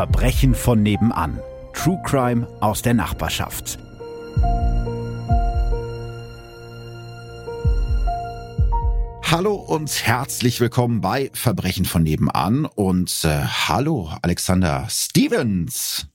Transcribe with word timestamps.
Verbrechen 0.00 0.54
von 0.54 0.82
nebenan. 0.82 1.40
True 1.74 2.00
Crime 2.06 2.48
aus 2.62 2.80
der 2.80 2.94
Nachbarschaft. 2.94 3.78
Hallo 9.22 9.56
und 9.56 9.90
herzlich 10.06 10.58
willkommen 10.58 11.02
bei 11.02 11.30
Verbrechen 11.34 11.84
von 11.84 12.02
nebenan 12.02 12.64
und 12.64 13.24
äh, 13.24 13.44
hallo 13.44 14.10
Alexander 14.22 14.86
Stevens. 14.88 16.06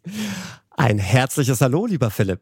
Ein 0.71 0.97
herzliches 0.97 1.61
Hallo, 1.61 1.85
lieber 1.85 2.09
Philipp. 2.09 2.41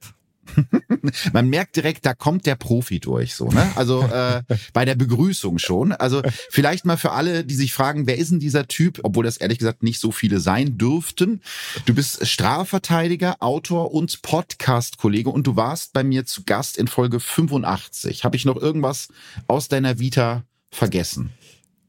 Man 1.33 1.49
merkt 1.49 1.75
direkt, 1.75 2.05
da 2.05 2.13
kommt 2.13 2.45
der 2.45 2.55
Profi 2.55 2.99
durch, 2.99 3.35
so, 3.35 3.49
ne? 3.49 3.71
Also 3.75 4.01
äh, 4.01 4.43
bei 4.73 4.85
der 4.85 4.95
Begrüßung 4.95 5.57
schon. 5.59 5.91
Also 5.91 6.21
vielleicht 6.49 6.85
mal 6.85 6.97
für 6.97 7.11
alle, 7.11 7.43
die 7.43 7.55
sich 7.55 7.73
fragen, 7.73 8.07
wer 8.07 8.17
ist 8.17 8.31
denn 8.31 8.39
dieser 8.39 8.67
Typ, 8.67 8.99
obwohl 9.03 9.25
das 9.25 9.37
ehrlich 9.37 9.59
gesagt 9.59 9.83
nicht 9.83 9.99
so 9.99 10.11
viele 10.11 10.39
sein 10.39 10.77
dürften. 10.77 11.41
Du 11.85 11.93
bist 11.93 12.25
Strafverteidiger, 12.25 13.37
Autor 13.39 13.93
und 13.93 14.21
Podcast-Kollege 14.21 15.29
und 15.29 15.47
du 15.47 15.55
warst 15.55 15.93
bei 15.93 16.03
mir 16.03 16.25
zu 16.25 16.43
Gast 16.43 16.77
in 16.77 16.87
Folge 16.87 17.19
85. 17.19 18.23
Habe 18.23 18.35
ich 18.35 18.45
noch 18.45 18.57
irgendwas 18.57 19.09
aus 19.47 19.67
deiner 19.67 19.99
Vita 19.99 20.43
vergessen? 20.71 21.31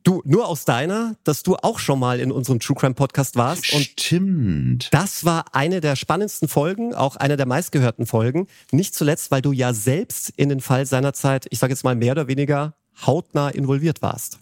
Du, 0.04 0.20
nur 0.26 0.46
aus 0.48 0.66
deiner, 0.66 1.16
dass 1.24 1.42
du 1.42 1.56
auch 1.56 1.78
schon 1.78 1.98
mal 1.98 2.20
in 2.20 2.30
unserem 2.30 2.60
True 2.60 2.76
Crime 2.76 2.94
Podcast 2.94 3.36
warst. 3.36 3.72
Und 3.72 3.84
Stimmt. 3.84 4.88
Das 4.92 5.24
war 5.24 5.54
eine 5.54 5.80
der 5.80 5.96
spannendsten 5.96 6.46
Folgen, 6.46 6.94
auch 6.94 7.16
eine 7.16 7.38
der 7.38 7.46
meistgehörten 7.46 8.04
Folgen. 8.04 8.46
Nicht 8.70 8.94
zuletzt, 8.94 9.30
weil 9.30 9.40
du 9.40 9.52
ja 9.52 9.72
selbst 9.72 10.28
in 10.36 10.50
den 10.50 10.60
Fall 10.60 10.84
seinerzeit, 10.84 11.46
ich 11.48 11.58
sage 11.58 11.72
jetzt 11.72 11.84
mal 11.84 11.96
mehr 11.96 12.12
oder 12.12 12.28
weniger 12.28 12.74
hautnah 13.06 13.48
involviert 13.48 14.02
warst. 14.02 14.40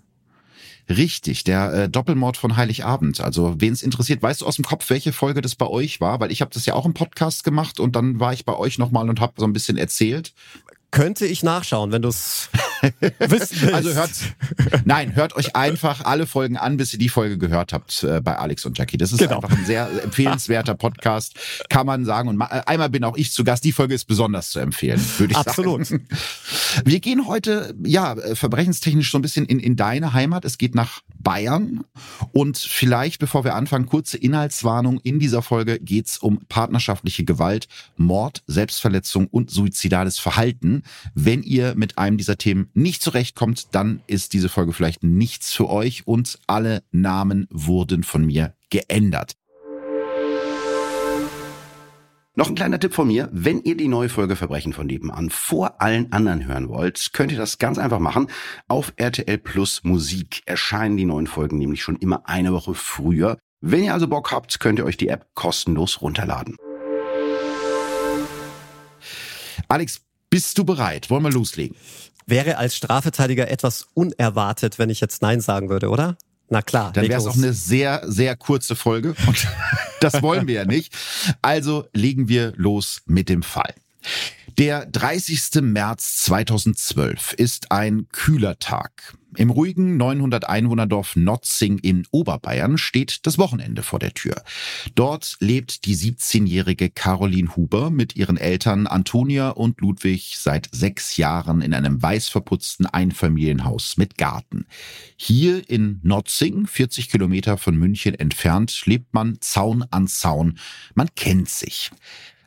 Richtig, 0.89 1.45
der 1.45 1.73
äh, 1.73 1.89
Doppelmord 1.89 2.37
von 2.37 2.57
Heiligabend. 2.57 3.21
Also, 3.21 3.55
wen 3.59 3.73
es 3.73 3.83
interessiert, 3.83 4.21
weißt 4.21 4.41
du 4.41 4.47
aus 4.47 4.57
dem 4.57 4.65
Kopf, 4.65 4.91
welche 4.91 5.13
Folge 5.13 5.41
das 5.41 5.55
bei 5.55 5.67
euch 5.67 6.01
war? 6.01 6.19
Weil 6.19 6.33
ich 6.33 6.41
habe 6.41 6.51
das 6.53 6.67
ja 6.67 6.75
auch 6.75 6.87
im 6.87 6.93
Podcast 6.93 7.45
gemacht 7.45 7.79
und 7.79 7.95
dann 7.95 8.19
war 8.19 8.33
ich 8.33 8.45
bei 8.45 8.57
euch 8.57 8.79
nochmal 8.79 9.09
und 9.09 9.21
habe 9.21 9.35
so 9.37 9.45
ein 9.45 9.53
bisschen 9.53 9.77
erzählt. 9.77 10.35
Könnte 10.93 11.27
ich 11.27 11.43
nachschauen, 11.43 11.91
wenn 11.91 12.03
du 12.03 12.11
es 12.11 12.51
wissen 13.01 13.63
willst. 13.63 13.75
Also 13.75 13.95
hört, 13.95 14.11
nein, 14.85 15.17
hört 15.17 15.35
euch 15.37 15.57
einfach 15.57 16.05
alle 16.05 16.27
Folgen 16.27 16.59
an, 16.59 16.77
bis 16.77 16.93
ihr 16.93 16.99
die 16.99 17.09
Folge 17.09 17.39
gehört 17.39 17.73
habt 17.73 18.05
äh, 18.05 18.21
bei 18.21 18.37
Alex 18.37 18.67
und 18.67 18.77
Jackie. 18.77 18.99
Das 18.99 19.11
ist 19.11 19.19
genau. 19.19 19.37
einfach 19.37 19.57
ein 19.57 19.65
sehr 19.65 19.89
empfehlenswerter 20.05 20.75
Podcast, 20.75 21.35
kann 21.71 21.87
man 21.87 22.05
sagen. 22.05 22.29
Und 22.29 22.41
äh, 22.43 22.61
einmal 22.67 22.91
bin 22.91 23.05
auch 23.05 23.17
ich 23.17 23.33
zu 23.33 23.43
Gast. 23.43 23.65
Die 23.65 23.73
Folge 23.73 23.95
ist 23.95 24.05
besonders 24.05 24.51
zu 24.51 24.59
empfehlen, 24.59 25.03
würde 25.17 25.33
ich 25.33 25.39
Absolut. 25.39 25.87
sagen. 25.87 26.07
Absolut. 26.11 26.85
Wir 26.85 27.01
gehen 27.01 27.27
heute, 27.27 27.75
ja, 27.85 28.13
äh, 28.13 28.37
verbrechenstechnisch 28.37 29.11
so 29.11 29.19
ein 29.19 29.23
bisschen 29.23 29.47
in, 29.47 29.61
in 29.61 29.77
deine 29.77 30.13
Heimat. 30.13 30.45
Es 30.45 30.59
geht 30.59 30.75
nach 30.75 31.01
Bayern. 31.23 31.85
Und 32.33 32.59
vielleicht, 32.59 33.19
bevor 33.19 33.45
wir 33.45 33.55
anfangen, 33.55 33.87
kurze 33.87 34.19
Inhaltswarnung. 34.19 35.01
In 35.01 35.19
dieser 35.19 35.43
Folge 35.43 35.79
geht's 35.79 36.19
um 36.19 36.41
partnerschaftliche 36.49 37.25
Gewalt, 37.25 37.69
Mord, 37.97 38.43
Selbstverletzung 38.47 39.29
und 39.29 39.51
suizidales 39.51 40.19
Verhalten. 40.19 40.82
Wenn 41.15 41.43
ihr 41.43 41.75
mit 41.75 41.99
einem 41.99 42.17
dieser 42.17 42.39
Themen 42.39 42.71
nicht 42.75 43.03
zurechtkommt, 43.03 43.75
dann 43.75 44.03
ist 44.07 44.33
diese 44.33 44.49
Folge 44.49 44.73
vielleicht 44.73 45.03
nichts 45.03 45.53
für 45.53 45.69
euch 45.69 46.07
und 46.07 46.39
alle 46.47 46.83
Namen 46.91 47.47
wurden 47.51 48.03
von 48.05 48.25
mir 48.25 48.55
geändert. 48.71 49.37
Noch 52.35 52.49
ein 52.49 52.55
kleiner 52.55 52.81
Tipp 52.81 52.95
von 52.95 53.09
mir. 53.09 53.29
Wenn 53.31 53.61
ihr 53.61 53.77
die 53.77 53.89
neue 53.89 54.09
Folge 54.09 54.37
Verbrechen 54.37 54.73
von 54.73 54.87
nebenan 54.87 55.29
vor 55.29 55.83
allen 55.83 56.13
anderen 56.13 56.47
hören 56.47 56.71
wollt, 56.71 57.11
könnt 57.13 57.31
ihr 57.31 57.37
das 57.37 57.59
ganz 57.59 57.77
einfach 57.77 57.99
machen. 57.99 58.29
Auf 58.69 58.95
RTL 58.97 59.37
Plus 59.37 59.85
Musik 59.85 60.41
erscheinen 60.47 60.97
die 60.97 61.05
neuen 61.05 61.27
Folgen 61.27 61.59
nämlich 61.59 61.83
schon 61.83 61.97
immer 61.97 62.27
eine 62.27 62.55
Woche 62.55 62.73
früher. 62.73 63.37
Wenn 63.61 63.85
ihr 63.85 63.93
also 63.93 64.09
Bock 64.09 64.33
habt, 64.33 64.61
könnt 64.61 64.79
ihr 64.79 64.87
euch 64.87 64.97
die 64.97 65.09
App 65.09 65.27
kostenlos 65.35 66.01
runterladen. 66.01 66.57
Alex, 69.69 70.01
bist 70.33 70.57
du 70.57 70.65
bereit? 70.65 71.11
Wollen 71.11 71.25
wir 71.25 71.31
loslegen? 71.31 71.77
Wäre 72.25 72.57
als 72.57 72.75
Strafverteidiger 72.75 73.51
etwas 73.51 73.89
unerwartet, 73.93 74.79
wenn 74.79 74.89
ich 74.89 74.99
jetzt 74.99 75.21
Nein 75.21 75.43
sagen 75.43 75.69
würde, 75.69 75.91
oder? 75.91 76.17
Na 76.49 76.63
klar. 76.63 76.91
Dann 76.95 77.07
wäre 77.07 77.21
es 77.21 77.27
auch 77.27 77.37
eine 77.37 77.53
sehr, 77.53 78.01
sehr 78.07 78.35
kurze 78.37 78.75
Folge. 78.75 79.15
Und 79.27 79.47
das 80.01 80.23
wollen 80.23 80.47
wir 80.47 80.55
ja 80.55 80.65
nicht. 80.65 80.97
Also 81.43 81.85
legen 81.93 82.29
wir 82.29 82.55
los 82.57 83.03
mit 83.05 83.29
dem 83.29 83.43
Fall. 83.43 83.75
Der 84.59 84.85
30. 84.85 85.63
März 85.63 86.17
2012 86.25 87.33
ist 87.33 87.73
ein 87.73 88.09
kühler 88.13 88.59
Tag. 88.59 89.17
Im 89.35 89.49
ruhigen 89.49 89.97
900 89.97 90.47
Einwohnerdorf 90.47 91.17
Notzing 91.17 91.79
in 91.79 92.07
Oberbayern 92.11 92.77
steht 92.77 93.27
das 93.27 93.39
Wochenende 93.39 93.83
vor 93.83 93.99
der 93.99 94.13
Tür. 94.13 94.43
Dort 94.95 95.37
lebt 95.41 95.87
die 95.87 95.97
17-jährige 95.97 96.91
Caroline 96.91 97.57
Huber 97.57 97.89
mit 97.89 98.15
ihren 98.15 98.37
Eltern 98.37 98.87
Antonia 98.87 99.49
und 99.49 99.81
Ludwig 99.81 100.35
seit 100.37 100.69
sechs 100.71 101.17
Jahren 101.17 101.63
in 101.63 101.73
einem 101.73 102.03
weiß 102.03 102.29
verputzten 102.29 102.85
Einfamilienhaus 102.85 103.97
mit 103.97 104.19
Garten. 104.19 104.67
Hier 105.17 105.69
in 105.71 105.99
Notzing, 106.03 106.67
40 106.67 107.09
Kilometer 107.09 107.57
von 107.57 107.79
München 107.79 108.15
entfernt, 108.15 108.83
lebt 108.85 109.15
man 109.15 109.41
Zaun 109.41 109.83
an 109.91 110.09
Zaun. 110.09 110.59
Man 110.95 111.09
kennt 111.15 111.49
sich. 111.49 111.91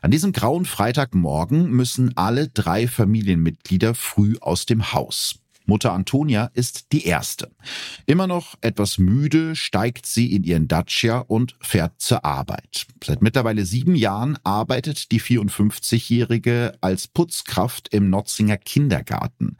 An 0.02 0.10
diesem 0.10 0.32
grauen 0.32 0.64
Freitagmorgen 0.64 1.70
müssen 1.70 2.16
alle 2.16 2.48
drei 2.48 2.86
Familienmitglieder 2.86 3.94
früh 3.94 4.36
aus 4.40 4.66
dem 4.66 4.92
Haus. 4.92 5.40
Mutter 5.66 5.92
Antonia 5.92 6.50
ist 6.54 6.92
die 6.92 7.06
erste. 7.06 7.50
Immer 8.06 8.28
noch 8.28 8.54
etwas 8.60 8.98
müde 8.98 9.56
steigt 9.56 10.06
sie 10.06 10.32
in 10.32 10.44
ihren 10.44 10.68
Dacia 10.68 11.18
und 11.18 11.56
fährt 11.60 12.00
zur 12.00 12.24
Arbeit. 12.24 12.86
Seit 13.04 13.20
mittlerweile 13.20 13.66
sieben 13.66 13.96
Jahren 13.96 14.38
arbeitet 14.44 15.10
die 15.10 15.20
54-Jährige 15.20 16.78
als 16.80 17.08
Putzkraft 17.08 17.92
im 17.92 18.10
Notzinger 18.10 18.58
Kindergarten. 18.58 19.58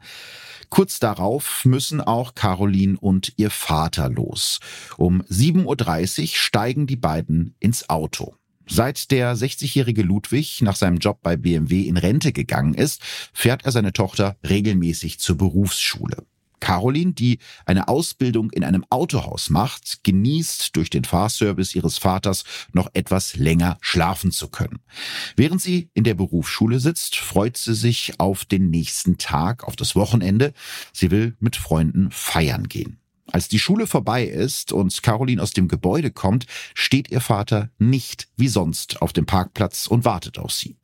Kurz 0.69 0.99
darauf 0.99 1.65
müssen 1.65 1.99
auch 1.99 2.35
Caroline 2.35 2.97
und 2.97 3.33
ihr 3.35 3.49
Vater 3.49 4.09
los. 4.09 4.59
Um 4.97 5.21
7.30 5.23 6.21
Uhr 6.21 6.27
steigen 6.27 6.87
die 6.87 6.95
beiden 6.95 7.55
ins 7.59 7.89
Auto. 7.89 8.36
Seit 8.67 9.11
der 9.11 9.35
60-jährige 9.35 10.03
Ludwig 10.03 10.61
nach 10.61 10.75
seinem 10.75 10.97
Job 10.97 11.19
bei 11.23 11.37
BMW 11.37 11.83
in 11.83 11.97
Rente 11.97 12.33
gegangen 12.33 12.73
ist, 12.73 13.01
fährt 13.33 13.65
er 13.65 13.71
seine 13.71 13.93
Tochter 13.93 14.37
regelmäßig 14.47 15.19
zur 15.19 15.37
Berufsschule. 15.37 16.25
Caroline, 16.59 17.13
die 17.13 17.39
eine 17.65 17.87
Ausbildung 17.87 18.49
in 18.51 18.63
einem 18.63 18.83
Autohaus 18.89 19.49
macht, 19.49 20.03
genießt 20.03 20.75
durch 20.75 20.89
den 20.89 21.03
Fahrservice 21.03 21.75
ihres 21.75 21.97
Vaters 21.97 22.43
noch 22.73 22.89
etwas 22.93 23.35
länger 23.35 23.77
schlafen 23.79 24.31
zu 24.31 24.49
können. 24.49 24.79
Während 25.35 25.61
sie 25.61 25.89
in 25.93 26.03
der 26.03 26.15
Berufsschule 26.15 26.79
sitzt, 26.79 27.15
freut 27.15 27.57
sie 27.57 27.75
sich 27.75 28.19
auf 28.19 28.45
den 28.45 28.69
nächsten 28.69 29.17
Tag, 29.17 29.63
auf 29.63 29.75
das 29.75 29.95
Wochenende. 29.95 30.53
Sie 30.93 31.11
will 31.11 31.35
mit 31.39 31.55
Freunden 31.55 32.11
feiern 32.11 32.67
gehen. 32.67 32.99
Als 33.31 33.49
die 33.49 33.59
Schule 33.59 33.87
vorbei 33.87 34.25
ist 34.25 34.71
und 34.71 35.03
Caroline 35.03 35.41
aus 35.41 35.51
dem 35.51 35.67
Gebäude 35.67 36.11
kommt, 36.11 36.45
steht 36.73 37.11
ihr 37.11 37.21
Vater 37.21 37.69
nicht 37.77 38.29
wie 38.37 38.47
sonst 38.47 39.01
auf 39.01 39.13
dem 39.13 39.25
Parkplatz 39.25 39.87
und 39.87 40.05
wartet 40.05 40.39
auf 40.39 40.51
sie. 40.51 40.77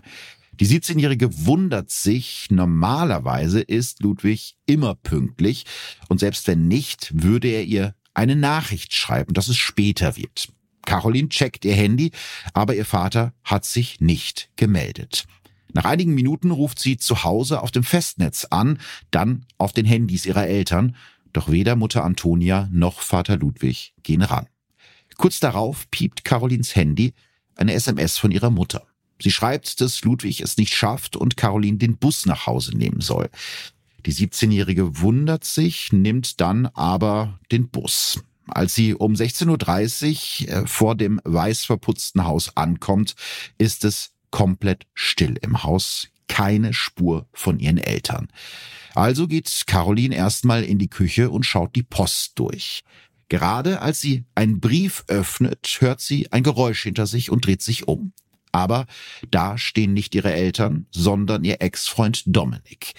Die 0.59 0.68
17-Jährige 0.68 1.46
wundert 1.46 1.90
sich, 1.90 2.48
normalerweise 2.52 3.62
ist 3.62 4.04
Ludwig 4.04 4.56
immer 4.66 4.94
pünktlich 4.94 5.66
und 6.09 6.20
selbst 6.20 6.48
wenn 6.48 6.68
nicht, 6.68 7.12
würde 7.16 7.48
er 7.48 7.64
ihr 7.64 7.96
eine 8.14 8.36
Nachricht 8.36 8.94
schreiben, 8.94 9.34
dass 9.34 9.48
es 9.48 9.58
später 9.58 10.16
wird. 10.16 10.50
Caroline 10.86 11.30
checkt 11.30 11.66
ihr 11.66 11.74
Handy, 11.74 12.12
aber 12.54 12.75
ihr 12.75 12.86
Vater 12.86 13.34
hat 13.44 13.66
sich 13.66 14.00
nicht 14.00 14.50
gemeldet. 14.56 15.25
Nach 15.74 15.86
einigen 15.86 16.14
Minuten 16.14 16.52
ruft 16.52 16.78
sie 16.78 16.98
zu 16.98 17.24
Hause 17.24 17.62
auf 17.62 17.72
dem 17.72 17.84
Festnetz 17.84 18.46
an, 18.46 18.80
dann 19.10 19.46
auf 19.58 19.74
den 19.74 19.86
Handys 19.86 20.28
ihrer 20.28 20.46
Eltern 20.46 20.96
doch 21.34 21.50
weder 21.50 21.75
Mutter 21.75 22.04
Antonia 22.04 22.69
noch 22.72 23.02
Vater 23.02 23.38
Ludwig 23.38 23.94
gehen 24.04 24.22
ran. 24.22 24.48
Kurz 25.18 25.40
darauf 25.40 25.90
piept 25.92 26.24
Carolins 26.24 26.75
Handy 26.75 27.13
eine 27.56 27.74
SMS 27.74 28.18
von 28.18 28.31
ihrer 28.31 28.50
Mutter. 28.50 28.88
Sie 29.22 29.31
schreibt, 29.31 29.80
dass 29.80 30.04
Ludwig 30.04 30.42
es 30.42 30.57
nicht 30.57 30.74
schafft 30.74 31.16
und 31.16 31.38
Caroline 31.38 31.78
den 31.78 31.98
Bus 31.98 32.25
nach 32.25 32.48
Hause 32.48 32.75
nehmen 32.78 33.02
soll. 33.02 33.30
Die 34.06 34.13
17-Jährige 34.13 35.00
wundert 35.00 35.46
sich, 35.46 35.94
nimmt 35.94 36.42
dann 36.42 36.66
aber 36.68 37.40
den 37.52 37.69
Bus. 37.69 38.22
Als 38.48 38.75
sie 38.75 38.94
um 38.94 39.13
16.30 39.13 40.48
Uhr 40.48 40.54
äh, 40.54 40.68
vor 40.68 40.96
dem 40.96 41.22
weiß 41.24 41.63
verputzten 41.63 42.25
Haus 42.25 42.57
ankommt, 42.57 43.16
ist 43.57 43.86
es 43.86 44.12
komplett 44.31 44.86
still 44.94 45.38
im 45.42 45.63
Haus. 45.63 46.10
Keine 46.28 46.74
Spur 46.74 47.28
von 47.34 47.60
ihren 47.60 47.78
Eltern. 47.78 48.28
Also 48.96 49.28
geht 49.28 49.64
Caroline 49.66 50.16
erstmal 50.16 50.64
in 50.64 50.80
die 50.80 50.90
Küche 50.90 51.30
und 51.30 51.44
schaut 51.44 51.75
die 51.75 51.84
Post 51.84 52.34
durch. 52.40 52.84
Gerade 53.30 53.81
als 53.81 54.00
sie 54.00 54.25
einen 54.36 54.60
Brief 54.60 55.04
öffnet, 55.08 55.78
hört 55.80 56.02
sie 56.02 56.31
ein 56.31 56.44
Geräusch 56.44 56.84
hinter 56.84 57.08
sich 57.08 57.31
und 57.31 57.46
dreht 57.46 57.62
sich 57.62 57.88
um. 57.88 58.14
Aber 58.52 58.86
da 59.31 59.58
stehen 59.58 59.94
nicht 59.94 60.14
ihre 60.14 60.31
Eltern, 60.31 60.86
sondern 60.92 61.44
ihr 61.44 61.62
Ex-Freund 61.62 62.24
Dominik. 62.28 62.94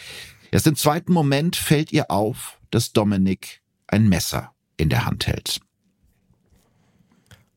Erst 0.51 0.67
im 0.67 0.75
zweiten 0.75 1.13
Moment 1.13 1.55
fällt 1.55 1.93
ihr 1.93 2.11
auf, 2.11 2.59
dass 2.71 2.93
Dominik 2.93 3.63
ein 3.87 4.09
Messer 4.09 4.53
in 4.77 4.89
der 4.89 5.07
Hand 5.07 5.29
hält. 5.29 5.61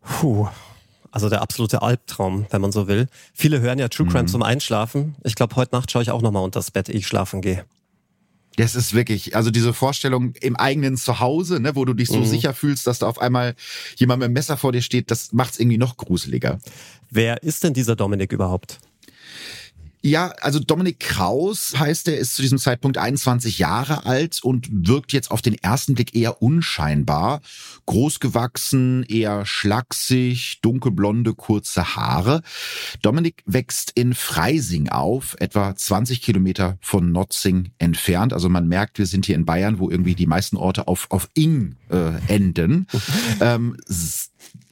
Puh, 0.01 0.47
Also 1.11 1.29
der 1.29 1.41
absolute 1.41 1.81
Albtraum, 1.81 2.45
wenn 2.49 2.61
man 2.61 2.71
so 2.71 2.87
will. 2.87 3.07
Viele 3.33 3.61
hören 3.61 3.79
ja 3.79 3.87
True 3.87 4.07
Crime 4.07 4.23
mhm. 4.23 4.27
zum 4.27 4.43
Einschlafen. 4.43 5.15
Ich 5.23 5.35
glaube, 5.35 5.55
heute 5.55 5.75
Nacht 5.75 5.91
schaue 5.91 6.01
ich 6.01 6.11
auch 6.11 6.21
nochmal 6.21 6.43
unter 6.43 6.59
das 6.59 6.71
Bett, 6.71 6.89
ehe 6.89 6.97
ich 6.97 7.07
schlafen 7.07 7.41
gehe. 7.41 7.65
Das 8.57 8.73
ist 8.73 8.95
wirklich, 8.95 9.35
also 9.35 9.51
diese 9.51 9.71
Vorstellung 9.71 10.33
im 10.41 10.55
eigenen 10.55 10.97
Zuhause, 10.97 11.59
ne, 11.59 11.75
wo 11.75 11.85
du 11.85 11.93
dich 11.93 12.07
so 12.07 12.17
mhm. 12.17 12.25
sicher 12.25 12.55
fühlst, 12.55 12.87
dass 12.87 12.99
da 12.99 13.07
auf 13.07 13.21
einmal 13.21 13.53
jemand 13.97 14.19
mit 14.19 14.25
einem 14.25 14.33
Messer 14.33 14.57
vor 14.57 14.71
dir 14.71 14.81
steht, 14.81 15.11
das 15.11 15.31
macht's 15.31 15.59
irgendwie 15.59 15.77
noch 15.77 15.95
gruseliger. 15.95 16.59
Wer 17.11 17.43
ist 17.43 17.63
denn 17.63 17.73
dieser 17.73 17.95
Dominik 17.95 18.31
überhaupt? 18.31 18.79
Ja, 20.07 20.33
also 20.39 20.59
Dominik 20.59 21.01
Kraus 21.01 21.77
heißt 21.77 22.07
er, 22.07 22.17
ist 22.17 22.37
zu 22.37 22.41
diesem 22.41 22.59
Zeitpunkt 22.59 22.97
21 22.97 23.59
Jahre 23.59 24.05
alt 24.05 24.41
und 24.41 24.69
wirkt 24.71 25.11
jetzt 25.11 25.31
auf 25.31 25.41
den 25.41 25.55
ersten 25.55 25.95
Blick 25.95 26.15
eher 26.15 26.41
unscheinbar. 26.41 27.41
Großgewachsen, 27.87 29.03
eher 29.03 29.45
schlaksig, 29.45 30.61
dunkelblonde, 30.61 31.33
kurze 31.33 31.97
Haare. 31.97 32.41
Dominik 33.01 33.43
wächst 33.45 33.91
in 33.95 34.13
Freising 34.13 34.87
auf, 34.87 35.35
etwa 35.41 35.75
20 35.75 36.21
Kilometer 36.21 36.77
von 36.79 37.11
Notzing 37.11 37.71
entfernt. 37.77 38.31
Also 38.31 38.47
man 38.47 38.65
merkt, 38.65 38.99
wir 38.99 39.07
sind 39.07 39.25
hier 39.25 39.35
in 39.35 39.43
Bayern, 39.43 39.77
wo 39.77 39.89
irgendwie 39.89 40.15
die 40.15 40.25
meisten 40.25 40.55
Orte 40.55 40.87
auf, 40.87 41.07
auf 41.09 41.27
Ing 41.33 41.75
äh, 41.89 42.33
enden. 42.33 42.87
ähm, 43.41 43.75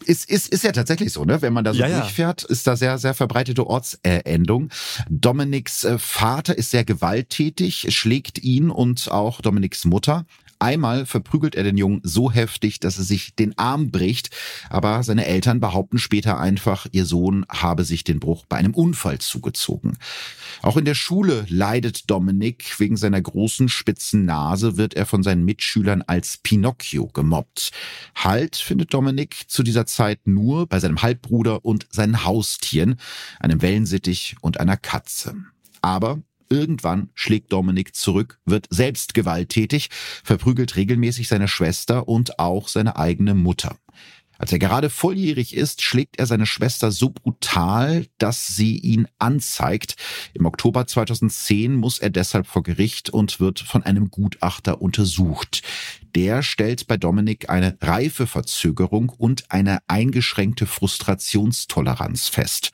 ist, 0.05 0.29
ist, 0.29 0.47
ist 0.47 0.63
ja 0.63 0.71
tatsächlich 0.71 1.11
so, 1.11 1.25
ne? 1.25 1.41
Wenn 1.41 1.53
man 1.53 1.63
da 1.63 1.73
so 1.73 1.79
ja, 1.79 1.99
durchfährt, 1.99 2.43
ist 2.43 2.67
da 2.67 2.75
sehr, 2.75 2.97
sehr 2.97 3.13
verbreitete 3.13 3.67
Ortsendung. 3.67 4.69
Dominiks 5.09 5.83
äh, 5.83 5.97
Vater 5.97 6.57
ist 6.57 6.71
sehr 6.71 6.85
gewalttätig, 6.85 7.87
schlägt 7.89 8.39
ihn 8.43 8.69
und 8.69 9.11
auch 9.11 9.41
Dominiks 9.41 9.85
Mutter. 9.85 10.25
Einmal 10.59 11.05
verprügelt 11.05 11.55
er 11.55 11.63
den 11.63 11.77
Jungen 11.77 12.01
so 12.03 12.31
heftig, 12.31 12.79
dass 12.79 12.97
er 12.97 13.03
sich 13.03 13.35
den 13.35 13.57
Arm 13.57 13.91
bricht, 13.91 14.29
aber 14.69 15.03
seine 15.03 15.25
Eltern 15.25 15.59
behaupten 15.59 15.97
später 15.97 16.39
einfach, 16.39 16.87
ihr 16.91 17.05
Sohn 17.05 17.45
habe 17.49 17.83
sich 17.83 18.03
den 18.03 18.19
Bruch 18.19 18.45
bei 18.47 18.57
einem 18.57 18.73
Unfall 18.73 19.19
zugezogen. 19.19 19.97
Auch 20.61 20.77
in 20.77 20.85
der 20.85 20.95
Schule 20.95 21.45
leidet 21.49 22.09
Dominik. 22.09 22.79
Wegen 22.79 22.97
seiner 22.97 23.21
großen 23.21 23.69
spitzen 23.69 24.25
Nase 24.25 24.77
wird 24.77 24.93
er 24.93 25.05
von 25.05 25.23
seinen 25.23 25.45
Mitschülern 25.45 26.01
als 26.01 26.37
Pinocchio 26.37 27.07
gemobbt. 27.07 27.71
Halt 28.15 28.55
findet 28.55 28.93
Dominik 28.93 29.45
zu 29.47 29.63
dieser 29.63 29.85
Zeit 29.85 30.25
nur 30.25 30.67
bei 30.67 30.79
seinem 30.79 31.01
Halbbruder 31.01 31.65
und 31.65 31.87
seinen 31.91 32.23
Haustieren, 32.23 32.95
einem 33.39 33.61
Wellensittich 33.61 34.35
und 34.41 34.59
einer 34.59 34.77
Katze. 34.77 35.35
Aber 35.81 36.21
Irgendwann 36.49 37.09
schlägt 37.13 37.51
Dominik 37.51 37.95
zurück, 37.95 38.39
wird 38.45 38.67
selbst 38.69 39.13
gewalttätig, 39.13 39.89
verprügelt 40.23 40.75
regelmäßig 40.75 41.27
seine 41.27 41.47
Schwester 41.47 42.07
und 42.07 42.39
auch 42.39 42.67
seine 42.67 42.97
eigene 42.97 43.33
Mutter. 43.33 43.77
Als 44.37 44.51
er 44.51 44.59
gerade 44.59 44.89
volljährig 44.89 45.55
ist, 45.55 45.81
schlägt 45.81 46.19
er 46.19 46.25
seine 46.25 46.45
Schwester 46.45 46.91
so 46.91 47.09
brutal, 47.09 48.05
dass 48.17 48.47
sie 48.47 48.77
ihn 48.77 49.07
anzeigt. 49.17 49.95
Im 50.33 50.45
Oktober 50.45 50.87
2010 50.87 51.73
muss 51.73 51.99
er 51.99 52.09
deshalb 52.09 52.47
vor 52.47 52.63
Gericht 52.63 53.09
und 53.09 53.39
wird 53.39 53.59
von 53.59 53.83
einem 53.83 54.09
Gutachter 54.11 54.81
untersucht. 54.81 55.61
Der 56.15 56.43
stellt 56.43 56.87
bei 56.87 56.97
Dominik 56.97 57.49
eine 57.49 57.77
Reifeverzögerung 57.81 59.09
und 59.09 59.51
eine 59.51 59.79
eingeschränkte 59.87 60.65
Frustrationstoleranz 60.65 62.27
fest. 62.27 62.71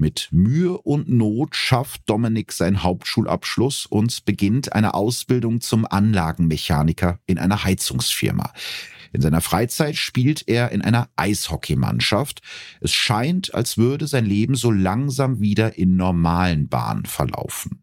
Mit 0.00 0.28
Mühe 0.30 0.78
und 0.78 1.08
Not 1.08 1.56
schafft 1.56 2.02
Dominik 2.08 2.52
seinen 2.52 2.84
Hauptschulabschluss 2.84 3.84
und 3.84 4.24
beginnt 4.24 4.72
eine 4.72 4.94
Ausbildung 4.94 5.60
zum 5.60 5.84
Anlagenmechaniker 5.84 7.18
in 7.26 7.36
einer 7.36 7.64
Heizungsfirma. 7.64 8.52
In 9.12 9.22
seiner 9.22 9.40
Freizeit 9.40 9.96
spielt 9.96 10.46
er 10.46 10.70
in 10.70 10.82
einer 10.82 11.08
Eishockeymannschaft. 11.16 12.42
Es 12.80 12.92
scheint, 12.92 13.52
als 13.54 13.76
würde 13.76 14.06
sein 14.06 14.24
Leben 14.24 14.54
so 14.54 14.70
langsam 14.70 15.40
wieder 15.40 15.76
in 15.76 15.96
normalen 15.96 16.68
Bahnen 16.68 17.04
verlaufen. 17.04 17.82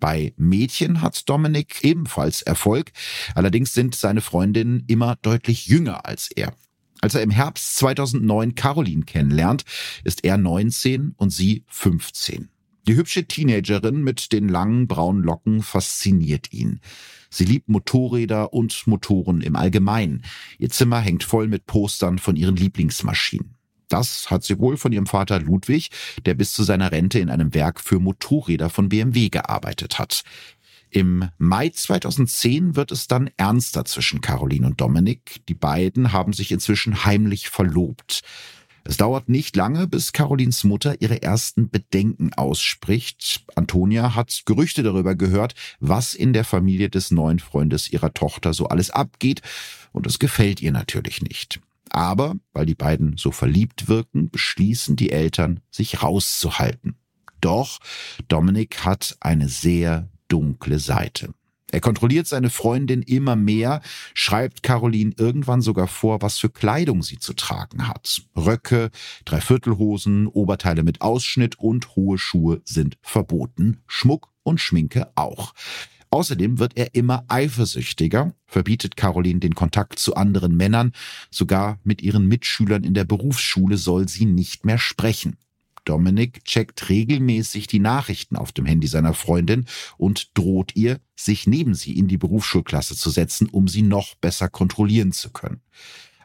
Bei 0.00 0.34
Mädchen 0.36 1.00
hat 1.00 1.30
Dominik 1.30 1.82
ebenfalls 1.82 2.42
Erfolg, 2.42 2.92
allerdings 3.34 3.72
sind 3.72 3.94
seine 3.94 4.20
Freundinnen 4.20 4.84
immer 4.86 5.16
deutlich 5.22 5.66
jünger 5.66 6.04
als 6.04 6.30
er. 6.30 6.52
Als 7.04 7.14
er 7.14 7.20
im 7.20 7.28
Herbst 7.28 7.76
2009 7.76 8.54
Caroline 8.54 9.02
kennenlernt, 9.04 9.66
ist 10.04 10.24
er 10.24 10.38
19 10.38 11.12
und 11.18 11.28
sie 11.28 11.62
15. 11.68 12.48
Die 12.88 12.96
hübsche 12.96 13.26
Teenagerin 13.26 14.02
mit 14.02 14.32
den 14.32 14.48
langen 14.48 14.88
braunen 14.88 15.22
Locken 15.22 15.62
fasziniert 15.62 16.54
ihn. 16.54 16.80
Sie 17.28 17.44
liebt 17.44 17.68
Motorräder 17.68 18.54
und 18.54 18.86
Motoren 18.86 19.42
im 19.42 19.54
Allgemeinen. 19.54 20.24
Ihr 20.58 20.70
Zimmer 20.70 20.98
hängt 20.98 21.24
voll 21.24 21.46
mit 21.46 21.66
Postern 21.66 22.18
von 22.18 22.36
ihren 22.36 22.56
Lieblingsmaschinen. 22.56 23.54
Das 23.88 24.30
hat 24.30 24.44
sie 24.44 24.58
wohl 24.58 24.78
von 24.78 24.90
ihrem 24.90 25.06
Vater 25.06 25.40
Ludwig, 25.40 25.90
der 26.24 26.32
bis 26.32 26.54
zu 26.54 26.62
seiner 26.62 26.90
Rente 26.90 27.18
in 27.18 27.28
einem 27.28 27.52
Werk 27.52 27.80
für 27.80 28.00
Motorräder 28.00 28.70
von 28.70 28.88
BMW 28.88 29.28
gearbeitet 29.28 29.98
hat. 29.98 30.22
Im 30.94 31.28
Mai 31.38 31.70
2010 31.70 32.76
wird 32.76 32.92
es 32.92 33.08
dann 33.08 33.28
ernster 33.36 33.84
zwischen 33.84 34.20
Caroline 34.20 34.64
und 34.64 34.80
Dominik. 34.80 35.40
Die 35.48 35.54
beiden 35.54 36.12
haben 36.12 36.32
sich 36.32 36.52
inzwischen 36.52 37.04
heimlich 37.04 37.48
verlobt. 37.48 38.20
Es 38.84 38.96
dauert 38.96 39.28
nicht 39.28 39.56
lange, 39.56 39.88
bis 39.88 40.12
Carolins 40.12 40.62
Mutter 40.62 41.00
ihre 41.00 41.20
ersten 41.20 41.68
Bedenken 41.68 42.32
ausspricht. 42.34 43.44
Antonia 43.56 44.14
hat 44.14 44.42
Gerüchte 44.46 44.84
darüber 44.84 45.16
gehört, 45.16 45.56
was 45.80 46.14
in 46.14 46.32
der 46.32 46.44
Familie 46.44 46.90
des 46.90 47.10
neuen 47.10 47.40
Freundes 47.40 47.90
ihrer 47.90 48.14
Tochter 48.14 48.54
so 48.54 48.68
alles 48.68 48.90
abgeht, 48.90 49.42
und 49.90 50.06
es 50.06 50.20
gefällt 50.20 50.62
ihr 50.62 50.70
natürlich 50.70 51.22
nicht. 51.22 51.60
Aber 51.90 52.36
weil 52.52 52.66
die 52.66 52.76
beiden 52.76 53.16
so 53.16 53.32
verliebt 53.32 53.88
wirken, 53.88 54.30
beschließen 54.30 54.94
die 54.94 55.10
Eltern, 55.10 55.58
sich 55.72 56.04
rauszuhalten. 56.04 56.94
Doch 57.40 57.80
Dominik 58.28 58.84
hat 58.84 59.16
eine 59.18 59.48
sehr 59.48 60.08
dunkle 60.28 60.78
Seite. 60.78 61.34
Er 61.74 61.80
kontrolliert 61.80 62.28
seine 62.28 62.50
Freundin 62.50 63.02
immer 63.02 63.34
mehr, 63.34 63.80
schreibt 64.14 64.62
Caroline 64.62 65.12
irgendwann 65.18 65.60
sogar 65.60 65.88
vor, 65.88 66.22
was 66.22 66.38
für 66.38 66.50
Kleidung 66.50 67.02
sie 67.02 67.18
zu 67.18 67.32
tragen 67.32 67.88
hat. 67.88 68.22
Röcke, 68.36 68.90
Dreiviertelhosen, 69.24 70.28
Oberteile 70.28 70.84
mit 70.84 71.00
Ausschnitt 71.00 71.58
und 71.58 71.96
hohe 71.96 72.16
Schuhe 72.16 72.62
sind 72.64 72.96
verboten. 73.02 73.82
Schmuck 73.88 74.28
und 74.44 74.60
Schminke 74.60 75.10
auch. 75.16 75.52
Außerdem 76.10 76.60
wird 76.60 76.76
er 76.76 76.94
immer 76.94 77.24
eifersüchtiger, 77.26 78.36
verbietet 78.46 78.96
Caroline 78.96 79.40
den 79.40 79.56
Kontakt 79.56 79.98
zu 79.98 80.14
anderen 80.14 80.56
Männern, 80.56 80.92
sogar 81.28 81.80
mit 81.82 82.02
ihren 82.02 82.28
Mitschülern 82.28 82.84
in 82.84 82.94
der 82.94 83.02
Berufsschule 83.02 83.78
soll 83.78 84.08
sie 84.08 84.26
nicht 84.26 84.64
mehr 84.64 84.78
sprechen. 84.78 85.38
Dominik 85.84 86.44
checkt 86.44 86.88
regelmäßig 86.88 87.66
die 87.66 87.80
Nachrichten 87.80 88.36
auf 88.36 88.52
dem 88.52 88.66
Handy 88.66 88.86
seiner 88.86 89.14
Freundin 89.14 89.66
und 89.96 90.36
droht 90.36 90.74
ihr, 90.76 91.00
sich 91.16 91.46
neben 91.46 91.74
sie 91.74 91.96
in 91.98 92.08
die 92.08 92.18
Berufsschulklasse 92.18 92.96
zu 92.96 93.10
setzen, 93.10 93.48
um 93.48 93.68
sie 93.68 93.82
noch 93.82 94.14
besser 94.16 94.48
kontrollieren 94.48 95.12
zu 95.12 95.30
können. 95.30 95.60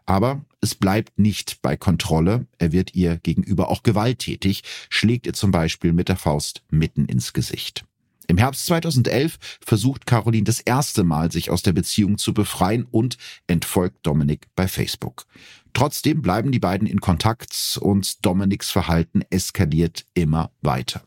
Aber 0.05 0.43
es 0.61 0.73
bleibt 0.73 1.19
nicht 1.19 1.61
bei 1.61 1.77
Kontrolle. 1.77 2.47
Er 2.57 2.71
wird 2.71 2.95
ihr 2.95 3.17
gegenüber 3.17 3.69
auch 3.69 3.83
gewalttätig, 3.83 4.63
schlägt 4.89 5.27
ihr 5.27 5.33
zum 5.33 5.51
Beispiel 5.51 5.93
mit 5.93 6.09
der 6.09 6.17
Faust 6.17 6.63
mitten 6.71 7.05
ins 7.05 7.33
Gesicht. 7.33 7.85
Im 8.29 8.37
Herbst 8.37 8.67
2011 8.67 9.39
versucht 9.65 10.05
Caroline 10.05 10.43
das 10.43 10.59
erste 10.59 11.03
Mal, 11.03 11.31
sich 11.31 11.49
aus 11.49 11.63
der 11.63 11.73
Beziehung 11.73 12.19
zu 12.19 12.31
befreien 12.31 12.85
und 12.85 13.17
entfolgt 13.47 14.05
Dominik 14.05 14.45
bei 14.55 14.67
Facebook. 14.67 15.25
Trotzdem 15.73 16.21
bleiben 16.21 16.51
die 16.51 16.59
beiden 16.59 16.87
in 16.87 17.01
Kontakt 17.01 17.79
und 17.81 18.23
Dominiks 18.23 18.69
Verhalten 18.69 19.23
eskaliert 19.31 20.05
immer 20.13 20.51
weiter. 20.61 21.01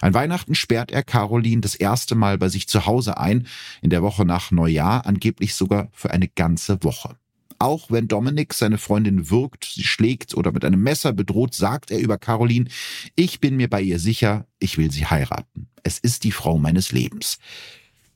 An 0.00 0.14
Weihnachten 0.14 0.54
sperrt 0.54 0.90
er 0.90 1.02
Caroline 1.02 1.60
das 1.60 1.74
erste 1.74 2.14
Mal 2.14 2.38
bei 2.38 2.48
sich 2.48 2.66
zu 2.66 2.86
Hause 2.86 3.18
ein, 3.18 3.46
in 3.82 3.90
der 3.90 4.02
Woche 4.02 4.24
nach 4.24 4.50
Neujahr 4.50 5.04
angeblich 5.04 5.54
sogar 5.54 5.90
für 5.92 6.12
eine 6.12 6.28
ganze 6.28 6.82
Woche. 6.82 7.18
Auch 7.64 7.90
wenn 7.90 8.08
Dominik 8.08 8.52
seine 8.52 8.76
Freundin 8.76 9.30
wirkt, 9.30 9.64
sie 9.64 9.84
schlägt 9.84 10.34
oder 10.34 10.52
mit 10.52 10.66
einem 10.66 10.82
Messer 10.82 11.14
bedroht, 11.14 11.54
sagt 11.54 11.90
er 11.90 11.98
über 11.98 12.18
Caroline, 12.18 12.68
ich 13.16 13.40
bin 13.40 13.56
mir 13.56 13.70
bei 13.70 13.80
ihr 13.80 13.98
sicher, 13.98 14.46
ich 14.58 14.76
will 14.76 14.90
sie 14.90 15.06
heiraten. 15.06 15.68
Es 15.82 15.98
ist 15.98 16.24
die 16.24 16.30
Frau 16.30 16.58
meines 16.58 16.92
Lebens. 16.92 17.38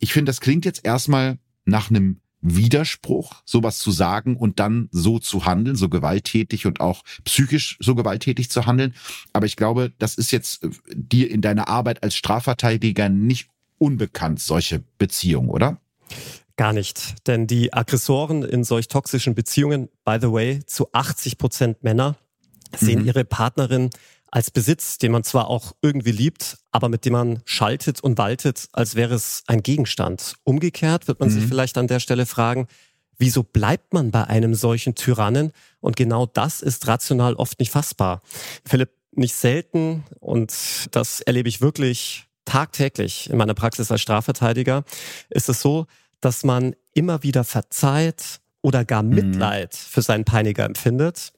Ich 0.01 0.13
finde, 0.13 0.29
das 0.29 0.43
klingt 0.43 0.67
jetzt 0.67 0.85
erstmal 0.85 1.39
nach 1.65 1.89
einem 1.89 2.21
Widerspruch, 2.43 3.37
sowas 3.47 3.79
zu 3.79 3.91
sagen 3.91 4.37
und 4.37 4.61
dann 4.61 4.91
so 4.93 5.19
zu 5.19 5.47
handeln, 5.47 5.77
so 5.77 5.89
gewalttätig 5.89 6.67
und 6.67 6.81
auch 6.81 7.03
psychisch 7.25 7.79
so 7.81 7.95
gewalttätig 7.95 8.51
zu 8.51 8.67
handeln. 8.67 8.93
Aber 9.33 9.47
ich 9.47 9.57
glaube, 9.57 9.95
das 9.99 10.17
ist 10.17 10.31
jetzt 10.31 10.63
äh, 10.63 10.69
dir 10.95 11.31
in 11.31 11.41
deiner 11.41 11.69
Arbeit 11.69 12.03
als 12.03 12.17
Strafverteidiger 12.17 13.09
nicht 13.09 13.49
unbekannt, 13.79 14.41
solche 14.41 14.85
Beziehungen, 14.99 15.49
oder? 15.49 15.81
Gar 16.59 16.73
nicht. 16.73 17.15
Denn 17.29 17.47
die 17.47 17.73
Aggressoren 17.73 18.43
in 18.43 18.65
solch 18.65 18.89
toxischen 18.89 19.37
Beziehungen, 19.37 19.89
by 20.05 20.19
the 20.21 20.33
way, 20.33 20.61
zu 20.67 20.89
80 20.93 21.39
Prozent 21.39 21.85
Männer, 21.85 22.17
sehen 22.77 23.03
mhm. 23.03 23.07
ihre 23.07 23.25
Partnerin 23.25 23.91
als 24.27 24.51
Besitz, 24.51 24.99
den 24.99 25.13
man 25.13 25.23
zwar 25.23 25.49
auch 25.49 25.77
irgendwie 25.83 26.11
liebt, 26.11 26.59
aber 26.73 26.89
mit 26.89 27.05
dem 27.05 27.13
man 27.13 27.43
schaltet 27.45 28.03
und 28.03 28.19
waltet, 28.19 28.69
als 28.73 28.97
wäre 28.97 29.15
es 29.15 29.45
ein 29.47 29.63
Gegenstand. 29.63 30.35
Umgekehrt 30.43 31.07
wird 31.07 31.21
man 31.21 31.29
mhm. 31.29 31.35
sich 31.35 31.45
vielleicht 31.47 31.79
an 31.79 31.87
der 31.87 32.01
Stelle 32.01 32.27
fragen, 32.27 32.67
Wieso 33.21 33.43
bleibt 33.43 33.93
man 33.95 34.13
bei 34.13 34.25
einem 34.25 34.55
solchen 34.55 34.95
Tyrannen? 34.95 35.51
Und 35.81 35.97
genau 35.97 36.27
das 36.27 36.63
ist 36.63 36.87
rational 36.87 37.35
oft 37.35 37.59
nicht 37.59 37.73
fassbar. 37.73 38.23
Philipp, 38.65 38.91
nicht 39.11 39.35
selten, 39.35 40.05
und 40.21 40.55
das 40.93 41.21
erlebe 41.21 41.49
ich 41.49 41.61
wirklich 41.61 42.29
tagtäglich 42.45 43.29
in 43.29 43.37
meiner 43.37 43.55
Praxis 43.55 43.91
als 43.91 44.03
Strafverteidiger, 44.03 44.85
ist 45.31 45.49
es 45.49 45.61
so, 45.61 45.87
dass 46.21 46.45
man 46.45 46.75
immer 46.95 47.23
wieder 47.23 47.45
verzeiht 47.45 48.41
oder 48.63 48.85
gar 48.85 49.03
mhm. 49.03 49.11
Mitleid 49.11 49.73
mhm. 49.73 49.91
für 49.91 50.03
seinen 50.03 50.25
Peiniger 50.25 50.65
empfindet. 50.65 51.33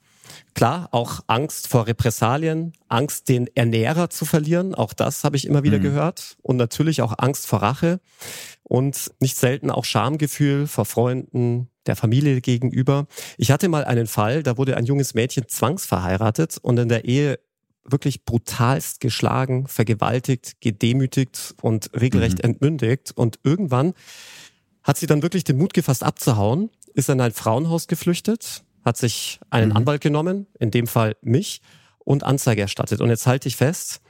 Klar, 0.55 0.89
auch 0.93 1.21
Angst 1.27 1.69
vor 1.69 1.87
Repressalien, 1.87 2.73
Angst, 2.89 3.29
den 3.29 3.49
Ernährer 3.55 4.11
zu 4.11 4.25
verlieren, 4.25 4.75
auch 4.75 4.93
das 4.93 5.25
habe 5.25 5.37
ich 5.37 5.47
immer 5.47 5.63
wieder 5.63 5.79
mhm. 5.79 5.83
gehört. 5.83 6.37
Und 6.43 6.57
natürlich 6.57 7.03
auch 7.03 7.15
Angst 7.19 7.47
vor 7.47 7.63
Rache 7.63 8.01
und 8.63 9.11
nicht 9.21 9.37
selten 9.37 9.71
auch 9.71 9.85
Schamgefühl 9.85 10.67
vor 10.67 10.85
Freunden, 10.85 11.69
der 11.87 11.97
Familie 11.97 12.41
gegenüber. 12.41 13.07
Ich 13.39 13.51
hatte 13.51 13.69
mal 13.69 13.85
einen 13.85 14.07
Fall, 14.07 14.43
da 14.43 14.57
wurde 14.57 14.77
ein 14.77 14.85
junges 14.85 15.15
Mädchen 15.15 15.49
zwangsverheiratet 15.49 16.59
und 16.59 16.79
in 16.79 16.89
der 16.89 17.05
Ehe 17.05 17.41
wirklich 17.85 18.25
brutalst 18.25 19.01
geschlagen, 19.01 19.67
vergewaltigt, 19.67 20.61
gedemütigt 20.61 21.55
und 21.63 21.91
regelrecht 21.99 22.39
mhm. 22.39 22.51
entmündigt. 22.51 23.13
Und 23.17 23.41
irgendwann 23.43 23.95
hat 24.83 24.97
sie 24.97 25.07
dann 25.07 25.23
wirklich 25.23 25.45
den 25.45 25.59
Mut 25.59 25.75
gefasst 25.75 26.03
abzuhauen, 26.03 26.71
ist 26.95 27.09
in 27.09 27.21
ein 27.21 27.33
Frauenhaus 27.33 27.87
geflüchtet, 27.87 28.65
hat 28.85 28.97
sich 28.97 29.41
einen 29.51 29.71
mhm. 29.71 29.77
Anwalt 29.77 30.01
genommen, 30.01 30.47
in 30.59 30.71
dem 30.71 30.87
Fall 30.87 31.17
mich, 31.23 31.61
und 31.99 32.25
Anzeige 32.25 32.63
erstattet. 32.63 33.01
Und 33.01 33.11
jetzt 33.11 33.27
halte 33.27 33.47
ich 33.47 33.57
fest, 33.57 34.01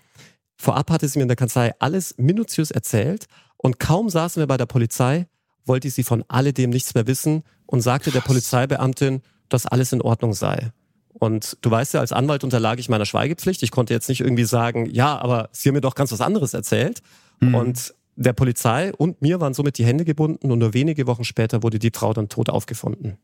vorab 0.56 0.90
hatte 0.90 1.08
sie 1.08 1.18
mir 1.18 1.24
in 1.24 1.28
der 1.28 1.36
Kanzlei 1.36 1.74
alles 1.80 2.14
minutiös 2.18 2.70
erzählt 2.70 3.26
und 3.56 3.78
kaum 3.78 4.08
saßen 4.08 4.40
wir 4.40 4.46
bei 4.46 4.56
der 4.56 4.66
Polizei, 4.66 5.26
wollte 5.64 5.90
sie 5.90 6.02
von 6.02 6.24
alledem 6.28 6.70
nichts 6.70 6.94
mehr 6.94 7.06
wissen 7.06 7.42
und 7.66 7.80
sagte 7.80 8.10
der 8.10 8.20
Polizeibeamtin, 8.20 9.22
dass 9.48 9.66
alles 9.66 9.92
in 9.92 10.00
Ordnung 10.00 10.32
sei. 10.32 10.72
Und 11.12 11.58
du 11.60 11.70
weißt 11.70 11.94
ja, 11.94 12.00
als 12.00 12.12
Anwalt 12.12 12.44
unterlag 12.44 12.78
ich 12.78 12.88
meiner 12.88 13.04
Schweigepflicht. 13.04 13.62
Ich 13.62 13.70
konnte 13.70 13.92
jetzt 13.92 14.08
nicht 14.08 14.20
irgendwie 14.20 14.44
sagen, 14.44 14.86
ja, 14.86 15.18
aber 15.18 15.50
sie 15.52 15.68
haben 15.68 15.74
mir 15.74 15.82
doch 15.82 15.94
ganz 15.94 16.12
was 16.12 16.20
anderes 16.22 16.54
erzählt. 16.54 17.02
Mhm. 17.40 17.54
Und 17.54 17.94
der 18.20 18.34
Polizei 18.34 18.92
und 18.92 19.22
mir 19.22 19.40
waren 19.40 19.54
somit 19.54 19.78
die 19.78 19.86
Hände 19.86 20.04
gebunden 20.04 20.52
und 20.52 20.58
nur 20.58 20.74
wenige 20.74 21.06
Wochen 21.06 21.24
später 21.24 21.62
wurde 21.62 21.78
die 21.78 21.90
Frau 21.92 22.12
dann 22.12 22.28
tot 22.28 22.50
aufgefunden. 22.50 23.16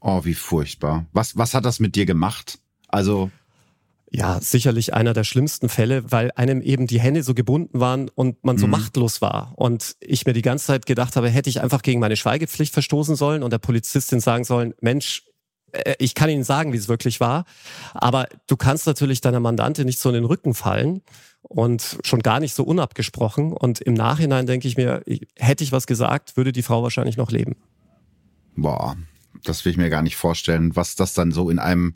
Oh, 0.00 0.24
wie 0.24 0.34
furchtbar. 0.34 1.04
Was, 1.12 1.36
was 1.36 1.52
hat 1.52 1.66
das 1.66 1.80
mit 1.80 1.94
dir 1.94 2.06
gemacht? 2.06 2.58
Also. 2.88 3.30
Ja, 4.10 4.40
sicherlich 4.40 4.94
einer 4.94 5.12
der 5.12 5.22
schlimmsten 5.24 5.68
Fälle, 5.68 6.10
weil 6.10 6.32
einem 6.34 6.62
eben 6.62 6.86
die 6.86 6.98
Hände 6.98 7.22
so 7.22 7.34
gebunden 7.34 7.78
waren 7.78 8.08
und 8.08 8.42
man 8.42 8.58
so 8.58 8.66
mhm. 8.66 8.72
machtlos 8.72 9.20
war. 9.20 9.52
Und 9.54 9.94
ich 10.00 10.26
mir 10.26 10.32
die 10.32 10.42
ganze 10.42 10.66
Zeit 10.66 10.86
gedacht 10.86 11.14
habe, 11.14 11.28
hätte 11.28 11.50
ich 11.50 11.60
einfach 11.60 11.82
gegen 11.82 12.00
meine 12.00 12.16
Schweigepflicht 12.16 12.72
verstoßen 12.72 13.14
sollen 13.14 13.42
und 13.42 13.52
der 13.52 13.58
Polizistin 13.58 14.18
sagen 14.18 14.44
sollen, 14.44 14.74
Mensch, 14.80 15.24
äh, 15.72 15.94
ich 15.98 16.14
kann 16.14 16.30
Ihnen 16.30 16.42
sagen, 16.42 16.72
wie 16.72 16.78
es 16.78 16.88
wirklich 16.88 17.20
war. 17.20 17.44
Aber 17.92 18.26
du 18.46 18.56
kannst 18.56 18.86
natürlich 18.86 19.20
deiner 19.20 19.40
Mandante 19.40 19.84
nicht 19.84 20.00
so 20.00 20.08
in 20.08 20.16
den 20.16 20.24
Rücken 20.24 20.54
fallen 20.54 21.02
und 21.42 21.98
schon 22.04 22.20
gar 22.20 22.40
nicht 22.40 22.54
so 22.54 22.64
unabgesprochen. 22.64 23.52
Und 23.52 23.80
im 23.80 23.94
Nachhinein 23.94 24.46
denke 24.46 24.68
ich 24.68 24.76
mir, 24.76 25.02
hätte 25.36 25.64
ich 25.64 25.72
was 25.72 25.86
gesagt, 25.86 26.36
würde 26.36 26.52
die 26.52 26.62
Frau 26.62 26.82
wahrscheinlich 26.82 27.16
noch 27.16 27.30
leben. 27.30 27.56
Boah, 28.56 28.96
das 29.44 29.64
will 29.64 29.72
ich 29.72 29.78
mir 29.78 29.90
gar 29.90 30.02
nicht 30.02 30.16
vorstellen, 30.16 30.76
was 30.76 30.96
das 30.96 31.14
dann 31.14 31.32
so 31.32 31.50
in 31.50 31.58
einem 31.58 31.94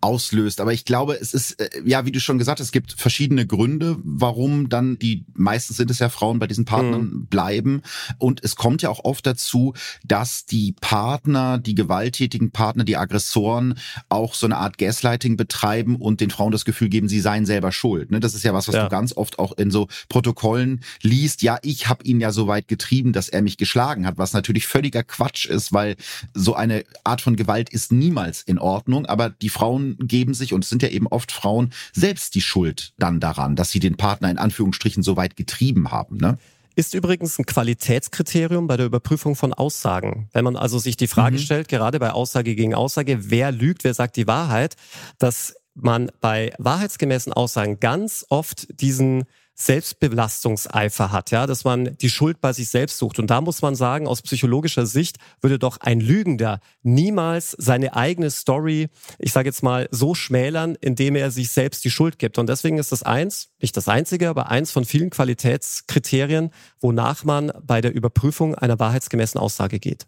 auslöst. 0.00 0.60
Aber 0.60 0.72
ich 0.72 0.84
glaube, 0.84 1.18
es 1.20 1.34
ist, 1.34 1.60
äh, 1.60 1.68
ja, 1.84 2.06
wie 2.06 2.12
du 2.12 2.20
schon 2.20 2.38
gesagt 2.38 2.60
hast, 2.60 2.66
es 2.66 2.72
gibt 2.72 2.92
verschiedene 2.92 3.46
Gründe, 3.46 3.96
warum 4.02 4.68
dann 4.68 4.98
die, 4.98 5.24
meistens 5.34 5.76
sind 5.76 5.90
es 5.90 5.98
ja 5.98 6.08
Frauen 6.08 6.38
bei 6.38 6.46
diesen 6.46 6.64
Partnern 6.64 7.02
mhm. 7.02 7.26
bleiben. 7.26 7.82
Und 8.18 8.42
es 8.42 8.56
kommt 8.56 8.82
ja 8.82 8.90
auch 8.90 9.04
oft 9.04 9.26
dazu, 9.26 9.74
dass 10.04 10.46
die 10.46 10.74
Partner, 10.80 11.58
die 11.58 11.74
gewalttätigen 11.74 12.50
Partner, 12.50 12.84
die 12.84 12.96
Aggressoren 12.96 13.78
auch 14.08 14.34
so 14.34 14.46
eine 14.46 14.56
Art 14.56 14.78
Gaslighting 14.78 15.36
betreiben 15.36 15.96
und 15.96 16.20
den 16.20 16.30
Frauen 16.30 16.52
das 16.52 16.64
Gefühl 16.64 16.88
geben, 16.88 17.08
sie 17.08 17.20
seien 17.20 17.46
selber 17.46 17.72
schuld. 17.72 18.10
Ne? 18.10 18.20
Das 18.20 18.34
ist 18.34 18.44
ja 18.44 18.54
was, 18.54 18.68
was 18.68 18.74
ja. 18.74 18.84
du 18.84 18.88
ganz 18.88 19.16
oft 19.16 19.38
auch 19.38 19.52
in 19.58 19.70
so 19.70 19.88
Protokollen 20.08 20.80
liest. 21.02 21.42
Ja, 21.42 21.58
ich 21.62 21.88
habe 21.88 22.04
ihn 22.04 22.20
ja 22.20 22.32
so 22.32 22.46
weit 22.46 22.68
getrieben, 22.68 23.12
dass 23.12 23.28
er 23.28 23.42
mich 23.42 23.56
geschlagen 23.56 24.06
hat, 24.06 24.18
was 24.18 24.32
natürlich 24.32 24.66
völliger 24.66 25.02
Quatsch 25.02 25.46
ist, 25.46 25.72
weil 25.72 25.96
so 26.34 26.54
eine 26.70 26.84
Art 27.04 27.20
von 27.20 27.36
Gewalt 27.36 27.70
ist 27.70 27.92
niemals 27.92 28.42
in 28.42 28.58
Ordnung, 28.58 29.06
aber 29.06 29.30
die 29.30 29.48
Frauen 29.48 29.96
geben 29.98 30.34
sich, 30.34 30.52
und 30.52 30.64
es 30.64 30.70
sind 30.70 30.82
ja 30.82 30.88
eben 30.88 31.06
oft 31.06 31.32
Frauen, 31.32 31.72
selbst 31.92 32.34
die 32.34 32.40
Schuld 32.40 32.92
dann 32.98 33.20
daran, 33.20 33.56
dass 33.56 33.70
sie 33.70 33.80
den 33.80 33.96
Partner 33.96 34.30
in 34.30 34.38
Anführungsstrichen 34.38 35.02
so 35.02 35.16
weit 35.16 35.36
getrieben 35.36 35.90
haben. 35.90 36.18
Ne? 36.18 36.38
Ist 36.74 36.94
übrigens 36.94 37.38
ein 37.38 37.46
Qualitätskriterium 37.46 38.68
bei 38.68 38.76
der 38.76 38.86
Überprüfung 38.86 39.34
von 39.34 39.52
Aussagen. 39.52 40.28
Wenn 40.32 40.44
man 40.44 40.56
also 40.56 40.78
sich 40.78 40.96
die 40.96 41.08
Frage 41.08 41.36
mhm. 41.36 41.40
stellt, 41.40 41.68
gerade 41.68 41.98
bei 41.98 42.12
Aussage 42.12 42.54
gegen 42.54 42.74
Aussage, 42.74 43.30
wer 43.30 43.50
lügt, 43.50 43.82
wer 43.84 43.94
sagt 43.94 44.16
die 44.16 44.26
Wahrheit, 44.26 44.76
dass 45.18 45.56
man 45.74 46.10
bei 46.20 46.52
wahrheitsgemäßen 46.58 47.32
Aussagen 47.32 47.80
ganz 47.80 48.24
oft 48.28 48.80
diesen 48.80 49.24
Selbstbelastungseifer 49.60 51.10
hat, 51.10 51.32
ja, 51.32 51.46
dass 51.46 51.64
man 51.64 51.96
die 51.98 52.10
Schuld 52.10 52.40
bei 52.40 52.52
sich 52.52 52.68
selbst 52.68 52.98
sucht. 52.98 53.18
Und 53.18 53.28
da 53.28 53.40
muss 53.40 53.60
man 53.60 53.74
sagen, 53.74 54.06
aus 54.06 54.22
psychologischer 54.22 54.86
Sicht 54.86 55.16
würde 55.40 55.58
doch 55.58 55.78
ein 55.80 56.00
Lügender 56.00 56.60
niemals 56.82 57.56
seine 57.58 57.96
eigene 57.96 58.30
Story, 58.30 58.88
ich 59.18 59.32
sage 59.32 59.48
jetzt 59.48 59.64
mal, 59.64 59.88
so 59.90 60.14
schmälern, 60.14 60.76
indem 60.80 61.16
er 61.16 61.32
sich 61.32 61.50
selbst 61.50 61.84
die 61.84 61.90
Schuld 61.90 62.20
gibt. 62.20 62.38
Und 62.38 62.48
deswegen 62.48 62.78
ist 62.78 62.92
das 62.92 63.02
eins, 63.02 63.48
nicht 63.60 63.76
das 63.76 63.88
einzige, 63.88 64.28
aber 64.28 64.48
eins 64.48 64.70
von 64.70 64.84
vielen 64.84 65.10
Qualitätskriterien, 65.10 66.50
wonach 66.80 67.24
man 67.24 67.52
bei 67.60 67.80
der 67.80 67.92
Überprüfung 67.92 68.54
einer 68.54 68.78
wahrheitsgemäßen 68.78 69.40
Aussage 69.40 69.80
geht. 69.80 70.06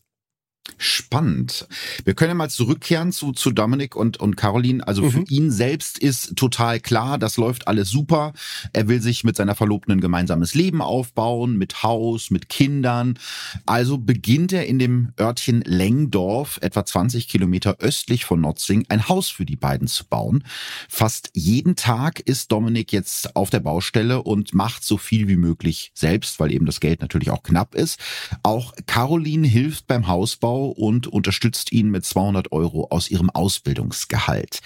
Spannend. 0.79 1.67
Wir 2.05 2.15
können 2.15 2.31
ja 2.31 2.35
mal 2.35 2.51
zurückkehren 2.51 3.13
zu, 3.13 3.33
zu 3.33 3.51
Dominik 3.51 3.97
und, 3.97 4.19
und 4.19 4.37
Caroline. 4.37 4.87
Also 4.87 5.03
mhm. 5.03 5.11
für 5.11 5.23
ihn 5.29 5.51
selbst 5.51 5.99
ist 5.99 6.37
total 6.37 6.81
klar, 6.81 7.19
das 7.19 7.37
läuft 7.37 7.69
alles 7.69 7.91
super. 7.91 8.33
Er 8.73 8.89
will 8.89 9.01
sich 9.01 9.25
mit 9.25 9.37
seiner 9.37 9.55
Verlobten 9.55 9.93
ein 9.93 10.01
gemeinsames 10.01 10.55
Leben 10.55 10.83
aufbauen, 10.83 11.57
mit 11.57 11.83
Haus, 11.83 12.31
mit 12.31 12.49
Kindern. 12.49 13.19
Also 13.67 13.99
beginnt 13.99 14.53
er 14.53 14.67
in 14.67 14.79
dem 14.79 15.13
Örtchen 15.19 15.63
Lengdorf, 15.63 16.59
etwa 16.63 16.85
20 16.85 17.29
Kilometer 17.29 17.77
östlich 17.79 18.25
von 18.25 18.41
Notzing, 18.41 18.87
ein 18.89 19.09
Haus 19.09 19.29
für 19.29 19.45
die 19.45 19.57
beiden 19.57 19.87
zu 19.87 20.05
bauen. 20.05 20.45
Fast 20.89 21.31
jeden 21.35 21.77
Tag 21.77 22.21
ist 22.21 22.53
Dominik 22.53 22.93
jetzt 22.93 23.37
auf 23.37 23.51
der 23.51 23.61
Baustelle 23.61 24.23
und 24.23 24.55
macht 24.55 24.85
so 24.85 24.97
viel 24.97 25.29
wie 25.29 25.37
möglich 25.37 25.93
selbst, 25.95 26.41
weil 26.41 26.53
eben 26.53 26.67
das 26.67 26.81
Geld 26.81 27.01
natürlich 27.01 27.31
auch 27.31 27.43
knapp 27.43 27.75
ist. 27.75 28.01
Auch 28.43 28.75
Caroline 28.87 29.47
hilft 29.47 29.87
beim 29.87 30.07
Hausbau 30.07 30.60
und 30.69 31.07
unterstützt 31.07 31.73
ihn 31.73 31.91
mit 31.91 32.05
200 32.05 32.53
Euro 32.53 32.89
aus 32.91 33.11
ihrem 33.11 33.31
Ausbildungsgehalt. 33.31 34.61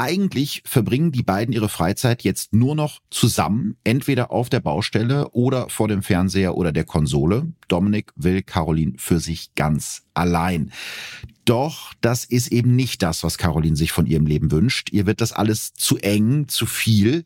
Eigentlich 0.00 0.62
verbringen 0.64 1.10
die 1.10 1.24
beiden 1.24 1.52
ihre 1.52 1.68
Freizeit 1.68 2.22
jetzt 2.22 2.52
nur 2.52 2.76
noch 2.76 3.00
zusammen, 3.10 3.76
entweder 3.82 4.30
auf 4.30 4.48
der 4.48 4.60
Baustelle 4.60 5.30
oder 5.30 5.68
vor 5.70 5.88
dem 5.88 6.04
Fernseher 6.04 6.54
oder 6.54 6.70
der 6.70 6.84
Konsole. 6.84 7.52
Dominik 7.66 8.12
will 8.14 8.42
Caroline 8.42 8.92
für 8.96 9.18
sich 9.18 9.56
ganz 9.56 10.04
allein. 10.14 10.70
Doch 11.48 11.94
das 12.02 12.26
ist 12.26 12.48
eben 12.48 12.76
nicht 12.76 13.02
das, 13.02 13.24
was 13.24 13.38
Caroline 13.38 13.74
sich 13.74 13.90
von 13.90 14.04
ihrem 14.04 14.26
Leben 14.26 14.50
wünscht. 14.50 14.90
Ihr 14.92 15.06
wird 15.06 15.22
das 15.22 15.32
alles 15.32 15.72
zu 15.72 15.96
eng, 15.96 16.46
zu 16.46 16.66
viel. 16.66 17.24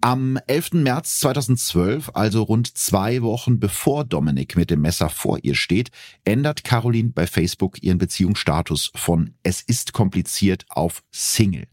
Am 0.00 0.38
11. 0.46 0.72
März 0.72 1.20
2012, 1.20 2.12
also 2.14 2.42
rund 2.42 2.78
zwei 2.78 3.20
Wochen 3.20 3.60
bevor 3.60 4.04
Dominik 4.04 4.56
mit 4.56 4.70
dem 4.70 4.80
Messer 4.80 5.10
vor 5.10 5.40
ihr 5.42 5.54
steht, 5.54 5.90
ändert 6.24 6.64
Caroline 6.64 7.10
bei 7.10 7.26
Facebook 7.26 7.82
ihren 7.82 7.98
Beziehungsstatus 7.98 8.92
von 8.94 9.34
Es 9.42 9.60
ist 9.60 9.92
kompliziert 9.92 10.64
auf 10.70 11.02
Single. 11.10 11.66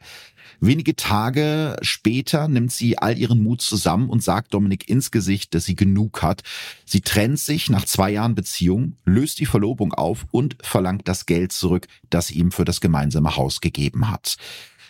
Wenige 0.60 0.96
Tage 0.96 1.78
später 1.82 2.48
nimmt 2.48 2.72
sie 2.72 2.98
all 2.98 3.18
ihren 3.18 3.44
Mut 3.44 3.62
zusammen 3.62 4.10
und 4.10 4.24
sagt 4.24 4.54
Dominik 4.54 4.90
ins 4.90 5.12
Gesicht, 5.12 5.54
dass 5.54 5.66
sie 5.66 5.76
genug 5.76 6.24
hat. 6.24 6.42
Sie 6.86 7.02
trennt 7.02 7.40
sich 7.40 7.70
nach 7.70 7.86
zwei 7.86 8.12
Jahren 8.12 8.34
Beziehung, 8.34 8.96
löst 9.06 9.40
die 9.40 9.46
Verlobung 9.46 9.94
auf 9.94 10.26
und 10.32 10.58
verlangt 10.62 11.08
das 11.08 11.26
Geld 11.28 11.52
zurück, 11.52 11.88
das 12.10 12.28
sie 12.28 12.40
ihm 12.40 12.52
für 12.52 12.66
das 12.66 12.82
gemeinsame 12.82 13.36
Haus 13.36 13.62
gegeben 13.62 14.10
hat. 14.10 14.38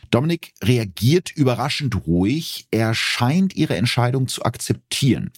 Dominik 0.09 0.53
reagiert 0.63 1.31
überraschend 1.35 2.07
ruhig. 2.07 2.67
Er 2.71 2.93
scheint 2.93 3.55
ihre 3.55 3.75
Entscheidung 3.75 4.27
zu 4.29 4.43
akzeptieren. 4.43 5.31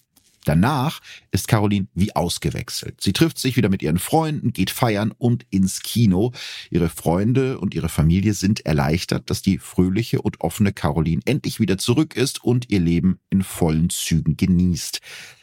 Danach 0.45 0.99
ist 1.31 1.47
Caroline 1.47 1.87
wie 1.93 2.15
ausgewechselt. 2.15 3.01
Sie 3.01 3.13
trifft 3.13 3.37
sich 3.37 3.57
wieder 3.57 3.69
mit 3.69 3.81
ihren 3.81 3.99
Freunden, 3.99 4.53
geht 4.53 4.69
feiern 4.69 5.13
und 5.17 5.45
ins 5.49 5.81
Kino. 5.81 6.31
Ihre 6.69 6.89
Freunde 6.89 7.59
und 7.59 7.73
ihre 7.73 7.89
Familie 7.89 8.33
sind 8.33 8.65
erleichtert, 8.65 9.29
dass 9.29 9.41
die 9.41 9.57
fröhliche 9.57 10.21
und 10.21 10.41
offene 10.41 10.73
Caroline 10.73 11.21
endlich 11.25 11.59
wieder 11.59 11.77
zurück 11.77 12.15
ist 12.15 12.43
und 12.43 12.69
ihr 12.69 12.79
Leben 12.79 13.19
in 13.29 13.43
vollen 13.43 13.89
Zügen 13.89 14.37
genießt. 14.37 15.01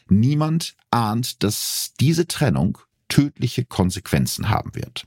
Niemand 0.09 0.75
ahnt, 0.91 1.43
dass 1.43 1.93
diese 1.99 2.27
Trennung 2.27 2.77
tödliche 3.09 3.65
Konsequenzen 3.65 4.49
haben 4.49 4.75
wird. 4.75 5.05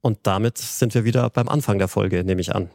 Und 0.00 0.18
damit 0.24 0.58
sind 0.58 0.94
wir 0.94 1.04
wieder 1.04 1.30
beim 1.30 1.48
Anfang 1.48 1.78
der 1.78 1.88
Folge, 1.88 2.24
nehme 2.24 2.40
ich 2.40 2.54
an. 2.54 2.70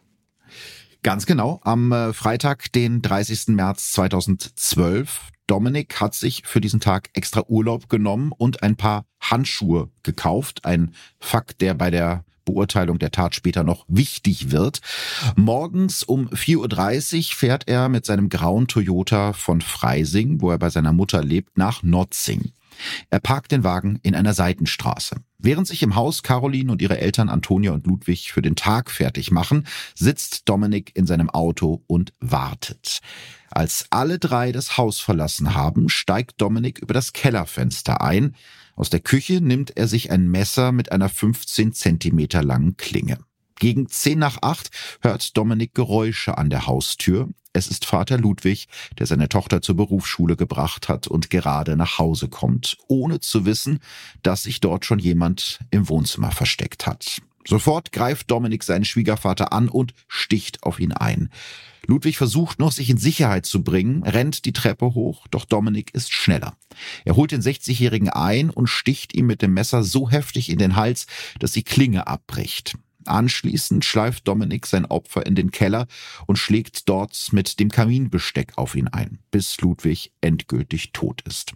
Ganz 1.03 1.25
genau. 1.25 1.59
Am 1.63 1.91
äh, 1.91 2.13
Freitag, 2.13 2.71
den 2.71 3.01
30. 3.01 3.49
März 3.49 3.91
2012 3.93 5.31
Dominik 5.47 5.99
hat 6.01 6.13
sich 6.13 6.43
für 6.45 6.61
diesen 6.61 6.79
Tag 6.79 7.09
extra 7.13 7.43
Urlaub 7.47 7.89
genommen 7.89 8.31
und 8.37 8.63
ein 8.63 8.75
paar 8.75 9.05
Handschuhe 9.21 9.89
gekauft. 10.03 10.65
Ein 10.65 10.93
Fakt, 11.19 11.61
der 11.61 11.73
bei 11.73 11.89
der 11.89 12.25
Beurteilung 12.47 12.97
der 12.99 13.11
Tat 13.11 13.35
später 13.35 13.63
noch 13.63 13.85
wichtig 13.87 14.51
wird. 14.51 14.79
Morgens 15.35 16.03
um 16.03 16.29
4.30 16.29 17.17
Uhr 17.17 17.35
fährt 17.35 17.67
er 17.67 17.89
mit 17.89 18.05
seinem 18.05 18.29
grauen 18.29 18.67
Toyota 18.67 19.33
von 19.33 19.61
Freising, 19.61 20.41
wo 20.41 20.51
er 20.51 20.57
bei 20.57 20.69
seiner 20.69 20.93
Mutter 20.93 21.23
lebt, 21.23 21.57
nach 21.57 21.83
Notzing. 21.83 22.51
Er 23.09 23.19
parkt 23.19 23.51
den 23.51 23.63
Wagen 23.63 23.99
in 24.03 24.15
einer 24.15 24.33
Seitenstraße. 24.33 25.17
Während 25.39 25.67
sich 25.67 25.83
im 25.83 25.95
Haus 25.95 26.23
Caroline 26.23 26.71
und 26.71 26.81
ihre 26.81 26.99
Eltern 26.99 27.29
Antonia 27.29 27.71
und 27.71 27.85
Ludwig 27.85 28.31
für 28.31 28.41
den 28.41 28.55
Tag 28.55 28.91
fertig 28.91 29.31
machen, 29.31 29.67
sitzt 29.95 30.47
Dominik 30.47 30.91
in 30.95 31.05
seinem 31.05 31.29
Auto 31.29 31.83
und 31.87 32.13
wartet. 32.19 32.99
Als 33.49 33.87
alle 33.89 34.19
drei 34.19 34.51
das 34.51 34.77
Haus 34.77 34.99
verlassen 34.99 35.55
haben, 35.55 35.89
steigt 35.89 36.41
Dominik 36.41 36.79
über 36.79 36.93
das 36.93 37.13
Kellerfenster 37.13 38.01
ein. 38.01 38.35
Aus 38.75 38.89
der 38.89 38.99
Küche 38.99 39.41
nimmt 39.41 39.75
er 39.77 39.87
sich 39.87 40.11
ein 40.11 40.29
Messer 40.29 40.71
mit 40.71 40.91
einer 40.91 41.09
15 41.09 41.73
Zentimeter 41.73 42.43
langen 42.43 42.77
Klinge. 42.77 43.17
Gegen 43.59 43.89
zehn 43.89 44.19
nach 44.19 44.37
acht 44.41 44.69
hört 45.01 45.35
Dominik 45.35 45.73
Geräusche 45.73 46.37
an 46.37 46.49
der 46.49 46.67
Haustür. 46.67 47.29
Es 47.53 47.67
ist 47.67 47.85
Vater 47.85 48.19
Ludwig, 48.19 48.67
der 48.99 49.07
seine 49.07 49.29
Tochter 49.29 49.63
zur 49.63 49.75
Berufsschule 49.75 50.35
gebracht 50.35 50.89
hat 50.89 51.07
und 51.07 51.31
gerade 51.31 51.75
nach 51.75 51.97
Hause 51.97 52.27
kommt, 52.27 52.77
ohne 52.87 53.19
zu 53.19 53.45
wissen, 53.45 53.79
dass 54.21 54.43
sich 54.43 54.59
dort 54.59 54.85
schon 54.85 54.99
jemand 54.99 55.59
im 55.71 55.89
Wohnzimmer 55.89 56.31
versteckt 56.31 56.85
hat. 56.85 57.19
Sofort 57.47 57.91
greift 57.91 58.29
Dominik 58.29 58.63
seinen 58.63 58.85
Schwiegervater 58.85 59.53
an 59.53 59.69
und 59.69 59.93
sticht 60.07 60.61
auf 60.63 60.79
ihn 60.79 60.91
ein. 60.91 61.31
Ludwig 61.87 62.17
versucht 62.17 62.59
noch, 62.59 62.71
sich 62.71 62.89
in 62.89 62.97
Sicherheit 62.97 63.45
zu 63.45 63.63
bringen, 63.63 64.03
rennt 64.03 64.45
die 64.45 64.53
Treppe 64.53 64.93
hoch, 64.93 65.25
doch 65.31 65.45
Dominik 65.45 65.93
ist 65.93 66.13
schneller. 66.13 66.55
Er 67.05 67.15
holt 67.15 67.31
den 67.31 67.41
60-Jährigen 67.41 68.09
ein 68.09 68.49
und 68.49 68.67
sticht 68.67 69.15
ihm 69.15 69.25
mit 69.25 69.41
dem 69.41 69.53
Messer 69.53 69.83
so 69.83 70.09
heftig 70.09 70.49
in 70.49 70.59
den 70.59 70.75
Hals, 70.75 71.07
dass 71.39 71.53
die 71.53 71.63
Klinge 71.63 72.05
abbricht. 72.07 72.77
Anschließend 73.05 73.85
schleift 73.85 74.27
Dominik 74.27 74.65
sein 74.65 74.85
Opfer 74.85 75.25
in 75.25 75.35
den 75.35 75.51
Keller 75.51 75.87
und 76.25 76.37
schlägt 76.37 76.89
dort 76.89 77.29
mit 77.31 77.59
dem 77.59 77.69
Kaminbesteck 77.69 78.57
auf 78.57 78.75
ihn 78.75 78.89
ein, 78.89 79.19
bis 79.31 79.59
Ludwig 79.61 80.11
endgültig 80.19 80.91
tot 80.91 81.21
ist. 81.21 81.53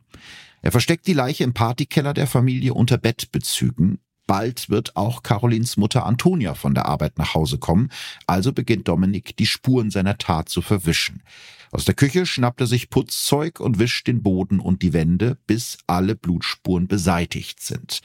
Er 0.62 0.72
versteckt 0.72 1.08
die 1.08 1.14
Leiche 1.14 1.44
im 1.44 1.54
Partykeller 1.54 2.14
der 2.14 2.28
Familie 2.28 2.74
unter 2.74 2.98
Bettbezügen. 2.98 4.00
Bald 4.32 4.70
wird 4.70 4.96
auch 4.96 5.24
Carolins 5.24 5.76
Mutter 5.76 6.06
Antonia 6.06 6.54
von 6.54 6.74
der 6.74 6.86
Arbeit 6.86 7.18
nach 7.18 7.34
Hause 7.34 7.58
kommen, 7.58 7.90
also 8.28 8.54
beginnt 8.54 8.88
Dominik 8.88 9.36
die 9.36 9.46
Spuren 9.46 9.92
seiner 9.92 10.18
Tat 10.18 10.48
zu 10.48 10.62
verwischen. 10.62 11.22
Aus 11.70 11.84
der 11.84 11.96
Küche 11.96 12.26
schnappt 12.26 12.62
er 12.62 12.68
sich 12.68 12.90
Putzzeug 12.90 13.60
und 13.60 13.78
wischt 13.78 14.08
den 14.08 14.24
Boden 14.24 14.62
und 14.62 14.84
die 14.84 14.94
Wände, 14.94 15.38
bis 15.48 15.80
alle 15.86 16.16
Blutspuren 16.16 16.88
beseitigt 16.88 17.60
sind. 17.60 18.00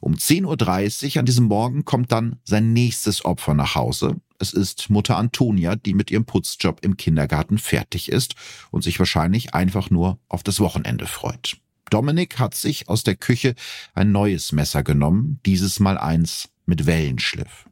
Um 0.00 0.14
10.30 0.14 1.16
Uhr 1.16 1.18
an 1.18 1.26
diesem 1.26 1.46
Morgen 1.46 1.84
kommt 1.84 2.12
dann 2.12 2.36
sein 2.44 2.72
nächstes 2.72 3.24
Opfer 3.24 3.54
nach 3.54 3.74
Hause. 3.74 4.20
Es 4.38 4.52
ist 4.52 4.88
Mutter 4.88 5.16
Antonia, 5.16 5.74
die 5.74 5.94
mit 5.94 6.12
ihrem 6.12 6.26
Putzjob 6.26 6.84
im 6.84 6.96
Kindergarten 6.96 7.58
fertig 7.58 8.12
ist 8.12 8.36
und 8.70 8.84
sich 8.84 9.00
wahrscheinlich 9.00 9.52
einfach 9.52 9.90
nur 9.90 10.20
auf 10.28 10.44
das 10.44 10.60
Wochenende 10.60 11.06
freut. 11.06 11.56
Dominik 11.90 12.38
hat 12.38 12.54
sich 12.54 12.88
aus 12.88 13.04
der 13.04 13.16
Küche 13.16 13.54
ein 13.94 14.12
neues 14.12 14.52
Messer 14.52 14.82
genommen, 14.82 15.40
dieses 15.46 15.80
Mal 15.80 15.98
eins 15.98 16.48
mit 16.66 16.86
Wellenschliff. 16.86 17.68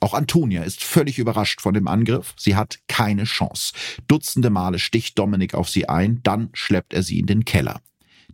Auch 0.00 0.14
Antonia 0.14 0.62
ist 0.62 0.82
völlig 0.82 1.18
überrascht 1.18 1.60
von 1.60 1.74
dem 1.74 1.86
Angriff. 1.86 2.34
Sie 2.36 2.56
hat 2.56 2.78
keine 2.88 3.24
Chance. 3.24 3.74
Dutzende 4.08 4.48
Male 4.48 4.78
sticht 4.78 5.18
Dominik 5.18 5.54
auf 5.54 5.68
sie 5.68 5.88
ein, 5.88 6.22
dann 6.22 6.48
schleppt 6.54 6.94
er 6.94 7.02
sie 7.02 7.18
in 7.18 7.26
den 7.26 7.44
Keller. 7.44 7.80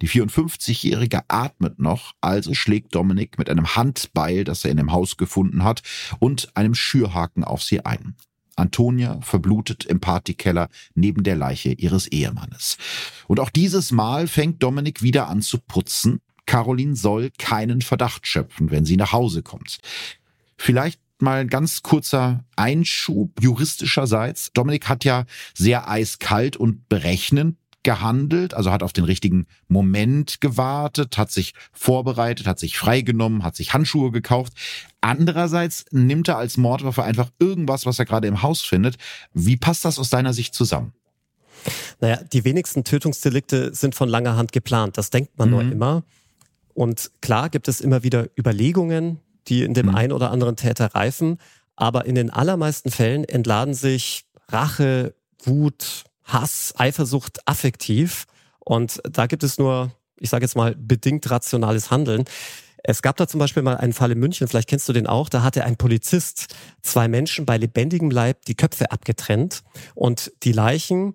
Die 0.00 0.08
54-Jährige 0.08 1.22
atmet 1.28 1.78
noch, 1.78 2.12
also 2.20 2.54
schlägt 2.54 2.94
Dominik 2.94 3.38
mit 3.38 3.50
einem 3.50 3.74
Handbeil, 3.74 4.44
das 4.44 4.64
er 4.64 4.70
in 4.70 4.76
dem 4.76 4.92
Haus 4.92 5.16
gefunden 5.16 5.64
hat, 5.64 5.82
und 6.18 6.54
einem 6.54 6.74
Schürhaken 6.74 7.44
auf 7.44 7.62
sie 7.62 7.84
ein. 7.84 8.14
Antonia 8.56 9.21
verblutet 9.21 9.84
im 9.84 10.00
Partykeller 10.00 10.69
neben 10.95 11.23
der 11.23 11.36
Leiche 11.36 11.73
ihres 11.73 12.06
Ehemannes. 12.08 12.78
Und 13.28 13.38
auch 13.40 13.50
dieses 13.50 13.92
Mal 13.92 14.26
fängt 14.26 14.62
Dominik 14.62 15.02
wieder 15.02 15.28
an 15.28 15.42
zu 15.42 15.58
putzen. 15.58 16.21
Caroline 16.47 16.97
soll 16.97 17.30
keinen 17.38 17.82
Verdacht 17.82 18.26
schöpfen, 18.26 18.71
wenn 18.71 18.84
sie 18.84 18.97
nach 18.97 19.12
Hause 19.12 19.42
kommt. 19.42 19.78
Vielleicht 20.56 21.00
mal 21.19 21.40
ein 21.40 21.49
ganz 21.49 21.82
kurzer 21.82 22.45
Einschub 22.56 23.42
juristischerseits. 23.42 24.52
Dominik 24.52 24.88
hat 24.88 25.04
ja 25.04 25.25
sehr 25.54 25.88
eiskalt 25.88 26.56
und 26.56 26.88
berechnend 26.88 27.56
gehandelt, 27.86 28.52
also 28.52 28.72
hat 28.72 28.82
auf 28.82 28.92
den 28.92 29.04
richtigen 29.04 29.46
Moment 29.68 30.40
gewartet, 30.40 31.16
hat 31.16 31.30
sich 31.30 31.54
vorbereitet, 31.72 32.44
hat 32.44 32.58
sich 32.58 32.76
freigenommen, 32.76 33.44
hat 33.44 33.54
sich 33.54 33.75
Handschuhe 33.75 34.10
gekauft. 34.10 34.54
Andererseits 35.00 35.84
nimmt 35.92 36.26
er 36.26 36.36
als 36.36 36.56
Mordwaffe 36.56 37.04
einfach 37.04 37.30
irgendwas, 37.38 37.86
was 37.86 38.00
er 38.00 38.04
gerade 38.04 38.26
im 38.26 38.42
Haus 38.42 38.60
findet. 38.60 38.96
Wie 39.32 39.56
passt 39.56 39.84
das 39.84 40.00
aus 40.00 40.10
deiner 40.10 40.32
Sicht 40.32 40.52
zusammen? 40.52 40.94
Naja, 42.00 42.20
die 42.32 42.44
wenigsten 42.44 42.82
Tötungsdelikte 42.82 43.72
sind 43.72 43.94
von 43.94 44.08
langer 44.08 44.34
Hand 44.34 44.50
geplant. 44.50 44.99
Das 44.99 45.10
denkt 45.10 45.38
man 45.38 45.49
mhm. 45.49 45.54
nur 45.54 45.62
immer. 45.62 46.02
Und 46.75 47.12
klar 47.22 47.50
gibt 47.50 47.68
es 47.68 47.80
immer 47.80 48.02
wieder 48.02 48.26
Überlegungen, 48.36 49.20
die 49.46 49.62
in 49.62 49.75
dem 49.75 49.86
mhm. 49.86 49.94
einen 49.94 50.12
oder 50.12 50.32
anderen 50.32 50.56
Täter 50.56 50.86
reifen. 50.86 51.38
Aber 51.76 52.04
in 52.04 52.16
den 52.16 52.30
allermeisten 52.30 52.90
Fällen 52.90 53.22
entladen 53.22 53.75
sich 53.75 54.25
Rache, 54.49 55.14
Wut, 55.44 56.04
Hass, 56.26 56.75
Eifersucht 56.76 57.41
affektiv. 57.47 58.26
Und 58.58 59.00
da 59.08 59.26
gibt 59.26 59.43
es 59.43 59.58
nur, 59.58 59.93
ich 60.19 60.28
sage 60.30 60.45
jetzt 60.45 60.56
mal, 60.56 60.75
bedingt 60.76 61.30
rationales 61.30 61.91
Handeln. 61.91 62.25
Es 62.88 63.02
gab 63.02 63.16
da 63.16 63.26
zum 63.26 63.40
Beispiel 63.40 63.64
mal 63.64 63.76
einen 63.76 63.92
Fall 63.92 64.12
in 64.12 64.18
München, 64.18 64.46
vielleicht 64.46 64.68
kennst 64.68 64.88
du 64.88 64.92
den 64.92 65.08
auch, 65.08 65.28
da 65.28 65.42
hatte 65.42 65.64
ein 65.64 65.76
Polizist 65.76 66.54
zwei 66.82 67.08
Menschen 67.08 67.44
bei 67.44 67.58
lebendigem 67.58 68.10
Leib 68.10 68.44
die 68.44 68.54
Köpfe 68.54 68.92
abgetrennt 68.92 69.64
und 69.96 70.32
die 70.44 70.52
Leichen, 70.52 71.14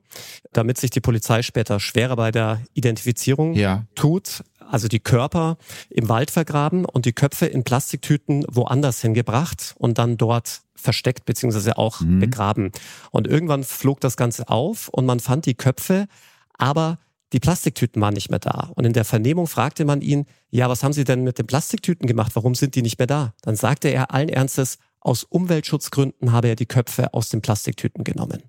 damit 0.52 0.78
sich 0.78 0.90
die 0.90 1.00
Polizei 1.00 1.42
später 1.42 1.80
schwerer 1.80 2.18
bei 2.18 2.32
der 2.32 2.62
Identifizierung 2.74 3.54
ja. 3.54 3.86
tut, 3.96 4.44
also 4.70 4.90
die 4.90 5.00
Körper 5.00 5.58
im 5.90 6.10
Wald 6.10 6.30
vergraben 6.30 6.84
und 6.84 7.06
die 7.06 7.14
Köpfe 7.14 7.46
in 7.46 7.64
Plastiktüten 7.64 8.46
woanders 8.50 9.02
hingebracht 9.02 9.74
und 9.78 9.98
dann 9.98 10.18
dort 10.18 10.62
versteckt 10.76 11.26
beziehungsweise 11.26 11.78
auch 11.78 12.02
mhm. 12.02 12.20
begraben. 12.20 12.72
Und 13.12 13.28
irgendwann 13.28 13.64
flog 13.64 14.02
das 14.02 14.18
Ganze 14.18 14.50
auf 14.50 14.90
und 14.90 15.06
man 15.06 15.22
fand 15.22 15.46
die 15.46 15.56
Köpfe, 15.56 16.08
aber 16.58 17.00
die 17.34 17.40
Plastiktüten 17.40 18.02
waren 18.02 18.14
nicht 18.14 18.30
mehr 18.30 18.40
da. 18.40 18.72
Und 18.76 18.86
in 18.86 18.94
der 18.94 19.06
Vernehmung 19.06 19.48
fragte 19.48 19.86
man 19.86 20.02
ihn, 20.02 20.26
ja, 20.50 20.70
was 20.70 20.84
haben 20.84 20.94
Sie 20.94 21.04
denn 21.04 21.24
mit 21.24 21.38
den 21.38 21.48
Plastiktüten 21.48 22.08
gemacht? 22.08 22.32
Warum 22.36 22.56
sind 22.56 22.76
die 22.76 22.82
nicht 22.82 23.00
mehr 23.00 23.08
da? 23.08 23.34
Dann 23.42 23.56
sagte 23.56 23.88
er 23.88 24.14
allen 24.14 24.30
Ernstes, 24.30 24.78
aus 25.00 25.24
Umweltschutzgründen 25.24 26.32
habe 26.32 26.50
er 26.50 26.56
die 26.56 26.66
Köpfe 26.66 27.14
aus 27.14 27.30
den 27.30 27.42
Plastiktüten 27.42 28.04
genommen. 28.04 28.44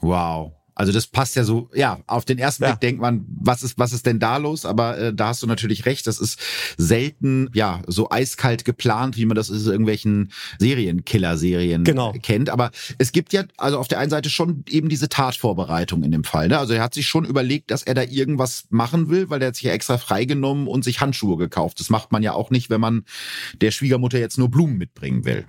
Wow. 0.00 0.52
Also 0.78 0.92
das 0.92 1.08
passt 1.08 1.34
ja 1.34 1.42
so, 1.42 1.68
ja, 1.74 1.98
auf 2.06 2.24
den 2.24 2.38
ersten 2.38 2.62
ja. 2.62 2.70
Blick 2.70 2.80
denkt 2.80 3.00
man, 3.00 3.26
was 3.28 3.64
ist, 3.64 3.80
was 3.80 3.92
ist 3.92 4.06
denn 4.06 4.20
da 4.20 4.36
los? 4.36 4.64
Aber 4.64 4.96
äh, 4.96 5.12
da 5.12 5.28
hast 5.28 5.42
du 5.42 5.48
natürlich 5.48 5.86
recht, 5.86 6.06
das 6.06 6.20
ist 6.20 6.38
selten, 6.76 7.50
ja, 7.52 7.82
so 7.88 8.10
eiskalt 8.10 8.64
geplant, 8.64 9.16
wie 9.16 9.26
man 9.26 9.34
das 9.34 9.50
in 9.50 9.56
irgendwelchen 9.56 10.30
Serienkiller-Serien 10.60 11.82
genau. 11.82 12.12
kennt. 12.22 12.48
Aber 12.48 12.70
es 12.96 13.10
gibt 13.10 13.32
ja, 13.32 13.42
also 13.56 13.76
auf 13.76 13.88
der 13.88 13.98
einen 13.98 14.10
Seite 14.10 14.30
schon 14.30 14.64
eben 14.68 14.88
diese 14.88 15.08
Tatvorbereitung 15.08 16.04
in 16.04 16.12
dem 16.12 16.22
Fall. 16.22 16.46
Ne? 16.46 16.56
Also 16.56 16.74
er 16.74 16.82
hat 16.84 16.94
sich 16.94 17.08
schon 17.08 17.24
überlegt, 17.24 17.72
dass 17.72 17.82
er 17.82 17.94
da 17.94 18.02
irgendwas 18.04 18.66
machen 18.70 19.10
will, 19.10 19.30
weil 19.30 19.42
er 19.42 19.48
hat 19.48 19.56
sich 19.56 19.64
ja 19.64 19.72
extra 19.72 19.98
freigenommen 19.98 20.68
und 20.68 20.84
sich 20.84 21.00
Handschuhe 21.00 21.36
gekauft. 21.36 21.80
Das 21.80 21.90
macht 21.90 22.12
man 22.12 22.22
ja 22.22 22.34
auch 22.34 22.50
nicht, 22.50 22.70
wenn 22.70 22.80
man 22.80 23.04
der 23.60 23.72
Schwiegermutter 23.72 24.20
jetzt 24.20 24.38
nur 24.38 24.48
Blumen 24.48 24.78
mitbringen 24.78 25.24
will. 25.24 25.44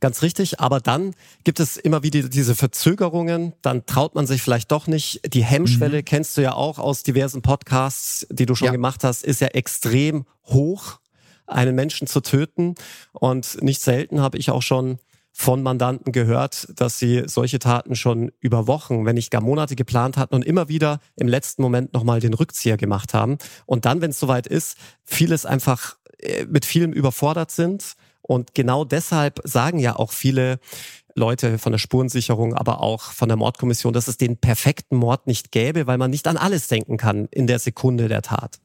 Ganz 0.00 0.22
richtig, 0.22 0.60
aber 0.60 0.80
dann 0.80 1.14
gibt 1.44 1.60
es 1.60 1.76
immer 1.76 2.02
wieder 2.02 2.28
diese 2.28 2.54
Verzögerungen, 2.54 3.52
dann 3.62 3.86
traut 3.86 4.14
man 4.14 4.26
sich 4.26 4.42
vielleicht 4.42 4.70
doch 4.70 4.86
nicht. 4.86 5.20
Die 5.32 5.44
Hemmschwelle 5.44 5.98
mhm. 5.98 6.04
kennst 6.04 6.36
du 6.36 6.42
ja 6.42 6.54
auch 6.54 6.78
aus 6.78 7.02
diversen 7.02 7.42
Podcasts, 7.42 8.26
die 8.30 8.46
du 8.46 8.54
schon 8.54 8.66
ja. 8.66 8.72
gemacht 8.72 9.04
hast, 9.04 9.24
ist 9.24 9.40
ja 9.40 9.48
extrem 9.48 10.24
hoch, 10.44 10.98
einen 11.46 11.74
Menschen 11.74 12.06
zu 12.06 12.20
töten. 12.20 12.74
Und 13.12 13.62
nicht 13.62 13.80
selten 13.80 14.20
habe 14.20 14.38
ich 14.38 14.50
auch 14.50 14.62
schon 14.62 14.98
von 15.40 15.62
Mandanten 15.62 16.10
gehört, 16.10 16.66
dass 16.74 16.98
sie 16.98 17.22
solche 17.26 17.60
Taten 17.60 17.94
schon 17.94 18.32
über 18.40 18.66
Wochen, 18.66 19.06
wenn 19.06 19.14
nicht 19.14 19.30
gar 19.30 19.40
Monate 19.40 19.76
geplant 19.76 20.16
hatten 20.16 20.34
und 20.34 20.44
immer 20.44 20.68
wieder 20.68 20.98
im 21.14 21.28
letzten 21.28 21.62
Moment 21.62 21.92
nochmal 21.92 22.18
den 22.18 22.34
Rückzieher 22.34 22.76
gemacht 22.76 23.14
haben. 23.14 23.38
Und 23.64 23.84
dann, 23.84 24.00
wenn 24.00 24.10
es 24.10 24.18
soweit 24.18 24.48
ist, 24.48 24.76
vieles 25.04 25.46
einfach 25.46 25.96
äh, 26.18 26.44
mit 26.46 26.64
vielem 26.64 26.92
überfordert 26.92 27.52
sind 27.52 27.94
und 28.28 28.54
genau 28.54 28.84
deshalb 28.84 29.40
sagen 29.44 29.78
ja 29.78 29.96
auch 29.96 30.12
viele 30.12 30.60
Leute 31.14 31.58
von 31.58 31.72
der 31.72 31.78
Spurensicherung, 31.78 32.54
aber 32.54 32.82
auch 32.82 33.04
von 33.04 33.28
der 33.28 33.38
Mordkommission, 33.38 33.94
dass 33.94 34.06
es 34.06 34.18
den 34.18 34.36
perfekten 34.36 34.96
Mord 34.96 35.26
nicht 35.26 35.50
gäbe, 35.50 35.86
weil 35.86 35.96
man 35.96 36.10
nicht 36.10 36.28
an 36.28 36.36
alles 36.36 36.68
denken 36.68 36.98
kann 36.98 37.26
in 37.30 37.46
der 37.46 37.58
Sekunde 37.58 38.06
der 38.06 38.20
Tat. 38.20 38.60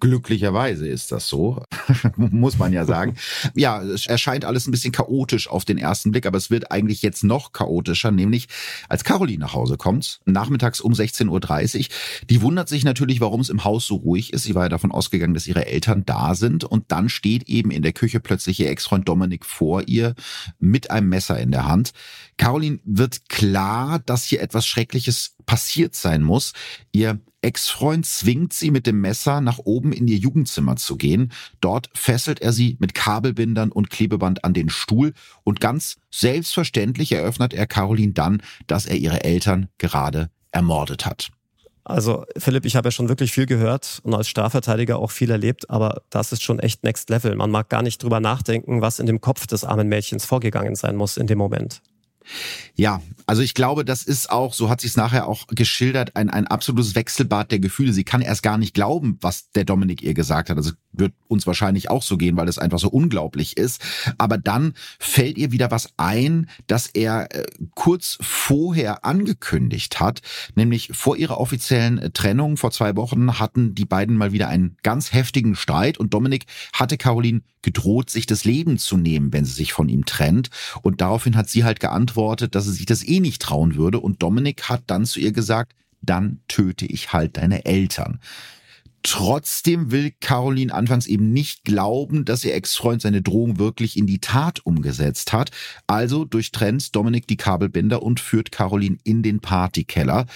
Glücklicherweise 0.00 0.88
ist 0.88 1.12
das 1.12 1.28
so, 1.28 1.62
muss 2.16 2.58
man 2.58 2.72
ja 2.72 2.84
sagen. 2.84 3.16
Ja, 3.54 3.82
es 3.82 4.06
erscheint 4.06 4.44
alles 4.44 4.66
ein 4.66 4.70
bisschen 4.70 4.92
chaotisch 4.92 5.48
auf 5.48 5.64
den 5.64 5.76
ersten 5.76 6.12
Blick, 6.12 6.24
aber 6.24 6.38
es 6.38 6.50
wird 6.50 6.70
eigentlich 6.70 7.02
jetzt 7.02 7.24
noch 7.24 7.52
chaotischer, 7.52 8.10
nämlich 8.10 8.48
als 8.88 9.04
Caroline 9.04 9.40
nach 9.40 9.54
Hause 9.54 9.76
kommt, 9.76 10.20
nachmittags 10.24 10.80
um 10.80 10.92
16.30 10.92 11.78
Uhr. 11.78 11.84
Die 12.30 12.42
wundert 12.42 12.68
sich 12.68 12.84
natürlich, 12.84 13.20
warum 13.20 13.40
es 13.40 13.48
im 13.48 13.64
Haus 13.64 13.86
so 13.86 13.96
ruhig 13.96 14.32
ist. 14.32 14.44
Sie 14.44 14.54
war 14.54 14.64
ja 14.64 14.68
davon 14.68 14.92
ausgegangen, 14.92 15.34
dass 15.34 15.46
ihre 15.46 15.66
Eltern 15.66 16.04
da 16.06 16.34
sind 16.34 16.64
und 16.64 16.84
dann 16.88 17.08
steht 17.08 17.48
eben 17.48 17.70
in 17.70 17.82
der 17.82 17.92
Küche 17.92 18.20
plötzlich 18.20 18.60
ihr 18.60 18.70
Ex-Freund 18.70 19.08
Dominik 19.08 19.44
vor 19.44 19.82
ihr 19.86 20.14
mit 20.58 20.90
einem 20.90 21.08
Messer 21.08 21.38
in 21.38 21.50
der 21.50 21.66
Hand. 21.66 21.92
Caroline 22.36 22.78
wird 22.84 23.28
klar, 23.28 23.98
dass 23.98 24.24
hier 24.24 24.40
etwas 24.40 24.66
Schreckliches 24.66 25.36
passiert 25.40 25.94
sein 25.94 26.22
muss. 26.22 26.52
Ihr 26.92 27.20
Ex-Freund 27.42 28.04
zwingt 28.04 28.52
sie 28.52 28.70
mit 28.70 28.86
dem 28.86 29.00
Messer 29.00 29.40
nach 29.40 29.58
oben 29.58 29.92
in 29.92 30.08
ihr 30.08 30.18
Jugendzimmer 30.18 30.76
zu 30.76 30.96
gehen. 30.96 31.32
Dort 31.60 31.88
fesselt 31.94 32.40
er 32.40 32.52
sie 32.52 32.76
mit 32.80 32.94
Kabelbindern 32.94 33.72
und 33.72 33.90
Klebeband 33.90 34.44
an 34.44 34.52
den 34.52 34.68
Stuhl 34.68 35.14
und 35.42 35.60
ganz 35.60 35.96
selbstverständlich 36.10 37.12
eröffnet 37.12 37.54
er 37.54 37.66
Caroline 37.66 38.12
dann, 38.12 38.42
dass 38.66 38.86
er 38.86 38.96
ihre 38.96 39.24
Eltern 39.24 39.68
gerade 39.78 40.30
ermordet 40.52 41.06
hat. 41.06 41.30
Also 41.84 42.24
Philipp, 42.36 42.66
ich 42.66 42.76
habe 42.76 42.88
ja 42.88 42.92
schon 42.92 43.08
wirklich 43.08 43.32
viel 43.32 43.46
gehört 43.46 44.00
und 44.02 44.14
als 44.14 44.28
Strafverteidiger 44.28 44.98
auch 44.98 45.10
viel 45.10 45.30
erlebt, 45.30 45.70
aber 45.70 46.02
das 46.10 46.30
ist 46.30 46.42
schon 46.42 46.60
echt 46.60 46.84
Next 46.84 47.08
Level. 47.08 47.34
Man 47.34 47.50
mag 47.50 47.68
gar 47.68 47.82
nicht 47.82 48.02
drüber 48.02 48.20
nachdenken, 48.20 48.82
was 48.82 48.98
in 48.98 49.06
dem 49.06 49.20
Kopf 49.20 49.46
des 49.46 49.64
armen 49.64 49.88
Mädchens 49.88 50.26
vorgegangen 50.26 50.74
sein 50.74 50.94
muss 50.94 51.16
in 51.16 51.26
dem 51.26 51.38
Moment. 51.38 51.80
Ja, 52.74 53.02
also 53.26 53.42
ich 53.42 53.54
glaube, 53.54 53.84
das 53.84 54.04
ist 54.04 54.30
auch, 54.30 54.54
so 54.54 54.68
hat 54.68 54.80
sie 54.80 54.86
es 54.86 54.96
nachher 54.96 55.28
auch 55.28 55.46
geschildert, 55.48 56.16
ein, 56.16 56.30
ein 56.30 56.46
absolutes 56.46 56.94
Wechselbad 56.94 57.50
der 57.50 57.58
Gefühle. 57.58 57.92
Sie 57.92 58.04
kann 58.04 58.22
erst 58.22 58.42
gar 58.42 58.58
nicht 58.58 58.74
glauben, 58.74 59.18
was 59.20 59.50
der 59.52 59.64
Dominik 59.64 60.02
ihr 60.02 60.14
gesagt 60.14 60.50
hat. 60.50 60.56
Also 60.56 60.72
wird 60.92 61.12
uns 61.28 61.46
wahrscheinlich 61.46 61.90
auch 61.90 62.02
so 62.02 62.16
gehen, 62.16 62.36
weil 62.36 62.48
es 62.48 62.58
einfach 62.58 62.78
so 62.78 62.88
unglaublich 62.88 63.56
ist. 63.56 63.82
Aber 64.18 64.38
dann 64.38 64.74
fällt 64.98 65.38
ihr 65.38 65.52
wieder 65.52 65.70
was 65.70 65.90
ein, 65.96 66.48
dass 66.66 66.86
er 66.88 67.34
äh, 67.34 67.44
kurz 67.74 68.18
vorher 68.20 69.04
angekündigt 69.04 70.00
hat, 70.00 70.20
nämlich 70.54 70.90
vor 70.92 71.16
ihrer 71.16 71.38
offiziellen 71.38 71.98
äh, 71.98 72.10
Trennung 72.10 72.56
vor 72.56 72.70
zwei 72.70 72.96
Wochen 72.96 73.38
hatten 73.38 73.74
die 73.74 73.84
beiden 73.84 74.16
mal 74.16 74.32
wieder 74.32 74.48
einen 74.48 74.76
ganz 74.82 75.12
heftigen 75.12 75.54
Streit 75.54 75.98
und 75.98 76.14
Dominik 76.14 76.46
hatte 76.72 76.96
Caroline 76.96 77.42
gedroht, 77.62 78.10
sich 78.10 78.26
das 78.26 78.44
Leben 78.44 78.78
zu 78.78 78.96
nehmen, 78.96 79.32
wenn 79.32 79.44
sie 79.44 79.52
sich 79.52 79.72
von 79.72 79.88
ihm 79.88 80.06
trennt. 80.06 80.50
Und 80.82 81.00
daraufhin 81.00 81.36
hat 81.36 81.48
sie 81.48 81.64
halt 81.64 81.78
geantwortet, 81.78 82.19
dass 82.54 82.64
sie 82.64 82.72
sich 82.72 82.86
das 82.86 83.06
eh 83.06 83.20
nicht 83.20 83.42
trauen 83.42 83.76
würde. 83.76 84.00
Und 84.00 84.22
Dominik 84.22 84.68
hat 84.68 84.82
dann 84.86 85.04
zu 85.04 85.20
ihr 85.20 85.32
gesagt, 85.32 85.74
dann 86.02 86.40
töte 86.48 86.86
ich 86.86 87.12
halt 87.12 87.36
deine 87.36 87.64
Eltern. 87.64 88.20
Trotzdem 89.02 89.90
will 89.90 90.12
Caroline 90.20 90.74
anfangs 90.74 91.06
eben 91.06 91.32
nicht 91.32 91.64
glauben, 91.64 92.26
dass 92.26 92.44
ihr 92.44 92.54
Ex-Freund 92.54 93.00
seine 93.00 93.22
Drohung 93.22 93.58
wirklich 93.58 93.96
in 93.96 94.06
die 94.06 94.18
Tat 94.18 94.60
umgesetzt 94.66 95.32
hat. 95.32 95.50
Also 95.86 96.26
durchtrennt 96.26 96.94
Dominik 96.94 97.26
die 97.26 97.38
Kabelbinder 97.38 98.02
und 98.02 98.20
führt 98.20 98.52
Caroline 98.52 98.98
in 99.02 99.22
den 99.22 99.40
Partykeller. 99.40 100.26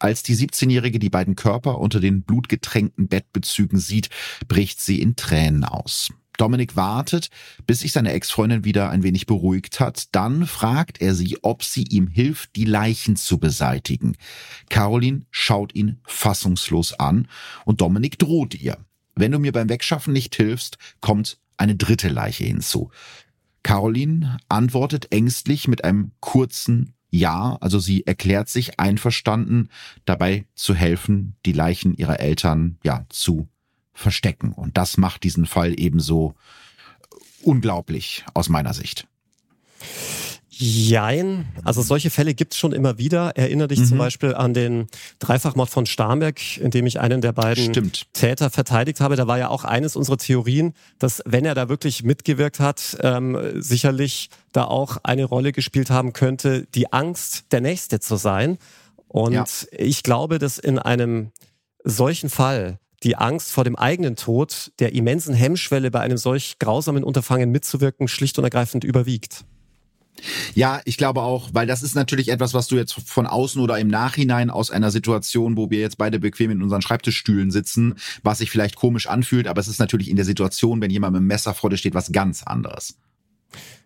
Als 0.00 0.22
die 0.22 0.36
17-Jährige 0.36 0.98
die 0.98 1.08
beiden 1.08 1.34
Körper 1.34 1.78
unter 1.78 1.98
den 1.98 2.22
blutgetränkten 2.22 3.08
Bettbezügen 3.08 3.78
sieht, 3.78 4.10
bricht 4.48 4.82
sie 4.82 5.00
in 5.00 5.16
Tränen 5.16 5.64
aus. 5.64 6.10
Dominik 6.40 6.74
wartet, 6.74 7.28
bis 7.66 7.80
sich 7.80 7.92
seine 7.92 8.12
Ex-Freundin 8.12 8.64
wieder 8.64 8.88
ein 8.90 9.02
wenig 9.02 9.26
beruhigt 9.26 9.78
hat. 9.78 10.14
Dann 10.14 10.46
fragt 10.46 11.00
er 11.02 11.14
sie, 11.14 11.38
ob 11.42 11.62
sie 11.62 11.82
ihm 11.82 12.08
hilft, 12.08 12.56
die 12.56 12.64
Leichen 12.64 13.16
zu 13.16 13.38
beseitigen. 13.38 14.16
Caroline 14.70 15.26
schaut 15.30 15.74
ihn 15.74 16.00
fassungslos 16.04 16.94
an 16.94 17.28
und 17.66 17.80
Dominik 17.80 18.18
droht 18.18 18.54
ihr. 18.54 18.78
Wenn 19.14 19.32
du 19.32 19.38
mir 19.38 19.52
beim 19.52 19.68
Wegschaffen 19.68 20.14
nicht 20.14 20.34
hilfst, 20.34 20.78
kommt 21.00 21.38
eine 21.58 21.76
dritte 21.76 22.08
Leiche 22.08 22.44
hinzu. 22.44 22.90
Caroline 23.62 24.38
antwortet 24.48 25.12
ängstlich 25.12 25.68
mit 25.68 25.84
einem 25.84 26.12
kurzen 26.20 26.94
Ja, 27.10 27.58
also 27.60 27.78
sie 27.78 28.06
erklärt 28.06 28.48
sich 28.48 28.80
einverstanden, 28.80 29.68
dabei 30.06 30.46
zu 30.54 30.74
helfen, 30.74 31.36
die 31.44 31.52
Leichen 31.52 31.94
ihrer 31.94 32.20
Eltern 32.20 32.78
ja 32.82 33.04
zu 33.10 33.48
verstecken. 34.00 34.52
Und 34.52 34.76
das 34.76 34.96
macht 34.96 35.22
diesen 35.22 35.46
Fall 35.46 35.78
ebenso 35.78 36.34
unglaublich 37.42 38.24
aus 38.34 38.48
meiner 38.48 38.74
Sicht. 38.74 39.06
Jein. 40.62 41.48
Also 41.64 41.80
solche 41.80 42.10
Fälle 42.10 42.34
gibt's 42.34 42.58
schon 42.58 42.72
immer 42.72 42.98
wieder. 42.98 43.34
Erinnere 43.34 43.68
dich 43.68 43.78
mhm. 43.80 43.84
zum 43.86 43.98
Beispiel 43.98 44.34
an 44.34 44.52
den 44.52 44.88
Dreifachmord 45.18 45.70
von 45.70 45.86
Starnberg, 45.86 46.58
in 46.58 46.70
dem 46.70 46.84
ich 46.86 47.00
einen 47.00 47.22
der 47.22 47.32
beiden 47.32 47.70
Stimmt. 47.70 48.12
Täter 48.12 48.50
verteidigt 48.50 49.00
habe. 49.00 49.16
Da 49.16 49.26
war 49.26 49.38
ja 49.38 49.48
auch 49.48 49.64
eines 49.64 49.96
unserer 49.96 50.18
Theorien, 50.18 50.74
dass 50.98 51.22
wenn 51.24 51.46
er 51.46 51.54
da 51.54 51.70
wirklich 51.70 52.02
mitgewirkt 52.02 52.60
hat, 52.60 52.98
ähm, 53.00 53.38
sicherlich 53.54 54.28
da 54.52 54.64
auch 54.64 54.98
eine 55.02 55.24
Rolle 55.24 55.52
gespielt 55.52 55.88
haben 55.88 56.12
könnte, 56.12 56.66
die 56.74 56.92
Angst, 56.92 57.52
der 57.52 57.62
Nächste 57.62 57.98
zu 58.00 58.16
sein. 58.16 58.58
Und 59.08 59.32
ja. 59.32 59.44
ich 59.72 60.02
glaube, 60.02 60.38
dass 60.38 60.58
in 60.58 60.78
einem 60.78 61.32
solchen 61.84 62.28
Fall 62.28 62.78
die 63.02 63.16
Angst 63.16 63.50
vor 63.50 63.64
dem 63.64 63.76
eigenen 63.76 64.16
Tod, 64.16 64.72
der 64.78 64.94
immensen 64.94 65.34
Hemmschwelle 65.34 65.90
bei 65.90 66.00
einem 66.00 66.18
solch 66.18 66.58
grausamen 66.58 67.04
Unterfangen 67.04 67.50
mitzuwirken, 67.50 68.08
schlicht 68.08 68.38
und 68.38 68.44
ergreifend 68.44 68.84
überwiegt. 68.84 69.44
Ja, 70.54 70.82
ich 70.84 70.96
glaube 70.98 71.22
auch, 71.22 71.50
weil 71.52 71.66
das 71.66 71.82
ist 71.82 71.94
natürlich 71.94 72.28
etwas, 72.28 72.52
was 72.52 72.66
du 72.66 72.76
jetzt 72.76 72.92
von 72.92 73.26
außen 73.26 73.60
oder 73.62 73.78
im 73.78 73.88
Nachhinein 73.88 74.50
aus 74.50 74.70
einer 74.70 74.90
Situation, 74.90 75.56
wo 75.56 75.70
wir 75.70 75.80
jetzt 75.80 75.96
beide 75.96 76.18
bequem 76.18 76.50
in 76.50 76.62
unseren 76.62 76.82
Schreibtischstühlen 76.82 77.50
sitzen, 77.50 77.94
was 78.22 78.38
sich 78.38 78.50
vielleicht 78.50 78.76
komisch 78.76 79.06
anfühlt, 79.06 79.46
aber 79.46 79.60
es 79.60 79.68
ist 79.68 79.78
natürlich 79.78 80.10
in 80.10 80.16
der 80.16 80.24
Situation, 80.24 80.80
wenn 80.82 80.90
jemand 80.90 81.12
mit 81.12 81.20
einem 81.20 81.28
Messer 81.28 81.54
vor 81.54 81.70
dir 81.70 81.78
steht, 81.78 81.94
was 81.94 82.12
ganz 82.12 82.42
anderes. 82.42 82.98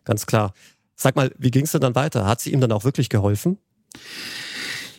Ganz 0.05 0.27
klar. 0.27 0.55
Sag 0.97 1.17
mal, 1.17 1.33
wie 1.39 1.51
ging 1.51 1.65
es 1.65 1.73
denn 1.73 1.81
dann 1.81 1.95
weiter? 1.95 2.27
Hat 2.27 2.41
sie 2.41 2.53
ihm 2.53 2.61
dann 2.61 2.73
auch 2.73 2.85
wirklich 2.85 3.09
geholfen? 3.09 3.59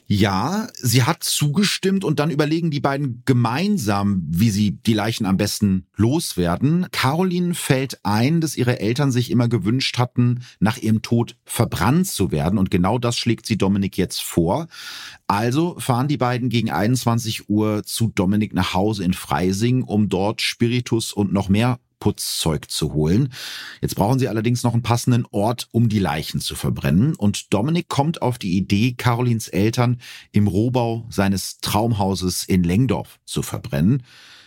Ja, 0.08 0.68
sie 0.76 1.02
hat 1.02 1.24
zugestimmt 1.24 2.04
und 2.04 2.20
dann 2.20 2.30
überlegen 2.30 2.70
die 2.70 2.80
beiden 2.80 3.24
gemeinsam, 3.26 4.24
wie 4.28 4.52
sie 4.52 4.72
die 4.72 4.94
Leichen 4.94 5.26
am 5.26 5.38
besten 5.38 5.88
loswerden. 5.96 6.86
Caroline 6.92 7.56
fällt 7.56 8.00
ein, 8.04 8.40
dass 8.40 8.56
ihre 8.56 8.80
Eltern 8.80 9.12
sich 9.12 9.32
immer 9.32 9.48
gewünscht 9.48 9.98
hatten, 9.98 10.44
nach 10.60 10.78
ihrem 10.78 11.02
Tod 11.02 11.38
verbrannt 11.44 12.06
zu 12.06 12.32
werden 12.32 12.60
und 12.60 12.70
genau 12.70 13.00
das 13.00 13.18
schlägt 13.18 13.48
sie 13.48 13.58
Dominik 13.58 13.98
jetzt 13.98 14.22
vor. 14.22 14.68
Also 15.26 15.76
fahren 15.80 16.08
die 16.08 16.18
beiden 16.18 16.50
gegen 16.50 16.70
21 16.70 17.50
Uhr 17.50 17.82
zu 17.84 18.10
Dominik 18.10 18.54
nach 18.54 18.76
Hause 18.76 19.04
in 19.04 19.14
Freising, 19.14 19.82
um 19.82 20.08
dort 20.08 20.40
Spiritus 20.42 21.14
und 21.14 21.34
noch 21.34 21.50
mehr 21.50 21.80
Putzzeug 22.06 22.70
zu 22.70 22.94
holen. 22.94 23.34
Jetzt 23.82 23.96
brauchen 23.96 24.20
sie 24.20 24.28
allerdings 24.28 24.62
noch 24.62 24.74
einen 24.74 24.84
passenden 24.84 25.26
Ort, 25.32 25.68
um 25.72 25.90
die 25.90 25.98
Leichen 25.98 26.40
zu 26.40 26.54
verbrennen. 26.54 27.16
Und 27.16 27.52
Dominik 27.52 27.90
kommt 27.90 28.22
auf 28.22 28.38
die 28.38 28.56
Idee, 28.58 28.94
Carolins 28.96 29.48
Eltern 29.48 29.98
im 30.32 30.46
Rohbau 30.46 31.08
seines 31.10 31.58
Traumhauses 31.62 32.44
in 32.44 32.64
Lengdorf 32.64 33.20
zu 33.26 33.42
verbrennen. 33.42 34.04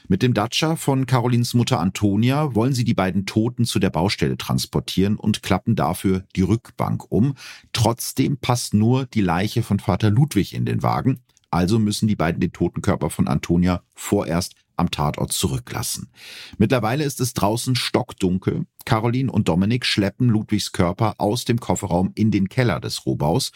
Mit 0.07 0.23
dem 0.23 0.35
Dacia 0.35 0.77
von 0.77 1.07
Carolins 1.07 1.53
Mutter 1.53 1.81
Antonia 1.81 2.55
wollen 2.55 2.75
sie 2.75 2.85
die 2.85 2.94
beiden 2.94 3.27
Toten 3.27 3.64
zu 3.64 3.81
der 3.81 3.90
Baustelle 3.90 4.38
transportieren 4.38 5.16
und 5.16 5.42
klappen 5.42 5.75
dafür 5.75 6.23
die 6.37 6.42
Rückbank 6.42 7.11
um. 7.11 7.35
Trotzdem 7.73 8.38
passt 8.38 8.73
nur 8.73 9.07
die 9.07 9.21
Leiche 9.21 9.64
von 9.64 9.81
Vater 9.81 10.11
Ludwig 10.11 10.55
in 10.55 10.64
den 10.64 10.85
Wagen. 10.85 11.23
Also 11.51 11.81
müssen 11.81 12.07
die 12.07 12.14
beiden 12.14 12.40
den 12.40 12.53
toten 12.53 12.83
Körper 12.83 13.11
von 13.11 13.27
Antonia 13.27 13.83
vorerst 13.97 14.55
am 14.79 14.91
Tatort 14.91 15.33
zurücklassen. 15.33 16.11
Mittlerweile 16.57 17.05
ist 17.05 17.21
es 17.21 17.35
draußen 17.35 17.77
stockdunkel. 17.77 18.67
Caroline 18.85 19.31
und 19.31 19.49
Dominik 19.49 19.85
schleppen 19.85 20.29
Ludwigs 20.29 20.73
Körper 20.73 21.17
aus 21.19 21.45
dem 21.45 21.61
Kofferraum 21.61 22.12
in 22.14 22.31
den 22.31 22.49
Keller 22.49 22.81
des 22.81 23.05
Rohbaus. 23.05 23.53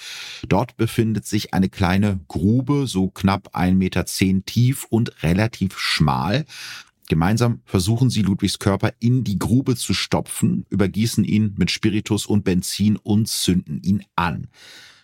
Dort 0.46 0.76
befindet 0.76 1.26
sich 1.26 1.54
eine 1.54 1.70
kleine 1.70 2.20
Grube, 2.28 2.86
so 2.86 3.08
knapp 3.08 3.56
1,10 3.56 3.74
Meter 3.74 4.04
tief 4.44 4.84
und 4.90 5.22
relativ 5.22 5.78
schmal. 5.78 6.44
Gemeinsam 7.12 7.60
versuchen 7.66 8.08
sie 8.08 8.22
Ludwigs 8.22 8.58
Körper 8.58 8.94
in 8.98 9.22
die 9.22 9.38
Grube 9.38 9.76
zu 9.76 9.92
stopfen, 9.92 10.64
übergießen 10.70 11.24
ihn 11.24 11.54
mit 11.58 11.70
Spiritus 11.70 12.24
und 12.24 12.42
Benzin 12.42 12.96
und 12.96 13.28
zünden 13.28 13.82
ihn 13.82 14.02
an. 14.16 14.46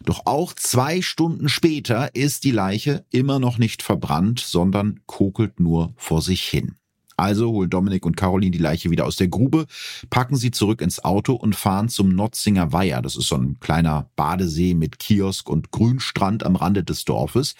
Doch 0.06 0.24
auch 0.24 0.54
zwei 0.54 1.02
Stunden 1.02 1.50
später 1.50 2.14
ist 2.14 2.44
die 2.44 2.50
Leiche 2.50 3.04
immer 3.10 3.38
noch 3.38 3.58
nicht 3.58 3.82
verbrannt, 3.82 4.40
sondern 4.40 5.00
kokelt 5.04 5.60
nur 5.60 5.92
vor 5.98 6.22
sich 6.22 6.44
hin. 6.44 6.76
Also 7.18 7.50
holen 7.50 7.68
Dominik 7.68 8.06
und 8.06 8.16
Caroline 8.16 8.52
die 8.52 8.58
Leiche 8.58 8.90
wieder 8.90 9.04
aus 9.04 9.16
der 9.16 9.26
Grube, 9.26 9.66
packen 10.08 10.36
sie 10.36 10.52
zurück 10.52 10.80
ins 10.80 11.04
Auto 11.04 11.34
und 11.34 11.56
fahren 11.56 11.88
zum 11.88 12.10
Notzinger 12.10 12.72
Weiher. 12.72 13.02
Das 13.02 13.16
ist 13.16 13.26
so 13.26 13.36
ein 13.36 13.58
kleiner 13.58 14.08
Badesee 14.14 14.74
mit 14.74 15.00
Kiosk 15.00 15.50
und 15.50 15.72
Grünstrand 15.72 16.46
am 16.46 16.54
Rande 16.54 16.84
des 16.84 17.04
Dorfes. 17.04 17.56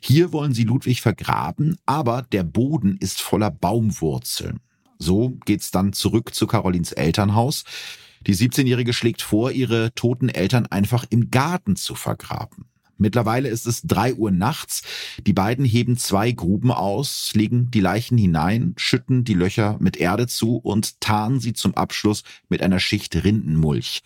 Hier 0.00 0.32
wollen 0.32 0.54
sie 0.54 0.64
Ludwig 0.64 1.02
vergraben, 1.02 1.76
aber 1.84 2.22
der 2.32 2.42
Boden 2.42 2.96
ist 3.00 3.20
voller 3.20 3.50
Baumwurzeln. 3.50 4.60
So 4.98 5.36
geht's 5.44 5.70
dann 5.70 5.92
zurück 5.92 6.34
zu 6.34 6.46
Carolins 6.46 6.92
Elternhaus. 6.92 7.64
Die 8.26 8.34
17-Jährige 8.34 8.94
schlägt 8.94 9.20
vor, 9.20 9.50
ihre 9.50 9.94
toten 9.94 10.30
Eltern 10.30 10.66
einfach 10.66 11.04
im 11.10 11.30
Garten 11.30 11.76
zu 11.76 11.94
vergraben. 11.94 12.71
Mittlerweile 13.02 13.48
ist 13.48 13.66
es 13.66 13.82
drei 13.82 14.14
Uhr 14.14 14.30
nachts. 14.30 14.82
Die 15.26 15.32
beiden 15.32 15.64
heben 15.64 15.96
zwei 15.96 16.30
Gruben 16.30 16.70
aus, 16.70 17.32
legen 17.34 17.70
die 17.70 17.80
Leichen 17.80 18.16
hinein, 18.16 18.74
schütten 18.78 19.24
die 19.24 19.34
Löcher 19.34 19.76
mit 19.80 19.96
Erde 19.96 20.28
zu 20.28 20.56
und 20.56 21.00
tarnen 21.00 21.40
sie 21.40 21.52
zum 21.52 21.74
Abschluss 21.74 22.22
mit 22.48 22.62
einer 22.62 22.78
Schicht 22.78 23.24
Rindenmulch. 23.24 24.02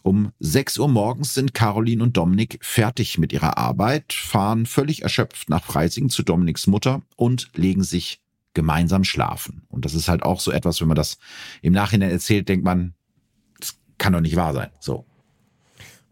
Um 0.00 0.32
6 0.40 0.78
Uhr 0.78 0.88
morgens 0.88 1.34
sind 1.34 1.54
Caroline 1.54 2.02
und 2.02 2.16
Dominik 2.16 2.58
fertig 2.62 3.18
mit 3.18 3.32
ihrer 3.32 3.58
Arbeit, 3.58 4.12
fahren 4.14 4.66
völlig 4.66 5.02
erschöpft 5.02 5.48
nach 5.48 5.62
Freising 5.62 6.08
zu 6.08 6.22
Dominiks 6.22 6.66
Mutter 6.66 7.02
und 7.16 7.50
legen 7.54 7.84
sich 7.84 8.20
gemeinsam 8.54 9.04
schlafen. 9.04 9.62
Und 9.68 9.84
das 9.84 9.94
ist 9.94 10.08
halt 10.08 10.22
auch 10.22 10.40
so 10.40 10.50
etwas, 10.50 10.80
wenn 10.80 10.88
man 10.88 10.96
das 10.96 11.18
im 11.60 11.72
Nachhinein 11.72 12.10
erzählt, 12.10 12.48
denkt 12.48 12.64
man, 12.64 12.94
das 13.60 13.76
kann 13.98 14.14
doch 14.14 14.20
nicht 14.20 14.36
wahr 14.36 14.54
sein. 14.54 14.70
So. 14.80 15.04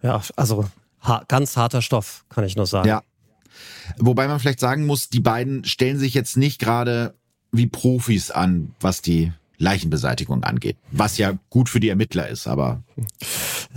Ja, 0.02 0.22
also 0.36 0.66
ha 1.00 1.24
ganz 1.28 1.56
harter 1.56 1.82
Stoff, 1.82 2.24
kann 2.28 2.44
ich 2.44 2.56
nur 2.56 2.66
sagen. 2.66 2.88
Ja. 2.88 3.02
Wobei 3.98 4.28
man 4.28 4.38
vielleicht 4.38 4.60
sagen 4.60 4.86
muss, 4.86 5.08
die 5.08 5.20
beiden 5.20 5.64
stellen 5.64 5.98
sich 5.98 6.14
jetzt 6.14 6.36
nicht 6.36 6.58
gerade 6.58 7.14
wie 7.52 7.66
Profis 7.66 8.30
an, 8.30 8.74
was 8.80 9.02
die 9.02 9.32
Leichenbeseitigung 9.60 10.42
angeht. 10.42 10.78
Was 10.90 11.18
ja 11.18 11.34
gut 11.50 11.68
für 11.68 11.80
die 11.80 11.90
Ermittler 11.90 12.28
ist, 12.28 12.46
aber. 12.46 12.82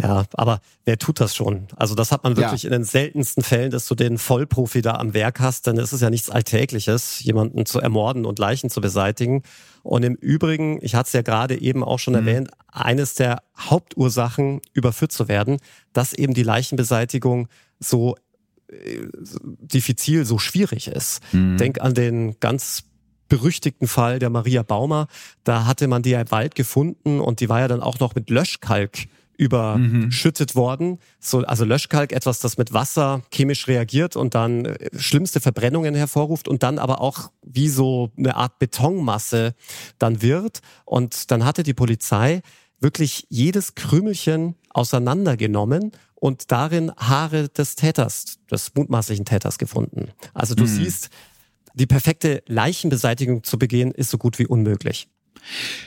Ja, 0.01 0.23
aber 0.33 0.61
wer 0.85 0.97
tut 0.97 1.19
das 1.19 1.35
schon? 1.35 1.67
Also 1.75 1.93
das 1.93 2.11
hat 2.11 2.23
man 2.23 2.37
wirklich 2.37 2.63
ja. 2.63 2.69
in 2.69 2.71
den 2.71 2.83
seltensten 2.85 3.43
Fällen, 3.43 3.69
dass 3.69 3.85
du 3.87 3.93
den 3.93 4.17
Vollprofi 4.17 4.81
da 4.81 4.93
am 4.93 5.13
Werk 5.13 5.41
hast, 5.41 5.67
ist 5.67 5.91
es 5.91 6.01
ja 6.01 6.09
nichts 6.09 6.29
Alltägliches, 6.29 7.21
jemanden 7.23 7.65
zu 7.65 7.79
ermorden 7.79 8.25
und 8.25 8.39
Leichen 8.39 8.69
zu 8.69 8.79
beseitigen. 8.79 9.43
Und 9.83 10.03
im 10.03 10.15
Übrigen, 10.15 10.79
ich 10.81 10.95
hatte 10.95 11.07
es 11.07 11.13
ja 11.13 11.21
gerade 11.21 11.59
eben 11.61 11.83
auch 11.83 11.99
schon 11.99 12.13
mhm. 12.13 12.27
erwähnt, 12.27 12.51
eines 12.71 13.15
der 13.15 13.43
Hauptursachen, 13.57 14.61
überführt 14.71 15.11
zu 15.11 15.27
werden, 15.27 15.57
dass 15.91 16.13
eben 16.13 16.33
die 16.33 16.43
Leichenbeseitigung 16.43 17.49
so 17.79 18.15
äh, 18.69 19.01
diffizil, 19.41 20.23
so 20.23 20.39
schwierig 20.39 20.87
ist. 20.87 21.21
Mhm. 21.33 21.57
Denk 21.57 21.81
an 21.81 21.93
den 21.93 22.39
ganz 22.39 22.85
berüchtigten 23.33 23.87
Fall 23.87 24.19
der 24.19 24.29
Maria 24.29 24.61
Baumer. 24.61 25.07
Da 25.43 25.65
hatte 25.65 25.87
man 25.87 26.03
die 26.03 26.11
ja 26.11 26.21
im 26.21 26.29
Wald 26.29 26.53
gefunden 26.53 27.19
und 27.19 27.39
die 27.39 27.49
war 27.49 27.61
ja 27.61 27.67
dann 27.67 27.81
auch 27.81 27.99
noch 27.99 28.13
mit 28.13 28.29
Löschkalk 28.29 29.07
überschüttet 29.37 30.53
mhm. 30.53 30.59
worden. 30.59 30.99
So, 31.19 31.39
also 31.39 31.65
Löschkalk, 31.65 32.11
etwas, 32.11 32.39
das 32.39 32.59
mit 32.59 32.73
Wasser 32.73 33.23
chemisch 33.33 33.67
reagiert 33.67 34.15
und 34.15 34.35
dann 34.35 34.65
äh, 34.65 34.89
schlimmste 34.95 35.39
Verbrennungen 35.39 35.95
hervorruft 35.95 36.47
und 36.47 36.61
dann 36.61 36.77
aber 36.77 37.01
auch 37.01 37.31
wie 37.41 37.69
so 37.69 38.11
eine 38.15 38.35
Art 38.35 38.59
Betonmasse 38.59 39.55
dann 39.97 40.21
wird. 40.21 40.59
Und 40.85 41.31
dann 41.31 41.43
hatte 41.43 41.63
die 41.63 41.73
Polizei 41.73 42.43
wirklich 42.79 43.25
jedes 43.29 43.73
Krümelchen 43.73 44.53
auseinandergenommen 44.69 45.91
und 46.13 46.51
darin 46.51 46.91
Haare 46.97 47.49
des 47.49 47.75
Täters, 47.75 48.37
des 48.51 48.75
mutmaßlichen 48.75 49.25
Täters 49.25 49.57
gefunden. 49.57 50.09
Also 50.35 50.53
du 50.53 50.63
mhm. 50.63 50.67
siehst, 50.67 51.09
die 51.73 51.85
perfekte 51.85 52.43
Leichenbeseitigung 52.47 53.43
zu 53.43 53.57
begehen, 53.57 53.91
ist 53.91 54.09
so 54.09 54.17
gut 54.17 54.39
wie 54.39 54.47
unmöglich. 54.47 55.07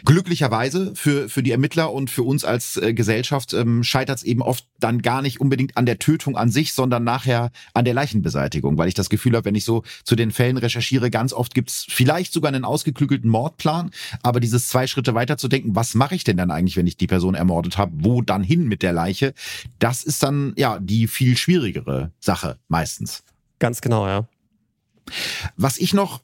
Glücklicherweise 0.04 0.94
für, 0.94 1.28
für 1.28 1.42
die 1.42 1.50
Ermittler 1.50 1.92
und 1.92 2.10
für 2.10 2.22
uns 2.22 2.44
als 2.44 2.76
äh, 2.76 2.92
Gesellschaft 2.92 3.54
ähm, 3.54 3.82
scheitert 3.82 4.18
es 4.18 4.24
eben 4.24 4.42
oft 4.42 4.66
dann 4.78 5.02
gar 5.02 5.22
nicht 5.22 5.40
unbedingt 5.40 5.76
an 5.76 5.86
der 5.86 5.98
Tötung 5.98 6.36
an 6.36 6.50
sich, 6.50 6.74
sondern 6.74 7.04
nachher 7.04 7.50
an 7.72 7.84
der 7.84 7.94
Leichenbeseitigung, 7.94 8.76
weil 8.78 8.88
ich 8.88 8.94
das 8.94 9.08
Gefühl 9.08 9.34
habe, 9.34 9.46
wenn 9.46 9.54
ich 9.54 9.64
so 9.64 9.82
zu 10.04 10.14
den 10.14 10.30
Fällen 10.30 10.58
recherchiere, 10.58 11.10
ganz 11.10 11.32
oft 11.32 11.54
gibt's 11.54 11.86
vielleicht 11.88 12.32
sogar 12.32 12.52
einen 12.52 12.64
ausgeklügelten 12.64 13.30
Mordplan, 13.30 13.90
aber 14.22 14.40
dieses 14.40 14.68
zwei 14.68 14.86
Schritte 14.86 15.14
weiter 15.14 15.38
zu 15.38 15.48
denken, 15.48 15.74
was 15.74 15.94
mache 15.94 16.14
ich 16.14 16.24
denn 16.24 16.36
dann 16.36 16.50
eigentlich, 16.50 16.76
wenn 16.76 16.86
ich 16.86 16.96
die 16.96 17.06
Person 17.06 17.34
ermordet 17.34 17.78
habe, 17.78 17.92
wo 17.96 18.22
dann 18.22 18.42
hin 18.42 18.66
mit 18.66 18.82
der 18.82 18.92
Leiche, 18.92 19.32
das 19.78 20.04
ist 20.04 20.22
dann 20.22 20.52
ja 20.56 20.78
die 20.80 21.08
viel 21.08 21.36
schwierigere 21.36 22.12
Sache 22.20 22.58
meistens. 22.68 23.24
Ganz 23.58 23.80
genau, 23.80 24.06
ja. 24.06 24.28
Was 25.56 25.78
ich 25.78 25.94
noch 25.94 26.22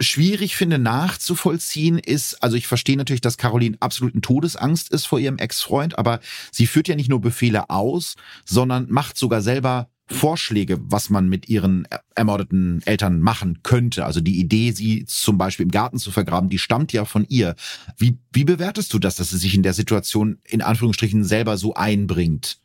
schwierig 0.00 0.56
finde 0.56 0.78
nachzuvollziehen 0.78 1.98
ist, 1.98 2.42
also 2.42 2.56
ich 2.56 2.66
verstehe 2.66 2.96
natürlich, 2.96 3.20
dass 3.20 3.38
Caroline 3.38 3.76
absolut 3.80 4.14
in 4.14 4.22
Todesangst 4.22 4.90
ist 4.90 5.06
vor 5.06 5.18
ihrem 5.18 5.38
Ex-Freund, 5.38 5.98
aber 5.98 6.20
sie 6.50 6.66
führt 6.66 6.88
ja 6.88 6.96
nicht 6.96 7.08
nur 7.08 7.20
Befehle 7.20 7.70
aus, 7.70 8.16
sondern 8.44 8.90
macht 8.90 9.16
sogar 9.16 9.40
selber 9.40 9.88
Vorschläge, 10.06 10.78
was 10.82 11.08
man 11.08 11.28
mit 11.28 11.48
ihren 11.48 11.88
ermordeten 12.14 12.82
Eltern 12.84 13.20
machen 13.20 13.60
könnte. 13.62 14.04
Also 14.04 14.20
die 14.20 14.38
Idee, 14.38 14.72
sie 14.72 15.06
zum 15.06 15.38
Beispiel 15.38 15.64
im 15.64 15.70
Garten 15.70 15.98
zu 15.98 16.10
vergraben, 16.10 16.50
die 16.50 16.58
stammt 16.58 16.92
ja 16.92 17.06
von 17.06 17.24
ihr. 17.28 17.54
Wie, 17.96 18.18
wie 18.30 18.44
bewertest 18.44 18.92
du 18.92 18.98
das, 18.98 19.16
dass 19.16 19.30
sie 19.30 19.38
sich 19.38 19.54
in 19.54 19.62
der 19.62 19.72
Situation 19.72 20.38
in 20.44 20.60
Anführungsstrichen 20.60 21.24
selber 21.24 21.56
so 21.56 21.72
einbringt? 21.74 22.58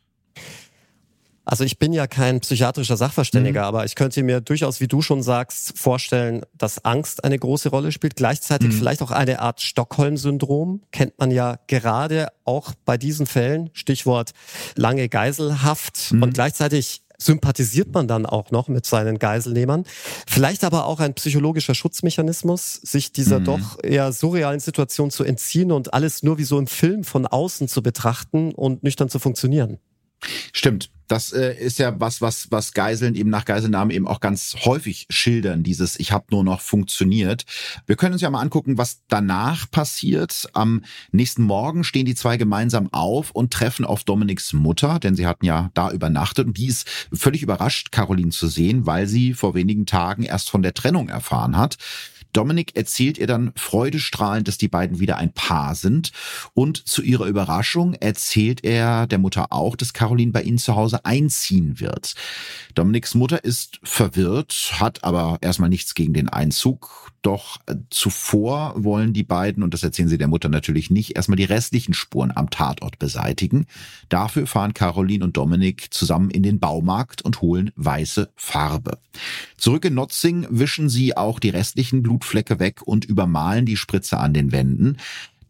Also 1.44 1.64
ich 1.64 1.78
bin 1.78 1.92
ja 1.92 2.06
kein 2.06 2.40
psychiatrischer 2.40 2.96
Sachverständiger, 2.96 3.62
mhm. 3.62 3.66
aber 3.66 3.84
ich 3.84 3.94
könnte 3.94 4.22
mir 4.22 4.40
durchaus, 4.40 4.80
wie 4.80 4.88
du 4.88 5.02
schon 5.02 5.22
sagst, 5.22 5.78
vorstellen, 5.78 6.42
dass 6.56 6.84
Angst 6.84 7.24
eine 7.24 7.38
große 7.38 7.70
Rolle 7.70 7.92
spielt. 7.92 8.16
Gleichzeitig 8.16 8.68
mhm. 8.68 8.72
vielleicht 8.72 9.02
auch 9.02 9.10
eine 9.10 9.40
Art 9.40 9.60
Stockholm-Syndrom. 9.60 10.82
Kennt 10.92 11.18
man 11.18 11.30
ja 11.30 11.58
gerade 11.66 12.28
auch 12.44 12.72
bei 12.84 12.96
diesen 12.96 13.26
Fällen. 13.26 13.70
Stichwort 13.72 14.32
lange 14.76 15.08
Geiselhaft. 15.08 16.12
Mhm. 16.12 16.22
Und 16.22 16.34
gleichzeitig 16.34 17.02
sympathisiert 17.20 17.92
man 17.92 18.08
dann 18.08 18.26
auch 18.26 18.50
noch 18.50 18.68
mit 18.68 18.86
seinen 18.86 19.18
Geiselnehmern. 19.18 19.84
Vielleicht 20.26 20.64
aber 20.64 20.86
auch 20.86 21.00
ein 21.00 21.14
psychologischer 21.14 21.74
Schutzmechanismus, 21.74 22.74
sich 22.74 23.12
dieser 23.12 23.40
mhm. 23.40 23.44
doch 23.44 23.78
eher 23.82 24.12
surrealen 24.12 24.60
Situation 24.60 25.10
zu 25.10 25.24
entziehen 25.24 25.70
und 25.72 25.94
alles 25.94 26.22
nur 26.22 26.38
wie 26.38 26.44
so 26.44 26.58
im 26.58 26.66
Film 26.66 27.04
von 27.04 27.26
außen 27.26 27.68
zu 27.68 27.82
betrachten 27.82 28.52
und 28.54 28.82
nüchtern 28.82 29.08
zu 29.08 29.18
funktionieren. 29.18 29.78
Stimmt. 30.52 30.90
Das 31.10 31.32
äh, 31.32 31.54
ist 31.54 31.80
ja 31.80 31.98
was, 31.98 32.20
was, 32.20 32.52
was 32.52 32.72
Geiseln 32.72 33.16
eben 33.16 33.30
nach 33.30 33.44
Geiselnahme 33.44 33.92
eben 33.92 34.06
auch 34.06 34.20
ganz 34.20 34.54
häufig 34.64 35.06
schildern, 35.10 35.64
dieses 35.64 35.98
Ich 35.98 36.12
habe 36.12 36.26
nur 36.30 36.44
noch 36.44 36.60
funktioniert. 36.60 37.46
Wir 37.86 37.96
können 37.96 38.12
uns 38.12 38.22
ja 38.22 38.30
mal 38.30 38.40
angucken, 38.40 38.78
was 38.78 39.02
danach 39.08 39.68
passiert. 39.68 40.48
Am 40.52 40.84
nächsten 41.10 41.42
Morgen 41.42 41.82
stehen 41.82 42.06
die 42.06 42.14
zwei 42.14 42.36
gemeinsam 42.36 42.92
auf 42.92 43.32
und 43.32 43.52
treffen 43.52 43.84
auf 43.84 44.04
Dominiks 44.04 44.52
Mutter, 44.52 45.00
denn 45.00 45.16
sie 45.16 45.26
hatten 45.26 45.46
ja 45.46 45.72
da 45.74 45.90
übernachtet 45.90 46.46
und 46.46 46.56
die 46.56 46.66
ist 46.66 46.88
völlig 47.12 47.42
überrascht, 47.42 47.90
Caroline 47.90 48.30
zu 48.30 48.46
sehen, 48.46 48.86
weil 48.86 49.08
sie 49.08 49.34
vor 49.34 49.54
wenigen 49.54 49.86
Tagen 49.86 50.22
erst 50.22 50.48
von 50.48 50.62
der 50.62 50.74
Trennung 50.74 51.08
erfahren 51.08 51.56
hat. 51.56 51.76
Dominik 52.32 52.76
erzählt 52.76 53.18
ihr 53.18 53.26
dann 53.26 53.52
freudestrahlend, 53.56 54.48
dass 54.48 54.58
die 54.58 54.68
beiden 54.68 55.00
wieder 55.00 55.16
ein 55.16 55.32
Paar 55.32 55.74
sind. 55.74 56.12
Und 56.54 56.88
zu 56.88 57.02
ihrer 57.02 57.26
Überraschung 57.26 57.94
erzählt 57.94 58.64
er 58.64 59.06
der 59.06 59.18
Mutter 59.18 59.52
auch, 59.52 59.76
dass 59.76 59.92
Caroline 59.92 60.32
bei 60.32 60.42
ihnen 60.42 60.58
zu 60.58 60.76
Hause 60.76 61.04
einziehen 61.04 61.80
wird. 61.80 62.14
Dominiks 62.74 63.14
Mutter 63.14 63.44
ist 63.44 63.80
verwirrt, 63.82 64.74
hat 64.78 65.04
aber 65.04 65.38
erstmal 65.40 65.68
nichts 65.68 65.94
gegen 65.94 66.14
den 66.14 66.28
Einzug. 66.28 67.10
Doch 67.22 67.58
äh, 67.66 67.76
zuvor 67.90 68.74
wollen 68.76 69.12
die 69.12 69.24
beiden, 69.24 69.62
und 69.62 69.74
das 69.74 69.82
erzählen 69.82 70.08
sie 70.08 70.18
der 70.18 70.28
Mutter 70.28 70.48
natürlich 70.48 70.90
nicht, 70.90 71.16
erstmal 71.16 71.36
die 71.36 71.44
restlichen 71.44 71.92
Spuren 71.92 72.32
am 72.34 72.48
Tatort 72.48 72.98
beseitigen. 72.98 73.66
Dafür 74.08 74.46
fahren 74.46 74.72
Caroline 74.72 75.24
und 75.24 75.36
Dominik 75.36 75.92
zusammen 75.92 76.30
in 76.30 76.42
den 76.42 76.60
Baumarkt 76.60 77.22
und 77.22 77.42
holen 77.42 77.72
weiße 77.76 78.30
Farbe. 78.36 78.98
Zurück 79.56 79.84
in 79.84 79.94
Notzing 79.94 80.46
wischen 80.48 80.88
sie 80.88 81.16
auch 81.16 81.38
die 81.38 81.50
restlichen 81.50 82.02
Blutflecke 82.20 82.60
weg 82.60 82.82
und 82.82 83.04
übermalen 83.04 83.66
die 83.66 83.76
Spritze 83.76 84.18
an 84.18 84.32
den 84.32 84.52
Wänden. 84.52 84.98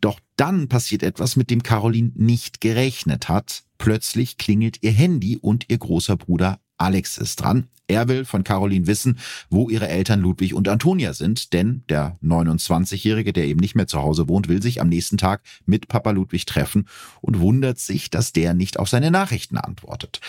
Doch 0.00 0.18
dann 0.36 0.68
passiert 0.68 1.02
etwas, 1.02 1.36
mit 1.36 1.50
dem 1.50 1.62
Caroline 1.62 2.12
nicht 2.14 2.60
gerechnet 2.62 3.28
hat. 3.28 3.64
Plötzlich 3.76 4.38
klingelt 4.38 4.78
ihr 4.82 4.92
Handy 4.92 5.36
und 5.36 5.66
ihr 5.68 5.78
großer 5.78 6.16
Bruder 6.16 6.60
Alex 6.80 7.18
ist 7.18 7.36
dran. 7.36 7.68
Er 7.90 8.06
will 8.06 8.24
von 8.24 8.44
Caroline 8.44 8.86
wissen, 8.86 9.18
wo 9.48 9.68
ihre 9.68 9.88
Eltern 9.88 10.20
Ludwig 10.20 10.54
und 10.54 10.68
Antonia 10.68 11.12
sind, 11.12 11.52
denn 11.52 11.82
der 11.88 12.16
29-Jährige, 12.22 13.32
der 13.32 13.46
eben 13.46 13.58
nicht 13.58 13.74
mehr 13.74 13.88
zu 13.88 14.00
Hause 14.00 14.28
wohnt, 14.28 14.46
will 14.46 14.62
sich 14.62 14.80
am 14.80 14.88
nächsten 14.88 15.18
Tag 15.18 15.42
mit 15.66 15.88
Papa 15.88 16.12
Ludwig 16.12 16.46
treffen 16.46 16.86
und 17.20 17.40
wundert 17.40 17.80
sich, 17.80 18.08
dass 18.08 18.32
der 18.32 18.54
nicht 18.54 18.78
auf 18.78 18.88
seine 18.88 19.10
Nachrichten 19.10 19.58
antwortet. 19.58 20.20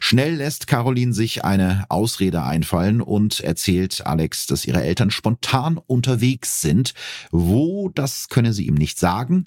Schnell 0.00 0.34
lässt 0.34 0.66
Caroline 0.66 1.14
sich 1.14 1.44
eine 1.44 1.84
Ausrede 1.88 2.42
einfallen 2.42 3.00
und 3.00 3.38
erzählt 3.38 4.04
Alex, 4.04 4.48
dass 4.48 4.66
ihre 4.66 4.82
Eltern 4.82 5.12
spontan 5.12 5.78
unterwegs 5.78 6.60
sind. 6.60 6.94
Wo, 7.30 7.90
das 7.94 8.28
könne 8.28 8.52
sie 8.52 8.66
ihm 8.66 8.74
nicht 8.74 8.98
sagen. 8.98 9.44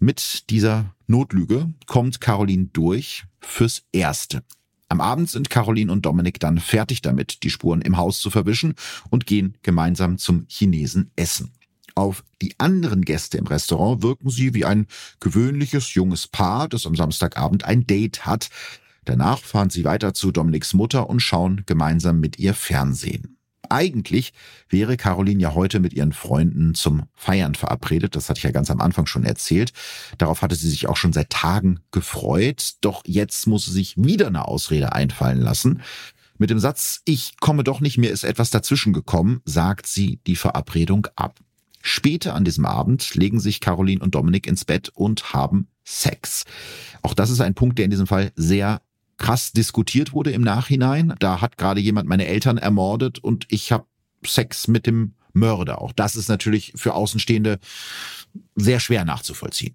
Mit 0.00 0.50
dieser 0.50 0.94
Notlüge 1.06 1.72
kommt 1.86 2.20
Caroline 2.20 2.68
durch 2.74 3.24
fürs 3.40 3.84
Erste. 3.92 4.42
Am 4.88 5.00
Abend 5.00 5.28
sind 5.28 5.50
Caroline 5.50 5.90
und 5.90 6.06
Dominik 6.06 6.38
dann 6.38 6.58
fertig 6.58 7.02
damit, 7.02 7.42
die 7.42 7.50
Spuren 7.50 7.82
im 7.82 7.96
Haus 7.96 8.20
zu 8.20 8.30
verwischen 8.30 8.74
und 9.10 9.26
gehen 9.26 9.56
gemeinsam 9.62 10.18
zum 10.18 10.46
Chinesen 10.48 11.10
essen. 11.16 11.52
Auf 11.96 12.24
die 12.42 12.54
anderen 12.58 13.02
Gäste 13.02 13.38
im 13.38 13.46
Restaurant 13.46 14.02
wirken 14.02 14.30
sie 14.30 14.54
wie 14.54 14.64
ein 14.64 14.86
gewöhnliches 15.18 15.94
junges 15.94 16.28
Paar, 16.28 16.68
das 16.68 16.86
am 16.86 16.94
Samstagabend 16.94 17.64
ein 17.64 17.86
Date 17.86 18.26
hat. 18.26 18.50
Danach 19.06 19.38
fahren 19.38 19.70
sie 19.70 19.84
weiter 19.84 20.12
zu 20.12 20.30
Dominiks 20.30 20.74
Mutter 20.74 21.08
und 21.08 21.20
schauen 21.20 21.62
gemeinsam 21.64 22.20
mit 22.20 22.38
ihr 22.38 22.54
Fernsehen. 22.54 23.35
Eigentlich 23.70 24.32
wäre 24.68 24.96
Caroline 24.96 25.40
ja 25.40 25.54
heute 25.54 25.80
mit 25.80 25.92
ihren 25.92 26.12
Freunden 26.12 26.74
zum 26.74 27.04
Feiern 27.14 27.54
verabredet. 27.54 28.16
Das 28.16 28.28
hatte 28.28 28.38
ich 28.38 28.44
ja 28.44 28.50
ganz 28.50 28.70
am 28.70 28.80
Anfang 28.80 29.06
schon 29.06 29.24
erzählt. 29.24 29.72
Darauf 30.18 30.42
hatte 30.42 30.54
sie 30.54 30.70
sich 30.70 30.88
auch 30.88 30.96
schon 30.96 31.12
seit 31.12 31.30
Tagen 31.30 31.80
gefreut. 31.90 32.74
Doch 32.80 33.02
jetzt 33.06 33.46
muss 33.46 33.66
sie 33.66 33.72
sich 33.72 33.94
wieder 33.96 34.28
eine 34.28 34.46
Ausrede 34.48 34.92
einfallen 34.92 35.40
lassen. 35.40 35.82
Mit 36.38 36.50
dem 36.50 36.58
Satz, 36.58 37.00
ich 37.04 37.38
komme 37.40 37.64
doch 37.64 37.80
nicht, 37.80 37.96
mir 37.96 38.10
ist 38.10 38.24
etwas 38.24 38.50
dazwischen 38.50 38.92
gekommen, 38.92 39.40
sagt 39.44 39.86
sie 39.86 40.20
die 40.26 40.36
Verabredung 40.36 41.06
ab. 41.16 41.40
Später 41.80 42.34
an 42.34 42.44
diesem 42.44 42.66
Abend 42.66 43.14
legen 43.14 43.40
sich 43.40 43.60
Caroline 43.60 44.02
und 44.02 44.14
Dominik 44.14 44.46
ins 44.46 44.64
Bett 44.64 44.90
und 44.92 45.32
haben 45.32 45.68
Sex. 45.84 46.44
Auch 47.02 47.14
das 47.14 47.30
ist 47.30 47.40
ein 47.40 47.54
Punkt, 47.54 47.78
der 47.78 47.84
in 47.84 47.92
diesem 47.92 48.08
Fall 48.08 48.32
sehr 48.34 48.82
krass 49.16 49.52
diskutiert 49.52 50.12
wurde 50.12 50.30
im 50.30 50.42
Nachhinein. 50.42 51.14
Da 51.18 51.40
hat 51.40 51.56
gerade 51.56 51.80
jemand 51.80 52.08
meine 52.08 52.26
Eltern 52.26 52.58
ermordet 52.58 53.18
und 53.18 53.46
ich 53.48 53.72
habe 53.72 53.86
Sex 54.24 54.68
mit 54.68 54.86
dem 54.86 55.14
Mörder. 55.32 55.80
Auch 55.80 55.92
das 55.92 56.16
ist 56.16 56.28
natürlich 56.28 56.72
für 56.76 56.94
Außenstehende 56.94 57.58
sehr 58.54 58.80
schwer 58.80 59.04
nachzuvollziehen. 59.04 59.74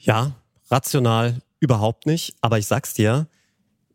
Ja, 0.00 0.32
rational 0.70 1.42
überhaupt 1.60 2.06
nicht. 2.06 2.34
Aber 2.40 2.58
ich 2.58 2.66
sag's 2.66 2.94
dir, 2.94 3.26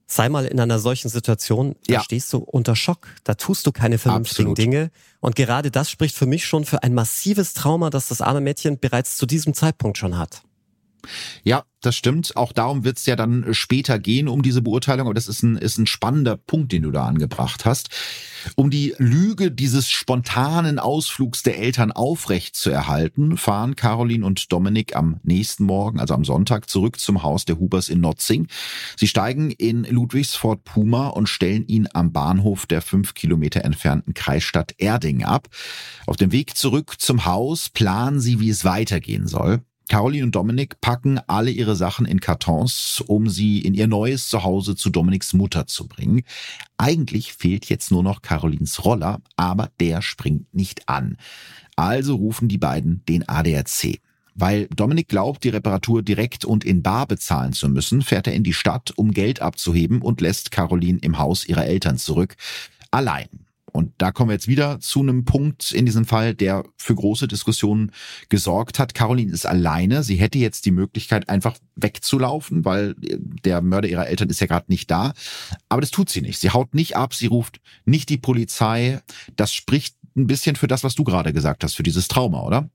sei 0.08 0.28
mal 0.30 0.46
in 0.46 0.60
einer 0.60 0.80
solchen 0.80 1.10
Situation, 1.10 1.76
da 1.88 1.96
ja. 1.96 2.02
stehst 2.02 2.34
du 2.34 2.40
unter 2.40 2.76
Schock. 2.76 3.08
Da 3.24 3.36
tust 3.36 3.66
du 3.68 3.72
keine 3.72 3.98
vernünftigen 3.98 4.52
Absolut. 4.52 4.58
Dinge. 4.58 4.92
Und 5.20 5.36
gerade 5.36 5.72
das 5.72 5.90
spricht 5.90 6.16
für 6.16 6.26
mich 6.26 6.46
schon 6.46 6.66
für 6.66 6.84
ein 6.84 6.94
massives 6.94 7.54
Trauma, 7.54 7.90
das 7.90 8.08
das 8.08 8.22
arme 8.22 8.42
Mädchen 8.42 8.80
bereits 8.80 9.18
zu 9.18 9.26
diesem 9.26 9.54
Zeitpunkt 9.54 9.98
schon 9.98 10.18
hat. 10.18 10.42
Ja, 11.44 11.64
das 11.82 11.96
stimmt. 11.96 12.36
Auch 12.36 12.52
darum 12.52 12.84
wird 12.84 12.98
es 12.98 13.06
ja 13.06 13.16
dann 13.16 13.54
später 13.54 14.00
gehen, 14.00 14.28
um 14.28 14.42
diese 14.42 14.62
Beurteilung. 14.62 15.08
Aber 15.08 15.14
das 15.14 15.28
ist 15.28 15.44
ein, 15.44 15.56
ist 15.56 15.78
ein 15.78 15.88
spannender 15.88 16.36
Punkt, 16.36 16.72
den 16.74 16.84
du 16.84 16.92
da 16.92 17.06
angebracht 17.06 17.66
hast. 17.66 17.90
Um 18.56 18.70
die 18.70 18.96
Lüge 18.98 19.52
dieses 19.52 19.90
spontanen 19.90 20.80
Ausflugs 20.80 21.42
der 21.44 21.58
Eltern 21.58 21.92
aufrecht 21.92 22.56
zu 22.56 22.70
erhalten, 22.70 23.38
fahren 23.38 23.76
Caroline 23.76 24.26
und 24.26 24.52
Dominik 24.52 24.96
am 24.96 25.20
nächsten 25.24 25.64
Morgen, 25.64 26.00
also 26.00 26.14
am 26.14 26.26
Sonntag, 26.26 26.70
zurück 26.70 27.00
zum 27.00 27.24
Haus 27.24 27.46
der 27.46 27.60
Hubers 27.60 27.88
in 27.88 28.02
Notzing. 28.02 28.48
Sie 28.98 29.08
steigen 29.08 29.52
in 29.52 29.84
Ludwigsfort 29.84 30.64
Puma 30.66 31.08
und 31.08 31.28
stellen 31.28 31.66
ihn 31.68 31.88
am 31.94 32.12
Bahnhof 32.12 32.66
der 32.66 32.82
fünf 32.82 33.14
Kilometer 33.14 33.64
entfernten 33.64 34.14
Kreisstadt 34.14 34.74
Erding 34.78 35.24
ab. 35.24 35.48
Auf 36.08 36.18
dem 36.18 36.32
Weg 36.32 36.58
zurück 36.58 36.96
zum 37.00 37.26
Haus 37.26 37.70
planen 37.70 38.20
sie, 38.20 38.40
wie 38.40 38.50
es 38.50 38.66
weitergehen 38.66 39.28
soll. 39.28 39.62
Caroline 39.90 40.26
und 40.26 40.36
Dominik 40.36 40.80
packen 40.82 41.20
alle 41.26 41.50
ihre 41.50 41.76
Sachen 41.76 42.06
in 42.06 42.20
Kartons, 42.20 43.04
um 43.08 43.28
sie 43.28 43.60
in 43.60 43.74
ihr 43.74 43.88
neues 43.88 44.30
Zuhause 44.30 44.76
zu 44.76 44.92
Dominiks 44.92 45.34
Mutter 45.34 45.66
zu 45.66 45.88
bringen. 45.88 46.22
Eigentlich 46.78 47.34
fehlt 47.34 47.66
jetzt 47.66 47.90
nur 47.90 48.04
noch 48.04 48.22
Carolins 48.22 48.86
Roller, 48.86 49.20
aber 49.36 49.72
der 49.80 50.04
springt 50.04 50.54
nicht 50.54 50.88
an. 50.88 51.18
Also 51.76 52.16
rufen 52.16 52.48
die 52.48 52.60
beiden 52.60 53.04
den 53.10 53.28
ADAC. 53.28 54.00
Weil 54.36 54.68
Dominik 54.68 55.08
glaubt, 55.08 55.44
die 55.44 55.50
Reparatur 55.50 56.04
direkt 56.04 56.46
und 56.46 56.64
in 56.64 56.84
Bar 56.84 57.08
bezahlen 57.08 57.54
zu 57.54 57.68
müssen, 57.68 58.04
fährt 58.04 58.28
er 58.28 58.34
in 58.34 58.44
die 58.44 58.54
Stadt, 58.54 58.94
um 58.96 59.12
Geld 59.12 59.42
abzuheben 59.42 60.04
und 60.04 60.22
lässt 60.22 60.52
Caroline 60.52 61.00
im 61.02 61.18
Haus 61.18 61.46
ihrer 61.46 61.66
Eltern 61.66 61.98
zurück. 61.98 62.36
Allein. 62.92 63.28
Und 63.72 63.94
da 63.98 64.12
kommen 64.12 64.30
wir 64.30 64.34
jetzt 64.34 64.48
wieder 64.48 64.80
zu 64.80 65.02
einem 65.02 65.26
Punkt 65.26 65.72
in 65.72 65.86
diesem 65.86 66.06
Fall, 66.06 66.34
der 66.34 66.64
für 66.78 66.96
große 66.96 67.28
Diskussionen 67.28 67.92
gesorgt 68.30 68.80
hat. 68.80 68.94
Caroline 68.94 69.32
ist 69.32 69.46
alleine. 69.46 70.04
Sie 70.04 70.16
hätte 70.16 70.38
jetzt 70.38 70.66
die 70.66 70.72
Möglichkeit, 70.72 71.30
einfach 71.30 71.58
wegzulaufen, 71.76 72.66
weil 72.66 72.96
der 72.98 73.62
Mörder 73.62 73.88
ihrer 73.88 74.08
Eltern 74.08 74.30
ist 74.30 74.42
ja 74.42 74.48
gerade 74.48 74.66
nicht 74.70 74.90
da. 74.92 75.14
Aber 75.70 75.82
das 75.82 75.92
tut 75.92 76.10
sie 76.10 76.22
nicht. 76.22 76.40
Sie 76.40 76.50
haut 76.52 76.74
nicht 76.74 76.96
ab, 76.96 77.14
sie 77.14 77.28
ruft 77.28 77.62
nicht 77.86 78.10
die 78.10 78.18
Polizei. 78.18 79.02
Das 79.36 79.54
spricht 79.54 79.96
ein 80.16 80.28
bisschen 80.28 80.56
für 80.56 80.68
das, 80.68 80.84
was 80.84 80.96
du 80.96 81.04
gerade 81.04 81.34
gesagt 81.34 81.64
hast, 81.64 81.76
für 81.76 81.84
dieses 81.84 82.08
Trauma, 82.08 82.42
oder? 82.42 82.70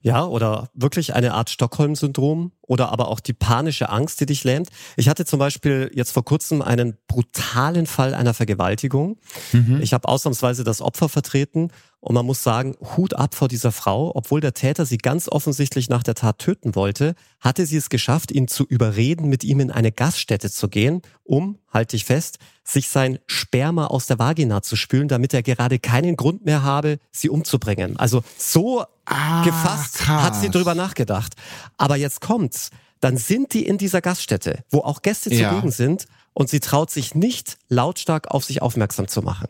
Ja, 0.00 0.24
oder 0.24 0.70
wirklich 0.74 1.14
eine 1.14 1.34
Art 1.34 1.50
Stockholm-Syndrom 1.50 2.52
oder 2.62 2.90
aber 2.90 3.08
auch 3.08 3.20
die 3.20 3.32
panische 3.32 3.88
Angst, 3.88 4.20
die 4.20 4.26
dich 4.26 4.44
lähmt. 4.44 4.68
Ich 4.96 5.08
hatte 5.08 5.24
zum 5.24 5.38
Beispiel 5.38 5.90
jetzt 5.94 6.12
vor 6.12 6.24
kurzem 6.24 6.62
einen 6.62 6.96
brutalen 7.06 7.86
Fall 7.86 8.14
einer 8.14 8.34
Vergewaltigung. 8.34 9.18
Mhm. 9.52 9.80
Ich 9.80 9.92
habe 9.92 10.08
ausnahmsweise 10.08 10.64
das 10.64 10.80
Opfer 10.80 11.08
vertreten 11.08 11.70
und 12.00 12.14
man 12.14 12.26
muss 12.26 12.42
sagen, 12.42 12.76
Hut 12.96 13.14
ab 13.14 13.34
vor 13.34 13.48
dieser 13.48 13.72
Frau. 13.72 14.12
Obwohl 14.14 14.40
der 14.40 14.54
Täter 14.54 14.86
sie 14.86 14.98
ganz 14.98 15.28
offensichtlich 15.28 15.88
nach 15.88 16.02
der 16.02 16.14
Tat 16.14 16.38
töten 16.38 16.74
wollte, 16.74 17.14
hatte 17.40 17.66
sie 17.66 17.76
es 17.76 17.88
geschafft, 17.88 18.30
ihn 18.30 18.48
zu 18.48 18.64
überreden, 18.64 19.28
mit 19.28 19.44
ihm 19.44 19.60
in 19.60 19.70
eine 19.70 19.92
Gaststätte 19.92 20.50
zu 20.50 20.68
gehen, 20.68 21.02
um, 21.24 21.58
halte 21.72 21.96
ich 21.96 22.04
fest, 22.04 22.38
sich 22.66 22.88
sein 22.88 23.18
Sperma 23.26 23.86
aus 23.86 24.06
der 24.06 24.18
Vagina 24.18 24.60
zu 24.60 24.74
spülen, 24.76 25.08
damit 25.08 25.32
er 25.32 25.42
gerade 25.42 25.78
keinen 25.78 26.16
Grund 26.16 26.44
mehr 26.44 26.62
habe, 26.62 26.98
sie 27.12 27.30
umzubringen. 27.30 27.96
Also 27.96 28.24
so 28.36 28.84
ah, 29.04 29.44
gefasst 29.44 29.98
krass. 29.98 30.22
hat 30.22 30.36
sie 30.36 30.50
drüber 30.50 30.74
nachgedacht. 30.74 31.34
Aber 31.76 31.96
jetzt 31.96 32.20
kommt's. 32.20 32.70
Dann 33.00 33.16
sind 33.18 33.52
die 33.52 33.64
in 33.66 33.78
dieser 33.78 34.00
Gaststätte, 34.00 34.64
wo 34.70 34.80
auch 34.80 35.02
Gäste 35.02 35.32
ja. 35.32 35.50
zugegen 35.50 35.70
sind 35.70 36.06
und 36.32 36.48
sie 36.48 36.60
traut 36.60 36.90
sich 36.90 37.14
nicht 37.14 37.58
lautstark 37.68 38.28
auf 38.28 38.44
sich 38.44 38.62
aufmerksam 38.62 39.06
zu 39.06 39.22
machen. 39.22 39.48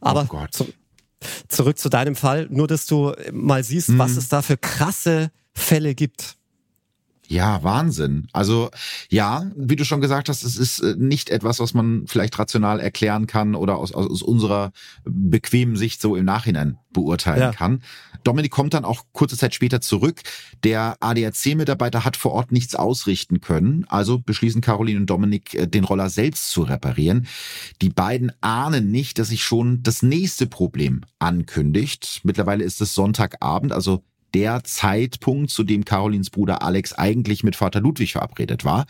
Aber 0.00 0.26
oh 0.32 0.46
zu, 0.50 0.72
zurück 1.48 1.78
zu 1.78 1.88
deinem 1.88 2.16
Fall, 2.16 2.46
nur 2.50 2.68
dass 2.68 2.86
du 2.86 3.12
mal 3.32 3.64
siehst, 3.64 3.90
mhm. 3.90 3.98
was 3.98 4.16
es 4.16 4.28
da 4.28 4.40
für 4.40 4.56
krasse 4.56 5.30
Fälle 5.52 5.94
gibt. 5.94 6.37
Ja, 7.30 7.62
Wahnsinn. 7.62 8.26
Also 8.32 8.70
ja, 9.10 9.50
wie 9.54 9.76
du 9.76 9.84
schon 9.84 10.00
gesagt 10.00 10.30
hast, 10.30 10.42
es 10.42 10.56
ist 10.56 10.80
äh, 10.80 10.94
nicht 10.96 11.28
etwas, 11.28 11.60
was 11.60 11.74
man 11.74 12.06
vielleicht 12.06 12.38
rational 12.38 12.80
erklären 12.80 13.26
kann 13.26 13.54
oder 13.54 13.76
aus, 13.76 13.92
aus 13.92 14.22
unserer 14.22 14.72
bequemen 15.04 15.76
Sicht 15.76 16.00
so 16.00 16.16
im 16.16 16.24
Nachhinein 16.24 16.78
beurteilen 16.90 17.40
ja. 17.40 17.52
kann. 17.52 17.82
Dominik 18.24 18.50
kommt 18.50 18.72
dann 18.72 18.86
auch 18.86 19.04
kurze 19.12 19.36
Zeit 19.36 19.54
später 19.54 19.82
zurück. 19.82 20.22
Der 20.64 20.96
ADAC-Mitarbeiter 21.00 22.02
hat 22.02 22.16
vor 22.16 22.32
Ort 22.32 22.50
nichts 22.50 22.74
ausrichten 22.74 23.42
können, 23.42 23.84
also 23.88 24.18
beschließen 24.18 24.62
Caroline 24.62 25.00
und 25.00 25.06
Dominik, 25.10 25.54
äh, 25.54 25.66
den 25.66 25.84
Roller 25.84 26.08
selbst 26.08 26.50
zu 26.50 26.62
reparieren. 26.62 27.26
Die 27.82 27.90
beiden 27.90 28.32
ahnen 28.40 28.90
nicht, 28.90 29.18
dass 29.18 29.28
sich 29.28 29.44
schon 29.44 29.82
das 29.82 30.02
nächste 30.02 30.46
Problem 30.46 31.02
ankündigt. 31.18 32.22
Mittlerweile 32.24 32.64
ist 32.64 32.80
es 32.80 32.94
Sonntagabend, 32.94 33.72
also 33.72 34.02
der 34.34 34.64
Zeitpunkt, 34.64 35.50
zu 35.50 35.64
dem 35.64 35.84
Carolins 35.84 36.30
Bruder 36.30 36.62
Alex 36.62 36.92
eigentlich 36.92 37.42
mit 37.44 37.56
Vater 37.56 37.80
Ludwig 37.80 38.12
verabredet 38.12 38.64
war. 38.64 38.86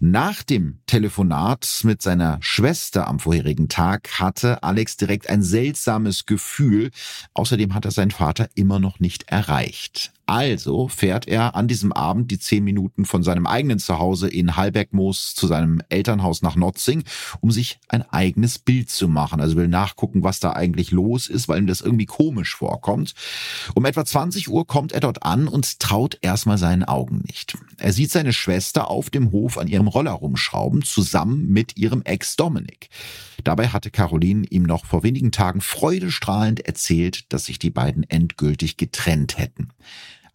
Nach 0.00 0.42
dem 0.42 0.80
Telefonat 0.86 1.80
mit 1.84 2.02
seiner 2.02 2.38
Schwester 2.40 3.08
am 3.08 3.20
vorherigen 3.20 3.68
Tag 3.68 4.20
hatte 4.20 4.62
Alex 4.62 4.96
direkt 4.96 5.28
ein 5.28 5.42
seltsames 5.42 6.26
Gefühl. 6.26 6.90
Außerdem 7.34 7.74
hat 7.74 7.84
er 7.84 7.90
seinen 7.90 8.10
Vater 8.10 8.48
immer 8.54 8.78
noch 8.78 9.00
nicht 9.00 9.28
erreicht. 9.28 10.12
Also 10.32 10.88
fährt 10.88 11.28
er 11.28 11.56
an 11.56 11.68
diesem 11.68 11.92
Abend 11.92 12.30
die 12.30 12.38
zehn 12.38 12.64
Minuten 12.64 13.04
von 13.04 13.22
seinem 13.22 13.46
eigenen 13.46 13.78
Zuhause 13.78 14.30
in 14.30 14.56
Hallbergmoos 14.56 15.34
zu 15.34 15.46
seinem 15.46 15.82
Elternhaus 15.90 16.40
nach 16.40 16.56
Notzing, 16.56 17.04
um 17.42 17.50
sich 17.50 17.78
ein 17.88 18.00
eigenes 18.10 18.58
Bild 18.58 18.88
zu 18.88 19.08
machen. 19.08 19.42
Also 19.42 19.56
will 19.56 19.68
nachgucken, 19.68 20.22
was 20.22 20.40
da 20.40 20.54
eigentlich 20.54 20.90
los 20.90 21.28
ist, 21.28 21.48
weil 21.48 21.58
ihm 21.58 21.66
das 21.66 21.82
irgendwie 21.82 22.06
komisch 22.06 22.56
vorkommt. 22.56 23.12
Um 23.74 23.84
etwa 23.84 24.06
20 24.06 24.48
Uhr 24.48 24.66
kommt 24.66 24.92
er 24.92 25.00
dort 25.00 25.22
an 25.22 25.48
und 25.48 25.80
traut 25.80 26.16
erstmal 26.22 26.56
seinen 26.56 26.84
Augen 26.84 27.24
nicht. 27.26 27.58
Er 27.76 27.92
sieht 27.92 28.10
seine 28.10 28.32
Schwester 28.32 28.88
auf 28.88 29.10
dem 29.10 29.32
Hof 29.32 29.58
an 29.58 29.68
ihrem 29.68 29.86
Roller 29.86 30.12
rumschrauben, 30.12 30.80
zusammen 30.80 31.48
mit 31.48 31.76
ihrem 31.76 32.00
Ex 32.04 32.36
Dominik. 32.36 32.88
Dabei 33.44 33.68
hatte 33.68 33.90
Caroline 33.90 34.46
ihm 34.48 34.62
noch 34.62 34.86
vor 34.86 35.02
wenigen 35.02 35.30
Tagen 35.30 35.60
freudestrahlend 35.60 36.60
erzählt, 36.60 37.30
dass 37.34 37.44
sich 37.44 37.58
die 37.58 37.70
beiden 37.70 38.04
endgültig 38.04 38.78
getrennt 38.78 39.36
hätten. 39.36 39.68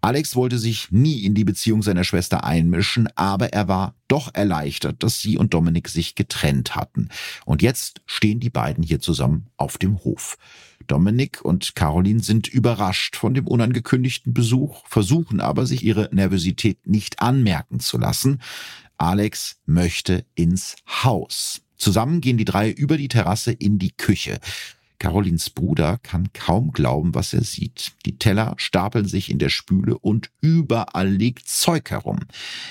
Alex 0.02 0.36
wollte 0.36 0.60
sich 0.60 0.92
nie 0.92 1.26
in 1.26 1.34
die 1.34 1.44
Beziehung 1.44 1.82
seiner 1.82 2.04
Schwester 2.04 2.44
einmischen, 2.44 3.10
aber 3.16 3.52
er 3.54 3.68
war 3.68 3.96
doch 4.08 4.34
erleichtert, 4.34 5.04
dass 5.04 5.22
sie 5.22 5.38
und 5.38 5.54
Dominik 5.54 5.90
sich 5.90 6.16
getrennt 6.16 6.76
hatten. 6.76 7.10
Und 7.46 7.62
jetzt 7.62 8.02
stehen 8.06 8.40
die 8.40 8.50
beiden 8.50 8.84
hier 8.84 9.00
zusammen 9.00 9.48
auf 9.58 9.78
dem 9.78 10.04
Hof. 10.04 10.38
Dominik 10.86 11.44
und 11.44 11.76
Caroline 11.76 12.22
sind 12.22 12.48
überrascht 12.48 13.16
von 13.16 13.34
dem 13.34 13.48
unangekündigten 13.48 14.34
Besuch, 14.34 14.88
versuchen 14.88 15.42
aber, 15.42 15.66
sich 15.66 15.84
ihre 15.84 16.10
Nervosität 16.12 16.88
nicht 16.88 17.22
anmerken 17.22 17.80
zu 17.80 17.98
lassen. 17.98 18.42
Alex 18.98 19.58
möchte 19.66 20.26
ins 20.36 20.76
Haus. 21.04 21.62
Zusammen 21.76 22.22
gehen 22.22 22.38
die 22.38 22.46
drei 22.46 22.72
über 22.72 22.98
die 22.98 23.08
Terrasse 23.08 23.52
in 23.52 23.78
die 23.78 23.92
Küche. 23.92 24.40
Carolins 25.00 25.50
Bruder 25.50 26.00
kann 26.02 26.34
kaum 26.34 26.72
glauben, 26.72 27.14
was 27.14 27.34
er 27.34 27.44
sieht. 27.44 27.94
Die 28.06 28.18
Teller 28.18 28.56
stapeln 28.58 29.06
sich 29.06 29.30
in 29.30 29.38
der 29.38 29.50
Spüle 29.50 29.98
und 29.98 30.32
überall 30.42 31.10
liegt 31.10 31.48
Zeug 31.48 31.92
herum. 31.92 32.20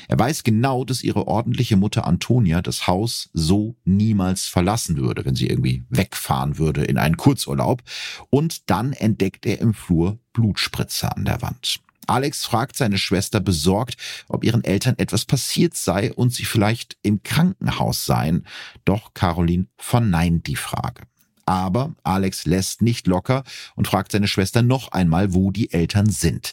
Er 0.09 0.19
weiß 0.19 0.43
genau, 0.43 0.85
dass 0.85 1.05
ihre 1.05 1.29
ordentliche 1.29 1.77
Mutter 1.77 2.07
Antonia 2.07 2.62
das 2.62 2.87
Haus 2.87 3.31
so 3.33 3.77
niemals 3.85 4.47
verlassen 4.47 4.97
würde, 4.97 5.25
wenn 5.25 5.37
sie 5.37 5.49
irgendwie 5.49 5.85
wegfahren 5.89 6.59
würde 6.59 6.85
in 6.85 6.99
einen 6.99 7.17
Kurzurlaub. 7.17 7.83
Und 8.31 8.70
dann 8.70 8.93
entdeckt 8.93 9.47
er 9.47 9.61
im 9.61 9.74
Flur 9.74 10.18
Blutspritzer 10.33 11.16
an 11.16 11.24
der 11.24 11.43
Wand. 11.43 11.81
Alex 12.07 12.45
fragt 12.45 12.77
seine 12.77 12.99
Schwester 12.99 13.41
besorgt, 13.41 13.97
ob 14.29 14.45
ihren 14.45 14.64
Eltern 14.64 14.95
etwas 14.99 15.24
passiert 15.24 15.74
sei 15.74 16.12
und 16.12 16.33
sie 16.33 16.45
vielleicht 16.45 16.97
im 17.03 17.22
Krankenhaus 17.22 18.07
seien. 18.07 18.47
Doch 18.85 19.12
Caroline 19.14 19.66
verneint 19.77 20.47
die 20.47 20.57
Frage. 20.57 21.03
Aber 21.47 21.94
Alex 22.03 22.44
lässt 22.44 22.82
nicht 22.82 23.07
locker 23.07 23.44
und 23.76 23.86
fragt 23.86 24.12
seine 24.12 24.28
Schwester 24.28 24.62
noch 24.62 24.92
einmal, 24.92 25.32
wo 25.32 25.53
die 25.53 25.72
Eltern 25.72 26.11
sind. 26.11 26.53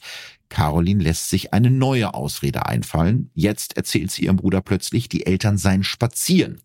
Caroline 0.49 1.03
lässt 1.03 1.29
sich 1.29 1.51
eine 1.51 1.71
neue 1.71 2.13
Ausrede 2.13 2.67
einfallen. 2.67 3.31
Jetzt 3.33 3.75
erzählt 3.75 4.11
sie 4.11 4.25
ihrem 4.25 4.37
Bruder 4.37 4.61
plötzlich, 4.61 5.09
die 5.09 5.25
Eltern 5.25 5.57
seien 5.57 5.83
spazieren. 5.83 6.61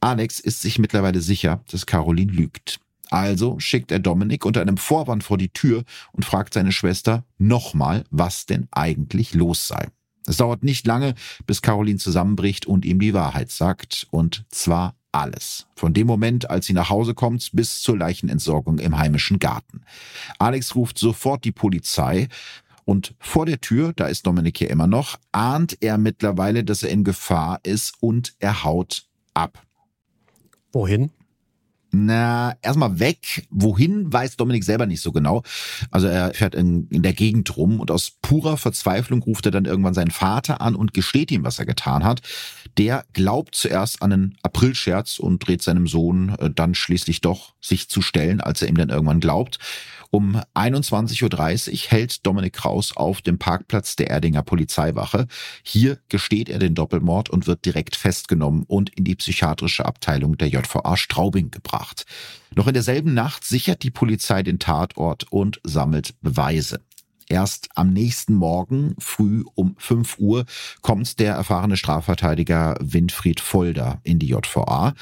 Alex 0.00 0.40
ist 0.40 0.62
sich 0.62 0.78
mittlerweile 0.78 1.20
sicher, 1.20 1.62
dass 1.70 1.86
Caroline 1.86 2.32
lügt. 2.32 2.80
Also 3.10 3.60
schickt 3.60 3.92
er 3.92 3.98
Dominik 3.98 4.46
unter 4.46 4.62
einem 4.62 4.78
Vorwand 4.78 5.22
vor 5.22 5.36
die 5.36 5.50
Tür 5.50 5.84
und 6.12 6.24
fragt 6.24 6.54
seine 6.54 6.72
Schwester 6.72 7.26
nochmal, 7.36 8.04
was 8.10 8.46
denn 8.46 8.68
eigentlich 8.70 9.34
los 9.34 9.68
sei. 9.68 9.88
Es 10.26 10.38
dauert 10.38 10.62
nicht 10.62 10.86
lange, 10.86 11.14
bis 11.46 11.60
Caroline 11.60 11.98
zusammenbricht 11.98 12.64
und 12.64 12.86
ihm 12.86 12.98
die 12.98 13.12
Wahrheit 13.12 13.50
sagt. 13.50 14.06
Und 14.10 14.46
zwar 14.48 14.96
alles. 15.12 15.66
Von 15.76 15.94
dem 15.94 16.06
Moment, 16.06 16.50
als 16.50 16.66
sie 16.66 16.72
nach 16.72 16.90
Hause 16.90 17.14
kommt, 17.14 17.50
bis 17.52 17.80
zur 17.82 17.96
Leichenentsorgung 17.96 18.78
im 18.78 18.98
heimischen 18.98 19.38
Garten. 19.38 19.82
Alex 20.38 20.74
ruft 20.74 20.98
sofort 20.98 21.44
die 21.44 21.52
Polizei. 21.52 22.28
Und 22.84 23.14
vor 23.20 23.46
der 23.46 23.60
Tür, 23.60 23.92
da 23.94 24.06
ist 24.06 24.26
Dominik 24.26 24.58
hier 24.58 24.70
immer 24.70 24.88
noch, 24.88 25.18
ahnt 25.30 25.78
er 25.80 25.98
mittlerweile, 25.98 26.64
dass 26.64 26.82
er 26.82 26.90
in 26.90 27.04
Gefahr 27.04 27.60
ist 27.62 27.94
und 28.00 28.34
er 28.40 28.64
haut 28.64 29.06
ab. 29.34 29.62
Wohin? 30.72 31.10
Na, 31.94 32.56
erstmal 32.62 32.98
weg. 33.00 33.46
Wohin, 33.50 34.10
weiß 34.10 34.38
Dominik 34.38 34.64
selber 34.64 34.86
nicht 34.86 35.02
so 35.02 35.12
genau. 35.12 35.42
Also 35.90 36.06
er 36.06 36.32
fährt 36.32 36.54
in, 36.54 36.88
in 36.88 37.02
der 37.02 37.12
Gegend 37.12 37.54
rum 37.58 37.80
und 37.80 37.90
aus 37.90 38.12
purer 38.22 38.56
Verzweiflung 38.56 39.22
ruft 39.22 39.44
er 39.44 39.52
dann 39.52 39.66
irgendwann 39.66 39.92
seinen 39.92 40.10
Vater 40.10 40.62
an 40.62 40.74
und 40.74 40.94
gesteht 40.94 41.30
ihm, 41.30 41.44
was 41.44 41.58
er 41.58 41.66
getan 41.66 42.02
hat. 42.02 42.22
Der 42.78 43.04
glaubt 43.12 43.54
zuerst 43.54 44.00
an 44.00 44.10
einen 44.10 44.38
Aprilscherz 44.42 45.18
und 45.18 45.46
dreht 45.46 45.60
seinem 45.60 45.86
Sohn 45.86 46.34
äh, 46.38 46.48
dann 46.48 46.74
schließlich 46.74 47.20
doch 47.20 47.52
sich 47.60 47.90
zu 47.90 48.00
stellen, 48.00 48.40
als 48.40 48.62
er 48.62 48.68
ihm 48.68 48.78
dann 48.78 48.88
irgendwann 48.88 49.20
glaubt. 49.20 49.58
Um 50.14 50.36
21.30 50.54 51.72
Uhr 51.72 51.90
hält 51.90 52.26
Dominik 52.26 52.52
Kraus 52.52 52.94
auf 52.94 53.22
dem 53.22 53.38
Parkplatz 53.38 53.96
der 53.96 54.10
Erdinger 54.10 54.42
Polizeiwache. 54.42 55.26
Hier 55.62 56.00
gesteht 56.10 56.50
er 56.50 56.58
den 56.58 56.74
Doppelmord 56.74 57.30
und 57.30 57.46
wird 57.46 57.64
direkt 57.64 57.96
festgenommen 57.96 58.64
und 58.68 58.90
in 58.90 59.04
die 59.04 59.14
psychiatrische 59.14 59.86
Abteilung 59.86 60.36
der 60.36 60.48
JVA 60.48 60.98
Straubing 60.98 61.50
gebracht. 61.50 62.04
Noch 62.54 62.66
in 62.66 62.74
derselben 62.74 63.14
Nacht 63.14 63.46
sichert 63.46 63.82
die 63.84 63.90
Polizei 63.90 64.42
den 64.42 64.58
Tatort 64.58 65.32
und 65.32 65.60
sammelt 65.64 66.14
Beweise. 66.20 66.82
Erst 67.32 67.70
am 67.76 67.94
nächsten 67.94 68.34
Morgen, 68.34 68.94
früh 68.98 69.42
um 69.54 69.74
5 69.78 70.18
Uhr, 70.18 70.44
kommt 70.82 71.18
der 71.18 71.32
erfahrene 71.32 71.78
Strafverteidiger 71.78 72.76
Winfried 72.78 73.40
Folder 73.40 74.02
in 74.02 74.18
die 74.18 74.26
JVA. 74.26 74.92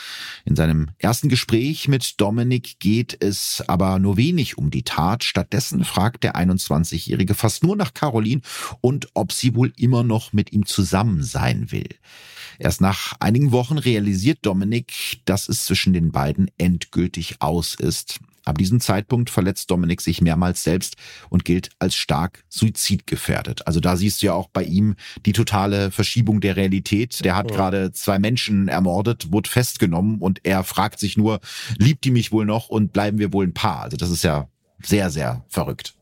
In 0.44 0.54
seinem 0.54 0.90
ersten 0.98 1.28
Gespräch 1.28 1.88
mit 1.88 2.20
Dominik 2.20 2.78
geht 2.78 3.20
es 3.20 3.64
aber 3.66 3.98
nur 3.98 4.16
wenig 4.16 4.56
um 4.58 4.70
die 4.70 4.84
Tat. 4.84 5.24
Stattdessen 5.24 5.82
fragt 5.82 6.22
der 6.22 6.36
21-Jährige 6.36 7.34
fast 7.34 7.64
nur 7.64 7.74
nach 7.74 7.94
Caroline 7.94 8.42
und 8.80 9.08
ob 9.14 9.32
sie 9.32 9.56
wohl 9.56 9.72
immer 9.76 10.04
noch 10.04 10.32
mit 10.32 10.52
ihm 10.52 10.66
zusammen 10.66 11.24
sein 11.24 11.72
will. 11.72 11.88
Erst 12.60 12.80
nach 12.80 13.14
einigen 13.18 13.50
Wochen 13.50 13.76
realisiert 13.76 14.38
Dominik, 14.42 15.18
dass 15.24 15.48
es 15.48 15.64
zwischen 15.64 15.92
den 15.94 16.12
beiden 16.12 16.48
endgültig 16.58 17.42
aus 17.42 17.74
ist. 17.74 18.20
Ab 18.44 18.58
diesem 18.58 18.80
Zeitpunkt 18.80 19.30
verletzt 19.30 19.70
Dominik 19.70 20.00
sich 20.00 20.20
mehrmals 20.20 20.62
selbst 20.62 20.96
und 21.28 21.44
gilt 21.44 21.70
als 21.78 21.94
stark 21.94 22.44
suizidgefährdet. 22.48 23.66
Also 23.66 23.80
da 23.80 23.96
siehst 23.96 24.22
du 24.22 24.26
ja 24.26 24.34
auch 24.34 24.48
bei 24.48 24.64
ihm 24.64 24.96
die 25.26 25.32
totale 25.32 25.90
Verschiebung 25.90 26.40
der 26.40 26.56
Realität. 26.56 27.24
Der 27.24 27.36
hat 27.36 27.50
ja. 27.50 27.56
gerade 27.56 27.92
zwei 27.92 28.18
Menschen 28.18 28.68
ermordet, 28.68 29.32
wurde 29.32 29.50
festgenommen 29.50 30.18
und 30.18 30.40
er 30.44 30.64
fragt 30.64 31.00
sich 31.00 31.16
nur, 31.16 31.40
liebt 31.78 32.04
die 32.04 32.10
mich 32.10 32.32
wohl 32.32 32.46
noch 32.46 32.68
und 32.68 32.92
bleiben 32.92 33.18
wir 33.18 33.32
wohl 33.32 33.46
ein 33.46 33.54
Paar? 33.54 33.82
Also 33.82 33.96
das 33.96 34.10
ist 34.10 34.24
ja 34.24 34.48
sehr, 34.82 35.10
sehr 35.10 35.44
verrückt. 35.48 35.94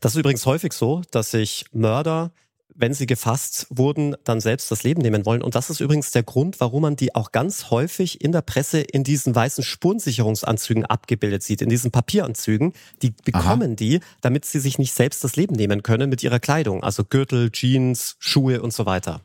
Das 0.00 0.14
ist 0.14 0.18
übrigens 0.18 0.44
häufig 0.46 0.72
so, 0.72 1.02
dass 1.10 1.30
sich 1.30 1.64
Mörder 1.72 2.32
wenn 2.74 2.94
sie 2.94 3.06
gefasst 3.06 3.66
wurden, 3.70 4.16
dann 4.24 4.40
selbst 4.40 4.70
das 4.70 4.82
Leben 4.82 5.02
nehmen 5.02 5.26
wollen. 5.26 5.42
Und 5.42 5.54
das 5.54 5.70
ist 5.70 5.80
übrigens 5.80 6.10
der 6.10 6.22
Grund, 6.22 6.60
warum 6.60 6.82
man 6.82 6.96
die 6.96 7.14
auch 7.14 7.32
ganz 7.32 7.70
häufig 7.70 8.20
in 8.20 8.32
der 8.32 8.42
Presse 8.42 8.80
in 8.80 9.04
diesen 9.04 9.34
weißen 9.34 9.64
Spurensicherungsanzügen 9.64 10.84
abgebildet 10.84 11.42
sieht, 11.42 11.62
in 11.62 11.68
diesen 11.68 11.90
Papieranzügen. 11.90 12.72
Die 13.02 13.12
bekommen 13.24 13.70
Aha. 13.70 13.76
die, 13.76 14.00
damit 14.20 14.44
sie 14.44 14.60
sich 14.60 14.78
nicht 14.78 14.92
selbst 14.92 15.24
das 15.24 15.36
Leben 15.36 15.54
nehmen 15.54 15.82
können 15.82 16.10
mit 16.10 16.22
ihrer 16.22 16.40
Kleidung. 16.40 16.82
Also 16.82 17.04
Gürtel, 17.04 17.50
Jeans, 17.50 18.16
Schuhe 18.18 18.62
und 18.62 18.72
so 18.72 18.86
weiter. 18.86 19.20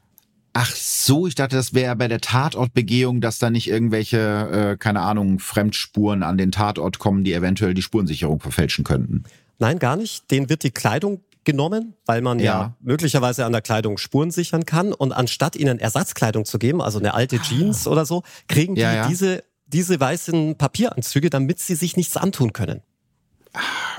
Ach 0.54 0.74
so, 0.76 1.28
ich 1.28 1.36
dachte, 1.36 1.56
das 1.56 1.76
wäre 1.76 1.96
bei 1.96 2.08
der 2.08 2.20
Tatortbegehung, 2.20 3.22
dass 3.22 3.38
da 3.38 3.52
nicht 3.52 3.70
irgendwelche, 3.70 4.72
äh, 4.74 4.78
keine 4.78 5.02
Ahnung, 5.02 5.38
Fremdspuren 5.38 6.24
an 6.24 6.38
den 6.40 6.52
Tatort 6.52 6.98
kommen, 6.98 7.24
die 7.24 7.34
eventuell 7.34 7.76
die 7.76 7.84
Spurensicherung 7.84 8.40
verfälschen 8.40 8.84
könnten. 8.84 9.24
Nein, 9.60 9.78
gar 9.80 9.96
nicht. 9.96 10.30
Den 10.32 10.50
wird 10.50 10.64
die 10.64 10.72
Kleidung 10.72 11.22
genommen, 11.48 11.96
weil 12.06 12.22
man 12.22 12.38
ja. 12.38 12.46
ja. 12.46 12.78
möglicherweise 12.82 13.46
an 13.46 13.54
der 13.54 13.62
Kleidung 13.62 13.98
Spuren 13.98 14.30
sichern 14.30 14.66
kann. 14.66 14.94
Und 14.94 15.14
anstatt 15.14 15.56
ihnen 15.56 15.80
Ersatzkleidung 15.80 16.46
zu 16.46 16.60
geben, 16.60 16.82
also 16.82 17.00
eine 17.00 17.16
alte 17.16 17.40
Jeans 17.40 17.88
oder 17.88 18.06
so, 18.06 18.22
kriegen 18.48 18.76
die 18.76 18.82
ja, 18.82 18.94
ja. 18.94 19.08
diese 19.08 19.44
diese 19.70 20.00
weißen 20.00 20.58
Papieranzüge, 20.58 21.30
damit 21.30 21.60
sie 21.60 21.76
sich 21.76 21.98
nichts 21.98 22.16
antun 22.16 22.54
können. 22.54 22.82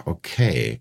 Okay. 0.04 0.80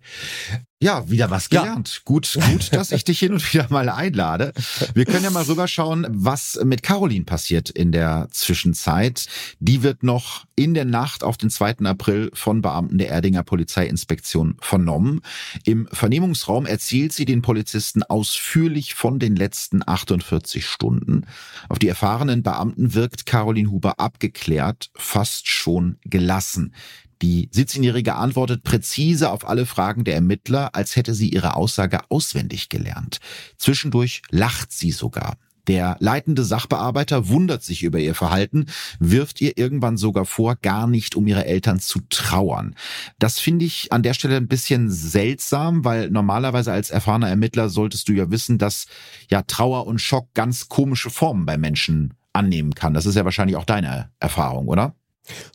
Ja, 0.79 1.09
wieder 1.09 1.31
was 1.31 1.49
gelernt. 1.49 1.89
Ja. 1.95 2.01
Gut, 2.05 2.37
gut, 2.39 2.71
dass 2.71 2.91
ich 2.91 3.03
dich 3.03 3.17
hin 3.17 3.33
und 3.33 3.53
wieder 3.53 3.65
mal 3.71 3.89
einlade. 3.89 4.53
Wir 4.93 5.05
können 5.05 5.23
ja 5.23 5.31
mal 5.31 5.43
rüberschauen, 5.43 6.05
was 6.07 6.59
mit 6.63 6.83
Caroline 6.83 7.25
passiert 7.25 7.71
in 7.71 7.91
der 7.91 8.27
Zwischenzeit. 8.29 9.25
Die 9.59 9.81
wird 9.81 10.03
noch 10.03 10.45
in 10.55 10.75
der 10.75 10.85
Nacht 10.85 11.23
auf 11.23 11.35
den 11.35 11.49
2. 11.49 11.77
April 11.85 12.29
von 12.35 12.61
Beamten 12.61 12.99
der 12.99 13.09
Erdinger 13.09 13.41
Polizeiinspektion 13.41 14.55
vernommen. 14.61 15.21
Im 15.65 15.87
Vernehmungsraum 15.91 16.67
erzählt 16.67 17.11
sie 17.11 17.25
den 17.25 17.41
Polizisten 17.41 18.03
ausführlich 18.03 18.93
von 18.93 19.17
den 19.17 19.35
letzten 19.35 19.81
48 19.83 20.63
Stunden. 20.63 21.25
Auf 21.69 21.79
die 21.79 21.87
erfahrenen 21.87 22.43
Beamten 22.43 22.93
wirkt 22.93 23.25
Caroline 23.25 23.71
Huber 23.71 23.99
abgeklärt, 23.99 24.91
fast 24.95 25.49
schon 25.49 25.97
gelassen. 26.03 26.75
Die 27.21 27.49
17-Jährige 27.49 28.15
antwortet 28.15 28.63
präzise 28.63 29.31
auf 29.31 29.47
alle 29.47 29.65
Fragen 29.65 30.03
der 30.03 30.15
Ermittler, 30.15 30.75
als 30.75 30.95
hätte 30.95 31.13
sie 31.13 31.29
ihre 31.29 31.55
Aussage 31.55 31.99
auswendig 32.09 32.69
gelernt. 32.69 33.19
Zwischendurch 33.57 34.21
lacht 34.29 34.71
sie 34.71 34.91
sogar. 34.91 35.37
Der 35.67 35.97
leitende 35.99 36.45
Sachbearbeiter 36.45 37.27
wundert 37.27 37.61
sich 37.61 37.83
über 37.83 37.99
ihr 37.99 38.15
Verhalten, 38.15 38.67
wirft 38.99 39.41
ihr 39.41 39.57
irgendwann 39.57 39.97
sogar 39.97 40.25
vor, 40.25 40.55
gar 40.55 40.87
nicht 40.87 41.15
um 41.15 41.27
ihre 41.27 41.45
Eltern 41.45 41.79
zu 41.79 41.99
trauern. 42.09 42.73
Das 43.19 43.39
finde 43.39 43.65
ich 43.65 43.91
an 43.91 44.01
der 44.01 44.13
Stelle 44.13 44.37
ein 44.37 44.47
bisschen 44.47 44.89
seltsam, 44.89 45.83
weil 45.83 46.09
normalerweise 46.09 46.71
als 46.71 46.89
erfahrener 46.89 47.29
Ermittler 47.29 47.67
solltest 47.67 48.07
du 48.07 48.13
ja 48.13 48.31
wissen, 48.31 48.57
dass 48.57 48.85
ja 49.29 49.41
Trauer 49.41 49.87
und 49.87 49.99
Schock 49.99 50.33
ganz 50.33 50.69
komische 50.69 51.09
Formen 51.09 51.45
bei 51.45 51.57
Menschen 51.57 52.13
annehmen 52.31 52.73
kann. 52.73 52.93
Das 52.93 53.05
ist 53.05 53.15
ja 53.15 53.25
wahrscheinlich 53.25 53.57
auch 53.57 53.65
deine 53.65 54.09
Erfahrung, 54.19 54.69
oder? 54.69 54.95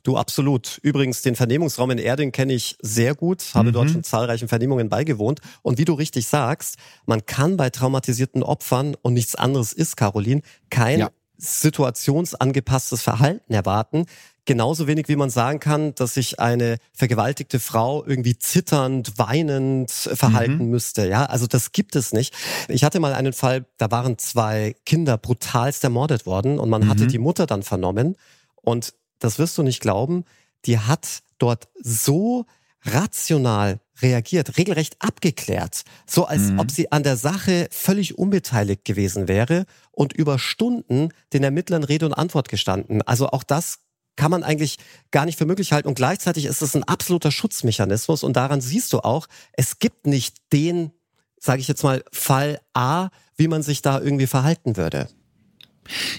Du, 0.02 0.16
absolut. 0.16 0.78
Übrigens, 0.82 1.22
den 1.22 1.36
Vernehmungsraum 1.36 1.90
in 1.90 1.98
Erding 1.98 2.32
kenne 2.32 2.52
ich 2.52 2.76
sehr 2.80 3.14
gut, 3.14 3.44
habe 3.54 3.68
mhm. 3.68 3.72
dort 3.72 3.90
schon 3.90 4.04
zahlreichen 4.04 4.48
Vernehmungen 4.48 4.88
beigewohnt. 4.88 5.40
Und 5.62 5.78
wie 5.78 5.84
du 5.84 5.94
richtig 5.94 6.26
sagst, 6.26 6.76
man 7.06 7.26
kann 7.26 7.56
bei 7.56 7.70
traumatisierten 7.70 8.42
Opfern, 8.42 8.96
und 9.02 9.14
nichts 9.14 9.34
anderes 9.34 9.72
ist, 9.72 9.96
Caroline, 9.96 10.42
kein 10.70 11.00
ja. 11.00 11.10
situationsangepasstes 11.36 13.02
Verhalten 13.02 13.52
erwarten. 13.52 14.06
Genauso 14.44 14.88
wenig 14.88 15.08
wie 15.08 15.14
man 15.14 15.30
sagen 15.30 15.60
kann, 15.60 15.94
dass 15.94 16.14
sich 16.14 16.40
eine 16.40 16.78
vergewaltigte 16.92 17.60
Frau 17.60 18.04
irgendwie 18.04 18.36
zitternd, 18.36 19.12
weinend 19.16 19.90
verhalten 19.92 20.64
mhm. 20.64 20.70
müsste. 20.70 21.08
Ja, 21.08 21.26
also 21.26 21.46
das 21.46 21.70
gibt 21.70 21.94
es 21.94 22.12
nicht. 22.12 22.34
Ich 22.66 22.82
hatte 22.82 22.98
mal 22.98 23.14
einen 23.14 23.34
Fall, 23.34 23.66
da 23.78 23.92
waren 23.92 24.18
zwei 24.18 24.74
Kinder 24.84 25.16
brutalst 25.16 25.84
ermordet 25.84 26.26
worden 26.26 26.58
und 26.58 26.70
man 26.70 26.82
mhm. 26.82 26.88
hatte 26.88 27.06
die 27.06 27.18
Mutter 27.18 27.46
dann 27.46 27.62
vernommen 27.62 28.16
und 28.62 28.94
das 29.24 29.38
wirst 29.38 29.56
du 29.58 29.62
nicht 29.62 29.80
glauben, 29.80 30.24
die 30.64 30.78
hat 30.78 31.22
dort 31.38 31.68
so 31.80 32.46
rational 32.84 33.80
reagiert, 34.00 34.58
regelrecht 34.58 34.96
abgeklärt, 34.98 35.82
so 36.06 36.24
als 36.24 36.50
mhm. 36.50 36.58
ob 36.58 36.70
sie 36.70 36.90
an 36.90 37.02
der 37.02 37.16
Sache 37.16 37.68
völlig 37.70 38.18
unbeteiligt 38.18 38.84
gewesen 38.84 39.28
wäre 39.28 39.64
und 39.92 40.12
über 40.12 40.38
Stunden 40.38 41.10
den 41.32 41.44
Ermittlern 41.44 41.84
Rede 41.84 42.06
und 42.06 42.14
Antwort 42.14 42.48
gestanden. 42.48 43.02
Also 43.02 43.28
auch 43.28 43.44
das 43.44 43.78
kann 44.16 44.30
man 44.30 44.42
eigentlich 44.42 44.78
gar 45.10 45.24
nicht 45.24 45.38
für 45.38 45.46
möglich 45.46 45.72
halten 45.72 45.88
und 45.88 45.94
gleichzeitig 45.94 46.44
ist 46.46 46.62
es 46.62 46.74
ein 46.74 46.84
absoluter 46.84 47.30
Schutzmechanismus 47.30 48.24
und 48.24 48.36
daran 48.36 48.60
siehst 48.60 48.92
du 48.92 49.00
auch, 49.00 49.26
es 49.52 49.78
gibt 49.78 50.06
nicht 50.06 50.36
den, 50.52 50.90
sage 51.38 51.60
ich 51.60 51.68
jetzt 51.68 51.84
mal, 51.84 52.04
Fall 52.12 52.60
A, 52.74 53.08
wie 53.36 53.48
man 53.48 53.62
sich 53.62 53.80
da 53.80 54.00
irgendwie 54.00 54.26
verhalten 54.26 54.76
würde. 54.76 55.08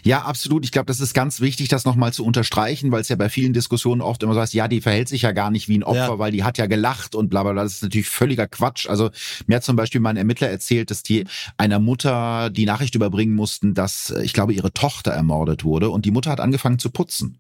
Ja, 0.04 0.24
absolut. 0.24 0.66
Ich 0.66 0.72
glaube, 0.72 0.88
das 0.88 1.00
ist 1.00 1.14
ganz 1.14 1.40
wichtig, 1.40 1.70
das 1.70 1.86
nochmal 1.86 2.14
zu 2.14 2.26
unterstreichen, 2.26 2.92
weil 2.92 3.02
es 3.02 3.10
ja 3.10 3.16
bei 3.16 3.30
vielen 3.30 3.54
Diskussionen 3.54 4.02
oft 4.02 4.22
immer 4.24 4.34
so 4.34 4.42
heißt, 4.42 4.54
ja, 4.54 4.68
die 4.68 4.82
verhält 4.82 5.08
sich 5.08 5.24
ja 5.24 5.32
gar 5.32 5.52
nicht 5.52 5.68
wie 5.70 5.78
ein 5.78 5.84
Opfer, 5.84 6.00
ja. 6.00 6.20
weil 6.20 6.32
die 6.32 6.44
hat 6.44 6.58
ja 6.58 6.66
gelacht 6.66 7.16
und 7.16 7.30
bla 7.30 7.44
bla 7.44 7.54
bla. 7.54 7.64
Das 7.64 7.76
ist 7.76 7.84
natürlich 7.84 8.10
völliger 8.10 8.48
Quatsch. 8.48 8.88
Also 8.90 9.10
mir 9.48 9.58
hat 9.58 9.64
zum 9.64 9.76
Beispiel 9.76 10.02
mein 10.02 10.18
Ermittler 10.18 10.50
erzählt, 10.50 10.92
dass 10.92 11.04
die 11.04 11.26
einer 11.58 11.80
Mutter 11.80 12.50
die 12.50 12.66
Nachricht 12.66 12.96
überbringen 12.96 13.36
mussten, 13.36 13.74
dass, 13.74 14.14
ich 14.22 14.34
glaube, 14.34 14.54
ihre 14.54 14.74
Tochter 14.74 15.12
ermordet 15.12 15.64
wurde 15.64 15.90
und 15.90 16.06
die 16.06 16.12
Mutter 16.12 16.32
hat 16.32 16.40
angefangen 16.40 16.80
zu 16.80 16.90
putzen. 16.90 17.40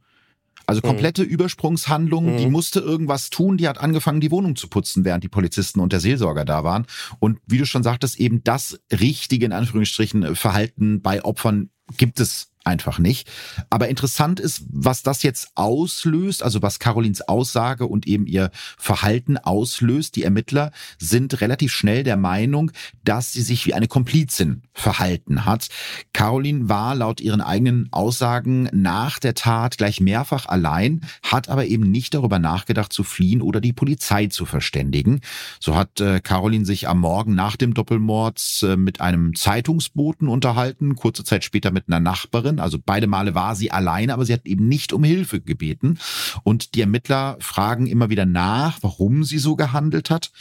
Also 0.65 0.81
mhm. 0.83 0.87
komplette 0.87 1.23
mhm. 1.23 1.29
Übersprungshandlung, 1.29 2.37
die 2.37 2.47
musste 2.47 2.79
irgendwas 2.79 3.29
tun, 3.29 3.57
die 3.57 3.67
hat 3.67 3.79
angefangen, 3.79 4.21
die 4.21 4.31
Wohnung 4.31 4.55
zu 4.55 4.67
putzen, 4.67 5.05
während 5.05 5.23
die 5.23 5.29
Polizisten 5.29 5.79
und 5.79 5.91
der 5.91 5.99
Seelsorger 5.99 6.45
da 6.45 6.63
waren. 6.63 6.85
Und 7.19 7.39
wie 7.45 7.57
du 7.57 7.65
schon 7.65 7.83
sagtest, 7.83 8.19
eben 8.19 8.43
das 8.43 8.79
richtige, 8.91 9.45
in 9.45 9.51
Anführungsstrichen, 9.51 10.35
Verhalten 10.35 11.01
bei 11.01 11.23
Opfern 11.23 11.69
gibt 11.97 12.19
es 12.19 12.52
einfach 12.63 12.99
nicht. 12.99 13.29
Aber 13.69 13.87
interessant 13.87 14.39
ist, 14.39 14.63
was 14.69 15.03
das 15.03 15.23
jetzt 15.23 15.49
auslöst, 15.55 16.43
also 16.43 16.61
was 16.61 16.79
Carolins 16.79 17.21
Aussage 17.21 17.85
und 17.85 18.07
eben 18.07 18.25
ihr 18.25 18.51
Verhalten 18.77 19.37
auslöst. 19.37 20.15
Die 20.15 20.23
Ermittler 20.23 20.71
sind 20.99 21.41
relativ 21.41 21.73
schnell 21.73 22.03
der 22.03 22.17
Meinung, 22.17 22.71
dass 23.03 23.33
sie 23.33 23.41
sich 23.41 23.65
wie 23.65 23.73
eine 23.73 23.87
Komplizin 23.87 24.63
verhalten 24.73 25.45
hat. 25.45 25.67
Caroline 26.13 26.69
war 26.69 26.95
laut 26.95 27.21
ihren 27.21 27.41
eigenen 27.41 27.89
Aussagen 27.91 28.69
nach 28.71 29.19
der 29.19 29.35
Tat 29.35 29.77
gleich 29.77 29.99
mehrfach 29.99 30.47
allein, 30.47 31.01
hat 31.23 31.49
aber 31.49 31.65
eben 31.65 31.91
nicht 31.91 32.13
darüber 32.13 32.39
nachgedacht 32.39 32.93
zu 32.93 33.03
fliehen 33.03 33.41
oder 33.41 33.61
die 33.61 33.73
Polizei 33.73 34.27
zu 34.27 34.45
verständigen. 34.45 35.21
So 35.59 35.75
hat 35.75 35.99
äh, 35.99 36.19
Caroline 36.19 36.65
sich 36.65 36.87
am 36.87 36.99
Morgen 36.99 37.35
nach 37.35 37.55
dem 37.55 37.73
Doppelmord 37.73 38.41
äh, 38.63 38.75
mit 38.75 39.01
einem 39.01 39.35
Zeitungsboten 39.35 40.27
unterhalten, 40.27 40.95
kurze 40.95 41.23
Zeit 41.23 41.43
später 41.43 41.71
mit 41.71 41.85
einer 41.87 41.99
Nachbarin 41.99 42.52
Ermittlerin. 42.53 42.59
Also 42.59 42.77
beide 42.83 43.07
Male 43.07 43.35
war 43.35 43.55
sie 43.55 43.71
alleine, 43.71 44.13
aber 44.13 44.25
sie 44.25 44.33
hat 44.33 44.45
eben 44.45 44.67
nicht 44.67 44.93
um 44.93 45.03
Hilfe 45.03 45.41
gebeten. 45.41 45.99
Und 46.43 46.75
die 46.75 46.81
Ermittler 46.81 47.37
fragen 47.39 47.87
immer 47.87 48.09
wieder 48.09 48.25
nach, 48.25 48.79
warum 48.81 49.23
sie 49.23 49.39
so 49.39 49.55
gehandelt 49.55 50.09
hat. 50.09 50.31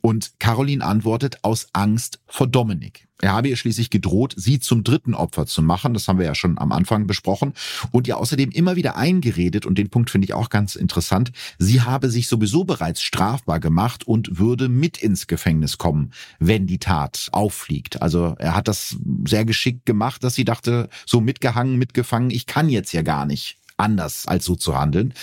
Und 0.00 0.38
Caroline 0.38 0.84
antwortet 0.84 1.38
aus 1.42 1.68
Angst 1.72 2.20
vor 2.26 2.46
Dominik. 2.46 3.06
Er 3.20 3.32
habe 3.32 3.48
ihr 3.48 3.56
schließlich 3.56 3.90
gedroht, 3.90 4.34
sie 4.36 4.60
zum 4.60 4.82
dritten 4.82 5.14
Opfer 5.14 5.46
zu 5.46 5.62
machen. 5.62 5.94
Das 5.94 6.08
haben 6.08 6.18
wir 6.18 6.26
ja 6.26 6.34
schon 6.34 6.58
am 6.58 6.72
Anfang 6.72 7.06
besprochen. 7.06 7.52
Und 7.90 8.08
ihr 8.08 8.16
außerdem 8.16 8.50
immer 8.50 8.76
wieder 8.76 8.96
eingeredet, 8.96 9.66
und 9.66 9.76
den 9.76 9.90
Punkt 9.90 10.10
finde 10.10 10.24
ich 10.24 10.34
auch 10.34 10.48
ganz 10.48 10.74
interessant, 10.74 11.32
sie 11.58 11.82
habe 11.82 12.10
sich 12.10 12.28
sowieso 12.28 12.64
bereits 12.64 13.02
strafbar 13.02 13.60
gemacht 13.60 14.06
und 14.06 14.38
würde 14.38 14.68
mit 14.68 14.98
ins 14.98 15.26
Gefängnis 15.26 15.78
kommen, 15.78 16.12
wenn 16.38 16.66
die 16.66 16.78
Tat 16.78 17.28
auffliegt. 17.32 18.00
Also 18.00 18.36
er 18.38 18.54
hat 18.54 18.68
das 18.68 18.96
sehr 19.26 19.44
geschickt 19.44 19.84
gemacht, 19.84 20.24
dass 20.24 20.34
sie 20.34 20.44
dachte, 20.44 20.88
so 21.04 21.20
mitgehangen, 21.20 21.76
mitgefangen, 21.76 22.30
ich 22.30 22.46
kann 22.46 22.68
jetzt 22.68 22.92
ja 22.92 23.02
gar 23.02 23.26
nicht 23.26 23.58
anders 23.80 24.26
als 24.26 24.44
so 24.44 24.54
zu 24.54 24.78
handeln. 24.78 25.14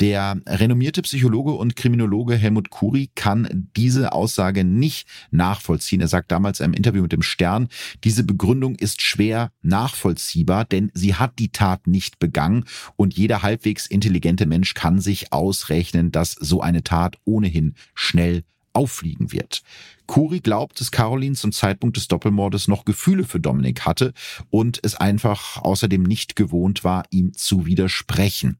Der 0.00 0.40
renommierte 0.46 1.02
Psychologe 1.02 1.52
und 1.52 1.74
Kriminologe 1.74 2.36
Helmut 2.36 2.70
Kuri 2.70 3.10
kann 3.14 3.70
diese 3.76 4.12
Aussage 4.12 4.62
nicht 4.64 5.08
nachvollziehen. 5.30 6.00
Er 6.00 6.08
sagt 6.08 6.30
damals 6.30 6.60
im 6.60 6.74
Interview 6.74 7.02
mit 7.02 7.12
dem 7.12 7.22
Stern, 7.22 7.68
diese 8.04 8.22
Begründung 8.22 8.74
ist 8.76 9.02
schwer 9.02 9.50
nachvollziehbar, 9.62 10.64
denn 10.64 10.90
sie 10.94 11.14
hat 11.14 11.38
die 11.38 11.50
Tat 11.50 11.86
nicht 11.86 12.18
begangen 12.18 12.64
und 12.96 13.14
jeder 13.14 13.42
halbwegs 13.42 13.86
intelligente 13.86 14.46
Mensch 14.46 14.74
kann 14.74 15.00
sich 15.00 15.32
ausrechnen, 15.32 16.12
dass 16.12 16.32
so 16.32 16.60
eine 16.60 16.84
Tat 16.84 17.16
ohnehin 17.24 17.74
schnell 17.94 18.44
auffliegen 18.74 19.32
wird. 19.32 19.62
Kuri 20.06 20.40
glaubt, 20.40 20.80
dass 20.80 20.90
Caroline 20.90 21.34
zum 21.34 21.52
Zeitpunkt 21.52 21.96
des 21.96 22.08
Doppelmordes 22.08 22.68
noch 22.68 22.84
Gefühle 22.84 23.24
für 23.24 23.40
Dominik 23.40 23.82
hatte 23.86 24.12
und 24.50 24.78
es 24.82 24.94
einfach 24.94 25.56
außerdem 25.62 26.02
nicht 26.02 26.36
gewohnt 26.36 26.84
war, 26.84 27.04
ihm 27.10 27.32
zu 27.32 27.64
widersprechen. 27.64 28.58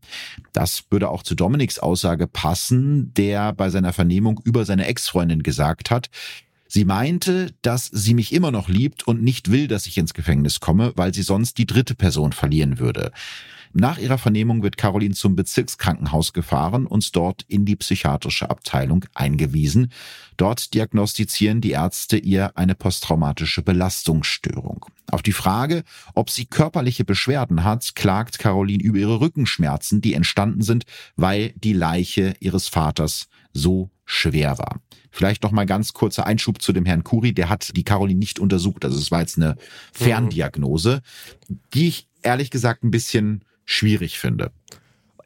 Das 0.52 0.84
würde 0.90 1.10
auch 1.10 1.22
zu 1.22 1.34
Dominiks 1.34 1.78
Aussage 1.78 2.26
passen, 2.26 3.12
der 3.14 3.52
bei 3.52 3.68
seiner 3.68 3.92
Vernehmung 3.92 4.40
über 4.44 4.64
seine 4.64 4.86
Ex-Freundin 4.86 5.42
gesagt 5.42 5.90
hat, 5.90 6.08
Sie 6.66 6.84
meinte, 6.84 7.52
dass 7.62 7.86
sie 7.86 8.14
mich 8.14 8.32
immer 8.32 8.50
noch 8.50 8.68
liebt 8.68 9.06
und 9.06 9.22
nicht 9.22 9.48
will, 9.48 9.68
dass 9.68 9.86
ich 9.86 9.96
ins 9.96 10.12
Gefängnis 10.12 10.58
komme, 10.58 10.92
weil 10.96 11.14
sie 11.14 11.22
sonst 11.22 11.58
die 11.58 11.66
dritte 11.66 11.94
Person 11.94 12.32
verlieren 12.32 12.80
würde. 12.80 13.12
Nach 13.76 13.98
ihrer 13.98 14.18
Vernehmung 14.18 14.62
wird 14.62 14.76
Caroline 14.76 15.14
zum 15.14 15.34
Bezirkskrankenhaus 15.34 16.32
gefahren 16.32 16.86
und 16.86 17.16
dort 17.16 17.42
in 17.48 17.64
die 17.64 17.74
psychiatrische 17.74 18.48
Abteilung 18.48 19.04
eingewiesen. 19.14 19.90
Dort 20.36 20.74
diagnostizieren 20.74 21.60
die 21.60 21.72
Ärzte 21.72 22.16
ihr 22.16 22.56
eine 22.56 22.76
posttraumatische 22.76 23.62
Belastungsstörung. 23.62 24.86
Auf 25.10 25.22
die 25.22 25.32
Frage, 25.32 25.82
ob 26.14 26.30
sie 26.30 26.46
körperliche 26.46 27.04
Beschwerden 27.04 27.64
hat, 27.64 27.96
klagt 27.96 28.38
Caroline 28.38 28.82
über 28.82 28.98
ihre 28.98 29.20
Rückenschmerzen, 29.20 30.00
die 30.00 30.14
entstanden 30.14 30.62
sind, 30.62 30.84
weil 31.16 31.52
die 31.56 31.72
Leiche 31.72 32.36
ihres 32.38 32.68
Vaters 32.68 33.26
so 33.52 33.90
schwer 34.04 34.56
war. 34.56 34.80
Vielleicht 35.10 35.42
noch 35.42 35.50
mal 35.50 35.66
ganz 35.66 35.92
kurzer 35.92 36.26
Einschub 36.26 36.62
zu 36.62 36.72
dem 36.72 36.86
Herrn 36.86 37.02
Kuri. 37.02 37.34
Der 37.34 37.48
hat 37.48 37.76
die 37.76 37.84
Caroline 37.84 38.20
nicht 38.20 38.38
untersucht. 38.38 38.84
Also 38.84 38.98
es 38.98 39.10
war 39.10 39.20
jetzt 39.20 39.36
eine 39.36 39.54
mhm. 39.54 39.58
Ferndiagnose, 39.92 41.02
die 41.72 41.88
ich 41.88 42.08
ehrlich 42.22 42.50
gesagt 42.50 42.84
ein 42.84 42.92
bisschen 42.92 43.44
schwierig 43.64 44.18
finde. 44.18 44.50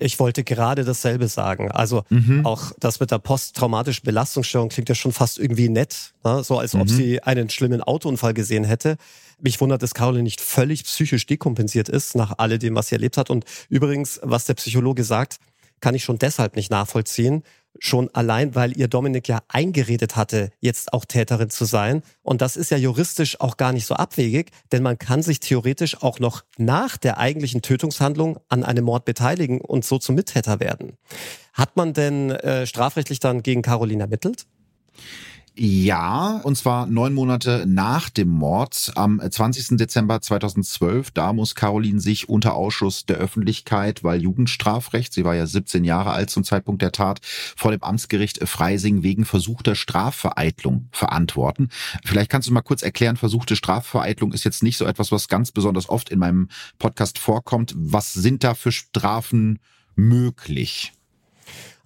Ich 0.01 0.20
wollte 0.20 0.45
gerade 0.45 0.84
dasselbe 0.84 1.26
sagen. 1.28 1.72
Also 1.72 2.05
mhm. 2.09 2.47
auch 2.47 2.72
das 2.78 3.01
mit 3.01 3.11
der 3.11 3.18
posttraumatischen 3.18 4.05
Belastungsstörung 4.05 4.68
klingt 4.68 4.89
ja 4.89 4.95
schon 4.95 5.12
fast 5.12 5.39
irgendwie 5.39 5.68
nett, 5.68 6.14
ne? 6.24 6.45
so 6.45 6.59
als 6.59 6.74
mhm. 6.74 6.82
ob 6.82 6.89
sie 6.89 7.22
einen 7.22 7.51
schlimmen 7.51 7.82
Autounfall 7.82 8.34
gesehen 8.34 8.64
hätte. 8.64 8.97
Mich 9.41 9.61
wundert, 9.61 9.82
dass 9.82 9.95
Caroline 9.95 10.24
nicht 10.24 10.41
völlig 10.41 10.84
psychisch 10.84 11.26
dekompensiert 11.26 11.89
ist 11.89 12.14
nach 12.14 12.39
alledem, 12.39 12.74
was 12.74 12.89
sie 12.89 12.95
erlebt 12.95 13.16
hat. 13.16 13.30
Und 13.30 13.45
übrigens, 13.68 14.20
was 14.22 14.45
der 14.45 14.55
Psychologe 14.55 15.05
sagt, 15.05 15.39
kann 15.80 15.95
ich 15.95 16.05
schon 16.05 16.18
deshalb 16.18 16.57
nicht 16.57 16.70
nachvollziehen, 16.70 17.43
Schon 17.80 18.12
allein, 18.12 18.54
weil 18.54 18.76
ihr 18.76 18.88
Dominik 18.88 19.28
ja 19.28 19.40
eingeredet 19.48 20.16
hatte, 20.16 20.50
jetzt 20.60 20.92
auch 20.92 21.04
Täterin 21.04 21.50
zu 21.50 21.64
sein. 21.64 22.02
Und 22.22 22.40
das 22.40 22.56
ist 22.56 22.70
ja 22.70 22.76
juristisch 22.76 23.40
auch 23.40 23.56
gar 23.56 23.72
nicht 23.72 23.86
so 23.86 23.94
abwegig, 23.94 24.50
denn 24.72 24.82
man 24.82 24.98
kann 24.98 25.22
sich 25.22 25.38
theoretisch 25.38 26.02
auch 26.02 26.18
noch 26.18 26.42
nach 26.56 26.96
der 26.96 27.18
eigentlichen 27.18 27.62
Tötungshandlung 27.62 28.40
an 28.48 28.64
einem 28.64 28.84
Mord 28.84 29.04
beteiligen 29.04 29.60
und 29.60 29.84
so 29.84 29.98
zum 29.98 30.16
Mittäter 30.16 30.58
werden. 30.58 30.96
Hat 31.52 31.76
man 31.76 31.92
denn 31.92 32.30
äh, 32.30 32.66
strafrechtlich 32.66 33.20
dann 33.20 33.42
gegen 33.42 33.62
Caroline 33.62 34.02
ermittelt? 34.02 34.46
Ja, 35.61 36.40
und 36.44 36.56
zwar 36.56 36.86
neun 36.86 37.14
Monate 37.14 37.64
nach 37.66 38.11
dem 38.11 38.28
Mord 38.28 38.92
am 38.94 39.20
20. 39.20 39.76
Dezember 39.76 40.20
2012. 40.20 41.11
Da 41.11 41.32
muss 41.32 41.56
Caroline 41.56 41.98
sich 41.98 42.28
unter 42.28 42.54
Ausschuss 42.54 43.06
der 43.06 43.16
Öffentlichkeit, 43.16 44.04
weil 44.04 44.22
Jugendstrafrecht, 44.22 45.12
sie 45.12 45.24
war 45.24 45.34
ja 45.34 45.46
17 45.46 45.82
Jahre 45.82 46.12
alt 46.12 46.30
zum 46.30 46.44
Zeitpunkt 46.44 46.80
der 46.80 46.92
Tat, 46.92 47.18
vor 47.56 47.72
dem 47.72 47.82
Amtsgericht 47.82 48.48
Freising 48.48 49.02
wegen 49.02 49.24
versuchter 49.24 49.74
Strafvereitlung 49.74 50.90
verantworten. 50.92 51.70
Vielleicht 52.04 52.30
kannst 52.30 52.46
du 52.46 52.52
mal 52.52 52.62
kurz 52.62 52.84
erklären, 52.84 53.16
versuchte 53.16 53.56
Strafvereitlung 53.56 54.32
ist 54.32 54.44
jetzt 54.44 54.62
nicht 54.62 54.76
so 54.76 54.84
etwas, 54.84 55.11
was 55.11 55.26
ganz 55.26 55.50
besonders 55.50 55.88
oft 55.88 56.09
in 56.11 56.20
meinem 56.20 56.50
Podcast 56.78 57.18
vorkommt. 57.18 57.74
Was 57.76 58.12
sind 58.12 58.44
da 58.44 58.54
für 58.54 58.70
Strafen 58.70 59.59
möglich? 59.96 60.92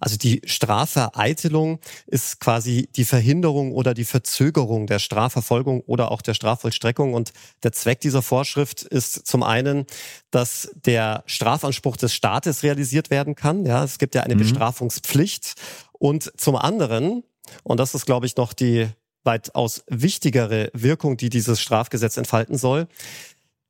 Also 0.03 0.17
die 0.17 0.41
Strafvereitelung 0.43 1.79
ist 2.07 2.41
quasi 2.41 2.89
die 2.93 3.05
Verhinderung 3.05 3.71
oder 3.71 3.93
die 3.93 4.03
Verzögerung 4.03 4.85
der 4.85 4.99
Strafverfolgung 4.99 5.79
oder 5.79 6.11
auch 6.11 6.21
der 6.21 6.33
Strafvollstreckung. 6.33 7.13
Und 7.13 7.31
der 7.63 7.71
Zweck 7.71 8.01
dieser 8.01 8.21
Vorschrift 8.21 8.81
ist 8.81 9.25
zum 9.25 9.43
einen, 9.43 9.85
dass 10.29 10.69
der 10.75 11.23
Strafanspruch 11.25 11.95
des 11.95 12.13
Staates 12.13 12.63
realisiert 12.63 13.11
werden 13.11 13.35
kann. 13.35 13.65
Ja, 13.65 13.85
es 13.85 13.97
gibt 13.97 14.13
ja 14.13 14.23
eine 14.23 14.35
mhm. 14.35 14.39
Bestrafungspflicht. 14.39 15.53
Und 15.93 16.33
zum 16.35 16.57
anderen, 16.57 17.23
und 17.63 17.79
das 17.79 17.95
ist, 17.95 18.05
glaube 18.05 18.25
ich, 18.25 18.35
noch 18.35 18.51
die 18.51 18.89
weitaus 19.23 19.85
wichtigere 19.87 20.69
Wirkung, 20.73 21.15
die 21.15 21.29
dieses 21.29 21.61
Strafgesetz 21.61 22.17
entfalten 22.17 22.57
soll, 22.57 22.89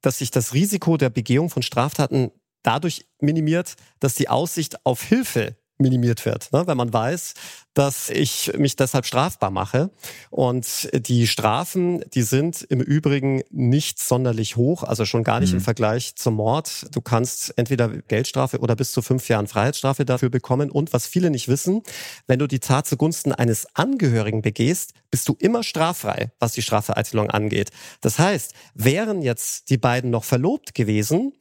dass 0.01 0.17
sich 0.17 0.31
das 0.31 0.55
Risiko 0.55 0.97
der 0.97 1.11
Begehung 1.11 1.51
von 1.51 1.61
Straftaten 1.61 2.31
dadurch 2.63 3.05
minimiert, 3.19 3.75
dass 3.99 4.15
die 4.15 4.29
Aussicht 4.29 4.83
auf 4.83 5.03
Hilfe 5.03 5.57
minimiert 5.77 6.25
wird, 6.25 6.51
ne? 6.53 6.65
wenn 6.67 6.77
man 6.77 6.93
weiß, 6.93 7.33
dass 7.73 8.09
ich 8.09 8.51
mich 8.57 8.75
deshalb 8.75 9.05
strafbar 9.05 9.49
mache. 9.49 9.89
Und 10.29 10.89
die 10.93 11.27
Strafen, 11.27 12.03
die 12.13 12.21
sind 12.21 12.61
im 12.61 12.81
Übrigen 12.81 13.41
nicht 13.49 14.01
sonderlich 14.01 14.55
hoch, 14.55 14.83
also 14.83 15.05
schon 15.05 15.23
gar 15.23 15.39
nicht 15.39 15.51
mhm. 15.51 15.57
im 15.57 15.63
Vergleich 15.63 16.15
zum 16.15 16.35
Mord. 16.35 16.87
Du 16.95 17.01
kannst 17.01 17.57
entweder 17.57 17.89
Geldstrafe 17.89 18.59
oder 18.59 18.75
bis 18.75 18.91
zu 18.91 19.01
fünf 19.01 19.27
Jahren 19.27 19.47
Freiheitsstrafe 19.47 20.05
dafür 20.05 20.29
bekommen. 20.29 20.69
Und 20.69 20.93
was 20.93 21.07
viele 21.07 21.29
nicht 21.29 21.47
wissen, 21.47 21.81
wenn 22.27 22.39
du 22.39 22.47
die 22.47 22.59
Tat 22.59 22.85
zugunsten 22.85 23.31
eines 23.31 23.65
Angehörigen 23.75 24.41
begehst, 24.41 24.93
bist 25.09 25.27
du 25.27 25.35
immer 25.39 25.63
straffrei, 25.63 26.31
was 26.39 26.53
die 26.53 26.61
Strafvereitelung 26.61 27.29
angeht. 27.29 27.71
Das 28.01 28.19
heißt, 28.19 28.53
wären 28.75 29.21
jetzt 29.21 29.69
die 29.69 29.77
beiden 29.77 30.11
noch 30.11 30.23
verlobt 30.23 30.75
gewesen, 30.75 31.33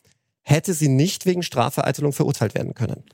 hätte 0.43 0.75
sie 0.75 0.89
nicht 0.89 1.27
wegen 1.27 1.43
Strafvereitelung 1.43 2.13
verurteilt 2.13 2.55
werden 2.55 2.75
können. 2.75 3.05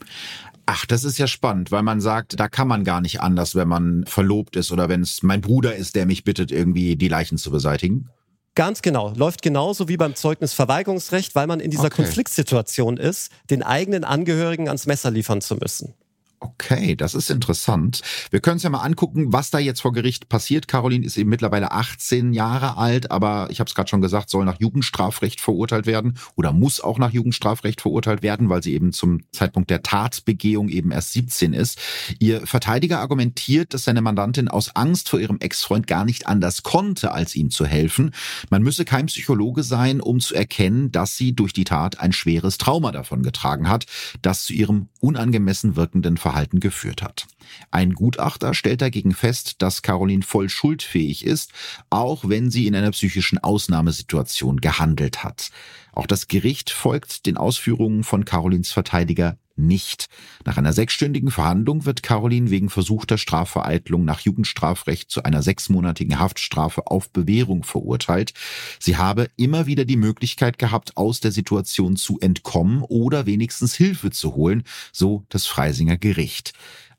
Ach, 0.71 0.85
das 0.85 1.03
ist 1.03 1.17
ja 1.17 1.27
spannend, 1.27 1.73
weil 1.73 1.83
man 1.83 1.99
sagt, 2.03 2.39
da 2.39 2.47
kann 2.47 2.69
man 2.69 2.85
gar 2.85 3.01
nicht 3.01 3.23
anders, 3.23 3.55
wenn 3.55 3.69
man 3.69 4.05
verlobt 4.07 4.55
ist 4.55 4.71
oder 4.71 4.91
wenn 4.91 5.01
es 5.01 5.23
mein 5.23 5.41
Bruder 5.41 5.75
ist, 5.75 5.97
der 5.97 6.05
mich 6.05 6.25
bittet, 6.25 6.53
irgendwie 6.53 6.95
die 6.95 7.09
Leichen 7.09 7.39
zu 7.39 7.51
beseitigen. 7.51 8.11
Ganz 8.55 8.83
genau. 8.83 9.15
Läuft 9.17 9.41
genauso 9.41 9.89
wie 9.89 9.97
beim 9.97 10.15
Zeugnisverweigerungsrecht, 10.15 11.35
weil 11.35 11.47
man 11.47 11.61
in 11.61 11.71
dieser 11.71 11.87
okay. 11.87 12.03
Konfliktsituation 12.03 12.99
ist, 12.99 13.33
den 13.49 13.63
eigenen 13.63 14.05
Angehörigen 14.05 14.69
ans 14.69 14.85
Messer 14.85 15.11
liefern 15.11 15.41
zu 15.41 15.57
müssen. 15.57 15.95
Okay, 16.41 16.95
das 16.95 17.15
ist 17.15 17.31
interessant. 17.31 18.01
Wir 18.31 18.39
können 18.41 18.55
uns 18.55 18.63
ja 18.63 18.71
mal 18.71 18.83
angucken, 18.83 19.33
was 19.33 19.51
da 19.51 19.59
jetzt 19.59 19.81
vor 19.81 19.93
Gericht 19.93 20.29
passiert. 20.29 20.69
Caroline 20.69 21.05
ist 21.05 21.17
eben 21.17 21.31
mittlerweile 21.31 21.73
18 21.73 22.33
Jahre 22.33 22.77
alt, 22.77 23.11
aber 23.11 23.49
ich 23.51 23.59
habe 23.59 23.67
es 23.67 23.75
gerade 23.75 23.89
schon 23.89 24.01
gesagt, 24.01 24.31
soll 24.31 24.45
nach 24.45 24.61
Jugendstrafrecht 24.61 25.41
verurteilt 25.41 25.87
werden 25.87 26.17
oder 26.37 26.53
muss 26.53 26.81
auch 26.81 26.99
nach 26.99 27.11
Jugendstrafrecht 27.11 27.81
verurteilt 27.81 28.23
werden, 28.23 28.49
weil 28.49 28.63
sie 28.63 28.75
eben 28.75 28.93
zum 28.93 29.23
Zeitpunkt 29.33 29.69
der 29.69 29.83
Tatbegehung 29.83 30.69
eben 30.69 30.93
erst 30.93 31.13
17 31.13 31.55
ist. 31.55 31.81
Ihr 32.21 32.47
Verteidiger 32.47 33.01
argumentiert, 33.01 33.75
dass 33.75 33.85
seine 33.85 34.01
Mandantin 34.03 34.47
aus 34.47 34.77
Angst 34.77 35.09
vor 35.09 35.19
ihrem 35.19 35.39
Ex-Freund 35.41 35.89
gar 35.89 36.05
nicht 36.05 36.29
anders 36.29 36.63
konnte, 36.63 37.11
als 37.11 37.35
ihm 37.35 37.51
zu 37.51 37.67
helfen. 37.67 38.13
Man 38.49 38.63
müsse 38.63 38.85
kein 38.85 39.07
Psychologe 39.07 39.65
sein, 39.65 40.01
um 40.01 40.21
zu 40.21 40.37
erkennen, 40.37 40.93
dass 40.93 41.17
sie 41.17 41.35
durch 41.35 41.53
die 41.53 41.65
Tat 41.65 41.99
ein 41.99 42.13
schweres 42.13 42.59
Trauma 42.59 42.93
davon 42.93 43.25
getragen 43.25 43.69
hat, 43.69 43.87
das 44.23 44.45
zu 44.45 44.53
ihrem 44.53 44.89
unangemessen 45.01 45.77
wirkenden 45.77 46.17
Verhalten 46.17 46.61
geführt 46.61 47.03
hat. 47.03 47.27
Ein 47.71 47.95
Gutachter 47.95 48.55
stellt 48.55 48.83
dagegen 48.83 49.15
fest, 49.15 49.57
dass 49.63 49.83
Caroline 49.83 50.23
voll 50.23 50.49
schuldfähig 50.49 51.25
ist, 51.25 51.53
auch 51.91 52.29
wenn 52.29 52.51
sie 52.51 52.67
in 52.67 52.75
einer 52.75 52.91
psychischen 52.91 53.39
Ausnahmesituation 53.39 54.61
gehandelt 54.61 55.25
hat. 55.25 55.51
Auch 55.99 56.07
das 56.07 56.29
Gericht 56.29 56.71
folgt 56.71 57.27
den 57.27 57.37
Ausführungen 57.37 58.05
von 58.05 58.25
Carolins 58.25 58.71
Verteidiger 58.71 59.37
nicht. 59.57 60.09
Nach 60.45 60.57
einer 60.57 60.73
sechsstündigen 60.73 61.33
Verhandlung 61.33 61.87
wird 61.87 62.05
Caroline 62.05 62.51
wegen 62.51 62.71
versuchter 62.71 63.19
Strafvereitlung 63.19 64.05
nach 64.05 64.21
Jugendstrafrecht 64.21 65.11
zu 65.11 65.25
einer 65.25 65.43
sechsmonatigen 65.43 66.21
Haftstrafe 66.21 66.87
auf 66.87 67.11
Bewährung 67.11 67.65
verurteilt. 67.65 68.33
Sie 68.79 68.97
habe 68.97 69.29
immer 69.37 69.67
wieder 69.67 69.85
die 69.85 69.97
Möglichkeit 69.97 70.61
gehabt, 70.61 70.97
aus 70.97 71.19
der 71.19 71.33
Situation 71.33 71.97
zu 71.97 72.21
entkommen 72.21 72.83
oder 72.83 73.27
wenigstens 73.27 73.75
Hilfe 73.75 74.13
zu 74.13 74.37
holen, 74.37 74.63
so 74.93 75.25
das 75.31 75.47
Freisinger 75.47 75.97
Gericht. 75.97 76.53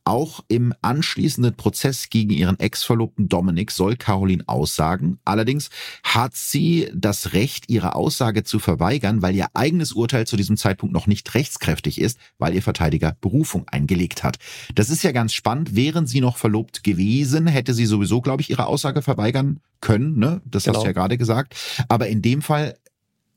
Auch 0.10 0.39
im 0.47 0.74
anschließenden 0.82 1.55
Prozess 1.55 2.10
gegen 2.10 2.32
ihren 2.32 2.60
Ex-Verlobten 2.60 3.30
Dominik 3.30 3.70
soll 3.70 3.95
Caroline 3.95 4.43
aussagen. 4.47 5.20
Allerdings 5.24 5.70
hat 6.01 6.36
sie 6.36 6.89
das 6.95 7.34
Recht, 7.34 7.70
ihre 7.70 7.93
Aussage 7.93 8.43
zu 8.43 8.57
verweigern, 8.57 9.22
weil 9.22 9.36
ihr 9.36 9.49
eigenes 9.53 9.91
Urteil 9.91 10.26
zu 10.26 10.36
diesem 10.36 10.57
Zeitpunkt 10.57 10.95
noch 10.95 11.05
nicht 11.05 11.36
rechtskräftig 11.36 12.01
ist, 12.01 12.18
weil 12.39 12.55
ihr 12.55 12.64
Verteidiger 12.64 13.18
Berufung 13.22 13.68
eingelegt 13.68 14.24
hat. 14.24 14.38
Das 14.74 14.89
ist 14.89 15.03
ja 15.03 15.12
ganz 15.12 15.36
spannend. 15.36 15.76
Wären 15.76 16.07
sie 16.07 16.22
noch 16.22 16.38
verlobt 16.38 16.84
gewesen, 16.84 17.45
hätte 17.45 17.76
sie 17.76 17.86
sowieso, 17.86 18.20
glaube 18.20 18.41
ich, 18.41 18.49
ihre 18.49 18.66
Aussage 18.66 19.03
verweigern 19.03 19.60
können. 19.80 20.18
Ne? 20.18 20.41
Das 20.43 20.64
genau. 20.64 20.78
hast 20.78 20.86
du 20.86 20.88
ja 20.88 20.93
gerade 20.93 21.20
gesagt. 21.20 21.55
Aber 21.88 22.07
in 22.07 22.24
dem 22.24 22.41
Fall 22.41 22.80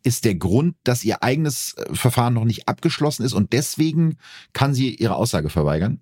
ist 0.04 0.24
der 0.24 0.36
Grund, 0.36 0.74
dass 0.84 1.04
ihr 1.04 1.22
eigenes 1.22 1.74
äh, 1.74 1.94
Verfahren 1.94 2.32
noch 2.32 2.46
nicht 2.46 2.66
abgeschlossen 2.66 3.24
ist 3.24 3.34
und 3.34 3.52
deswegen 3.52 4.16
kann 4.54 4.72
sie 4.72 4.94
ihre 4.94 5.16
Aussage 5.16 5.50
verweigern? 5.50 6.00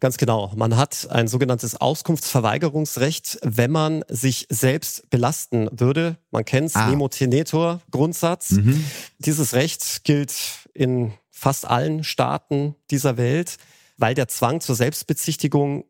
Ganz 0.00 0.16
genau. 0.16 0.52
Man 0.56 0.76
hat 0.76 1.08
ein 1.10 1.28
sogenanntes 1.28 1.80
Auskunftsverweigerungsrecht, 1.80 3.38
wenn 3.42 3.70
man 3.70 4.04
sich 4.08 4.46
selbst 4.48 5.08
belasten 5.10 5.68
würde. 5.72 6.16
Man 6.30 6.44
kennt 6.44 6.68
es, 6.68 6.76
ah. 6.76 6.88
Nemo 6.88 7.08
Tenetor 7.08 7.80
Grundsatz. 7.90 8.52
Mhm. 8.52 8.84
Dieses 9.18 9.54
Recht 9.54 10.04
gilt 10.04 10.32
in 10.74 11.12
fast 11.30 11.66
allen 11.66 12.04
Staaten 12.04 12.74
dieser 12.90 13.16
Welt, 13.16 13.56
weil 13.96 14.14
der 14.14 14.28
Zwang 14.28 14.60
zur 14.60 14.76
Selbstbezichtigung 14.76 15.84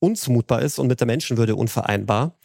unzumutbar 0.00 0.62
ist 0.62 0.78
und 0.78 0.86
mit 0.86 1.00
der 1.00 1.06
Menschenwürde 1.06 1.56
unvereinbar. 1.56 2.38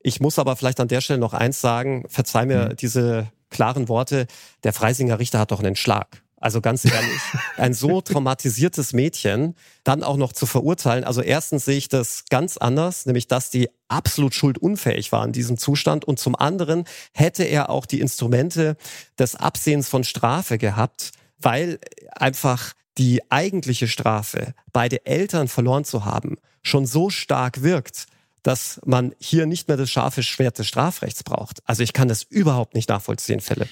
Ich 0.00 0.20
muss 0.20 0.38
aber 0.38 0.56
vielleicht 0.56 0.80
an 0.80 0.88
der 0.88 1.00
Stelle 1.00 1.18
noch 1.18 1.34
eins 1.34 1.60
sagen, 1.60 2.04
verzeih 2.08 2.46
mir 2.46 2.70
mhm. 2.70 2.76
diese 2.76 3.28
klaren 3.50 3.88
Worte, 3.88 4.26
der 4.64 4.72
Freisinger 4.72 5.18
Richter 5.18 5.38
hat 5.38 5.50
doch 5.50 5.60
einen 5.60 5.76
Schlag. 5.76 6.22
Also 6.46 6.60
ganz 6.60 6.84
ehrlich, 6.84 7.20
ein 7.56 7.74
so 7.74 8.00
traumatisiertes 8.02 8.92
Mädchen 8.92 9.56
dann 9.82 10.04
auch 10.04 10.16
noch 10.16 10.32
zu 10.32 10.46
verurteilen. 10.46 11.02
Also 11.02 11.20
erstens 11.20 11.64
sehe 11.64 11.76
ich 11.76 11.88
das 11.88 12.22
ganz 12.30 12.56
anders, 12.56 13.04
nämlich 13.04 13.26
dass 13.26 13.50
die 13.50 13.68
absolut 13.88 14.32
schuldunfähig 14.32 15.10
war 15.10 15.24
in 15.24 15.32
diesem 15.32 15.58
Zustand. 15.58 16.04
Und 16.04 16.20
zum 16.20 16.36
anderen 16.36 16.84
hätte 17.12 17.42
er 17.42 17.68
auch 17.68 17.84
die 17.84 17.98
Instrumente 17.98 18.76
des 19.18 19.34
Absehens 19.34 19.88
von 19.88 20.04
Strafe 20.04 20.56
gehabt, 20.56 21.10
weil 21.40 21.80
einfach 22.12 22.74
die 22.96 23.28
eigentliche 23.28 23.88
Strafe, 23.88 24.54
beide 24.72 25.04
Eltern 25.04 25.48
verloren 25.48 25.84
zu 25.84 26.04
haben, 26.04 26.36
schon 26.62 26.86
so 26.86 27.10
stark 27.10 27.64
wirkt, 27.64 28.06
dass 28.44 28.80
man 28.84 29.16
hier 29.18 29.46
nicht 29.46 29.66
mehr 29.66 29.76
das 29.76 29.90
scharfe 29.90 30.22
Schwert 30.22 30.60
des 30.60 30.68
Strafrechts 30.68 31.24
braucht. 31.24 31.58
Also 31.64 31.82
ich 31.82 31.92
kann 31.92 32.06
das 32.06 32.22
überhaupt 32.22 32.76
nicht 32.76 32.88
nachvollziehen, 32.88 33.40
Philipp. 33.40 33.70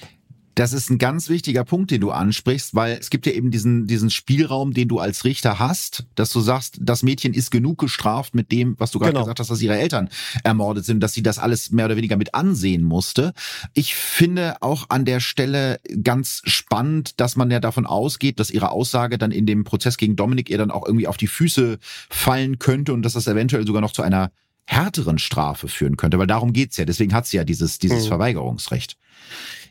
Das 0.55 0.71
ist 0.71 0.89
ein 0.89 0.97
ganz 0.97 1.27
wichtiger 1.27 1.65
Punkt, 1.65 1.91
den 1.91 1.99
du 1.99 2.11
ansprichst, 2.11 2.75
weil 2.75 2.97
es 2.97 3.09
gibt 3.09 3.25
ja 3.25 3.33
eben 3.33 3.51
diesen, 3.51 3.87
diesen 3.87 4.09
Spielraum, 4.09 4.73
den 4.73 4.87
du 4.87 4.99
als 4.99 5.25
Richter 5.25 5.59
hast, 5.59 6.05
dass 6.15 6.31
du 6.31 6.39
sagst, 6.39 6.77
das 6.79 7.03
Mädchen 7.03 7.33
ist 7.33 7.51
genug 7.51 7.77
gestraft 7.77 8.33
mit 8.33 8.53
dem, 8.53 8.75
was 8.79 8.91
du 8.91 8.99
gerade 8.99 9.11
genau. 9.11 9.23
gesagt 9.23 9.41
hast, 9.41 9.51
dass 9.51 9.61
ihre 9.61 9.77
Eltern 9.77 10.09
ermordet 10.45 10.85
sind, 10.85 11.01
dass 11.01 11.13
sie 11.13 11.23
das 11.23 11.39
alles 11.39 11.71
mehr 11.71 11.85
oder 11.85 11.97
weniger 11.97 12.15
mit 12.15 12.33
ansehen 12.33 12.83
musste. 12.83 13.33
Ich 13.73 13.95
finde 13.95 14.55
auch 14.61 14.89
an 14.89 15.03
der 15.03 15.19
Stelle 15.19 15.81
ganz 16.01 16.41
spannend, 16.45 17.19
dass 17.19 17.35
man 17.35 17.51
ja 17.51 17.59
davon 17.59 17.85
ausgeht, 17.85 18.39
dass 18.39 18.49
ihre 18.49 18.71
Aussage 18.71 19.17
dann 19.17 19.31
in 19.31 19.45
dem 19.45 19.65
Prozess 19.65 19.97
gegen 19.97 20.15
Dominik 20.15 20.49
ihr 20.49 20.57
dann 20.57 20.71
auch 20.71 20.85
irgendwie 20.85 21.07
auf 21.07 21.17
die 21.17 21.27
Füße 21.27 21.79
fallen 22.09 22.59
könnte 22.59 22.93
und 22.93 23.01
dass 23.03 23.13
das 23.13 23.27
eventuell 23.27 23.67
sogar 23.67 23.81
noch 23.81 23.91
zu 23.91 24.03
einer 24.03 24.31
härteren 24.67 25.19
Strafe 25.19 25.67
führen 25.67 25.97
könnte, 25.97 26.17
weil 26.17 26.27
darum 26.27 26.53
geht's 26.53 26.77
ja. 26.77 26.85
Deswegen 26.85 27.13
hat 27.13 27.27
sie 27.27 27.37
ja 27.37 27.43
dieses, 27.43 27.77
dieses 27.77 28.05
mhm. 28.05 28.09
Verweigerungsrecht. 28.09 28.97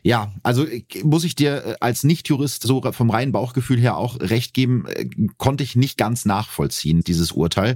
Ja, 0.05 0.31
also 0.43 0.67
äh, 0.67 0.83
muss 1.03 1.23
ich 1.23 1.33
dir 1.33 1.65
äh, 1.65 1.75
als 1.79 2.03
Nicht-Jurist 2.03 2.61
so 2.61 2.79
vom 2.91 3.09
reinen 3.09 3.31
Bauchgefühl 3.31 3.79
her 3.79 3.97
auch 3.97 4.19
recht 4.19 4.53
geben, 4.53 4.85
äh, 4.85 5.07
konnte 5.37 5.63
ich 5.63 5.75
nicht 5.75 5.97
ganz 5.97 6.25
nachvollziehen, 6.25 7.01
dieses 7.01 7.31
Urteil. 7.31 7.75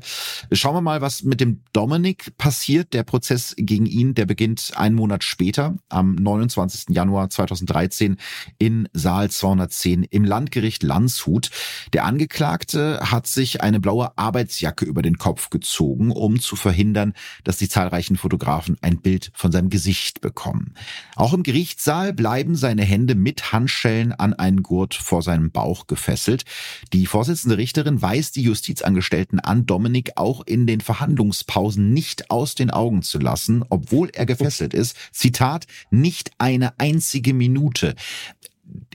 Schauen 0.51 0.76
wir 0.76 0.82
mal, 0.82 1.01
was 1.01 1.24
mit 1.24 1.41
dem 1.41 1.61
Dominik 1.74 2.38
passiert. 2.38 2.93
Der 2.93 3.01
Prozess 3.01 3.55
gegen 3.57 3.88
ihn, 3.88 4.13
der 4.13 4.28
beginnt 4.28 4.74
einen 4.76 4.93
Monat 4.93 5.24
später, 5.24 5.80
am 5.89 6.13
29. 6.13 6.95
Januar 6.95 7.32
2013 7.32 8.17
in 8.59 8.88
Saal 8.93 9.32
210 9.32 10.03
im 10.03 10.24
Landgericht 10.24 10.84
Landshut. 10.84 11.49
Der 11.93 12.05
Angeklagte 12.05 12.99
hat 13.01 13.26
sich 13.26 13.61
eine 13.61 13.80
blaue 13.80 14.15
Arbeitsjacke 14.20 14.86
über 14.86 15.01
den 15.01 15.17
Kopf 15.17 15.49
gezogen, 15.49 16.11
um 16.11 16.39
zu 16.39 16.55
verhindern, 16.55 17.13
dass 17.43 17.57
die 17.57 17.70
zahlreichen 17.70 18.17
Fotografen 18.17 18.78
ein 18.82 19.01
Bild 19.01 19.32
von 19.34 19.51
seinem 19.51 19.72
Gesicht 19.72 20.22
bekommen. 20.22 20.76
Auch 21.15 21.34
im 21.34 21.41
Gerichtssaal 21.60 22.14
bleiben 22.14 22.55
seine 22.55 22.86
Hände 22.86 23.16
mit 23.16 23.51
Handschellen 23.51 24.14
an 24.14 24.34
einen 24.34 24.64
Gurt 24.64 24.93
vor 24.93 25.22
seinem 25.22 25.51
Bauch 25.51 25.88
gefesselt. 25.88 26.45
Die 26.93 27.05
Vorsitzende 27.05 27.57
Richterin 27.57 28.01
weist 28.01 28.38
die 28.38 28.43
Justizangestellten 28.43 29.41
an, 29.41 29.66
Dominik 29.66 30.12
auch 30.16 30.47
in 30.47 30.68
den 30.68 30.80
Verhandlungspausen 30.80 31.93
nicht 31.93 32.32
aus 32.32 32.55
den 32.55 32.72
Augen 32.72 33.01
zu 33.01 33.20
lassen, 33.20 33.66
obwohl 33.70 34.10
er 34.14 34.26
gefesselt 34.26 34.74
ist. 34.74 34.95
Zitat, 35.12 35.68
nicht 35.91 36.32
eine 36.38 36.80
einzige 36.80 37.34
Minute. 37.34 37.93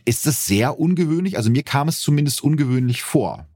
Ist 0.06 0.24
das 0.24 0.46
sehr 0.46 0.80
ungewöhnlich? 0.80 1.36
Also 1.36 1.50
mir 1.50 1.64
kam 1.64 1.88
es 1.88 2.00
zumindest 2.00 2.42
ungewöhnlich 2.42 3.02
vor. 3.02 3.46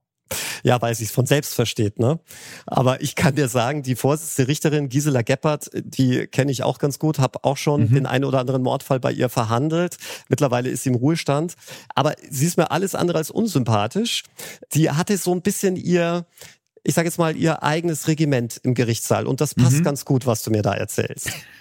Ja, 0.62 0.80
weil 0.82 0.94
sie 0.94 1.04
es 1.04 1.10
von 1.10 1.26
selbst 1.26 1.54
versteht, 1.54 1.98
ne? 1.98 2.18
Aber 2.66 3.00
ich 3.00 3.14
kann 3.14 3.34
dir 3.34 3.48
sagen, 3.48 3.82
die 3.82 3.96
Vorsitzende 3.96 4.48
Richterin 4.48 4.88
Gisela 4.88 5.22
Geppert, 5.22 5.70
die 5.74 6.26
kenne 6.26 6.52
ich 6.52 6.62
auch 6.62 6.78
ganz 6.78 6.98
gut, 6.98 7.18
habe 7.18 7.44
auch 7.44 7.56
schon 7.56 7.82
mhm. 7.82 7.94
den 7.94 8.06
einen 8.06 8.24
oder 8.24 8.40
anderen 8.40 8.62
Mordfall 8.62 9.00
bei 9.00 9.12
ihr 9.12 9.28
verhandelt. 9.28 9.96
Mittlerweile 10.28 10.68
ist 10.68 10.82
sie 10.82 10.90
im 10.90 10.96
Ruhestand. 10.96 11.54
Aber 11.94 12.14
sie 12.30 12.46
ist 12.46 12.56
mir 12.56 12.70
alles 12.70 12.94
andere 12.94 13.18
als 13.18 13.30
unsympathisch. 13.30 14.24
Die 14.74 14.90
hatte 14.90 15.16
so 15.16 15.32
ein 15.32 15.42
bisschen 15.42 15.76
ihr, 15.76 16.26
ich 16.82 16.94
sage 16.94 17.08
jetzt 17.08 17.18
mal, 17.18 17.36
ihr 17.36 17.62
eigenes 17.62 18.08
Regiment 18.08 18.60
im 18.62 18.74
Gerichtssaal. 18.74 19.26
Und 19.26 19.40
das 19.40 19.54
passt 19.54 19.78
mhm. 19.78 19.84
ganz 19.84 20.04
gut, 20.04 20.26
was 20.26 20.42
du 20.42 20.50
mir 20.50 20.62
da 20.62 20.74
erzählst. 20.74 21.30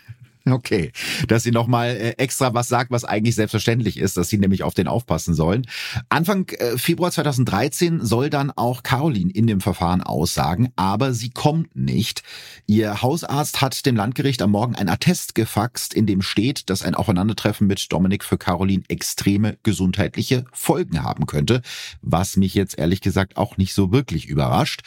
Okay, 0.52 0.91
dass 1.28 1.43
sie 1.43 1.52
nochmal 1.52 1.89
äh, 1.89 2.10
extra 2.18 2.54
was 2.54 2.68
sagt, 2.68 2.91
was 2.91 3.04
eigentlich 3.04 3.36
selbstverständlich 3.36 3.98
ist, 3.98 4.18
dass 4.18 4.30
sie 4.30 4.38
nämlich 4.38 4.64
auf 4.64 4.74
den 4.74 4.88
aufpassen 4.88 5.34
sollen. 5.34 5.66
Anfang 6.10 6.50
äh, 6.50 6.78
Februar 6.78 7.12
2013 7.12 8.06
soll 8.06 8.30
dann 8.30 8.52
auch 8.52 8.84
Caroline 8.84 9.32
in 9.32 9.48
dem 9.48 9.62
Verfahren 9.62 10.02
aussagen, 10.02 10.70
aber 10.76 11.14
sie 11.14 11.30
kommt 11.30 11.76
nicht. 11.76 12.24
Ihr 12.66 13.02
Hausarzt 13.02 13.62
hat 13.62 13.86
dem 13.86 13.95
Landgericht 13.95 14.41
am 14.41 14.52
Morgen 14.52 14.76
ein 14.76 14.89
Attest 14.89 15.36
gefaxt, 15.36 15.93
in 15.93 16.06
dem 16.06 16.22
steht, 16.22 16.70
dass 16.70 16.84
ein 16.84 16.95
Aufeinandertreffen 16.95 17.68
mit 17.68 17.91
Dominik 17.91 18.24
für 18.24 18.38
Caroline 18.38 18.84
extreme 18.88 19.58
gesundheitliche 19.64 20.45
Folgen 20.54 21.04
haben 21.04 21.26
könnte, 21.26 21.62
was 22.02 22.38
mich 22.38 22.54
jetzt 22.54 22.78
ehrlich 22.78 23.02
gesagt 23.02 23.38
auch 23.38 23.58
nicht 23.58 23.74
so 23.74 23.91
wirklich 23.91 24.28
überrascht. 24.28 24.82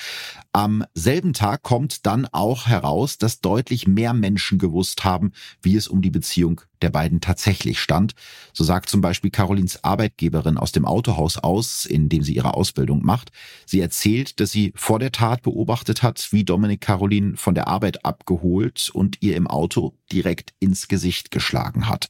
Am 0.53 0.85
selben 0.95 1.33
Tag 1.33 1.63
kommt 1.63 2.07
dann 2.07 2.27
auch 2.33 2.67
heraus, 2.67 3.19
dass 3.19 3.41
deutlich 3.41 3.87
mehr 3.87 4.15
Menschen 4.15 4.59
gewusst 4.59 5.05
haben, 5.05 5.31
wie 5.63 5.77
es 5.77 5.87
um 5.87 6.03
die 6.03 6.11
Beziehung 6.11 6.63
der 6.83 6.91
beiden 6.91 7.21
tatsächlich 7.21 7.79
stand. 7.79 8.15
So 8.53 8.65
sagt 8.65 8.91
zum 8.91 9.01
Beispiel 9.01 9.31
Carolins 9.31 9.85
Arbeitgeberin 9.85 10.57
aus 10.57 10.73
dem 10.73 10.87
Autohaus 10.87 11.39
aus, 11.39 11.85
in 11.85 12.09
dem 12.09 12.25
sie 12.25 12.35
ihre 12.35 12.55
Ausbildung 12.55 13.05
macht. 13.05 13.31
Sie 13.65 13.81
erzählt, 13.81 14.41
dass 14.41 14.51
sie 14.51 14.73
vor 14.75 14.99
der 14.99 15.13
Tat 15.13 15.43
beobachtet 15.43 16.03
hat, 16.03 16.33
wie 16.33 16.43
Dominik 16.43 16.81
Carolin 16.81 17.37
von 17.37 17.55
der 17.55 17.69
Arbeit 17.69 18.05
abgeholt 18.05 18.91
und 18.93 19.19
ihr 19.21 19.37
im 19.37 19.47
Auto 19.47 19.95
direkt 20.11 20.53
ins 20.59 20.89
Gesicht 20.89 21.31
geschlagen 21.31 21.89
hat. 21.89 22.09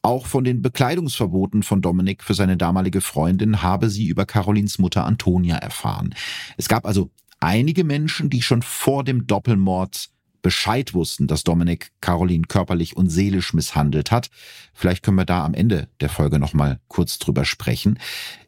Auch 0.00 0.26
von 0.26 0.44
den 0.44 0.60
Bekleidungsverboten 0.60 1.62
von 1.62 1.80
Dominik 1.80 2.22
für 2.22 2.34
seine 2.34 2.58
damalige 2.58 3.00
Freundin 3.00 3.62
habe 3.62 3.88
sie 3.88 4.06
über 4.06 4.26
Carolins 4.26 4.78
Mutter 4.78 5.06
Antonia 5.06 5.56
erfahren. 5.56 6.14
Es 6.58 6.68
gab 6.68 6.84
also 6.84 7.10
einige 7.44 7.84
Menschen, 7.84 8.30
die 8.30 8.42
schon 8.42 8.62
vor 8.62 9.04
dem 9.04 9.26
Doppelmord 9.26 10.08
Bescheid 10.42 10.92
wussten, 10.92 11.26
dass 11.26 11.42
Dominik 11.42 11.90
Caroline 12.00 12.44
körperlich 12.46 12.96
und 12.96 13.08
seelisch 13.08 13.54
misshandelt 13.54 14.10
hat. 14.10 14.28
Vielleicht 14.74 15.02
können 15.02 15.16
wir 15.16 15.24
da 15.24 15.44
am 15.44 15.54
Ende 15.54 15.88
der 16.00 16.10
Folge 16.10 16.38
nochmal 16.38 16.80
kurz 16.88 17.18
drüber 17.18 17.44
sprechen. 17.44 17.98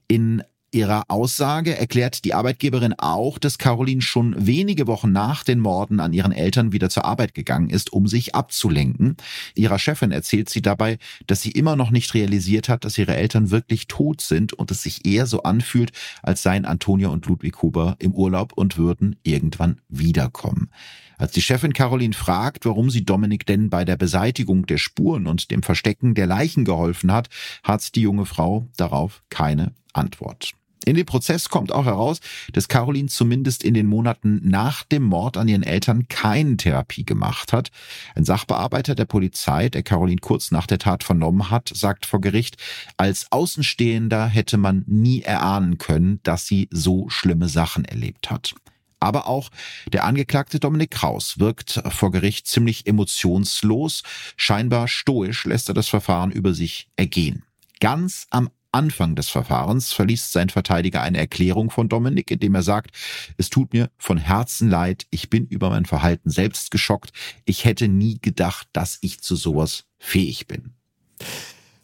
In 0.09 0.43
ihrer 0.73 1.05
Aussage 1.09 1.77
erklärt 1.77 2.25
die 2.25 2.35
Arbeitgeberin 2.35 2.95
auch, 2.99 3.39
dass 3.39 3.59
Caroline 3.59 4.03
schon 4.03 4.35
wenige 4.47 4.87
Wochen 4.87 5.13
nach 5.13 5.45
den 5.45 5.61
Morden 5.61 6.01
an 6.01 6.13
ihren 6.13 6.33
Eltern 6.33 6.73
wieder 6.73 6.91
zur 6.91 7.05
Arbeit 7.05 7.35
gegangen 7.35 7.71
ist, 7.71 7.93
um 7.93 8.07
sich 8.07 8.35
abzulenken. 8.35 9.17
Ihrer 9.55 9.79
Chefin 9.79 10.13
erzählt 10.13 10.51
sie 10.51 10.63
dabei, 10.63 10.99
dass 11.27 11.43
sie 11.43 11.51
immer 11.51 11.77
noch 11.77 11.91
nicht 11.91 12.15
realisiert 12.15 12.69
hat, 12.69 12.85
dass 12.85 12.99
ihre 12.99 13.17
Eltern 13.17 13.51
wirklich 13.51 13.87
tot 13.87 14.21
sind 14.21 14.53
und 14.53 14.71
es 14.71 14.83
sich 14.83 15.07
eher 15.07 15.27
so 15.27 15.43
anfühlt, 15.43 15.93
als 16.23 16.43
seien 16.43 16.65
Antonia 16.65 17.09
und 17.09 17.27
Ludwig 17.27 17.63
Huber 17.63 17.97
im 17.99 18.13
Urlaub 18.13 18.53
und 18.55 18.77
würden 18.77 19.17
irgendwann 19.23 19.81
wiederkommen. 19.89 20.71
Als 21.19 21.33
die 21.33 21.43
Chefin 21.43 21.73
Caroline 21.73 22.15
fragt, 22.15 22.67
warum 22.67 22.91
sie 22.91 23.05
Dominik 23.05 23.47
denn 23.47 23.71
bei 23.71 23.85
der 23.85 23.97
Beseitigung 23.97 24.67
der 24.67 24.79
Spuren 24.79 25.27
und 25.27 25.51
dem 25.51 25.63
Verstecken 25.63 26.15
der 26.15 26.27
Leichen 26.27 26.65
geholfen 26.65 27.13
hat, 27.13 27.29
hat 27.63 27.95
die 27.95 28.03
junge 28.03 28.27
Frau 28.27 28.69
darauf 28.77 29.23
keine 29.31 29.73
Antwort. 29.93 30.53
In 30.87 30.95
dem 30.95 31.05
Prozess 31.05 31.49
kommt 31.49 31.73
auch 31.73 31.85
heraus, 31.85 32.21
dass 32.53 32.69
Caroline 32.69 33.09
zumindest 33.09 33.65
in 33.65 33.75
den 33.75 33.89
Monaten 33.89 34.41
nach 34.45 34.85
dem 34.85 35.03
Mord 35.03 35.37
an 35.37 35.49
ihren 35.49 35.65
Eltern 35.65 36.07
keine 36.07 36.57
Therapie 36.57 37.05
gemacht 37.05 37.53
hat. 37.53 37.73
Ein 38.15 38.25
Sachbearbeiter 38.25 38.95
der 38.95 39.05
Polizei, 39.05 39.69
der 39.69 39.83
Caroline 39.83 40.21
kurz 40.21 40.53
nach 40.53 40.69
der 40.69 40.79
Tat 40.79 41.03
vernommen 41.03 41.51
hat, 41.51 41.73
sagt 41.75 42.07
vor 42.07 42.21
Gericht, 42.21 42.57
als 42.97 43.27
Außenstehender 43.33 44.27
hätte 44.29 44.59
man 44.59 44.85
nie 44.87 45.23
erahnen 45.23 45.79
können, 45.79 46.21
dass 46.23 46.47
sie 46.47 46.69
so 46.71 47.09
schlimme 47.09 47.49
Sachen 47.49 47.85
erlebt 47.85 48.31
hat. 48.31 48.55
Aber 49.01 49.27
auch 49.27 49.51
der 49.93 50.05
Angeklagte 50.05 50.59
Dominik 50.59 50.93
Kraus 50.93 51.39
wirkt 51.39 51.83
vor 51.91 52.11
Gericht 52.11 52.47
ziemlich 52.47 52.87
emotionslos. 52.87 54.03
Scheinbar 54.37 54.89
stoisch 54.89 55.45
lässt 55.45 55.69
er 55.69 55.75
das 55.75 55.89
Verfahren 55.89 56.31
über 56.31 56.55
sich 56.55 56.89
ergehen. 56.97 57.45
Ganz 57.81 58.27
am 58.31 58.51
Anfang 58.77 59.15
des 59.15 59.31
Verfahrens 59.31 59.93
verliest 59.95 60.33
sein 60.33 60.51
Verteidiger 60.51 61.03
eine 61.03 61.17
Erklärung 61.17 61.71
von 61.71 61.89
Dominik, 61.89 62.31
in 62.31 62.41
dem 62.41 62.55
er 62.55 62.63
sagt, 62.63 62.91
es 63.39 63.49
tut 63.49 63.73
mir 63.73 63.91
von 63.97 64.19
Herzen 64.19 64.69
leid, 64.69 65.07
ich 65.11 65.31
bin 65.31 65.47
über 65.47 65.71
mein 65.71 65.87
Verhalten 65.87 66.29
selbst 66.29 66.71
geschockt, 66.71 67.13
ich 67.47 67.65
hätte 67.65 67.89
nie 67.89 68.19
gedacht, 68.21 68.69
dass 68.75 68.99
ich 69.01 69.23
zu 69.23 69.35
sowas 69.35 69.85
fähig 69.99 70.47
bin. 70.47 70.75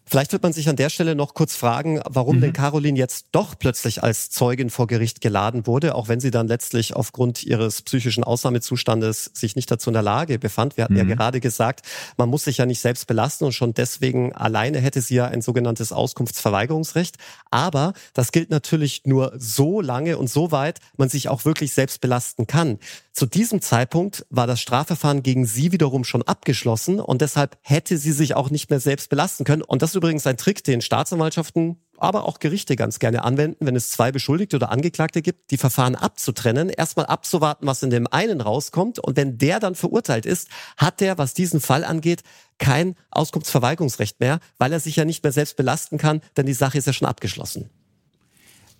Vielleicht 0.05 0.33
wird 0.33 0.43
man 0.43 0.53
sich 0.53 0.67
an 0.69 0.75
der 0.75 0.89
Stelle 0.89 1.15
noch 1.15 1.33
kurz 1.33 1.55
fragen, 1.55 2.01
warum 2.09 2.37
mhm. 2.37 2.41
denn 2.41 2.53
Caroline 2.53 2.97
jetzt 2.97 3.27
doch 3.31 3.57
plötzlich 3.57 4.03
als 4.03 4.29
Zeugin 4.29 4.69
vor 4.69 4.87
Gericht 4.87 5.21
geladen 5.21 5.65
wurde, 5.65 5.95
auch 5.95 6.07
wenn 6.07 6.19
sie 6.19 6.31
dann 6.31 6.47
letztlich 6.47 6.95
aufgrund 6.95 7.43
ihres 7.43 7.81
psychischen 7.81 8.23
Ausnahmezustandes 8.23 9.31
sich 9.33 9.55
nicht 9.55 9.71
dazu 9.71 9.89
in 9.89 9.93
der 9.93 10.01
Lage 10.01 10.39
befand. 10.39 10.77
Wir 10.77 10.83
hatten 10.83 10.93
mhm. 10.93 11.09
ja 11.09 11.15
gerade 11.15 11.39
gesagt, 11.39 11.85
man 12.17 12.29
muss 12.29 12.43
sich 12.43 12.57
ja 12.57 12.65
nicht 12.65 12.81
selbst 12.81 13.07
belasten 13.07 13.45
und 13.45 13.53
schon 13.53 13.73
deswegen 13.73 14.33
alleine 14.33 14.79
hätte 14.79 15.01
sie 15.01 15.15
ja 15.15 15.25
ein 15.25 15.41
sogenanntes 15.41 15.91
Auskunftsverweigerungsrecht. 15.91 17.17
Aber 17.49 17.93
das 18.13 18.31
gilt 18.31 18.49
natürlich 18.49 19.03
nur 19.05 19.33
so 19.37 19.81
lange 19.81 20.17
und 20.17 20.29
so 20.29 20.51
weit 20.51 20.79
man 20.97 21.09
sich 21.09 21.29
auch 21.29 21.45
wirklich 21.45 21.73
selbst 21.73 22.01
belasten 22.01 22.45
kann. 22.45 22.77
Zu 23.13 23.27
diesem 23.27 23.61
Zeitpunkt 23.61 24.25
war 24.31 24.47
das 24.47 24.59
Strafverfahren 24.59 25.21
gegen 25.21 25.45
sie 25.45 25.71
wiederum 25.71 26.03
schon 26.03 26.23
abgeschlossen 26.23 26.99
und 26.99 27.21
deshalb 27.21 27.57
hätte 27.61 27.97
sie 27.99 28.11
sich 28.11 28.35
auch 28.35 28.49
nicht 28.49 28.71
mehr 28.71 28.79
selbst 28.79 29.09
belasten 29.09 29.43
können. 29.43 29.61
Und 29.61 29.83
das 29.83 29.91
ist 29.91 29.95
übrigens 29.95 30.25
ein 30.25 30.35
Trick, 30.35 30.63
den 30.63 30.81
Staatsanwaltschaften 30.81 31.77
aber 32.03 32.25
auch 32.25 32.39
Gerichte 32.39 32.75
ganz 32.75 32.99
gerne 32.99 33.23
anwenden, 33.23 33.65
wenn 33.65 33.75
es 33.75 33.91
zwei 33.91 34.11
Beschuldigte 34.11 34.57
oder 34.57 34.71
Angeklagte 34.71 35.21
gibt, 35.21 35.51
die 35.51 35.57
Verfahren 35.57 35.95
abzutrennen, 35.95 36.69
erstmal 36.69 37.05
abzuwarten, 37.05 37.65
was 37.65 37.81
in 37.81 37.91
dem 37.91 38.07
einen 38.07 38.41
rauskommt 38.41 38.99
und 38.99 39.15
wenn 39.15 39.37
der 39.37 39.59
dann 39.59 39.75
verurteilt 39.75 40.25
ist, 40.25 40.49
hat 40.75 40.99
der, 40.99 41.17
was 41.17 41.33
diesen 41.33 41.61
Fall 41.61 41.85
angeht, 41.85 42.23
kein 42.57 42.95
Auskunftsverweigerungsrecht 43.11 44.19
mehr, 44.19 44.39
weil 44.57 44.73
er 44.73 44.79
sich 44.79 44.95
ja 44.95 45.05
nicht 45.05 45.23
mehr 45.23 45.31
selbst 45.31 45.55
belasten 45.55 45.97
kann, 45.97 46.21
denn 46.35 46.45
die 46.45 46.53
Sache 46.53 46.77
ist 46.77 46.87
ja 46.87 46.93
schon 46.93 47.07
abgeschlossen. 47.07 47.69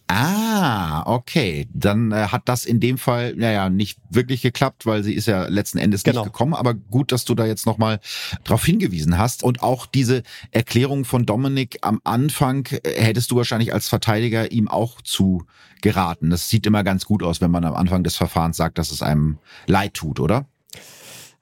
Ah, 0.08 1.04
okay. 1.06 1.68
Dann 1.74 2.12
äh, 2.12 2.28
hat 2.28 2.44
das 2.46 2.66
in 2.66 2.80
dem 2.80 2.98
Fall, 2.98 3.36
naja, 3.36 3.70
nicht 3.70 4.00
wirklich 4.10 4.42
geklappt, 4.42 4.86
weil 4.86 5.04
sie 5.04 5.14
ist 5.14 5.28
ja 5.28 5.48
letzten 5.48 5.78
Endes 5.78 6.04
genau. 6.04 6.22
nicht 6.22 6.34
gekommen. 6.34 6.54
Aber 6.54 6.74
gut, 6.74 7.12
dass 7.12 7.26
du 7.26 7.36
da 7.36 7.46
jetzt 7.46 7.66
nochmal 7.66 8.00
drauf 8.44 8.66
hingewiesen 8.66 9.18
hast. 9.18 9.44
Und 9.44 9.64
auch 9.64 9.86
diese 9.86 10.24
Erklärung 10.52 11.06
von 11.06 11.26
Dominik 11.26 11.80
am 11.82 12.02
Anfang 12.04 12.68
äh, 12.68 13.02
hättest 13.02 13.32
du 13.32 13.38
wahrscheinlich 13.38 13.74
als 13.74 13.88
Verteidiger 13.88 14.52
ihm 14.52 14.68
auch 14.68 15.02
zu 15.02 15.46
geraten. 15.82 16.30
Das 16.30 16.50
sieht 16.50 16.66
immer 16.66 16.84
ganz 16.84 17.06
gut 17.06 17.24
aus, 17.24 17.42
wenn 17.42 17.52
man 17.52 17.66
am 17.66 17.76
Anfang 17.76 18.04
des 18.04 18.16
Verfahrens 18.16 18.58
sagt, 18.58 18.78
dass 18.78 18.92
es 18.92 19.02
einem 19.02 19.38
leid 19.68 19.94
tut, 19.94 20.20
oder? 20.20 20.46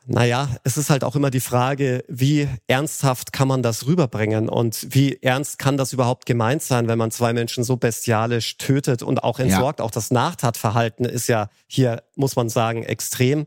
Naja, 0.07 0.49
es 0.63 0.77
ist 0.77 0.89
halt 0.89 1.03
auch 1.03 1.15
immer 1.15 1.29
die 1.29 1.39
Frage, 1.39 2.03
wie 2.07 2.47
ernsthaft 2.67 3.33
kann 3.33 3.47
man 3.47 3.61
das 3.61 3.85
rüberbringen 3.85 4.49
und 4.49 4.87
wie 4.89 5.19
ernst 5.21 5.59
kann 5.59 5.77
das 5.77 5.93
überhaupt 5.93 6.25
gemeint 6.25 6.63
sein, 6.63 6.87
wenn 6.87 6.97
man 6.97 7.11
zwei 7.11 7.33
Menschen 7.33 7.63
so 7.63 7.77
bestialisch 7.77 8.57
tötet 8.57 9.03
und 9.03 9.23
auch 9.23 9.39
entsorgt. 9.39 9.79
Ja. 9.79 9.85
Auch 9.85 9.91
das 9.91 10.09
Nachtatverhalten 10.09 11.05
ist 11.05 11.27
ja 11.27 11.49
hier, 11.67 12.03
muss 12.15 12.35
man 12.35 12.49
sagen, 12.49 12.83
extrem. 12.83 13.45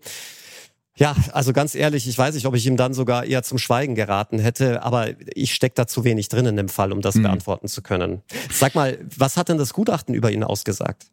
Ja, 0.96 1.16
also 1.32 1.52
ganz 1.52 1.74
ehrlich, 1.74 2.06
ich 2.06 2.16
weiß 2.16 2.36
nicht, 2.36 2.46
ob 2.46 2.54
ich 2.54 2.64
ihm 2.66 2.76
dann 2.76 2.94
sogar 2.94 3.24
eher 3.24 3.42
zum 3.42 3.58
Schweigen 3.58 3.96
geraten 3.96 4.38
hätte, 4.38 4.84
aber 4.84 5.08
ich 5.34 5.52
stecke 5.52 5.74
da 5.74 5.88
zu 5.88 6.04
wenig 6.04 6.28
drin 6.28 6.46
in 6.46 6.56
dem 6.56 6.68
Fall, 6.68 6.92
um 6.92 7.00
das 7.00 7.16
mhm. 7.16 7.24
beantworten 7.24 7.66
zu 7.66 7.82
können. 7.82 8.22
Sag 8.52 8.76
mal, 8.76 8.98
was 9.16 9.36
hat 9.36 9.48
denn 9.48 9.58
das 9.58 9.72
Gutachten 9.72 10.14
über 10.14 10.30
ihn 10.30 10.44
ausgesagt? 10.44 11.08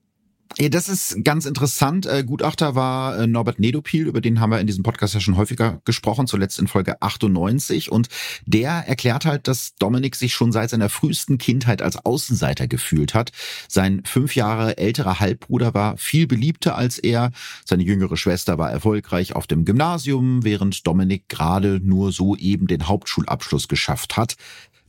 Ja, 0.58 0.68
das 0.70 0.89
ist 0.89 1.24
ganz 1.24 1.45
interessant. 1.45 2.06
Äh, 2.06 2.24
Gutachter 2.26 2.76
war 2.76 3.18
äh, 3.18 3.28
Norbert 3.28 3.60
Nedopil, 3.60 4.08
über 4.08 4.20
den 4.20 4.39
haben 4.39 4.52
wir 4.52 4.60
in 4.60 4.68
diesem 4.68 4.84
Podcast 4.84 5.14
ja 5.14 5.20
schon 5.20 5.38
häufiger 5.38 5.82
gesprochen, 5.86 6.28
zuletzt 6.28 6.60
in 6.60 6.68
Folge 6.68 7.02
98. 7.02 7.91
Und 7.91 8.10
der 8.45 8.72
erklärt 8.72 9.26
halt, 9.26 9.47
dass 9.47 9.76
Dominik 9.76 10.16
sich 10.16 10.34
schon 10.34 10.52
seit 10.52 10.70
seiner 10.70 10.89
frühesten 10.89 11.38
Kindheit 11.38 11.82
als 11.82 12.06
Außenseiter 12.06 12.68
gefühlt 12.68 13.14
hat. 13.14 13.32
Sein 13.70 14.04
fünf 14.06 14.36
Jahre 14.36 14.78
älterer 14.78 15.20
Halbbruder 15.20 15.74
war 15.74 15.97
viel 15.97 16.28
beliebter 16.28 16.76
als 16.76 16.99
er. 16.99 17.32
Seine 17.66 17.84
jüngere 17.84 18.18
Schwester 18.18 18.58
war 18.58 18.72
erfolgreich 18.72 19.36
auf 19.36 19.47
dem 19.47 19.64
Gymnasium, 19.64 20.43
während 20.43 20.86
Dominik 20.86 21.30
gerade 21.30 21.80
nur 21.82 22.12
so 22.12 22.36
eben 22.36 22.68
den 22.68 22.88
Hauptschulabschluss 22.88 23.70
geschafft 23.70 24.18
hat. 24.18 24.36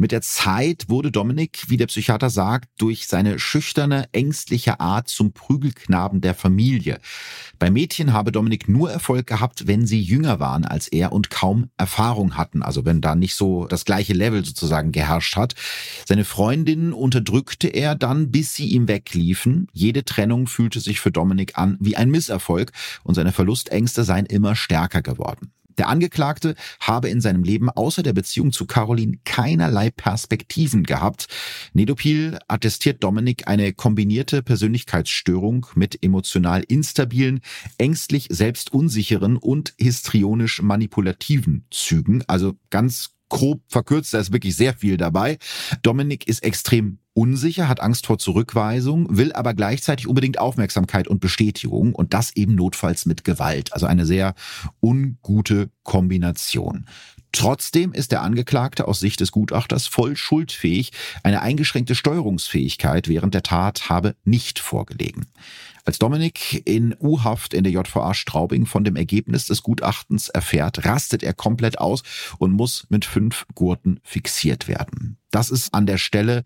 Mit 0.02 0.10
der 0.10 0.20
Zeit 0.20 0.88
wurde 0.88 1.12
Dominik, 1.12 1.66
wie 1.68 1.76
der 1.76 1.86
Psychiater 1.86 2.28
sagt, 2.28 2.68
durch 2.76 3.06
seine 3.06 3.38
schüchterne, 3.38 4.08
ängstliche 4.10 4.80
Art 4.80 5.06
zum 5.06 5.32
Prügelknaben 5.32 6.20
der 6.20 6.34
Familie. 6.34 6.98
Bei 7.60 7.70
Mädchen 7.70 8.12
habe 8.12 8.32
Dominik 8.32 8.68
nur 8.68 8.90
Erfolg 8.90 9.28
gehabt, 9.28 9.68
wenn 9.68 9.86
sie 9.86 10.00
jünger 10.02 10.40
waren 10.40 10.64
als 10.64 10.88
er 10.88 11.12
und 11.12 11.30
kaum 11.30 11.70
Erfahrung 11.76 12.36
hatten, 12.36 12.64
also 12.64 12.84
wenn 12.84 13.00
da 13.00 13.14
nicht 13.14 13.36
so 13.36 13.68
das 13.68 13.84
gleiche 13.84 14.12
Level 14.12 14.44
sozusagen 14.44 14.90
geherrscht 14.90 15.36
hat. 15.36 15.54
Seine 16.04 16.24
Freundinnen 16.24 16.92
unterdrückte 16.92 17.68
er 17.68 17.94
dann, 17.94 18.32
bis 18.32 18.56
sie 18.56 18.70
ihm 18.70 18.88
wegliefen. 18.88 19.68
Jede 19.72 20.04
Trennung 20.04 20.48
fühlte 20.48 20.80
sich 20.80 20.98
für 20.98 21.12
Dominik 21.12 21.56
an 21.56 21.76
wie 21.78 21.96
ein 21.96 22.10
Misserfolg 22.10 22.72
und 23.04 23.14
seine 23.14 23.30
Verlustängste 23.30 24.02
seien 24.02 24.26
immer 24.26 24.56
stärker 24.56 25.00
geworden. 25.00 25.52
Der 25.78 25.88
Angeklagte 25.88 26.54
habe 26.80 27.08
in 27.08 27.20
seinem 27.20 27.44
Leben 27.44 27.70
außer 27.70 28.02
der 28.02 28.12
Beziehung 28.12 28.52
zu 28.52 28.66
Caroline 28.66 29.18
keinerlei 29.24 29.90
Perspektiven 29.90 30.84
gehabt. 30.84 31.26
Nedopil 31.72 32.38
attestiert 32.48 33.02
Dominik 33.02 33.48
eine 33.48 33.72
kombinierte 33.72 34.42
Persönlichkeitsstörung 34.42 35.66
mit 35.74 36.02
emotional 36.02 36.62
instabilen, 36.62 37.40
ängstlich 37.78 38.28
selbstunsicheren 38.30 39.36
und 39.36 39.74
histrionisch 39.78 40.62
manipulativen 40.62 41.66
Zügen. 41.70 42.24
Also 42.26 42.54
ganz 42.70 43.10
grob 43.32 43.62
verkürzt, 43.68 44.12
da 44.12 44.18
ist 44.18 44.32
wirklich 44.32 44.54
sehr 44.56 44.74
viel 44.74 44.98
dabei. 44.98 45.38
Dominik 45.82 46.28
ist 46.28 46.42
extrem 46.42 46.98
unsicher, 47.14 47.68
hat 47.68 47.80
Angst 47.80 48.06
vor 48.06 48.18
Zurückweisung, 48.18 49.16
will 49.16 49.32
aber 49.32 49.54
gleichzeitig 49.54 50.06
unbedingt 50.06 50.38
Aufmerksamkeit 50.38 51.08
und 51.08 51.20
Bestätigung 51.20 51.94
und 51.94 52.14
das 52.14 52.34
eben 52.36 52.54
notfalls 52.54 53.06
mit 53.06 53.24
Gewalt. 53.24 53.72
Also 53.72 53.86
eine 53.86 54.06
sehr 54.06 54.34
ungute 54.80 55.70
Kombination. 55.82 56.86
Trotzdem 57.32 57.94
ist 57.94 58.12
der 58.12 58.20
Angeklagte 58.20 58.86
aus 58.86 59.00
Sicht 59.00 59.20
des 59.20 59.32
Gutachters 59.32 59.86
voll 59.86 60.16
schuldfähig. 60.16 60.92
Eine 61.22 61.40
eingeschränkte 61.40 61.94
Steuerungsfähigkeit 61.94 63.08
während 63.08 63.32
der 63.32 63.42
Tat 63.42 63.88
habe 63.88 64.14
nicht 64.24 64.58
vorgelegen. 64.58 65.26
Als 65.84 65.98
Dominik 65.98 66.62
in 66.64 66.94
U-Haft 67.00 67.54
in 67.54 67.64
der 67.64 67.72
JVA 67.72 68.14
Straubing 68.14 68.66
von 68.66 68.84
dem 68.84 68.94
Ergebnis 68.96 69.46
des 69.46 69.62
Gutachtens 69.62 70.28
erfährt, 70.28 70.84
rastet 70.84 71.24
er 71.24 71.32
komplett 71.32 71.78
aus 71.78 72.02
und 72.38 72.52
muss 72.52 72.86
mit 72.90 73.04
fünf 73.04 73.46
Gurten 73.54 73.98
fixiert 74.04 74.68
werden. 74.68 75.16
Das 75.32 75.50
ist 75.50 75.74
an 75.74 75.86
der 75.86 75.98
Stelle 75.98 76.44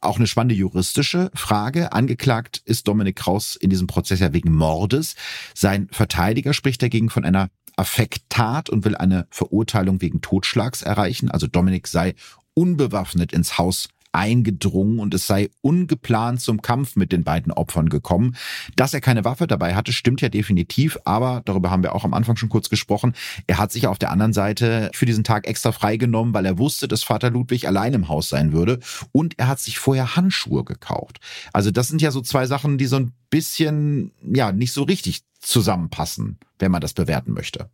auch 0.00 0.16
eine 0.16 0.26
spannende 0.26 0.54
juristische 0.54 1.30
Frage. 1.34 1.92
Angeklagt 1.92 2.62
ist 2.64 2.88
Dominik 2.88 3.16
Kraus 3.16 3.56
in 3.56 3.70
diesem 3.70 3.86
Prozess 3.86 4.20
ja 4.20 4.32
wegen 4.32 4.52
Mordes. 4.52 5.14
Sein 5.54 5.88
Verteidiger 5.90 6.54
spricht 6.54 6.82
dagegen 6.82 7.10
von 7.10 7.24
einer 7.24 7.50
Affekttat 7.76 8.70
und 8.70 8.84
will 8.84 8.96
eine 8.96 9.26
Verurteilung 9.30 10.00
wegen 10.00 10.20
Totschlags 10.20 10.82
erreichen. 10.82 11.30
Also 11.30 11.46
Dominik 11.46 11.86
sei 11.86 12.14
unbewaffnet 12.54 13.32
ins 13.32 13.56
Haus 13.56 13.88
eingedrungen 14.18 14.98
und 14.98 15.14
es 15.14 15.28
sei 15.28 15.48
ungeplant 15.60 16.40
zum 16.40 16.60
Kampf 16.60 16.96
mit 16.96 17.12
den 17.12 17.22
beiden 17.22 17.52
Opfern 17.52 17.88
gekommen. 17.88 18.34
Dass 18.74 18.92
er 18.92 19.00
keine 19.00 19.24
Waffe 19.24 19.46
dabei 19.46 19.76
hatte, 19.76 19.92
stimmt 19.92 20.20
ja 20.20 20.28
definitiv, 20.28 20.98
aber 21.04 21.42
darüber 21.44 21.70
haben 21.70 21.84
wir 21.84 21.94
auch 21.94 22.04
am 22.04 22.14
Anfang 22.14 22.36
schon 22.36 22.48
kurz 22.48 22.68
gesprochen. 22.68 23.14
Er 23.46 23.58
hat 23.58 23.70
sich 23.70 23.86
auf 23.86 23.98
der 23.98 24.10
anderen 24.10 24.32
Seite 24.32 24.90
für 24.92 25.06
diesen 25.06 25.22
Tag 25.22 25.46
extra 25.46 25.70
freigenommen, 25.70 26.34
weil 26.34 26.46
er 26.46 26.58
wusste, 26.58 26.88
dass 26.88 27.04
Vater 27.04 27.30
Ludwig 27.30 27.68
allein 27.68 27.94
im 27.94 28.08
Haus 28.08 28.28
sein 28.28 28.52
würde 28.52 28.80
und 29.12 29.38
er 29.38 29.46
hat 29.46 29.60
sich 29.60 29.78
vorher 29.78 30.16
Handschuhe 30.16 30.64
gekauft. 30.64 31.20
Also 31.52 31.70
das 31.70 31.86
sind 31.86 32.02
ja 32.02 32.10
so 32.10 32.20
zwei 32.20 32.46
Sachen, 32.46 32.76
die 32.76 32.86
so 32.86 32.96
ein 32.96 33.12
bisschen, 33.30 34.10
ja, 34.22 34.50
nicht 34.50 34.72
so 34.72 34.82
richtig 34.82 35.20
zusammenpassen, 35.40 36.38
wenn 36.58 36.72
man 36.72 36.80
das 36.80 36.92
bewerten 36.92 37.32
möchte. 37.32 37.70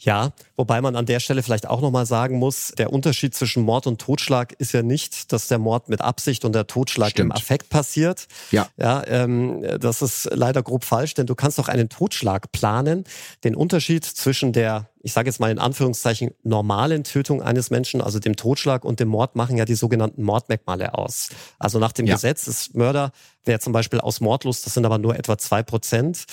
Ja, 0.00 0.32
wobei 0.56 0.80
man 0.80 0.94
an 0.94 1.06
der 1.06 1.18
Stelle 1.18 1.42
vielleicht 1.42 1.66
auch 1.66 1.80
nochmal 1.80 2.06
sagen 2.06 2.38
muss, 2.38 2.72
der 2.78 2.92
Unterschied 2.92 3.34
zwischen 3.34 3.64
Mord 3.64 3.88
und 3.88 4.00
Totschlag 4.00 4.52
ist 4.52 4.72
ja 4.72 4.82
nicht, 4.82 5.32
dass 5.32 5.48
der 5.48 5.58
Mord 5.58 5.88
mit 5.88 6.00
Absicht 6.00 6.44
und 6.44 6.54
der 6.54 6.68
Totschlag 6.68 7.10
Stimmt. 7.10 7.30
im 7.30 7.32
Affekt 7.32 7.68
passiert. 7.68 8.28
Ja. 8.52 8.68
ja 8.76 9.04
ähm, 9.08 9.64
das 9.80 10.00
ist 10.00 10.30
leider 10.32 10.62
grob 10.62 10.84
falsch, 10.84 11.14
denn 11.14 11.26
du 11.26 11.34
kannst 11.34 11.58
doch 11.58 11.66
einen 11.66 11.88
Totschlag 11.88 12.52
planen. 12.52 13.04
Den 13.42 13.56
Unterschied 13.56 14.04
zwischen 14.04 14.52
der, 14.52 14.88
ich 15.02 15.12
sage 15.12 15.28
jetzt 15.28 15.40
mal 15.40 15.50
in 15.50 15.58
Anführungszeichen, 15.58 16.30
normalen 16.44 17.02
Tötung 17.02 17.42
eines 17.42 17.70
Menschen, 17.70 18.00
also 18.00 18.20
dem 18.20 18.36
Totschlag 18.36 18.84
und 18.84 19.00
dem 19.00 19.08
Mord, 19.08 19.34
machen 19.34 19.56
ja 19.56 19.64
die 19.64 19.74
sogenannten 19.74 20.22
Mordmerkmale 20.22 20.94
aus. 20.94 21.30
Also 21.58 21.80
nach 21.80 21.92
dem 21.92 22.06
ja. 22.06 22.14
Gesetz 22.14 22.46
ist 22.46 22.76
Mörder, 22.76 23.10
wer 23.44 23.58
zum 23.58 23.72
Beispiel 23.72 23.98
aus 23.98 24.20
Mordlust, 24.20 24.64
das 24.64 24.74
sind 24.74 24.86
aber 24.86 24.98
nur 24.98 25.16
etwa 25.16 25.36
zwei 25.38 25.64
Prozent, 25.64 26.26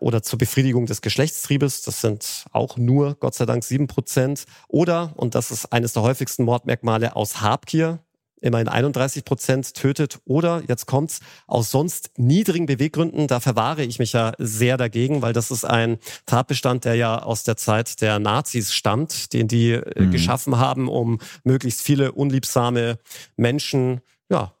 oder 0.00 0.22
zur 0.22 0.38
Befriedigung 0.38 0.86
des 0.86 1.02
Geschlechtstriebes, 1.02 1.82
das 1.82 2.00
sind 2.00 2.46
auch 2.52 2.76
nur, 2.76 3.14
Gott 3.20 3.34
sei 3.34 3.46
Dank, 3.46 3.62
sieben 3.62 3.86
Prozent. 3.86 4.46
Oder, 4.66 5.12
und 5.16 5.34
das 5.34 5.50
ist 5.50 5.72
eines 5.72 5.92
der 5.92 6.02
häufigsten 6.02 6.44
Mordmerkmale, 6.44 7.14
aus 7.14 7.40
Habgier, 7.40 8.00
immerhin 8.40 8.68
31 8.68 9.24
Prozent 9.24 9.74
tötet. 9.74 10.18
Oder, 10.24 10.62
jetzt 10.66 10.86
kommt's, 10.86 11.20
aus 11.46 11.70
sonst 11.70 12.10
niedrigen 12.16 12.66
Beweggründen, 12.66 13.26
da 13.26 13.40
verwahre 13.40 13.84
ich 13.84 13.98
mich 13.98 14.14
ja 14.14 14.32
sehr 14.38 14.76
dagegen, 14.76 15.22
weil 15.22 15.34
das 15.34 15.50
ist 15.50 15.64
ein 15.64 15.98
Tatbestand, 16.26 16.86
der 16.86 16.94
ja 16.94 17.22
aus 17.22 17.44
der 17.44 17.56
Zeit 17.56 18.00
der 18.00 18.18
Nazis 18.18 18.72
stammt, 18.72 19.32
den 19.32 19.48
die 19.48 19.72
äh, 19.72 20.02
mhm. 20.02 20.10
geschaffen 20.10 20.56
haben, 20.56 20.88
um 20.88 21.18
möglichst 21.44 21.82
viele 21.82 22.12
unliebsame 22.12 22.98
Menschen, 23.36 24.00
ja, 24.30 24.54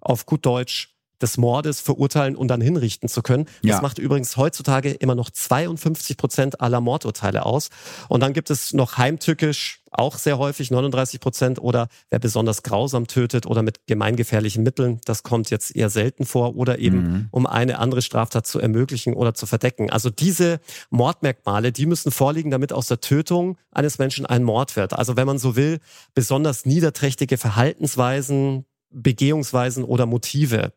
auf 0.00 0.26
gut 0.26 0.44
Deutsch 0.44 0.95
des 1.20 1.36
Mordes 1.38 1.80
verurteilen 1.80 2.36
und 2.36 2.48
dann 2.48 2.60
hinrichten 2.60 3.08
zu 3.08 3.22
können. 3.22 3.46
Das 3.62 3.76
ja. 3.76 3.80
macht 3.80 3.98
übrigens 3.98 4.36
heutzutage 4.36 4.90
immer 4.90 5.14
noch 5.14 5.30
52 5.30 6.16
Prozent 6.16 6.60
aller 6.60 6.80
Mordurteile 6.80 7.46
aus. 7.46 7.70
Und 8.08 8.20
dann 8.20 8.32
gibt 8.32 8.50
es 8.50 8.72
noch 8.72 8.98
heimtückisch, 8.98 9.82
auch 9.98 10.18
sehr 10.18 10.38
häufig 10.38 10.70
39 10.70 11.20
Prozent 11.20 11.58
oder 11.58 11.88
wer 12.10 12.18
besonders 12.18 12.62
grausam 12.62 13.06
tötet 13.06 13.46
oder 13.46 13.62
mit 13.62 13.86
gemeingefährlichen 13.86 14.62
Mitteln, 14.62 15.00
das 15.04 15.22
kommt 15.22 15.50
jetzt 15.50 15.74
eher 15.74 15.90
selten 15.90 16.26
vor 16.26 16.56
oder 16.56 16.78
eben 16.78 16.96
mhm. 16.96 17.28
um 17.30 17.46
eine 17.46 17.78
andere 17.78 18.02
Straftat 18.02 18.46
zu 18.46 18.58
ermöglichen 18.58 19.14
oder 19.14 19.34
zu 19.34 19.46
verdecken. 19.46 19.90
Also 19.90 20.10
diese 20.10 20.60
Mordmerkmale, 20.90 21.72
die 21.72 21.86
müssen 21.86 22.10
vorliegen, 22.10 22.50
damit 22.50 22.72
aus 22.72 22.88
der 22.88 23.00
Tötung 23.00 23.58
eines 23.70 23.98
Menschen 23.98 24.26
ein 24.26 24.42
Mord 24.42 24.76
wird. 24.76 24.92
Also 24.92 25.16
wenn 25.16 25.26
man 25.26 25.38
so 25.38 25.56
will, 25.56 25.78
besonders 26.14 26.66
niederträchtige 26.66 27.38
Verhaltensweisen, 27.38 28.66
Begehungsweisen 29.02 29.84
oder 29.84 30.06
Motive. 30.06 30.72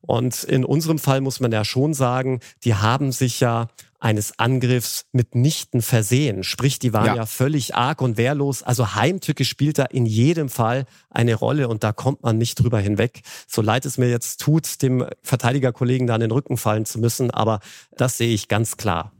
Und 0.00 0.44
in 0.44 0.64
unserem 0.64 0.98
Fall 0.98 1.20
muss 1.20 1.40
man 1.40 1.50
ja 1.50 1.64
schon 1.64 1.94
sagen, 1.94 2.40
die 2.64 2.74
haben 2.74 3.10
sich 3.10 3.40
ja 3.40 3.68
eines 4.04 4.38
Angriffs 4.38 5.06
mitnichten 5.12 5.80
versehen. 5.80 6.44
Sprich, 6.44 6.78
die 6.78 6.92
waren 6.92 7.06
ja. 7.06 7.16
ja. 7.16 7.26
völlig 7.26 7.74
arg 7.74 8.02
und 8.02 8.18
wehrlos. 8.18 8.62
Also 8.62 8.94
Heimtücke 8.94 9.46
spielt 9.46 9.78
da 9.78 9.84
in 9.84 10.04
jedem 10.04 10.50
Fall 10.50 10.84
eine 11.08 11.34
Rolle 11.34 11.68
und 11.68 11.84
da 11.84 11.92
kommt 11.92 12.22
man 12.22 12.36
nicht 12.36 12.56
drüber 12.56 12.78
hinweg. 12.80 13.22
So 13.46 13.62
leid 13.62 13.86
es 13.86 13.96
mir 13.96 14.10
jetzt 14.10 14.42
tut, 14.42 14.82
dem 14.82 15.06
Verteidigerkollegen 15.22 16.06
da 16.06 16.16
an 16.16 16.20
den 16.20 16.32
Rücken 16.32 16.58
fallen 16.58 16.84
zu 16.84 16.98
müssen, 16.98 17.30
aber 17.30 17.60
das 17.96 18.18
sehe 18.18 18.34
ich 18.34 18.48
ganz 18.48 18.76
klar. 18.76 19.13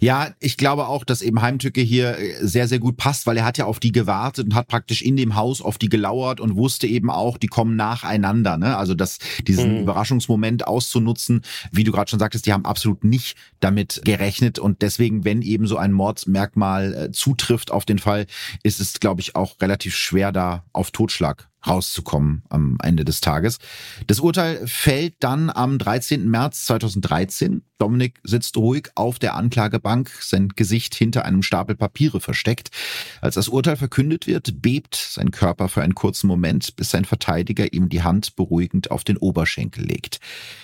Ja, 0.00 0.30
ich 0.40 0.56
glaube 0.56 0.88
auch, 0.88 1.04
dass 1.04 1.22
eben 1.22 1.40
Heimtücke 1.40 1.80
hier 1.80 2.18
äh, 2.18 2.34
sehr, 2.40 2.68
sehr 2.68 2.78
gut 2.78 2.96
passt, 2.96 3.26
weil 3.26 3.36
er 3.36 3.44
hat 3.44 3.58
ja 3.58 3.66
auf 3.66 3.80
die 3.80 3.92
gewartet 3.92 4.46
und 4.46 4.54
hat 4.54 4.68
praktisch 4.68 5.02
in 5.02 5.16
dem 5.16 5.36
Haus 5.36 5.60
auf 5.62 5.78
die 5.78 5.88
gelauert 5.88 6.40
und 6.40 6.56
wusste 6.56 6.86
eben 6.86 7.10
auch, 7.10 7.38
die 7.38 7.46
kommen 7.46 7.76
nacheinander. 7.76 8.56
Ne? 8.56 8.76
Also 8.76 8.94
das, 8.94 9.18
diesen 9.46 9.74
mhm. 9.74 9.82
Überraschungsmoment 9.82 10.66
auszunutzen, 10.66 11.42
wie 11.70 11.84
du 11.84 11.92
gerade 11.92 12.10
schon 12.10 12.18
sagtest, 12.18 12.46
die 12.46 12.52
haben 12.52 12.64
absolut 12.64 13.04
nicht 13.04 13.36
damit 13.60 14.02
gerechnet 14.04 14.58
und 14.58 14.82
deswegen, 14.82 15.24
wenn 15.24 15.42
eben 15.42 15.66
so 15.66 15.76
ein 15.76 15.92
Mordsmerkmal 15.92 16.94
äh, 16.94 17.12
zutrifft 17.12 17.70
auf 17.70 17.84
den 17.84 17.98
Fall, 17.98 18.26
ist 18.62 18.80
es, 18.80 19.00
glaube 19.00 19.20
ich, 19.20 19.36
auch 19.36 19.60
relativ 19.60 19.94
schwer 19.94 20.32
da 20.32 20.64
auf 20.72 20.90
Totschlag 20.90 21.48
rauszukommen 21.66 22.42
am 22.48 22.78
Ende 22.82 23.04
des 23.04 23.20
Tages. 23.20 23.58
Das 24.06 24.20
Urteil 24.20 24.66
fällt 24.66 25.14
dann 25.20 25.50
am 25.50 25.78
13. 25.78 26.28
März 26.28 26.66
2013. 26.66 27.62
Dominik 27.82 28.20
sitzt 28.22 28.56
ruhig 28.56 28.90
auf 28.94 29.18
der 29.18 29.34
Anklagebank, 29.34 30.08
sein 30.20 30.50
Gesicht 30.54 30.94
hinter 30.94 31.24
einem 31.24 31.42
Stapel 31.42 31.74
Papiere 31.74 32.20
versteckt. 32.20 32.70
Als 33.20 33.34
das 33.34 33.48
Urteil 33.48 33.74
verkündet 33.74 34.28
wird, 34.28 34.62
bebt 34.62 34.94
sein 34.94 35.32
Körper 35.32 35.68
für 35.68 35.82
einen 35.82 35.96
kurzen 35.96 36.28
Moment, 36.28 36.76
bis 36.76 36.90
sein 36.90 37.04
Verteidiger 37.04 37.72
ihm 37.72 37.88
die 37.88 38.04
Hand 38.04 38.36
beruhigend 38.36 38.92
auf 38.92 39.02
den 39.02 39.16
Oberschenkel 39.16 39.84
legt. 39.84 40.20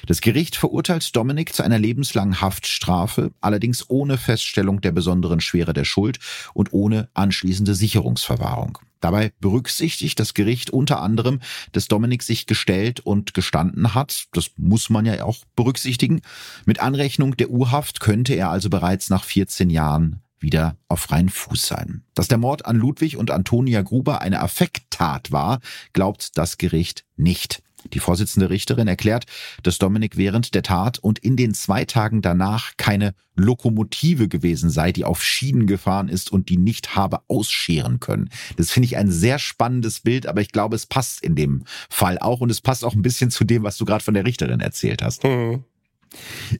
Das 0.07 0.21
Gericht 0.21 0.55
verurteilt 0.55 1.17
Dominik 1.17 1.53
zu 1.53 1.65
einer 1.65 1.81
lebenslangen 1.81 2.41
Haftstrafe, 2.41 3.33
allerdings 3.41 3.91
ohne 3.91 4.17
Feststellung 4.17 4.81
der 4.81 4.93
besonderen 4.93 5.41
Schwere 5.41 5.73
der 5.73 5.85
Schuld 5.85 6.21
und 6.55 6.73
ohne 6.73 7.09
anschließende 7.15 7.75
Sicherungsverwahrung. 7.75 8.79
Dabei 9.01 9.33
berücksichtigt 9.41 10.19
das 10.19 10.35
Gericht 10.35 10.71
unter 10.71 11.01
anderem, 11.01 11.41
dass 11.73 11.87
Dominik 11.87 12.23
sich 12.23 12.47
gestellt 12.47 13.01
und 13.01 13.33
gestanden 13.33 13.95
hat. 13.95 14.27
Das 14.33 14.51
muss 14.57 14.91
man 14.91 15.07
ja 15.07 15.25
auch 15.25 15.39
berücksichtigen. 15.55 16.21
Mit 16.67 16.81
Anrechnung 17.09 17.39
der 17.39 17.49
Urhaft 17.49 18.01
könnte 18.01 18.35
er 18.35 18.51
also 18.51 18.69
bereits 18.69 19.09
nach 19.09 19.25
14 19.25 19.71
Jahren 19.71 20.21
wieder 20.41 20.77
auf 20.89 21.01
freien 21.01 21.31
Fuß 21.31 21.67
sein. 21.67 22.03
Dass 22.15 22.29
der 22.29 22.37
Mord 22.37 22.67
an 22.67 22.77
Ludwig 22.77 23.17
und 23.17 23.31
Antonia 23.31 23.81
Gruber 23.81 24.21
eine 24.21 24.41
Affekttat 24.41 25.33
war, 25.33 25.61
glaubt 25.95 26.37
das 26.37 26.59
Gericht 26.59 27.07
nicht. 27.17 27.63
Die 27.95 27.99
Vorsitzende 27.99 28.51
Richterin 28.51 28.89
erklärt, 28.89 29.25
dass 29.63 29.79
Dominik 29.79 30.19
während 30.19 30.55
der 30.55 30.63
Tat 30.63 30.99
und 30.99 31.19
in 31.21 31.37
den 31.37 31.55
zwei 31.55 31.87
Tagen 31.87 32.21
danach 32.21 32.73
keine 32.77 33.15
Lokomotive 33.37 34.29
gewesen 34.29 34.69
sei, 34.69 34.93
die 34.93 35.07
auf 35.07 35.25
Schienen 35.25 35.67
gefahren 35.67 36.11
ist 36.11 36.31
und 36.31 36.51
die 36.51 36.59
nicht 36.59 36.95
habe 36.95 37.21
ausscheren 37.29 38.01
können. 38.01 38.29
Das 38.59 38.71
finde 38.71 38.85
ich 38.85 38.99
ein 38.99 39.11
sehr 39.11 39.39
spannendes 39.39 40.01
Bild, 40.01 40.27
aber 40.27 40.43
ich 40.43 40.53
glaube, 40.53 40.77
es 40.77 40.85
passt 40.85 41.23
in 41.23 41.37
dem 41.37 41.65
Fall 41.89 42.19
auch 42.19 42.43
und 42.43 42.51
es 42.51 42.61
passt 42.61 42.85
auch 42.85 42.95
ein 42.95 43.01
bisschen 43.01 43.31
zu 43.31 43.45
dem, 43.45 43.63
was 43.63 43.79
du 43.79 43.87
gerade 43.87 44.05
von 44.05 44.13
der 44.13 44.27
Richterin 44.27 44.61
erzählt 44.61 45.01
hast. 45.01 45.25
Mhm. 45.25 45.65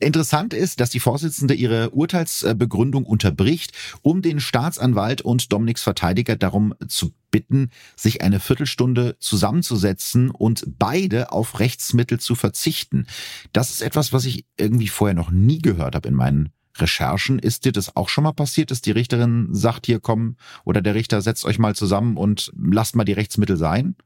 Interessant 0.01 0.55
ist, 0.55 0.81
dass 0.81 0.91
die 0.91 1.01
Vorsitzende 1.01 1.55
ihre 1.55 1.91
Urteilsbegründung 1.91 3.05
unterbricht, 3.05 3.73
um 4.03 4.23
den 4.23 4.41
Staatsanwalt 4.41 5.23
und 5.23 5.53
Dominiks 5.53 5.83
Verteidiger 5.83 6.37
darum 6.37 6.75
zu 6.89 7.13
bitten, 7.31 7.71
sich 7.97 8.23
eine 8.23 8.41
Viertelstunde 8.41 9.17
zusammenzusetzen 9.19 10.31
und 10.31 10.65
beide 10.79 11.33
auf 11.33 11.61
Rechtsmittel 11.61 12.21
zu 12.21 12.35
verzichten. 12.35 13.07
Das 13.53 13.71
ist 13.71 13.83
etwas, 13.83 14.13
was 14.13 14.25
ich 14.25 14.47
irgendwie 14.57 14.89
vorher 14.89 15.15
noch 15.15 15.31
nie 15.31 15.59
gehört 15.59 15.95
habe 15.95 16.09
in 16.09 16.15
meinen 16.15 16.51
Recherchen. 16.81 17.39
Ist 17.39 17.65
dir 17.65 17.73
das 17.73 17.97
auch 17.97 18.09
schon 18.09 18.25
mal 18.25 18.33
passiert, 18.33 18.71
dass 18.71 18.81
die 18.81 18.93
Richterin 18.93 19.49
sagt, 19.51 19.87
hier 19.87 20.01
komm, 20.01 20.37
oder 20.65 20.81
der 20.81 20.95
Richter 20.95 21.21
setzt 21.21 21.45
euch 21.45 21.59
mal 21.59 21.75
zusammen 21.75 22.17
und 22.17 22.53
lasst 22.57 22.97
mal 22.97 23.05
die 23.05 23.13
Rechtsmittel 23.13 23.57
sein? 23.57 23.97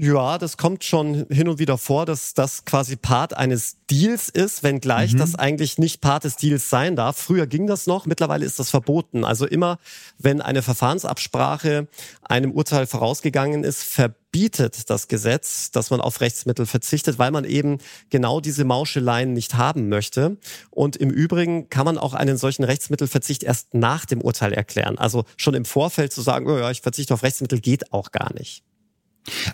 Ja, 0.00 0.38
das 0.38 0.56
kommt 0.56 0.84
schon 0.84 1.26
hin 1.28 1.48
und 1.48 1.58
wieder 1.58 1.76
vor, 1.76 2.06
dass 2.06 2.32
das 2.32 2.64
quasi 2.64 2.94
Part 2.94 3.36
eines 3.36 3.78
Deals 3.90 4.28
ist, 4.28 4.62
wenngleich 4.62 5.14
mhm. 5.14 5.18
das 5.18 5.34
eigentlich 5.34 5.76
nicht 5.76 6.00
Part 6.00 6.22
des 6.22 6.36
Deals 6.36 6.70
sein 6.70 6.94
darf. 6.94 7.16
Früher 7.16 7.48
ging 7.48 7.66
das 7.66 7.88
noch, 7.88 8.06
mittlerweile 8.06 8.46
ist 8.46 8.60
das 8.60 8.70
verboten. 8.70 9.24
Also 9.24 9.44
immer, 9.44 9.78
wenn 10.16 10.40
eine 10.40 10.62
Verfahrensabsprache 10.62 11.88
einem 12.22 12.52
Urteil 12.52 12.86
vorausgegangen 12.86 13.64
ist, 13.64 13.82
verbietet 13.82 14.88
das 14.88 15.08
Gesetz, 15.08 15.72
dass 15.72 15.90
man 15.90 16.00
auf 16.00 16.20
Rechtsmittel 16.20 16.66
verzichtet, 16.66 17.18
weil 17.18 17.32
man 17.32 17.44
eben 17.44 17.78
genau 18.08 18.40
diese 18.40 18.64
Mauscheleien 18.64 19.32
nicht 19.32 19.54
haben 19.54 19.88
möchte. 19.88 20.36
Und 20.70 20.94
im 20.94 21.10
Übrigen 21.10 21.70
kann 21.70 21.84
man 21.84 21.98
auch 21.98 22.14
einen 22.14 22.36
solchen 22.36 22.62
Rechtsmittelverzicht 22.62 23.42
erst 23.42 23.74
nach 23.74 24.04
dem 24.04 24.20
Urteil 24.20 24.52
erklären. 24.52 24.96
Also 24.96 25.24
schon 25.36 25.54
im 25.54 25.64
Vorfeld 25.64 26.12
zu 26.12 26.22
sagen, 26.22 26.46
oh 26.46 26.56
ja, 26.56 26.70
ich 26.70 26.82
verzichte 26.82 27.14
auf 27.14 27.24
Rechtsmittel, 27.24 27.58
geht 27.60 27.92
auch 27.92 28.12
gar 28.12 28.32
nicht. 28.34 28.62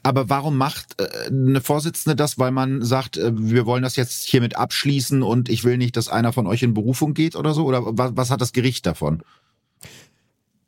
Aber 0.02 0.28
warum 0.28 0.56
macht 0.56 1.00
äh, 1.00 1.28
eine 1.28 1.60
Vorsitzende 1.60 2.16
das? 2.16 2.38
Weil 2.38 2.50
man 2.50 2.82
sagt, 2.82 3.16
äh, 3.16 3.32
wir 3.34 3.66
wollen 3.66 3.82
das 3.82 3.96
jetzt 3.96 4.24
hiermit 4.24 4.56
abschließen 4.56 5.22
und 5.22 5.48
ich 5.48 5.64
will 5.64 5.76
nicht, 5.76 5.96
dass 5.96 6.08
einer 6.08 6.32
von 6.32 6.46
euch 6.46 6.62
in 6.62 6.74
Berufung 6.74 7.14
geht 7.14 7.36
oder 7.36 7.54
so? 7.54 7.64
Oder 7.64 7.82
was, 7.84 8.12
was 8.14 8.30
hat 8.30 8.40
das 8.40 8.52
Gericht 8.52 8.86
davon? 8.86 9.22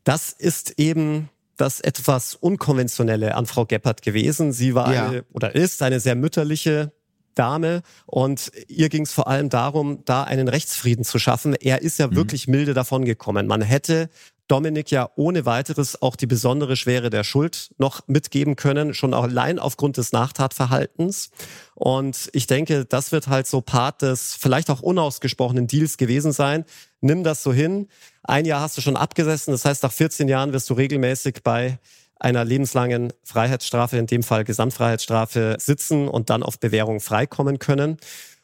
Das 0.03 0.31
ist 0.31 0.79
eben 0.79 1.29
das 1.57 1.79
etwas 1.81 2.35
Unkonventionelle 2.35 3.35
an 3.35 3.45
Frau 3.45 3.65
Geppert 3.65 4.01
gewesen. 4.01 4.53
Sie 4.53 4.75
war 4.75 4.93
ja. 4.93 5.07
eine, 5.07 5.25
oder 5.33 5.55
ist 5.55 5.81
eine 5.81 5.99
sehr 5.99 6.15
mütterliche 6.15 6.93
Dame 7.37 7.81
und 8.05 8.51
ihr 8.67 8.89
ging 8.89 9.03
es 9.03 9.11
vor 9.11 9.27
allem 9.27 9.49
darum, 9.49 10.03
da 10.05 10.23
einen 10.23 10.47
Rechtsfrieden 10.47 11.03
zu 11.03 11.19
schaffen. 11.19 11.53
Er 11.53 11.81
ist 11.81 11.99
ja 11.99 12.07
mhm. 12.07 12.15
wirklich 12.15 12.47
milde 12.47 12.73
davon 12.73 13.05
gekommen. 13.05 13.47
Man 13.47 13.61
hätte 13.61 14.09
Dominik 14.47 14.91
ja 14.91 15.09
ohne 15.15 15.45
weiteres 15.45 16.01
auch 16.01 16.15
die 16.15 16.27
besondere 16.27 16.75
Schwere 16.75 17.09
der 17.09 17.23
Schuld 17.23 17.71
noch 17.77 18.07
mitgeben 18.07 18.55
können, 18.55 18.93
schon 18.93 19.13
allein 19.13 19.59
aufgrund 19.59 19.97
des 19.97 20.11
Nachtatverhaltens. 20.11 21.31
Und 21.75 22.29
ich 22.33 22.47
denke, 22.47 22.85
das 22.85 23.11
wird 23.11 23.27
halt 23.27 23.47
so 23.47 23.61
Part 23.61 24.01
des 24.01 24.35
vielleicht 24.35 24.69
auch 24.69 24.81
unausgesprochenen 24.81 25.67
Deals 25.67 25.97
gewesen 25.97 26.31
sein. 26.31 26.65
Nimm 27.01 27.23
das 27.23 27.43
so 27.43 27.51
hin. 27.51 27.87
Ein 28.23 28.45
Jahr 28.45 28.61
hast 28.61 28.77
du 28.77 28.81
schon 28.81 28.97
abgesessen, 28.97 29.51
das 29.51 29.65
heißt, 29.65 29.83
nach 29.83 29.91
14 29.91 30.27
Jahren 30.27 30.53
wirst 30.53 30.69
du 30.69 30.73
regelmäßig 30.73 31.43
bei 31.43 31.79
einer 32.19 32.45
lebenslangen 32.45 33.13
Freiheitsstrafe, 33.23 33.97
in 33.97 34.07
dem 34.07 34.23
Fall 34.23 34.43
Gesamtfreiheitsstrafe, 34.43 35.57
sitzen 35.59 36.07
und 36.07 36.29
dann 36.29 36.43
auf 36.43 36.59
Bewährung 36.59 36.99
freikommen 36.99 37.59
können. 37.59 37.97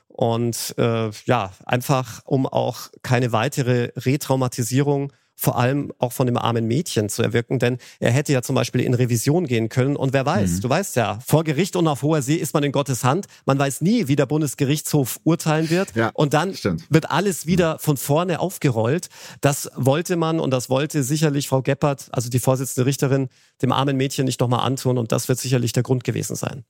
Und 0.07 0.75
äh, 0.77 1.09
ja, 1.25 1.51
einfach 1.65 2.21
um 2.25 2.45
auch 2.45 2.89
keine 3.01 3.31
weitere 3.31 3.91
Retraumatisierung 3.95 5.11
vor 5.43 5.57
allem 5.57 5.91
auch 5.99 6.13
von 6.13 6.25
dem 6.25 6.37
armen 6.37 6.65
Mädchen 6.67 7.09
zu 7.09 7.21
erwirken, 7.21 7.59
denn 7.59 7.77
er 7.99 8.11
hätte 8.11 8.31
ja 8.31 8.41
zum 8.41 8.55
Beispiel 8.55 8.79
in 8.79 8.93
Revision 8.93 9.45
gehen 9.45 9.67
können 9.67 9.97
und 9.97 10.13
wer 10.13 10.25
weiß, 10.25 10.51
mhm. 10.51 10.61
du 10.61 10.69
weißt 10.69 10.95
ja, 10.95 11.19
vor 11.25 11.43
Gericht 11.43 11.75
und 11.75 11.85
auf 11.87 12.01
hoher 12.01 12.21
See 12.21 12.35
ist 12.35 12.53
man 12.53 12.63
in 12.63 12.71
Gottes 12.71 13.03
Hand, 13.03 13.25
man 13.45 13.59
weiß 13.59 13.81
nie, 13.81 14.07
wie 14.07 14.15
der 14.15 14.25
Bundesgerichtshof 14.25 15.19
urteilen 15.25 15.69
wird 15.69 15.95
ja, 15.95 16.11
und 16.13 16.33
dann 16.33 16.53
stimmt. 16.53 16.85
wird 16.89 17.11
alles 17.11 17.45
wieder 17.45 17.77
von 17.79 17.97
vorne 17.97 18.39
aufgerollt. 18.39 19.09
Das 19.41 19.69
wollte 19.75 20.15
man 20.15 20.39
und 20.39 20.51
das 20.51 20.69
wollte 20.69 21.03
sicherlich 21.03 21.49
Frau 21.49 21.61
Geppert, 21.61 22.07
also 22.13 22.29
die 22.29 22.39
Vorsitzende 22.39 22.85
Richterin, 22.85 23.27
dem 23.61 23.73
armen 23.73 23.97
Mädchen 23.97 24.23
nicht 24.23 24.39
nochmal 24.39 24.65
antun 24.65 24.97
und 24.97 25.11
das 25.11 25.27
wird 25.27 25.39
sicherlich 25.39 25.73
der 25.73 25.83
Grund 25.83 26.05
gewesen 26.05 26.37
sein. 26.37 26.63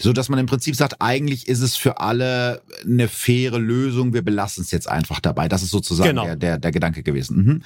So 0.00 0.12
dass 0.12 0.28
man 0.28 0.38
im 0.38 0.46
Prinzip 0.46 0.74
sagt, 0.74 1.00
eigentlich 1.00 1.48
ist 1.48 1.60
es 1.60 1.76
für 1.76 2.00
alle 2.00 2.62
eine 2.84 3.08
faire 3.08 3.58
Lösung, 3.58 4.12
wir 4.12 4.22
belassen 4.22 4.62
es 4.62 4.70
jetzt 4.70 4.88
einfach 4.88 5.20
dabei. 5.20 5.48
Das 5.48 5.62
ist 5.62 5.70
sozusagen 5.70 6.10
genau. 6.10 6.24
der, 6.24 6.36
der, 6.36 6.58
der 6.58 6.72
Gedanke 6.72 7.02
gewesen. 7.02 7.36
Mhm. 7.44 7.62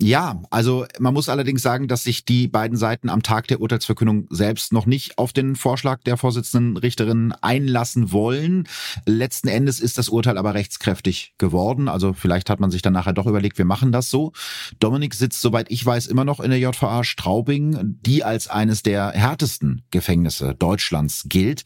Ja, 0.00 0.40
also 0.50 0.86
man 0.98 1.14
muss 1.14 1.28
allerdings 1.28 1.62
sagen, 1.62 1.88
dass 1.88 2.04
sich 2.04 2.24
die 2.24 2.48
beiden 2.48 2.76
Seiten 2.76 3.08
am 3.08 3.22
Tag 3.22 3.48
der 3.48 3.60
Urteilsverkündung 3.60 4.26
selbst 4.30 4.72
noch 4.72 4.86
nicht 4.86 5.18
auf 5.18 5.32
den 5.32 5.56
Vorschlag 5.56 6.02
der 6.04 6.16
Vorsitzenden 6.16 6.76
Richterin 6.76 7.32
einlassen 7.40 8.12
wollen. 8.12 8.68
Letzten 9.06 9.48
Endes 9.48 9.80
ist 9.80 9.98
das 9.98 10.08
Urteil 10.08 10.38
aber 10.38 10.54
rechtskräftig 10.54 11.34
geworden. 11.38 11.88
Also 11.88 12.12
vielleicht 12.12 12.50
hat 12.50 12.60
man 12.60 12.70
sich 12.70 12.82
dann 12.82 12.92
nachher 12.92 13.12
doch 13.12 13.26
überlegt, 13.26 13.58
wir 13.58 13.64
machen 13.64 13.92
das 13.92 14.10
so. 14.10 14.32
Dominik 14.78 15.14
sitzt, 15.14 15.40
soweit 15.40 15.70
ich 15.70 15.84
weiß, 15.84 16.06
immer 16.06 16.24
noch 16.24 16.40
in 16.40 16.50
der 16.50 16.58
JVA 16.58 17.04
Straubing, 17.04 17.96
die 18.00 18.22
als 18.22 18.48
eines 18.48 18.82
der 18.82 19.10
härtesten 19.10 19.82
Gefängnisse 19.90 20.54
Deutschlands 20.54 21.24
gilt 21.28 21.47
gilt. 21.48 21.64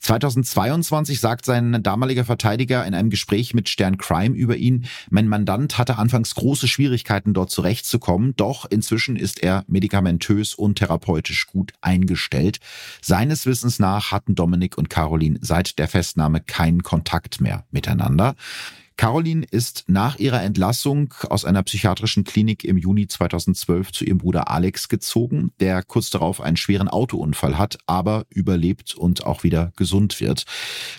2022 0.00 1.20
sagt 1.20 1.44
sein 1.44 1.82
damaliger 1.82 2.24
Verteidiger 2.24 2.86
in 2.86 2.94
einem 2.94 3.10
Gespräch 3.10 3.54
mit 3.54 3.68
Stern 3.68 3.98
Crime 3.98 4.36
über 4.36 4.56
ihn, 4.56 4.86
mein 5.10 5.28
Mandant 5.28 5.78
hatte 5.78 5.98
anfangs 5.98 6.34
große 6.34 6.68
Schwierigkeiten 6.68 7.34
dort 7.34 7.50
zurechtzukommen, 7.50 8.34
doch 8.36 8.64
inzwischen 8.70 9.16
ist 9.16 9.42
er 9.42 9.64
medikamentös 9.66 10.54
und 10.54 10.78
therapeutisch 10.78 11.46
gut 11.46 11.72
eingestellt. 11.80 12.60
Seines 13.00 13.46
Wissens 13.46 13.78
nach 13.78 14.12
hatten 14.12 14.34
Dominik 14.34 14.78
und 14.78 14.90
Caroline 14.90 15.38
seit 15.40 15.78
der 15.78 15.88
Festnahme 15.88 16.40
keinen 16.40 16.82
Kontakt 16.82 17.40
mehr 17.40 17.64
miteinander. 17.70 18.36
Caroline 18.96 19.44
ist 19.50 19.84
nach 19.88 20.18
ihrer 20.18 20.42
Entlassung 20.42 21.12
aus 21.28 21.44
einer 21.44 21.62
psychiatrischen 21.64 22.22
Klinik 22.22 22.62
im 22.64 22.78
Juni 22.78 23.08
2012 23.08 23.90
zu 23.90 24.04
ihrem 24.04 24.18
Bruder 24.18 24.50
Alex 24.50 24.88
gezogen, 24.88 25.52
der 25.58 25.82
kurz 25.82 26.10
darauf 26.10 26.40
einen 26.40 26.56
schweren 26.56 26.88
Autounfall 26.88 27.58
hat, 27.58 27.78
aber 27.86 28.24
überlebt 28.28 28.94
und 28.94 29.26
auch 29.26 29.42
wieder 29.42 29.72
gesund 29.76 30.20
wird. 30.20 30.44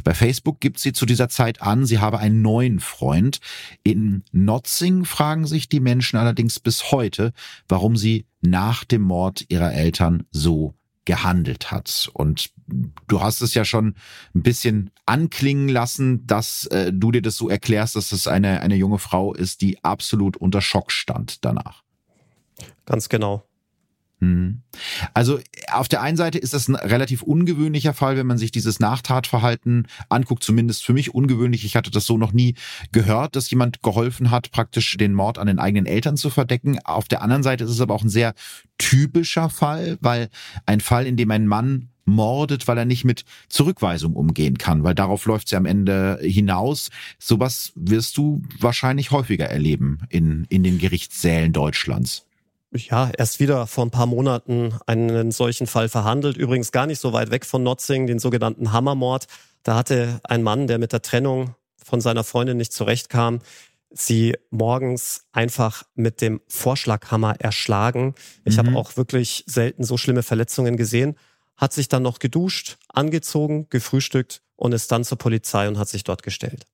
Bei 0.03 0.13
Facebook 0.13 0.59
gibt 0.59 0.79
sie 0.79 0.91
zu 0.91 1.05
dieser 1.05 1.29
Zeit 1.29 1.61
an, 1.61 1.85
sie 1.85 1.99
habe 1.99 2.19
einen 2.19 2.41
neuen 2.41 2.81
Freund. 2.81 3.39
In 3.83 4.23
Notzing 4.33 5.05
fragen 5.05 5.47
sich 5.47 5.69
die 5.69 5.79
Menschen 5.79 6.17
allerdings 6.17 6.59
bis 6.59 6.91
heute, 6.91 7.31
warum 7.69 7.95
sie 7.95 8.25
nach 8.41 8.83
dem 8.83 9.03
Mord 9.03 9.45
ihrer 9.47 9.73
Eltern 9.73 10.23
so 10.31 10.73
gehandelt 11.06 11.72
hat. 11.72 12.10
Und 12.14 12.51
du 13.08 13.22
hast 13.22 13.41
es 13.41 13.53
ja 13.53 13.64
schon 13.64 13.95
ein 14.34 14.43
bisschen 14.43 14.91
anklingen 15.06 15.70
lassen, 15.70 16.26
dass 16.28 16.66
äh, 16.68 16.91
du 16.91 17.12
dir 17.12 17.22
das 17.22 17.38
so 17.38 17.49
erklärst, 17.49 17.95
dass 17.95 18.12
es 18.12 18.28
eine, 18.28 18.62
eine 18.62 18.76
junge 18.76 18.99
Frau 18.99 19.34
ist, 19.34 19.62
die 19.62 19.84
absolut 19.84 20.38
unter 20.38 20.62
Schock 20.62 20.91
stand 20.91 21.45
danach. 21.45 21.84
Ganz 22.86 23.10
genau. 23.10 23.43
Mhm. 24.20 24.61
Also 25.13 25.39
auf 25.72 25.88
der 25.88 26.01
einen 26.01 26.18
Seite 26.18 26.38
ist 26.38 26.53
das 26.53 26.68
ein 26.68 26.76
relativ 26.76 27.22
ungewöhnlicher 27.22 27.93
Fall, 27.93 28.18
wenn 28.18 28.28
man 28.28 28.38
sich 28.38 28.51
dieses 28.51 28.80
Nachtatverhalten 28.80 29.88
anguckt, 30.09 30.43
zumindest 30.43 30.86
für 30.86 30.93
mich 30.93 31.13
ungewöhnlich. 31.13 31.66
Ich 31.66 31.76
hatte 31.76 31.91
das 31.91 32.05
so 32.05 32.18
noch 32.18 32.32
nie 32.32 32.55
gehört, 32.91 33.36
dass 33.36 33.49
jemand 33.49 33.84
geholfen 33.84 34.32
hat, 34.32 34.51
praktisch 34.51 34.95
den 34.97 35.13
Mord 35.13 35.38
an 35.38 35.47
den 35.47 35.59
eigenen 35.59 35.86
Eltern 35.86 36.18
zu 36.18 36.30
verdecken. 36.30 36.80
Auf 36.84 37.07
der 37.07 37.22
anderen 37.22 37.43
Seite 37.43 37.66
ist 37.66 37.72
es 37.72 37.82
aber 37.82 37.93
auch 37.93 38.03
ein 38.03 38.09
sehr 38.09 38.34
typischer 38.78 39.49
Fall, 39.49 39.97
weil 40.01 40.30
ein 40.66 40.82
Fall, 40.82 41.07
in 41.07 41.18
dem 41.18 41.32
ein 41.32 41.47
Mann 41.47 41.89
mordet, 42.05 42.68
weil 42.68 42.78
er 42.78 42.86
nicht 42.86 43.03
mit 43.03 43.26
Zurückweisung 43.49 44.13
umgehen 44.13 44.57
kann, 44.57 44.84
weil 44.84 44.95
darauf 44.95 45.26
läuft 45.26 45.51
ja 45.51 45.57
am 45.57 45.66
Ende 45.66 46.20
hinaus. 46.22 46.89
Sowas 47.18 47.74
wirst 47.76 48.18
du 48.18 48.43
wahrscheinlich 48.59 49.11
häufiger 49.11 49.45
erleben 49.45 49.99
in, 50.09 50.45
in 50.49 50.63
den 50.63 50.78
Gerichtssälen 50.78 51.51
Deutschlands 51.51 52.26
ja, 52.78 53.11
erst 53.17 53.39
wieder 53.39 53.67
vor 53.67 53.86
ein 53.86 53.91
paar 53.91 54.05
Monaten 54.05 54.76
einen 54.86 55.32
solchen 55.32 55.67
Fall 55.67 55.89
verhandelt. 55.89 56.38
Übrigens 56.38 56.71
gar 56.71 56.86
nicht 56.86 56.99
so 56.99 57.13
weit 57.13 57.32
weg 57.32 57.45
von 57.45 57.63
Notzing, 57.63 58.07
den 58.07 58.19
sogenannten 58.19 58.71
Hammermord. 58.71 59.28
Da 59.63 59.76
hatte 59.76 60.19
ein 60.23 60.43
Mann, 60.43 60.67
der 60.67 60.78
mit 60.78 60.93
der 60.93 61.01
Trennung 61.01 61.55
von 61.84 62.01
seiner 62.01 62.23
Freundin 62.23 62.57
nicht 62.57 62.73
zurechtkam, 62.73 63.39
sie 63.91 64.36
morgens 64.49 65.26
einfach 65.32 65.84
mit 65.95 66.21
dem 66.21 66.41
Vorschlaghammer 66.47 67.36
erschlagen. 67.39 68.15
Ich 68.43 68.57
mhm. 68.57 68.67
habe 68.67 68.78
auch 68.78 68.97
wirklich 68.97 69.43
selten 69.47 69.84
so 69.84 69.97
schlimme 69.97 70.23
Verletzungen 70.23 70.78
gesehen. 70.78 71.15
Hat 71.55 71.73
sich 71.73 71.88
dann 71.88 72.03
noch 72.03 72.19
geduscht, 72.19 72.78
angezogen, 72.89 73.67
gefrühstückt 73.69 74.41
und 74.55 74.73
ist 74.73 74.91
dann 74.91 75.03
zur 75.03 75.17
Polizei 75.17 75.67
und 75.67 75.78
hat 75.78 75.88
sich 75.88 76.03
dort 76.03 76.23
gestellt. 76.23 76.65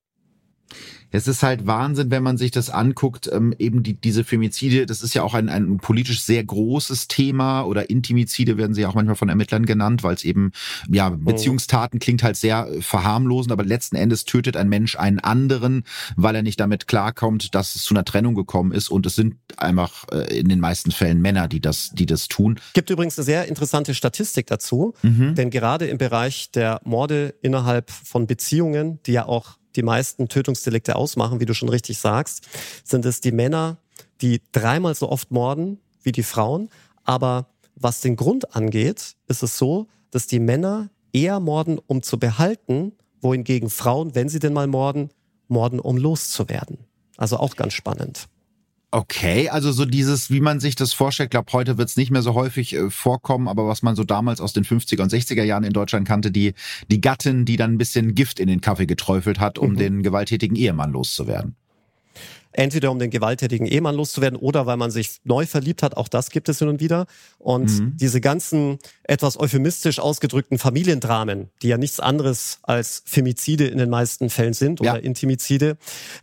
Es 1.11 1.27
ist 1.27 1.43
halt 1.43 1.67
Wahnsinn, 1.67 2.09
wenn 2.09 2.23
man 2.23 2.37
sich 2.37 2.51
das 2.51 2.69
anguckt, 2.69 3.29
ähm, 3.31 3.53
eben 3.59 3.83
die, 3.83 3.93
diese 3.93 4.23
Femizide, 4.23 4.85
das 4.85 5.01
ist 5.01 5.13
ja 5.13 5.23
auch 5.23 5.33
ein, 5.33 5.49
ein 5.49 5.77
politisch 5.77 6.23
sehr 6.23 6.43
großes 6.43 7.09
Thema 7.09 7.63
oder 7.63 7.89
Intimizide 7.89 8.57
werden 8.57 8.73
sie 8.73 8.85
auch 8.85 8.95
manchmal 8.95 9.17
von 9.17 9.27
Ermittlern 9.27 9.65
genannt, 9.65 10.03
weil 10.03 10.15
es 10.15 10.23
eben, 10.23 10.51
ja, 10.89 11.11
oh. 11.11 11.17
Beziehungstaten 11.17 11.99
klingt 11.99 12.23
halt 12.23 12.37
sehr 12.37 12.67
verharmlosend, 12.79 13.51
aber 13.51 13.65
letzten 13.65 13.97
Endes 13.97 14.23
tötet 14.23 14.55
ein 14.55 14.69
Mensch 14.69 14.95
einen 14.95 15.19
anderen, 15.19 15.83
weil 16.15 16.35
er 16.35 16.43
nicht 16.43 16.59
damit 16.59 16.87
klarkommt, 16.87 17.53
dass 17.55 17.75
es 17.75 17.83
zu 17.83 17.93
einer 17.93 18.05
Trennung 18.05 18.33
gekommen 18.33 18.71
ist 18.71 18.89
und 18.89 19.05
es 19.05 19.15
sind 19.15 19.35
einfach 19.57 20.05
äh, 20.11 20.39
in 20.39 20.47
den 20.47 20.61
meisten 20.61 20.91
Fällen 20.91 21.21
Männer, 21.21 21.49
die 21.49 21.59
das, 21.59 21.91
die 21.93 22.05
das 22.05 22.29
tun. 22.29 22.57
Gibt 22.73 22.89
übrigens 22.89 23.17
eine 23.17 23.25
sehr 23.25 23.47
interessante 23.49 23.93
Statistik 23.93 24.47
dazu, 24.47 24.93
mhm. 25.01 25.35
denn 25.35 25.49
gerade 25.49 25.87
im 25.87 25.97
Bereich 25.97 26.51
der 26.51 26.79
Morde 26.85 27.35
innerhalb 27.41 27.91
von 27.91 28.27
Beziehungen, 28.27 28.99
die 29.05 29.11
ja 29.11 29.25
auch 29.25 29.57
die 29.75 29.83
meisten 29.83 30.27
Tötungsdelikte 30.27 30.95
ausmachen, 30.95 31.39
wie 31.39 31.45
du 31.45 31.53
schon 31.53 31.69
richtig 31.69 31.97
sagst, 31.97 32.47
sind 32.83 33.05
es 33.05 33.21
die 33.21 33.31
Männer, 33.31 33.77
die 34.21 34.41
dreimal 34.51 34.95
so 34.95 35.09
oft 35.09 35.31
morden 35.31 35.79
wie 36.03 36.11
die 36.11 36.23
Frauen. 36.23 36.69
Aber 37.03 37.47
was 37.75 38.01
den 38.01 38.15
Grund 38.15 38.55
angeht, 38.55 39.15
ist 39.27 39.43
es 39.43 39.57
so, 39.57 39.87
dass 40.11 40.27
die 40.27 40.39
Männer 40.39 40.89
eher 41.13 41.39
morden, 41.39 41.79
um 41.87 42.03
zu 42.03 42.19
behalten, 42.19 42.93
wohingegen 43.21 43.69
Frauen, 43.69 44.15
wenn 44.15 44.29
sie 44.29 44.39
denn 44.39 44.53
mal 44.53 44.67
morden, 44.67 45.09
morden, 45.47 45.79
um 45.79 45.97
loszuwerden. 45.97 46.79
Also 47.17 47.37
auch 47.37 47.55
ganz 47.55 47.73
spannend. 47.73 48.27
Okay, 48.93 49.47
also 49.47 49.71
so 49.71 49.85
dieses, 49.85 50.29
wie 50.31 50.41
man 50.41 50.59
sich 50.59 50.75
das 50.75 50.91
vorstellt, 50.91 51.27
ich 51.27 51.31
glaube, 51.31 51.53
heute 51.53 51.77
wird 51.77 51.87
es 51.87 51.95
nicht 51.95 52.11
mehr 52.11 52.21
so 52.21 52.33
häufig 52.33 52.75
äh, 52.75 52.89
vorkommen, 52.89 53.47
aber 53.47 53.65
was 53.65 53.83
man 53.83 53.95
so 53.95 54.03
damals 54.03 54.41
aus 54.41 54.51
den 54.51 54.65
50er 54.65 55.01
und 55.01 55.09
60er 55.09 55.43
Jahren 55.43 55.63
in 55.63 55.71
Deutschland 55.71 56.05
kannte, 56.05 56.29
die, 56.29 56.53
die 56.89 56.99
Gattin, 56.99 57.45
die 57.45 57.55
dann 57.55 57.73
ein 57.73 57.77
bisschen 57.77 58.15
Gift 58.15 58.37
in 58.37 58.47
den 58.47 58.59
Kaffee 58.59 58.87
geträufelt 58.87 59.39
hat, 59.39 59.57
um 59.57 59.71
mhm. 59.71 59.77
den 59.77 60.03
gewalttätigen 60.03 60.57
Ehemann 60.57 60.91
loszuwerden. 60.91 61.55
Entweder 62.53 62.91
um 62.91 62.99
den 62.99 63.09
gewalttätigen 63.09 63.65
Ehemann 63.65 63.95
loszuwerden 63.95 64.37
oder 64.37 64.65
weil 64.65 64.77
man 64.77 64.91
sich 64.91 65.17
neu 65.23 65.45
verliebt 65.45 65.83
hat, 65.83 65.97
auch 65.97 66.07
das 66.07 66.29
gibt 66.29 66.49
es 66.49 66.59
hin 66.59 66.67
und 66.67 66.79
wieder. 66.79 67.05
Und 67.37 67.69
mhm. 67.69 67.97
diese 67.97 68.21
ganzen 68.21 68.79
etwas 69.03 69.39
euphemistisch 69.39 69.99
ausgedrückten 69.99 70.57
Familiendramen, 70.57 71.49
die 71.61 71.69
ja 71.69 71.77
nichts 71.77 71.99
anderes 71.99 72.59
als 72.63 73.03
Femizide 73.05 73.67
in 73.67 73.77
den 73.77 73.89
meisten 73.89 74.29
Fällen 74.29 74.53
sind 74.53 74.81
oder 74.81 74.95
ja. 74.95 74.99
Intimizide, 74.99 75.77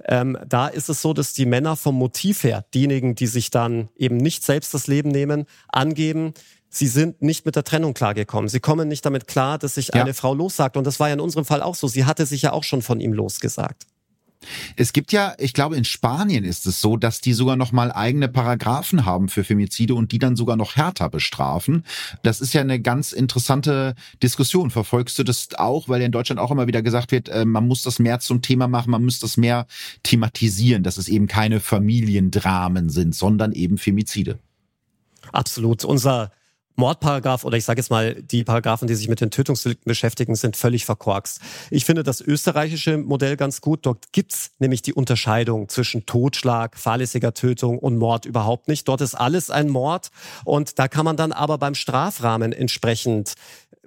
ähm, 0.06 0.38
da 0.46 0.68
ist 0.68 0.88
es 0.88 1.02
so, 1.02 1.12
dass 1.12 1.32
die 1.32 1.46
Männer 1.46 1.76
vom 1.76 1.94
Motiv 1.94 2.44
her, 2.44 2.64
diejenigen, 2.74 3.14
die 3.14 3.26
sich 3.26 3.50
dann 3.50 3.88
eben 3.96 4.16
nicht 4.16 4.44
selbst 4.44 4.74
das 4.74 4.86
Leben 4.86 5.10
nehmen, 5.10 5.46
angeben, 5.68 6.34
Sie 6.70 6.86
sind 6.86 7.22
nicht 7.22 7.46
mit 7.46 7.56
der 7.56 7.64
Trennung 7.64 7.94
klargekommen. 7.94 8.48
Sie 8.48 8.60
kommen 8.60 8.88
nicht 8.88 9.04
damit 9.06 9.26
klar, 9.26 9.58
dass 9.58 9.76
sich 9.76 9.88
ja. 9.88 10.02
eine 10.02 10.12
Frau 10.12 10.34
lossagt. 10.34 10.76
Und 10.76 10.86
das 10.86 11.00
war 11.00 11.08
ja 11.08 11.14
in 11.14 11.20
unserem 11.20 11.44
Fall 11.44 11.62
auch 11.62 11.74
so. 11.74 11.88
Sie 11.88 12.04
hatte 12.04 12.26
sich 12.26 12.42
ja 12.42 12.52
auch 12.52 12.64
schon 12.64 12.82
von 12.82 13.00
ihm 13.00 13.12
losgesagt. 13.12 13.86
Es 14.76 14.92
gibt 14.92 15.12
ja, 15.12 15.34
ich 15.38 15.52
glaube, 15.52 15.76
in 15.76 15.84
Spanien 15.84 16.44
ist 16.44 16.66
es 16.66 16.80
so, 16.80 16.96
dass 16.96 17.20
die 17.20 17.32
sogar 17.32 17.56
noch 17.56 17.72
mal 17.72 17.90
eigene 17.90 18.28
Paragraphen 18.28 19.04
haben 19.04 19.28
für 19.28 19.44
Femizide 19.44 19.94
und 19.94 20.12
die 20.12 20.18
dann 20.18 20.36
sogar 20.36 20.56
noch 20.56 20.76
härter 20.76 21.08
bestrafen. 21.08 21.84
Das 22.22 22.40
ist 22.40 22.52
ja 22.52 22.60
eine 22.60 22.80
ganz 22.80 23.12
interessante 23.12 23.94
Diskussion. 24.22 24.70
Verfolgst 24.70 25.18
du 25.18 25.24
das 25.24 25.48
auch, 25.56 25.88
weil 25.88 26.02
in 26.02 26.12
Deutschland 26.12 26.40
auch 26.40 26.50
immer 26.50 26.66
wieder 26.66 26.82
gesagt 26.82 27.12
wird, 27.12 27.28
äh, 27.28 27.44
man 27.44 27.66
muss 27.66 27.82
das 27.82 27.98
mehr 27.98 28.20
zum 28.20 28.42
Thema 28.42 28.68
machen, 28.68 28.90
man 28.90 29.04
muss 29.04 29.18
das 29.18 29.36
mehr 29.36 29.66
thematisieren, 30.02 30.82
dass 30.82 30.98
es 30.98 31.08
eben 31.08 31.26
keine 31.26 31.60
Familiendramen 31.60 32.90
sind, 32.90 33.14
sondern 33.14 33.52
eben 33.52 33.78
Femizide. 33.78 34.38
Absolut. 35.32 35.84
Unser 35.84 36.30
Mordparagraph 36.78 37.44
oder 37.44 37.56
ich 37.56 37.64
sage 37.64 37.80
jetzt 37.80 37.90
mal, 37.90 38.14
die 38.14 38.44
Paragraphen, 38.44 38.86
die 38.86 38.94
sich 38.94 39.08
mit 39.08 39.20
den 39.20 39.30
Tötungsdelikten 39.30 39.90
beschäftigen, 39.90 40.36
sind 40.36 40.56
völlig 40.56 40.84
verkorkst. 40.84 41.40
Ich 41.70 41.84
finde 41.84 42.04
das 42.04 42.20
österreichische 42.20 42.96
Modell 42.98 43.36
ganz 43.36 43.60
gut. 43.60 43.84
Dort 43.84 44.12
gibt's 44.12 44.52
nämlich 44.60 44.82
die 44.82 44.94
Unterscheidung 44.94 45.68
zwischen 45.68 46.06
Totschlag, 46.06 46.78
fahrlässiger 46.78 47.34
Tötung 47.34 47.78
und 47.78 47.98
Mord 47.98 48.26
überhaupt 48.26 48.68
nicht. 48.68 48.86
Dort 48.86 49.00
ist 49.00 49.14
alles 49.14 49.50
ein 49.50 49.68
Mord 49.68 50.10
und 50.44 50.78
da 50.78 50.86
kann 50.86 51.04
man 51.04 51.16
dann 51.16 51.32
aber 51.32 51.58
beim 51.58 51.74
Strafrahmen 51.74 52.52
entsprechend 52.52 53.34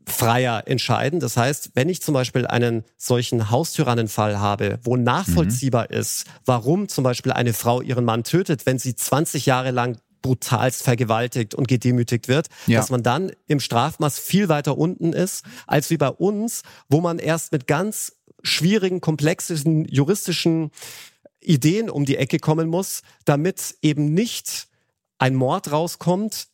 freier 0.06 0.64
entscheiden. 0.66 1.20
Das 1.20 1.38
heißt, 1.38 1.72
wenn 1.76 1.88
ich 1.88 2.02
zum 2.02 2.14
Beispiel 2.14 2.46
einen 2.46 2.84
solchen 2.98 3.50
Haustyrannenfall 3.50 4.40
habe, 4.40 4.80
wo 4.84 4.98
nachvollziehbar 4.98 5.88
mhm. 5.90 5.98
ist, 5.98 6.26
warum 6.46 6.88
zum 6.90 7.04
Beispiel 7.04 7.32
eine 7.32 7.54
Frau 7.54 7.82
ihren 7.82 8.04
Mann 8.04 8.24
tötet, 8.24 8.66
wenn 8.66 8.80
sie 8.80 8.96
20 8.96 9.46
Jahre 9.46 9.72
lang 9.72 9.98
brutalst 10.22 10.84
vergewaltigt 10.84 11.56
und 11.56 11.68
gedemütigt 11.68 12.28
wird, 12.28 12.48
ja. 12.68 12.80
dass 12.80 12.90
man 12.90 13.04
dann 13.04 13.32
im 13.48 13.60
Strafmaß 13.60 14.20
viel 14.20 14.50
weiter 14.50 14.78
unten 14.78 15.14
ist, 15.14 15.44
als 15.68 15.90
wie 15.90 15.98
bei 15.98 16.10
uns, 16.10 16.64
wo 16.90 17.02
man 17.02 17.20
erst 17.20 17.52
mit 17.52 17.68
ganz 17.68 18.14
schwierigen, 18.44 19.02
komplexen 19.02 19.86
juristischen 19.86 20.72
Ideen 21.40 21.90
um 21.90 22.06
die 22.06 22.18
Ecke 22.18 22.40
kommen 22.40 22.68
muss, 22.68 23.02
damit 23.26 23.76
eben 23.82 24.14
nicht 24.14 24.68
ein 25.18 25.36
Mord 25.36 25.72
rauskommt 25.72 26.48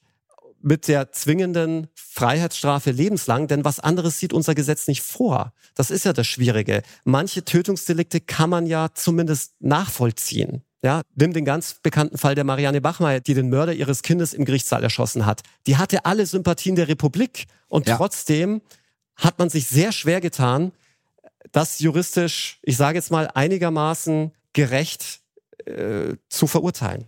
mit 0.62 0.88
der 0.88 1.12
zwingenden 1.12 1.88
Freiheitsstrafe 1.94 2.92
lebenslang, 2.92 3.48
denn 3.48 3.64
was 3.64 3.80
anderes 3.80 4.20
sieht 4.20 4.34
unser 4.34 4.56
Gesetz 4.56 4.88
nicht 4.88 5.02
vor. 5.02 5.54
Das 5.76 5.92
ist 5.92 6.04
ja 6.06 6.14
das 6.14 6.28
Schwierige. 6.28 6.82
Manche 7.04 7.46
Tötungsdelikte 7.46 8.20
kann 8.20 8.50
man 8.50 8.66
ja 8.66 8.90
zumindest 8.94 9.54
nachvollziehen. 9.60 10.64
Ja, 10.84 11.02
nimm 11.16 11.34
den 11.34 11.46
ganz 11.46 11.76
bekannten 11.82 12.18
Fall 12.18 12.36
der 12.36 12.44
Marianne 12.44 12.82
Bachmeier, 12.82 13.20
die 13.20 13.34
den 13.34 13.50
Mörder 13.50 13.74
ihres 13.74 14.04
Kindes 14.04 14.34
im 14.34 14.46
Gerichtssaal 14.46 14.84
erschossen 14.84 15.26
hat. 15.26 15.42
Die 15.66 15.78
hatte 15.78 16.06
alle 16.06 16.26
Sympathien 16.26 16.76
der 16.76 16.88
Republik 16.88 17.46
und 17.68 17.88
ja. 17.88 17.98
trotzdem 17.98 18.62
hat 19.16 19.40
man 19.40 19.50
sich 19.50 19.68
sehr 19.68 19.92
schwer 19.92 20.22
getan, 20.22 20.72
das 21.52 21.80
juristisch, 21.80 22.60
ich 22.62 22.78
sage 22.78 22.98
jetzt 22.98 23.10
mal, 23.10 23.28
einigermaßen 23.34 24.32
gerecht 24.54 25.22
äh, 25.66 26.16
zu 26.30 26.46
verurteilen. 26.46 27.08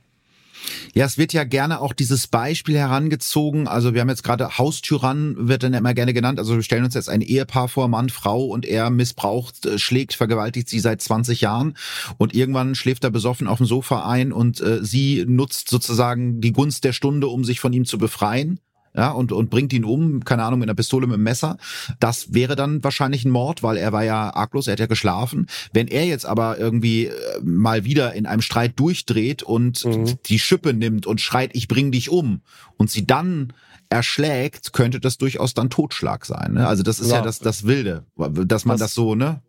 Ja, 0.94 1.06
es 1.06 1.18
wird 1.18 1.34
ja 1.34 1.44
gerne 1.44 1.82
auch 1.82 1.94
dieses 1.94 2.28
Beispiel 2.28 2.78
herangezogen. 2.78 3.68
Also 3.68 3.94
wir 3.94 4.02
haben 4.02 4.10
jetzt 4.10 4.24
gerade 4.24 4.58
Haustyrann 4.58 5.36
wird 5.48 5.64
dann 5.64 5.74
immer 5.74 5.94
gerne 5.94 6.14
genannt. 6.14 6.40
Also 6.40 6.56
wir 6.56 6.64
stellen 6.64 6.84
uns 6.84 6.94
jetzt 6.94 7.10
ein 7.10 7.22
Ehepaar 7.22 7.68
vor, 7.68 7.88
Mann, 7.88 8.10
Frau 8.10 8.46
und 8.46 8.66
er 8.66 8.90
missbraucht, 8.90 9.66
äh, 9.66 9.80
schlägt, 9.80 10.14
vergewaltigt 10.14 10.70
sie 10.70 10.80
seit 10.80 11.02
20 11.02 11.42
Jahren 11.42 11.76
und 12.18 12.34
irgendwann 12.34 12.76
schläft 12.76 13.04
er 13.04 13.12
besoffen 13.12 13.48
auf 13.48 13.58
dem 13.58 13.68
Sofa 13.68 14.10
ein 14.10 14.32
und 14.32 14.62
äh, 14.62 14.84
sie 14.84 15.26
nutzt 15.28 15.70
sozusagen 15.70 16.42
die 16.42 16.54
Gunst 16.54 16.84
der 16.84 16.94
Stunde, 16.94 17.28
um 17.28 17.44
sich 17.44 17.60
von 17.60 17.74
ihm 17.74 17.86
zu 17.86 17.98
befreien 17.98 18.60
ja, 18.96 19.12
und, 19.12 19.32
und 19.32 19.50
bringt 19.50 19.74
ihn 19.74 19.84
um, 19.84 20.24
keine 20.26 20.44
Ahnung, 20.44 20.60
mit 20.60 20.70
einer 20.70 20.76
Pistole, 20.76 21.08
mit 21.08 21.16
einem 21.16 21.24
Messer. 21.24 21.58
Das 22.00 22.34
wäre 22.34 22.56
dann 22.56 22.84
wahrscheinlich 22.84 23.26
ein 23.26 23.32
Mord, 23.32 23.64
weil 23.64 23.78
er 23.78 23.92
war 23.92 24.04
ja 24.04 24.34
arglos, 24.34 24.68
er 24.68 24.74
hat 24.74 24.80
ja 24.80 24.88
geschlafen. 24.88 25.48
Wenn 25.74 25.88
er 25.88 26.06
jetzt 26.06 26.26
aber 26.26 26.58
irgendwie 26.58 27.06
äh, 27.06 27.14
mal 27.42 27.86
wieder 27.86 28.14
in 28.14 28.26
einem 28.26 28.42
Streit 28.42 28.80
durchdreht 28.80 29.44
und 29.44 29.86
mhm. 29.86 30.16
die 30.26 30.40
Schippe 30.40 30.74
nimmt 30.74 31.06
und 31.06 31.22
schreit, 31.22 31.52
ich 31.54 31.68
bring 31.68 31.92
dich 31.92 32.10
um 32.10 32.42
und 32.78 32.90
sie 32.90 33.06
dann 33.06 33.54
erschlägt, 33.90 34.74
könnte 34.74 35.00
das 35.00 35.18
durchaus 35.18 35.54
dann 35.54 35.70
Totschlag 35.70 36.26
sein. 36.26 36.54
Ne? 36.54 36.68
Also 36.68 36.84
das 36.84 37.00
ist 37.00 37.10
ja, 37.10 37.18
ja 37.18 37.22
das, 37.22 37.40
das 37.40 37.66
Wilde, 37.66 38.06
dass 38.16 38.66
man 38.66 38.78
das, 38.78 38.92
das 38.92 38.94
so, 38.94 39.16
ne? 39.16 39.42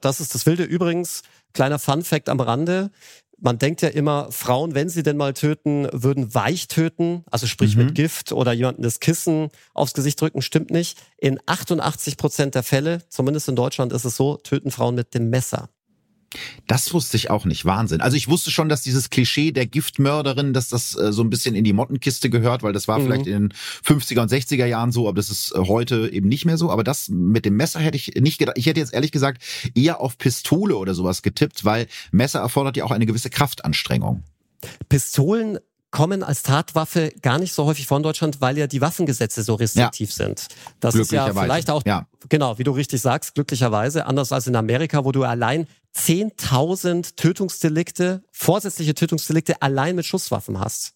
Das 0.00 0.20
ist 0.20 0.34
das 0.34 0.46
Wilde. 0.46 0.64
Übrigens, 0.64 1.22
kleiner 1.52 1.78
Fun 1.78 2.02
Fact 2.02 2.30
am 2.30 2.40
Rande 2.40 2.90
man 3.44 3.58
denkt 3.58 3.82
ja 3.82 3.88
immer, 3.88 4.32
Frauen, 4.32 4.74
wenn 4.74 4.88
sie 4.88 5.02
denn 5.02 5.18
mal 5.18 5.34
töten, 5.34 5.86
würden 5.92 6.34
weich 6.34 6.66
töten, 6.66 7.24
also 7.30 7.46
sprich 7.46 7.76
mhm. 7.76 7.86
mit 7.86 7.94
Gift 7.94 8.32
oder 8.32 8.52
jemanden 8.52 8.82
das 8.82 9.00
Kissen 9.00 9.50
aufs 9.74 9.92
Gesicht 9.92 10.20
drücken, 10.20 10.40
stimmt 10.40 10.70
nicht. 10.70 10.98
In 11.18 11.38
88 11.44 12.16
Prozent 12.16 12.54
der 12.54 12.62
Fälle, 12.62 13.02
zumindest 13.10 13.48
in 13.48 13.56
Deutschland 13.56 13.92
ist 13.92 14.04
es 14.04 14.16
so, 14.16 14.38
töten 14.38 14.70
Frauen 14.70 14.94
mit 14.94 15.14
dem 15.14 15.28
Messer. 15.28 15.68
Das 16.66 16.92
wusste 16.92 17.16
ich 17.16 17.30
auch 17.30 17.44
nicht. 17.44 17.64
Wahnsinn. 17.64 18.00
Also 18.00 18.16
ich 18.16 18.28
wusste 18.28 18.50
schon, 18.50 18.68
dass 18.68 18.82
dieses 18.82 19.10
Klischee 19.10 19.52
der 19.52 19.66
Giftmörderin, 19.66 20.52
dass 20.52 20.68
das 20.68 20.96
äh, 20.96 21.12
so 21.12 21.22
ein 21.22 21.30
bisschen 21.30 21.54
in 21.54 21.64
die 21.64 21.72
Mottenkiste 21.72 22.30
gehört, 22.30 22.62
weil 22.62 22.72
das 22.72 22.88
war 22.88 22.98
mhm. 22.98 23.04
vielleicht 23.04 23.26
in 23.26 23.48
den 23.48 23.54
50er 23.84 24.20
und 24.20 24.30
60er 24.30 24.66
Jahren 24.66 24.92
so, 24.92 25.08
aber 25.08 25.16
das 25.16 25.30
ist 25.30 25.52
äh, 25.54 25.58
heute 25.60 26.10
eben 26.12 26.28
nicht 26.28 26.44
mehr 26.44 26.56
so. 26.56 26.70
Aber 26.70 26.84
das 26.84 27.08
mit 27.08 27.44
dem 27.44 27.56
Messer 27.56 27.80
hätte 27.80 27.96
ich 27.96 28.14
nicht 28.20 28.38
gedacht. 28.38 28.58
Ich 28.58 28.66
hätte 28.66 28.80
jetzt 28.80 28.94
ehrlich 28.94 29.12
gesagt 29.12 29.42
eher 29.74 30.00
auf 30.00 30.18
Pistole 30.18 30.76
oder 30.76 30.94
sowas 30.94 31.22
getippt, 31.22 31.64
weil 31.64 31.86
Messer 32.12 32.40
erfordert 32.40 32.76
ja 32.76 32.84
auch 32.84 32.90
eine 32.90 33.06
gewisse 33.06 33.30
Kraftanstrengung. 33.30 34.22
Pistolen 34.88 35.58
kommen 35.94 36.24
als 36.24 36.42
Tatwaffe 36.42 37.12
gar 37.22 37.38
nicht 37.38 37.52
so 37.52 37.66
häufig 37.66 37.86
vor 37.86 37.98
in 37.98 38.02
Deutschland, 38.02 38.40
weil 38.40 38.58
ja 38.58 38.66
die 38.66 38.80
Waffengesetze 38.80 39.44
so 39.44 39.54
restriktiv 39.54 40.10
ja. 40.10 40.26
sind. 40.26 40.48
Das 40.80 40.96
ist 40.96 41.12
ja 41.12 41.32
vielleicht 41.32 41.70
auch, 41.70 41.84
ja. 41.86 42.08
genau, 42.28 42.58
wie 42.58 42.64
du 42.64 42.72
richtig 42.72 43.00
sagst, 43.00 43.36
glücklicherweise, 43.36 44.04
anders 44.06 44.32
als 44.32 44.48
in 44.48 44.56
Amerika, 44.56 45.04
wo 45.04 45.12
du 45.12 45.22
allein 45.22 45.68
10.000 45.96 47.16
Tötungsdelikte, 47.16 48.22
vorsätzliche 48.32 48.94
Tötungsdelikte 48.94 49.62
allein 49.62 49.96
mit 49.96 50.06
Schusswaffen 50.06 50.58
hast. 50.58 50.94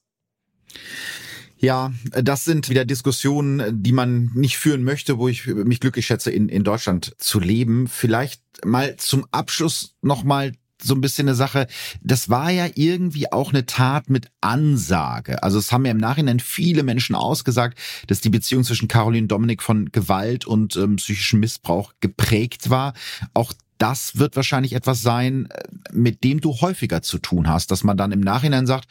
Ja, 1.61 1.93
das 2.11 2.45
sind 2.45 2.69
wieder 2.69 2.85
Diskussionen, 2.85 3.83
die 3.83 3.93
man 3.93 4.31
nicht 4.35 4.59
führen 4.59 4.85
möchte, 4.85 5.19
wo 5.19 5.29
ich 5.29 5.47
mich 5.47 5.81
glücklich 5.81 6.07
schätze, 6.07 6.31
in, 6.31 6.49
in 6.49 6.63
Deutschland 6.63 7.15
zu 7.19 7.41
leben. 7.41 7.89
Vielleicht 7.89 8.43
mal 8.65 8.97
zum 8.97 9.27
Abschluss 9.33 9.97
nochmal 10.01 10.53
so 10.81 10.95
ein 10.95 11.01
bisschen 11.01 11.27
eine 11.27 11.35
Sache, 11.35 11.67
das 12.03 12.29
war 12.29 12.51
ja 12.51 12.69
irgendwie 12.75 13.33
auch 13.33 13.51
eine 13.51 13.67
Tat 13.67 14.11
mit 14.11 14.29
Ansage. 14.41 15.43
Also 15.43 15.59
es 15.59 15.73
haben 15.73 15.85
ja 15.85 15.91
im 15.91 15.99
Nachhinein 15.99 16.39
viele 16.39 16.85
Menschen 16.85 17.17
ausgesagt, 17.17 17.79
dass 18.07 18.21
die 18.21 18.31
Beziehung 18.31 18.63
zwischen 18.63 18.87
Caroline 18.87 19.25
und 19.25 19.29
Dominik 19.29 19.63
von 19.63 19.91
Gewalt 19.91 20.47
und 20.47 20.77
ähm, 20.77 20.97
psychischem 20.97 21.41
Missbrauch 21.41 21.95
geprägt 22.01 22.71
war. 22.71 22.95
Auch 23.35 23.53
das 23.79 24.19
wird 24.19 24.37
wahrscheinlich 24.37 24.75
etwas 24.75 25.03
sein, 25.03 25.49
äh, 25.51 25.63
mit 25.93 26.25
dem 26.25 26.41
du 26.41 26.61
häufiger 26.61 27.03
zu 27.03 27.19
tun 27.19 27.49
hast, 27.49 27.71
dass 27.71 27.85
man 27.85 27.97
dann 27.97 28.13
im 28.13 28.21
Nachhinein 28.21 28.67
sagt, 28.67 28.89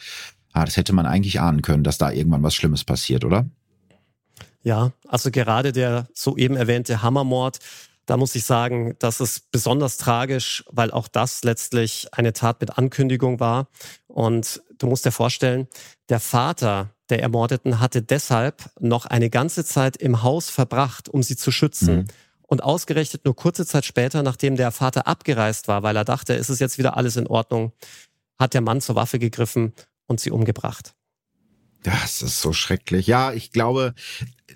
ah, 0.54 0.66
das 0.66 0.78
hätte 0.78 0.94
man 0.94 1.06
eigentlich 1.06 1.40
ahnen 1.40 1.62
können, 1.62 1.84
dass 1.84 1.98
da 1.98 2.12
irgendwann 2.12 2.44
was 2.44 2.56
Schlimmes 2.56 2.84
passiert, 2.84 3.24
oder? 3.26 3.46
Ja, 4.64 4.92
also 5.08 5.32
gerade 5.32 5.72
der 5.72 6.08
soeben 6.14 6.58
erwähnte 6.58 7.02
Hammermord, 7.02 7.60
da 8.08 8.16
muss 8.16 8.36
ich 8.36 8.46
sagen, 8.46 8.96
das 9.00 9.20
ist 9.20 9.52
besonders 9.52 9.98
tragisch, 9.98 10.64
weil 10.72 10.92
auch 10.92 11.10
das 11.10 11.44
letztlich 11.44 12.08
eine 12.14 12.32
Tat 12.32 12.62
mit 12.62 12.78
Ankündigung 12.78 13.42
war. 13.42 13.68
Und 14.08 14.62
du 14.78 14.88
musst 14.88 15.06
dir 15.06 15.12
vorstellen, 15.12 15.68
der 16.08 16.22
Vater 16.22 16.90
der 17.10 17.22
Ermordeten 17.22 17.80
hatte 17.80 18.02
deshalb 18.02 18.70
noch 18.80 19.06
eine 19.06 19.30
ganze 19.30 19.66
Zeit 19.66 19.98
im 19.98 20.24
Haus 20.24 20.50
verbracht, 20.50 21.10
um 21.10 21.22
sie 21.22 21.36
zu 21.36 21.52
schützen. 21.52 21.96
Mhm. 21.96 22.06
Und 22.48 22.64
ausgerechnet 22.64 23.26
nur 23.26 23.36
kurze 23.36 23.66
Zeit 23.66 23.86
später, 23.86 24.24
nachdem 24.24 24.56
der 24.56 24.72
Vater 24.72 25.06
abgereist 25.06 25.68
war, 25.68 25.84
weil 25.84 25.95
er 25.95 26.06
dachte, 26.06 26.34
es 26.36 26.50
ist 26.50 26.60
jetzt 26.60 26.78
wieder 26.78 26.95
alles 26.95 27.18
in 27.18 27.28
Ordnung, 27.28 27.74
hat 28.39 28.54
der 28.54 28.62
Mann 28.62 28.82
zur 28.82 28.95
Waffe 28.95 29.20
gegriffen 29.20 29.74
und 30.06 30.20
sie 30.20 30.32
umgebracht. 30.32 30.95
Das 31.84 32.22
ist 32.22 32.41
so 32.41 32.54
schrecklich. 32.54 33.08
Ja, 33.08 33.34
ich 33.34 33.52
glaube, 33.52 33.93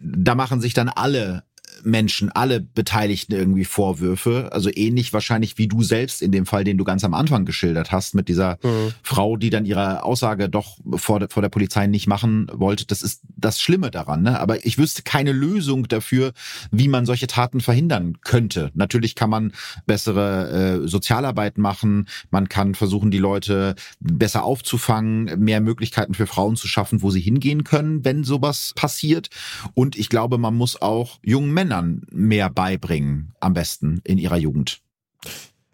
da 0.01 0.35
machen 0.35 0.61
sich 0.61 0.73
dann 0.73 0.89
alle 0.89 1.43
Menschen, 1.83 2.31
alle 2.31 2.61
Beteiligten 2.61 3.33
irgendwie 3.33 3.65
Vorwürfe. 3.65 4.49
Also 4.51 4.69
ähnlich 4.73 5.13
wahrscheinlich 5.13 5.57
wie 5.57 5.67
du 5.67 5.83
selbst 5.83 6.21
in 6.21 6.31
dem 6.31 6.45
Fall, 6.45 6.63
den 6.63 6.77
du 6.77 6.83
ganz 6.83 7.03
am 7.03 7.13
Anfang 7.13 7.45
geschildert 7.45 7.91
hast, 7.91 8.15
mit 8.15 8.27
dieser 8.27 8.57
mhm. 8.63 8.93
Frau, 9.03 9.37
die 9.37 9.49
dann 9.49 9.65
ihre 9.65 10.03
Aussage 10.03 10.49
doch 10.49 10.77
vor 10.95 11.19
der, 11.19 11.29
vor 11.29 11.41
der 11.41 11.49
Polizei 11.49 11.87
nicht 11.87 12.07
machen 12.07 12.47
wollte. 12.53 12.85
Das 12.85 13.01
ist 13.01 13.21
das 13.35 13.59
Schlimme 13.59 13.91
daran. 13.91 14.23
Ne? 14.23 14.39
Aber 14.39 14.65
ich 14.65 14.77
wüsste 14.77 15.03
keine 15.03 15.31
Lösung 15.31 15.87
dafür, 15.87 16.33
wie 16.71 16.87
man 16.87 17.05
solche 17.05 17.27
Taten 17.27 17.61
verhindern 17.61 18.17
könnte. 18.21 18.71
Natürlich 18.73 19.15
kann 19.15 19.29
man 19.29 19.53
bessere 19.85 20.83
äh, 20.83 20.87
Sozialarbeit 20.87 21.57
machen. 21.57 22.07
Man 22.29 22.49
kann 22.49 22.75
versuchen, 22.75 23.11
die 23.11 23.17
Leute 23.17 23.75
besser 23.99 24.43
aufzufangen, 24.43 25.39
mehr 25.39 25.61
Möglichkeiten 25.61 26.13
für 26.13 26.27
Frauen 26.27 26.55
zu 26.55 26.67
schaffen, 26.67 27.01
wo 27.01 27.11
sie 27.11 27.21
hingehen 27.21 27.63
können, 27.63 28.05
wenn 28.05 28.23
sowas 28.23 28.73
passiert. 28.75 29.29
Und 29.73 29.95
ich 29.97 30.09
glaube, 30.09 30.37
man 30.37 30.55
muss 30.55 30.81
auch 30.81 31.19
jungen 31.23 31.53
Männern 31.53 31.70
mehr 32.09 32.49
beibringen, 32.49 33.33
am 33.39 33.53
besten 33.53 34.01
in 34.03 34.17
ihrer 34.17 34.37
Jugend. 34.37 34.81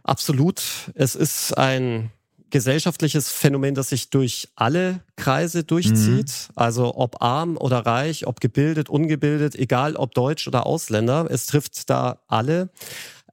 Absolut. 0.03 0.61
Es 0.93 1.15
ist 1.15 1.57
ein 1.57 2.11
gesellschaftliches 2.49 3.29
Phänomen, 3.29 3.75
das 3.75 3.89
sich 3.89 4.09
durch 4.09 4.47
alle 4.55 5.01
Kreise 5.15 5.63
durchzieht. 5.63 6.47
Mhm. 6.49 6.53
Also 6.55 6.95
ob 6.95 7.21
arm 7.21 7.57
oder 7.57 7.79
reich, 7.79 8.25
ob 8.25 8.39
gebildet, 8.39 8.89
ungebildet, 8.89 9.55
egal 9.55 9.95
ob 9.95 10.13
Deutsch 10.13 10.47
oder 10.47 10.65
Ausländer. 10.65 11.27
Es 11.29 11.45
trifft 11.45 11.89
da 11.89 12.21
alle. 12.27 12.69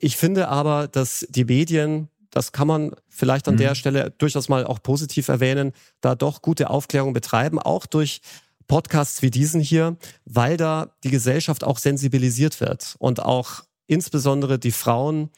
Ich 0.00 0.16
finde 0.16 0.48
aber, 0.48 0.88
dass 0.88 1.26
die 1.30 1.44
Medien 1.44 2.08
das 2.34 2.50
kann 2.50 2.66
man 2.66 2.96
vielleicht 3.08 3.46
an 3.46 3.54
mhm. 3.54 3.58
der 3.58 3.74
Stelle 3.76 4.12
durchaus 4.18 4.48
mal 4.48 4.66
auch 4.66 4.82
positiv 4.82 5.28
erwähnen, 5.28 5.72
da 6.00 6.16
doch 6.16 6.42
gute 6.42 6.68
Aufklärung 6.68 7.12
betreiben, 7.12 7.60
auch 7.60 7.86
durch 7.86 8.22
Podcasts 8.66 9.22
wie 9.22 9.30
diesen 9.30 9.60
hier, 9.60 9.96
weil 10.24 10.56
da 10.56 10.96
die 11.04 11.10
Gesellschaft 11.10 11.64
auch 11.64 11.78
sensibilisiert 11.78 12.60
wird 12.60 12.96
und 12.98 13.20
auch 13.20 13.62
insbesondere 13.86 14.58
die 14.58 14.72
Frauen 14.72 15.30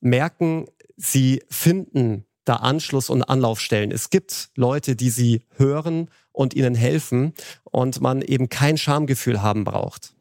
merken, 0.00 0.66
sie 0.96 1.42
finden 1.50 2.26
da 2.44 2.56
Anschluss 2.56 3.08
und 3.10 3.22
Anlaufstellen. 3.22 3.90
Es 3.90 4.10
gibt 4.10 4.50
Leute, 4.54 4.96
die 4.96 5.10
sie 5.10 5.42
hören 5.56 6.10
und 6.32 6.54
ihnen 6.54 6.74
helfen 6.74 7.32
und 7.64 8.00
man 8.00 8.20
eben 8.20 8.48
kein 8.48 8.76
Schamgefühl 8.76 9.42
haben 9.42 9.64
braucht. 9.64 10.13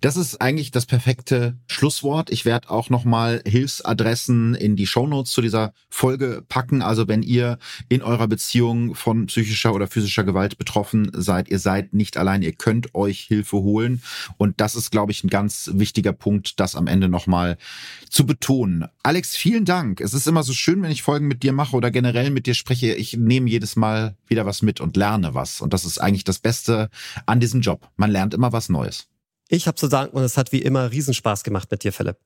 Das 0.00 0.16
ist 0.16 0.40
eigentlich 0.40 0.70
das 0.70 0.86
perfekte 0.86 1.56
Schlusswort. 1.66 2.30
Ich 2.30 2.44
werde 2.44 2.70
auch 2.70 2.90
nochmal 2.90 3.42
Hilfsadressen 3.46 4.54
in 4.54 4.76
die 4.76 4.86
Shownotes 4.86 5.32
zu 5.32 5.40
dieser 5.40 5.72
Folge 5.88 6.44
packen. 6.48 6.82
Also 6.82 7.08
wenn 7.08 7.22
ihr 7.22 7.58
in 7.88 8.02
eurer 8.02 8.28
Beziehung 8.28 8.94
von 8.94 9.26
psychischer 9.26 9.74
oder 9.74 9.86
physischer 9.86 10.24
Gewalt 10.24 10.58
betroffen 10.58 11.10
seid, 11.14 11.48
ihr 11.48 11.58
seid 11.58 11.94
nicht 11.94 12.16
allein, 12.16 12.42
ihr 12.42 12.52
könnt 12.52 12.94
euch 12.94 13.20
Hilfe 13.20 13.58
holen. 13.58 14.02
Und 14.36 14.60
das 14.60 14.74
ist, 14.74 14.90
glaube 14.90 15.12
ich, 15.12 15.24
ein 15.24 15.30
ganz 15.30 15.70
wichtiger 15.74 16.12
Punkt, 16.12 16.60
das 16.60 16.76
am 16.76 16.86
Ende 16.86 17.08
nochmal 17.08 17.56
zu 18.08 18.26
betonen. 18.26 18.86
Alex, 19.02 19.36
vielen 19.36 19.64
Dank. 19.64 20.00
Es 20.00 20.14
ist 20.14 20.26
immer 20.26 20.42
so 20.42 20.52
schön, 20.52 20.82
wenn 20.82 20.90
ich 20.90 21.02
Folgen 21.02 21.28
mit 21.28 21.42
dir 21.42 21.52
mache 21.52 21.76
oder 21.76 21.90
generell 21.90 22.30
mit 22.30 22.46
dir 22.46 22.54
spreche. 22.54 22.94
Ich 22.94 23.16
nehme 23.16 23.48
jedes 23.48 23.76
Mal 23.76 24.16
wieder 24.26 24.46
was 24.46 24.62
mit 24.62 24.80
und 24.80 24.96
lerne 24.96 25.34
was. 25.34 25.60
Und 25.60 25.72
das 25.72 25.84
ist 25.84 25.98
eigentlich 25.98 26.24
das 26.24 26.38
Beste 26.38 26.90
an 27.26 27.40
diesem 27.40 27.60
Job. 27.60 27.88
Man 27.96 28.10
lernt 28.10 28.34
immer 28.34 28.52
was 28.52 28.68
Neues. 28.68 29.08
Ich 29.50 29.66
habe 29.66 29.76
zu 29.76 29.88
danken 29.88 30.14
und 30.14 30.22
es 30.22 30.36
hat 30.36 30.52
wie 30.52 30.60
immer 30.60 30.90
Riesenspaß 30.92 31.42
gemacht 31.42 31.70
mit 31.70 31.82
dir, 31.82 31.92
Philipp. 31.92 32.18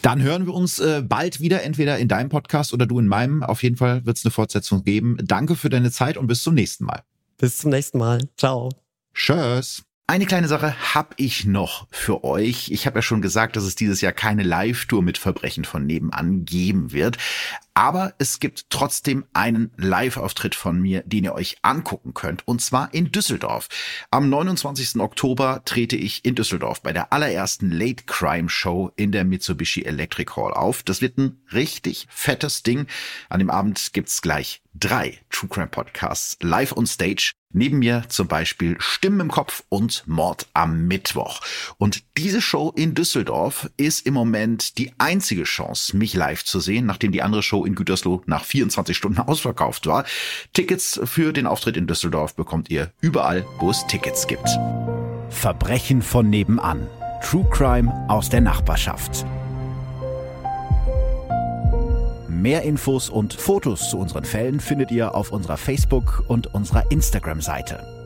Dann 0.00 0.22
hören 0.22 0.46
wir 0.46 0.54
uns 0.54 0.78
äh, 0.78 1.02
bald 1.04 1.40
wieder, 1.40 1.64
entweder 1.64 1.98
in 1.98 2.06
deinem 2.06 2.28
Podcast 2.28 2.72
oder 2.72 2.86
du 2.86 3.00
in 3.00 3.08
meinem. 3.08 3.42
Auf 3.42 3.64
jeden 3.64 3.76
Fall 3.76 4.06
wird 4.06 4.16
es 4.16 4.24
eine 4.24 4.30
Fortsetzung 4.30 4.84
geben. 4.84 5.18
Danke 5.20 5.56
für 5.56 5.70
deine 5.70 5.90
Zeit 5.90 6.16
und 6.16 6.28
bis 6.28 6.44
zum 6.44 6.54
nächsten 6.54 6.84
Mal. 6.84 7.02
Bis 7.36 7.58
zum 7.58 7.70
nächsten 7.70 7.98
Mal. 7.98 8.28
Ciao. 8.36 8.68
Tschüss. 9.12 9.82
Eine 10.06 10.26
kleine 10.26 10.46
Sache 10.46 10.94
habe 10.94 11.14
ich 11.16 11.46
noch 11.46 11.88
für 11.90 12.22
euch. 12.22 12.70
Ich 12.70 12.86
habe 12.86 12.98
ja 12.98 13.02
schon 13.02 13.22
gesagt, 13.22 13.56
dass 13.56 13.64
es 13.64 13.74
dieses 13.74 14.00
Jahr 14.00 14.12
keine 14.12 14.42
Live-Tour 14.42 15.02
mit 15.02 15.18
Verbrechen 15.18 15.64
von 15.64 15.86
nebenan 15.86 16.44
geben 16.44 16.92
wird. 16.92 17.18
Aber 17.74 18.14
es 18.18 18.38
gibt 18.38 18.68
trotzdem 18.70 19.24
einen 19.32 19.70
Live-Auftritt 19.76 20.54
von 20.54 20.80
mir, 20.80 21.02
den 21.06 21.24
ihr 21.24 21.34
euch 21.34 21.56
angucken 21.62 22.12
könnt. 22.14 22.46
Und 22.46 22.60
zwar 22.60 22.92
in 22.92 23.12
Düsseldorf. 23.12 23.68
Am 24.10 24.28
29. 24.28 25.00
Oktober 25.00 25.62
trete 25.64 25.96
ich 25.96 26.24
in 26.24 26.34
Düsseldorf 26.34 26.82
bei 26.82 26.92
der 26.92 27.12
allerersten 27.12 27.70
Late 27.70 28.04
Crime 28.06 28.48
Show 28.48 28.92
in 28.96 29.12
der 29.12 29.24
Mitsubishi 29.24 29.82
Electric 29.82 30.32
Hall 30.36 30.52
auf. 30.52 30.82
Das 30.82 31.00
wird 31.00 31.16
ein 31.18 31.40
richtig 31.52 32.06
fettes 32.10 32.62
Ding. 32.62 32.86
An 33.28 33.38
dem 33.38 33.50
Abend 33.50 33.92
gibt's 33.92 34.22
gleich 34.22 34.62
drei 34.74 35.18
True 35.30 35.48
Crime 35.48 35.68
Podcasts 35.68 36.36
live 36.40 36.76
on 36.76 36.86
stage. 36.86 37.32
Neben 37.54 37.80
mir 37.80 38.04
zum 38.08 38.28
Beispiel 38.28 38.76
Stimmen 38.80 39.20
im 39.20 39.30
Kopf 39.30 39.62
und 39.68 40.04
Mord 40.06 40.46
am 40.54 40.86
Mittwoch. 40.86 41.40
Und 41.76 42.02
diese 42.16 42.40
Show 42.40 42.72
in 42.74 42.94
Düsseldorf 42.94 43.68
ist 43.76 44.06
im 44.06 44.14
Moment 44.14 44.78
die 44.78 44.92
einzige 44.96 45.44
Chance, 45.44 45.94
mich 45.96 46.14
live 46.14 46.44
zu 46.44 46.60
sehen, 46.60 46.86
nachdem 46.86 47.12
die 47.12 47.20
andere 47.20 47.42
In 47.64 47.74
Gütersloh 47.74 48.22
nach 48.26 48.44
24 48.44 48.96
Stunden 48.96 49.20
ausverkauft 49.20 49.86
war. 49.86 50.04
Tickets 50.52 51.00
für 51.04 51.32
den 51.32 51.46
Auftritt 51.46 51.76
in 51.76 51.86
Düsseldorf 51.86 52.34
bekommt 52.34 52.70
ihr 52.70 52.90
überall, 53.00 53.44
wo 53.58 53.70
es 53.70 53.86
Tickets 53.86 54.26
gibt. 54.26 54.48
Verbrechen 55.30 56.02
von 56.02 56.28
nebenan. 56.28 56.86
True 57.22 57.46
Crime 57.50 57.92
aus 58.08 58.28
der 58.28 58.40
Nachbarschaft. 58.40 59.24
Mehr 62.28 62.62
Infos 62.62 63.08
und 63.08 63.34
Fotos 63.34 63.90
zu 63.90 63.98
unseren 63.98 64.24
Fällen 64.24 64.58
findet 64.58 64.90
ihr 64.90 65.14
auf 65.14 65.30
unserer 65.30 65.56
Facebook- 65.56 66.24
und 66.26 66.52
unserer 66.52 66.90
Instagram-Seite. 66.90 68.01